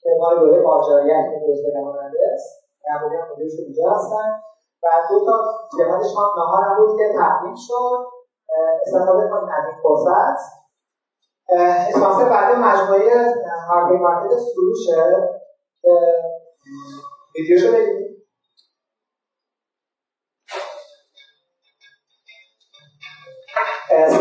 که 0.00 0.10
مال 0.18 0.38
دوره 0.40 0.62
ماجرایت 0.62 1.24
که 1.30 1.46
درست 1.46 1.62
بگماننده 1.66 2.18
است. 2.34 2.48
نمونه 2.88 3.16
مدیرش 3.32 3.52
اینجا 3.58 3.90
هستن. 3.90 4.28
و 4.82 4.86
دو 5.08 5.26
تا 5.26 5.36
قیمتش 5.76 6.10
هم 6.16 6.28
نهار 6.36 6.62
هم 6.64 6.76
بود 6.76 6.98
که 6.98 7.04
تقدیم 7.18 7.54
شد. 7.66 7.98
استفاده 8.86 9.28
کنید 9.30 9.50
از 9.58 9.64
این 9.66 9.76
فرصت. 9.82 10.38
اسپانسر 11.88 12.28
بعد 12.28 12.56
مجموعه 12.58 13.34
هارپی 13.68 13.96
مارکت 13.96 14.38
سروشه. 14.38 15.28
که 15.82 15.90
ویدیوشو 17.34 17.68
ببینید. 17.72 18.05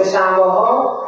شنبه 0.05 0.43
ها 0.43 0.99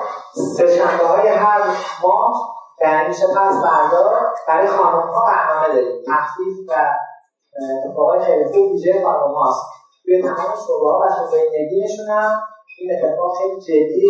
سه 0.57 0.77
شنبه 0.77 1.07
های 1.07 1.27
هر 1.27 1.61
ماه 2.03 2.57
یعنی 2.81 3.07
میشه 3.07 3.27
پس 3.27 3.53
فردا 3.63 4.11
برای 4.47 4.67
خانم 4.67 5.07
ها 5.07 5.25
برنامه 5.27 5.67
داریم. 5.67 6.03
تخفیف 6.07 6.69
و 6.69 6.73
اتفاقای 7.85 8.19
خیلی 8.19 8.45
خوب 8.45 8.71
ویژه 8.71 9.03
خانم 9.03 9.33
هاست. 9.35 9.65
توی 10.03 10.21
تمام 10.21 10.37
شعبه 10.37 10.91
ها 10.91 10.99
و 10.99 11.09
شعبه 11.09 11.69
نشون 11.83 12.09
هم 12.09 12.41
این 12.79 12.91
اتفاق 12.91 13.37
خیلی 13.37 13.61
جدی 13.61 14.07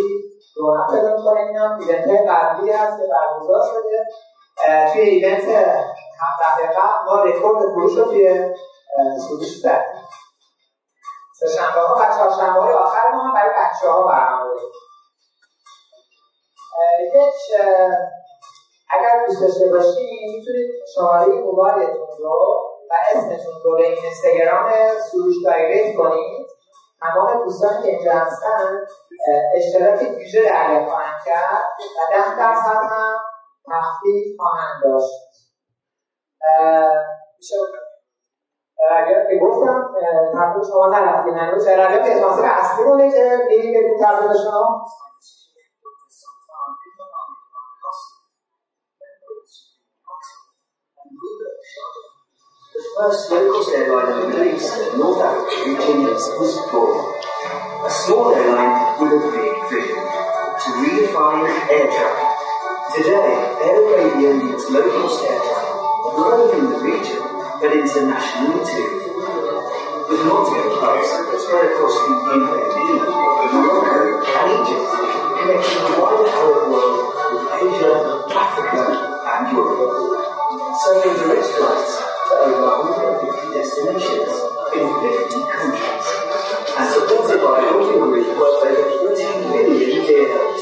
رونق 0.55 0.91
پیدا 0.91 1.17
می‌کنه. 1.17 1.39
این 1.39 1.57
هم 1.57 1.79
ایونت 1.79 2.07
های 2.07 2.27
قبلی 2.27 2.71
هست 2.71 2.97
که 2.97 3.03
برگزار 3.03 3.61
شده. 3.71 4.05
توی 4.93 5.01
event 5.01 5.43
هفته 6.21 6.67
قبل 6.67 7.05
ما 7.05 7.23
رکورد 7.23 7.71
فروش 7.73 7.97
رو 7.97 8.05
توی 8.05 8.53
سروش 9.27 9.57
زدیم 9.57 10.07
سه 11.39 11.47
شنبه 11.47 11.81
ها 11.81 11.95
و 11.95 12.15
چهارشنبه 12.15 12.61
های 12.61 12.73
آخر 12.73 13.11
ما 13.11 13.23
هم 13.23 13.33
برای 13.33 13.49
بچه 13.49 13.87
ها 13.87 14.07
برنامه 14.07 14.43
داریم. 14.43 14.71
یک 17.01 17.33
اگر 18.89 19.25
دوست 19.27 19.41
داشته 19.41 19.69
باشید 19.69 20.35
می‌تونید 20.35 20.69
شماره 20.95 21.25
موبایلتون 21.25 22.07
رو 22.19 22.63
و 22.89 22.93
اسمتون 23.11 23.53
رو 23.63 23.75
به 23.75 23.83
این 23.83 23.97
اینستاگرام 24.03 24.71
سروش 25.11 25.35
direct 25.45 25.97
کنید. 25.97 26.47
تمام 27.01 27.43
دوستانی 27.43 27.81
که 27.81 27.89
اینجا 27.89 28.11
هستن 28.11 28.85
اشتراک 29.55 30.01
ویژه 30.17 30.43
دریافت 30.43 30.89
خواهند 30.89 31.19
کرد 31.25 31.63
و 31.97 32.11
ده 32.11 32.37
درصد 32.37 32.83
هم 32.91 33.17
تخفیف 33.65 34.37
خواهند 34.39 34.83
داشت. 34.83 35.13
میشه؟ 37.37 37.55
رقیب 38.90 39.16
که 39.28 39.46
گفتم 39.46 39.94
تبدیل 40.34 40.62
شما 40.70 40.86
نرفتین 40.86 41.34
هنوز 41.34 41.68
رقیب 41.68 42.02
اسپانسر 42.04 42.44
اصلی 42.44 42.84
مونه 42.84 43.12
که 43.12 43.38
میری 43.48 43.68
بدین 43.68 43.98
تبدیل 44.04 44.36
شما 44.44 44.86
The 52.74 52.82
first 52.96 53.30
low-cost 53.30 53.70
airline 53.76 54.12
in 54.12 54.20
the 54.20 54.26
Middle 54.28 54.54
East, 54.54 54.96
North 54.96 55.20
Africa 55.20 55.66
region 55.66 56.00
was 56.38 56.54
born. 56.70 56.98
A 57.86 57.90
small 57.90 58.34
airline 58.34 59.00
with 59.00 59.12
a 59.12 59.22
big 59.36 59.54
vision 59.70 60.02
to 60.62 60.68
redefine 60.80 61.48
air 61.70 61.86
travel. 61.94 62.28
Today, 62.94 63.32
Air 63.66 63.78
Arabia 63.88 64.30
leads 64.40 64.70
low-cost 64.70 65.24
air 65.30 65.40
travel, 65.40 66.12
growing 66.16 66.58
in 66.58 66.70
the 66.70 66.78
region 66.78 67.25
but 67.59 67.73
internationally 67.73 68.61
too. 68.65 68.89
With 70.07 70.23
multiple 70.23 70.77
hubs 70.77 71.09
spread 71.41 71.73
across 71.73 71.95
the 72.05 72.13
UAE, 72.37 73.01
Morocco, 73.51 74.23
and 74.23 74.47
Egypt, 74.55 74.85
connecting 75.35 75.83
the 75.83 75.93
wider 75.97 76.29
Arab 76.37 76.69
world 76.71 76.95
with 77.33 77.45
Asia, 77.57 77.93
Africa, 78.29 78.83
and 79.25 79.41
Europe. 79.51 79.97
Serving 80.79 81.17
direct 81.17 81.49
flights 81.57 81.91
to 82.29 82.33
over 82.45 82.61
150 82.61 83.51
destinations 83.57 84.33
in 84.77 84.85
50 84.85 85.49
countries. 85.49 86.07
And 86.77 86.87
supported 86.93 87.41
by 87.41 87.57
a 87.57 87.73
holding 87.73 87.99
group 87.99 88.27
worth 88.37 88.63
over 88.69 89.17
14 89.17 89.51
billion 89.51 90.05
dirhams. 90.05 90.61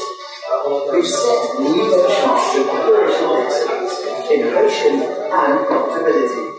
We've 0.90 1.06
set 1.06 1.60
new 1.60 1.86
benchmarks 1.92 2.56
of 2.56 2.66
operational 2.72 3.36
excellence, 3.36 3.94
innovation, 4.32 4.94
and 5.04 5.54
profitability. 5.68 6.55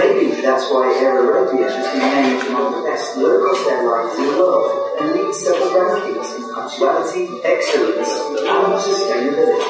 Maybe 0.00 0.40
that's 0.40 0.64
why 0.72 0.96
Air 0.96 1.28
Arabia 1.28 1.68
has 1.68 1.92
been 1.92 2.00
named 2.00 2.48
among 2.48 2.72
the 2.72 2.88
best 2.88 3.18
low-cost 3.18 3.68
airlines 3.68 4.16
in 4.16 4.32
the 4.32 4.40
world 4.40 4.96
and 4.96 5.12
leads 5.12 5.44
several 5.44 5.76
rankings 5.76 6.40
in 6.40 6.48
punctuality, 6.48 7.28
excellence, 7.44 8.08
and 8.08 8.80
sustainability. 8.80 9.60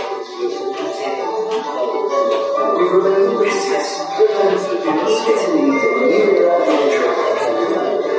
We 2.79 2.85
remain 2.95 3.43
restless, 3.43 3.91
driven, 4.15 4.55
and 4.55 5.03
eager 5.11 5.35
to 5.35 5.51
lead 5.51 5.83
a 5.83 5.99
new 5.99 6.31
era 6.39 6.63
in 6.63 6.95
travel, 6.95 7.27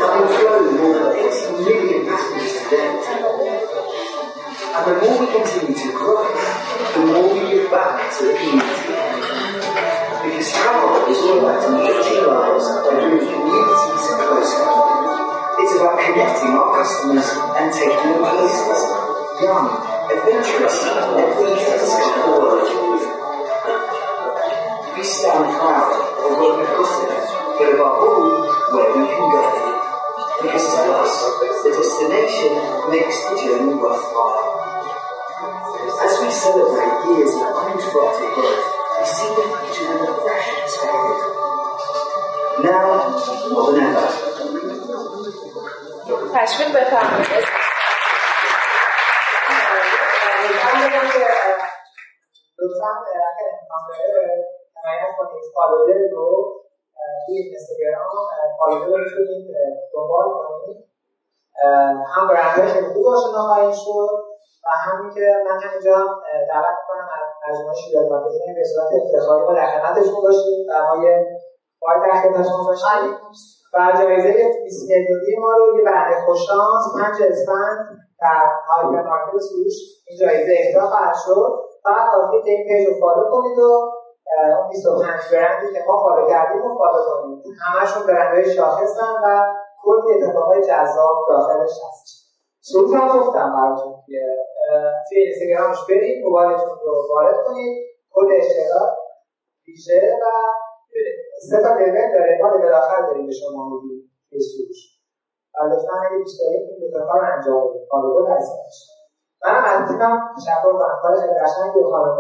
having 0.04 0.28
flown 0.36 0.68
more 0.84 1.00
than 1.00 1.16
80 1.16 1.64
million 1.64 2.12
passengers 2.12 2.60
to 2.60 2.64
date. 2.76 3.08
And 4.68 4.84
the 4.84 4.94
more 5.00 5.16
we 5.16 5.28
continue 5.32 5.80
to 5.80 5.90
grow, 5.96 6.28
the 6.28 7.00
more 7.08 7.32
we 7.34 7.40
give 7.56 7.72
back 7.72 8.12
to 8.20 8.28
the 8.28 8.34
community. 8.36 9.40
Because 10.41 10.57
travel 10.57 11.05
is 11.05 11.22
all 11.22 11.38
about 11.38 11.61
enriching 11.69 12.26
lives 12.26 12.65
and 12.65 12.81
bringing 12.81 13.30
communities 13.30 14.09
closer. 14.09 14.65
It's 15.61 15.73
about 15.77 16.01
connecting 16.01 16.57
our 16.57 16.81
customers 16.81 17.30
and 17.61 17.69
taking 17.69 18.09
them 18.09 18.26
places. 18.26 18.81
Young, 19.38 19.69
adventurous, 20.09 20.81
and 20.81 21.13
eager 21.13 21.45
to 21.45 21.77
discover 21.77 22.26
the 22.26 22.41
world. 22.41 22.65
We 24.97 25.03
stand 25.05 25.45
proud 25.45 26.09
of 26.09 26.34
where 26.34 26.57
we've 26.57 26.73
gotten, 26.73 27.22
but 27.61 27.77
above 27.77 28.01
all, 28.01 28.41
where 28.73 28.97
we 28.97 29.13
can 29.13 29.22
go. 29.22 29.45
Because 30.41 30.65
to 30.73 30.89
us, 30.89 31.22
the 31.61 31.69
destination 31.69 32.57
makes 32.89 33.30
the 33.30 33.38
journey 33.45 33.77
worthwhile. 33.77 34.57
As 36.01 36.18
we 36.18 36.34
celebrate 36.34 36.97
years 37.13 37.30
of 37.30 37.45
uninterrupted 37.61 38.34
growth, 38.34 38.70
we 39.02 39.07
see 39.07 39.34
the 39.34 40.14
fresh 40.22 40.49
perspective. 40.61 41.22
Now, 42.69 42.86
more 43.49 43.73
than 43.73 43.98
ever. 43.98 44.10
تشویق 46.36 46.69
بفرمایید 46.76 47.45
لطفا 52.60 52.91
اگر 53.32 53.49
امکان 53.61 53.82
داره 53.98 54.45
حمایت 54.76 55.11
کنید 55.18 55.44
follower 55.56 55.98
رو 56.11 56.28
توی 57.26 57.38
اینستاگرام 57.38 58.10
follower 58.60 58.99
می‌تونید 59.03 59.48
دنبال 59.94 60.26
کنید 60.40 60.78
هم 62.15 62.28
برندهای 62.28 62.94
خوب 62.94 63.07
آشنا 63.07 63.41
خواهید 63.41 63.76
شد 63.76 64.31
و 64.66 64.68
همین 64.84 65.14
که 65.16 65.26
من 65.46 65.58
همینجا 65.64 65.96
دعوت 66.52 66.76
می‌کنم 66.80 67.08
از 67.18 67.28
مجموعه 67.50 67.76
شیراز 67.82 68.06
مارکتینگ 68.12 68.56
به 68.56 68.64
صورت 68.72 68.90
افتخاری 69.02 69.44
ما 69.46 69.54
در 69.54 69.68
خدمتشون 69.74 70.22
باشیم 70.26 70.60
و 70.70 70.72
ما 70.88 71.04
یه 71.04 71.14
باید 71.82 72.02
در 72.06 72.22
خدمتشون 72.22 72.64
باشیم. 72.66 73.18
و 73.74 73.78
جایزه 74.00 74.32
20 74.64 74.90
میلیونی 74.90 75.36
ما 75.40 75.52
رو 75.54 75.78
یه 75.78 75.84
برنده 75.86 76.26
خوششانس 76.26 76.84
پنج 76.98 77.18
اسفند 77.30 77.78
در 78.22 78.42
هایپر 78.68 79.10
مارکت 79.10 79.38
سروش 79.48 79.76
این 80.08 80.20
جایزه 80.20 80.54
اهدا 80.60 80.88
خواهد 80.88 81.16
شد. 81.26 81.52
فقط 81.84 82.06
کافیه 82.12 82.42
که 82.42 82.50
این 82.50 82.68
page 82.68 82.88
رو 82.88 82.94
follow 83.02 83.23
کنید 83.32 83.60
و 83.60 83.92
اون 84.60 84.70
25 84.70 85.22
برندی 85.32 85.74
که 85.74 85.80
ما 85.88 86.04
follow 86.03 86.30
کردیم 86.30 86.62
رو 86.62 86.78
follow 86.78 87.02
کنیم 87.08 87.44
همشون 87.68 88.08
برندهای 88.08 88.54
شاخصن 88.54 89.14
و 89.24 89.46
کلی 89.84 90.14
اتفاقای 90.14 90.62
جذاب 90.62 91.18
داخلش 91.30 91.72
هست. 91.86 92.22
صوت 92.62 92.94
هم 92.94 93.20
گفتم 93.20 93.54
براتون 93.56 93.94
که 94.06 94.20
توی 95.10 95.18
اینستاگرامش 95.18 95.77
برید 95.89 96.23
موبایلتون 96.26 96.77
رو 96.85 96.93
وارد 97.10 97.38
کنید. 97.45 97.73
کد 98.14 98.30
اشتراک 98.39 98.91
ویژه 99.68 100.02
و 100.22 100.26
سه 101.49 101.57
تا 101.64 101.69
لول 101.69 102.11
داره. 102.14 102.39
ما 102.41 102.48
لول 102.49 102.73
آخر 102.73 103.02
داریم 103.07 103.26
به 103.26 103.34
شما 103.39 103.61
میگیم 103.69 103.99
توی 104.30 104.39
سروش 104.39 104.80
و 105.53 105.57
لطفا 105.69 105.95
اگه 106.06 106.18
دوست 106.18 106.39
دارید 106.39 106.61
این 106.69 106.80
دو 106.80 106.99
تا 106.99 107.06
کار 107.06 107.22
انجام 107.34 107.68
بدید. 107.68 107.88
فالو 107.91 108.14
دو 108.14 108.23
منم 109.45 109.64
از 109.65 109.89
تیمم 109.89 110.19
تشکر 110.38 110.61
کنم 110.64 110.99
کار 111.02 111.15
خیلی 111.15 111.34
قشنگی 111.34 111.80
و 111.80 111.89
خانم 111.89 112.18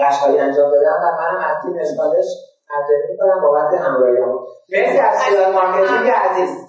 قشنگی 0.00 0.38
انجام 0.38 0.70
دادم 0.70 0.98
و 1.02 1.06
منم 1.20 1.44
از 1.50 1.56
تیم 1.62 1.74
اشکالش 1.80 2.26
قدردانی 2.70 3.10
می‌کنم 3.10 3.42
بابت 3.42 3.74
همراهیمون 3.74 4.46
مرسی 4.72 4.98
از 4.98 5.18
سیال 5.18 5.52
مارکتینگ 5.52 6.10
عزیز. 6.10 6.66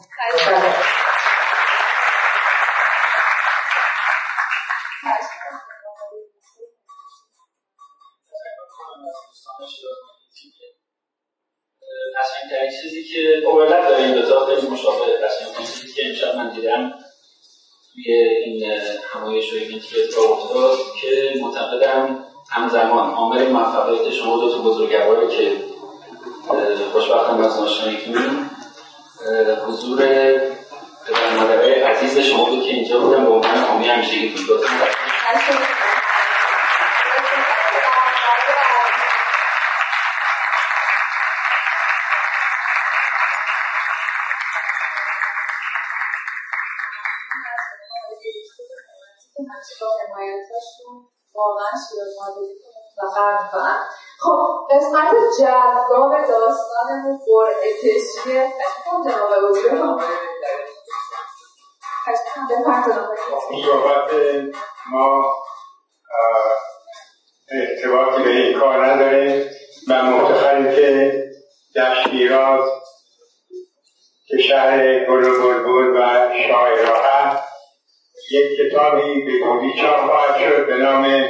ایونتی 19.55 19.87
که 19.87 20.19
افتاد 20.31 20.77
که 21.01 21.33
معتقدم 21.41 22.25
همزمان 22.49 23.13
عامل 23.13 23.51
موفقیت 23.51 24.09
شما 24.09 24.37
دو 24.37 24.51
تا 24.51 24.57
بزرگواره 24.57 25.27
که 25.27 25.51
خوشبختم 26.91 27.41
از 27.41 27.59
ناشناکتون 27.59 28.49
حضور 29.67 29.99
پدر 31.07 31.35
مادرهای 31.37 31.73
عزیز 31.73 32.19
شما 32.19 32.45
بود 32.45 32.63
که 32.63 32.73
اینجا 32.73 32.99
بودن 32.99 33.25
به 33.25 33.31
عنوان 33.31 33.57
حامی 33.57 33.87
همیشگی 33.87 34.29
بود 34.29 34.49
واقعا 52.95 53.12
خب 54.19 54.67
قسمت 54.71 55.15
جذاب 55.39 56.27
داستانمون 56.27 57.19
پر 57.25 57.49
اتشیه 57.63 58.53
تشکیل 58.59 59.11
جناب 59.11 59.43
وزیر 59.49 59.73
ما 64.91 65.33
ارتباطی 67.51 68.23
به 68.23 68.29
این 68.29 68.59
کار 68.59 68.85
نداریم 68.85 69.49
و 69.89 70.01
مفتخریم 70.01 70.75
که 70.75 71.13
در 71.75 71.95
شیراز 72.03 72.69
که 74.27 74.37
شهر 74.37 75.05
گل 75.05 75.23
و 75.23 75.39
بلبل 75.39 75.97
و 75.97 76.29
شاعرها 76.47 77.03
یک 78.31 78.45
کتابی 78.59 79.25
به 79.25 79.39
گودی 79.39 79.81
چاپ 79.81 80.05
خواهد 80.05 80.37
شد 80.39 80.67
به 80.67 80.77
نام 80.77 81.27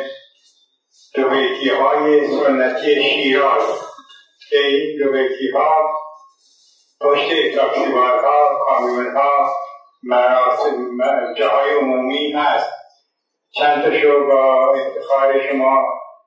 دوبیتی 1.64 1.70
های 1.70 2.28
سنتی 2.28 3.04
شیراز 3.04 3.82
که 4.50 4.58
این 4.58 5.00
دوبیتی 5.00 5.50
ها 5.50 5.94
پشت 7.02 7.56
تاکسیبارها 7.56 8.60
کامیون 8.66 9.16
ها 9.16 9.54
مراسم 10.04 10.98
جاهای 11.38 11.74
عمومی 11.74 12.32
هست. 12.32 12.70
چند 13.52 13.84
تاشو 13.84 14.28
با 14.28 14.72
افتخار 14.72 15.42
شما 15.52 15.84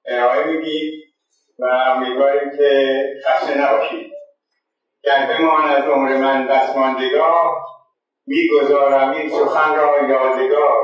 ارائه 0.07 0.45
می‌دید 0.47 1.05
و 1.59 1.65
امیدواریم 1.65 2.51
که 2.59 3.01
خسته 3.27 3.59
نباشید. 3.59 4.13
گر 5.05 5.27
بمان 5.27 5.65
از 5.65 5.85
عمر 5.85 6.17
من 6.17 6.47
دستماندگاه 6.47 7.67
می‌گذارم 8.27 9.11
این 9.11 9.31
سخن 9.31 9.75
را 9.75 10.09
یادگار. 10.09 10.83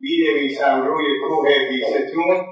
می 0.00 0.28
نویسم 0.28 0.82
روی 0.86 1.20
کوه 1.28 1.48
بیستون 1.68 2.51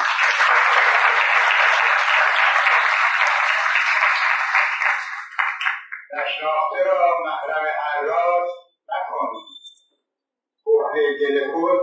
دل 11.31 11.51
خود 11.51 11.79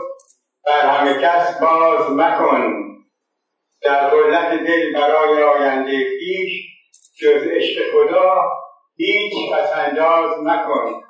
بر 0.67 0.81
همه 0.81 1.23
کس 1.23 1.61
باز 1.61 2.11
مکن. 2.11 2.85
در 3.83 4.09
قلت 4.09 4.51
دل 4.51 4.93
برای 4.93 5.43
آینده 5.43 6.05
پیش 6.11 6.53
جز 7.21 7.47
عشق 7.47 7.93
خدا 7.93 8.43
هیچ 8.97 9.53
پسنداز 9.53 10.31
مکن. 10.43 11.03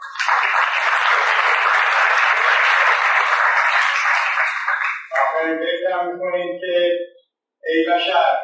آخرین 5.22 5.58
بیتم 5.58 6.06
می‌کنیم 6.12 6.60
که 6.60 6.90
ای 7.66 7.86
بشر 7.94 8.38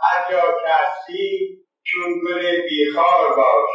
هر 0.00 0.30
جا 0.30 0.40
که 0.40 0.68
هستی 0.68 1.48
چون 1.82 2.12
گل 2.26 2.62
بیخار 2.68 3.36
باش. 3.36 3.70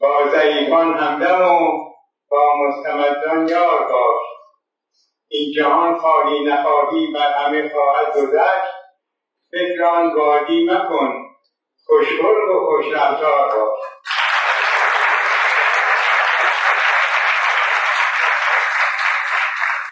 با 0.00 0.28
ضعیفان 0.32 0.94
همدم 0.98 1.42
و 1.42 1.89
با 2.30 2.52
مستمدان 2.66 3.48
یار 3.48 3.78
باش. 3.78 4.26
این 5.28 5.52
جهان 5.56 5.98
خواهی 5.98 6.44
نخواهی 6.44 7.12
بر 7.12 7.32
همه 7.32 7.68
خواهد 7.68 8.12
گذشت. 8.16 8.74
فکران 9.52 10.14
وادی 10.14 10.66
مکن. 10.66 11.12
خوشخلق 11.86 12.56
و 12.56 12.66
خوش 12.66 12.92
رفتار 12.92 13.48
باش. 13.48 13.99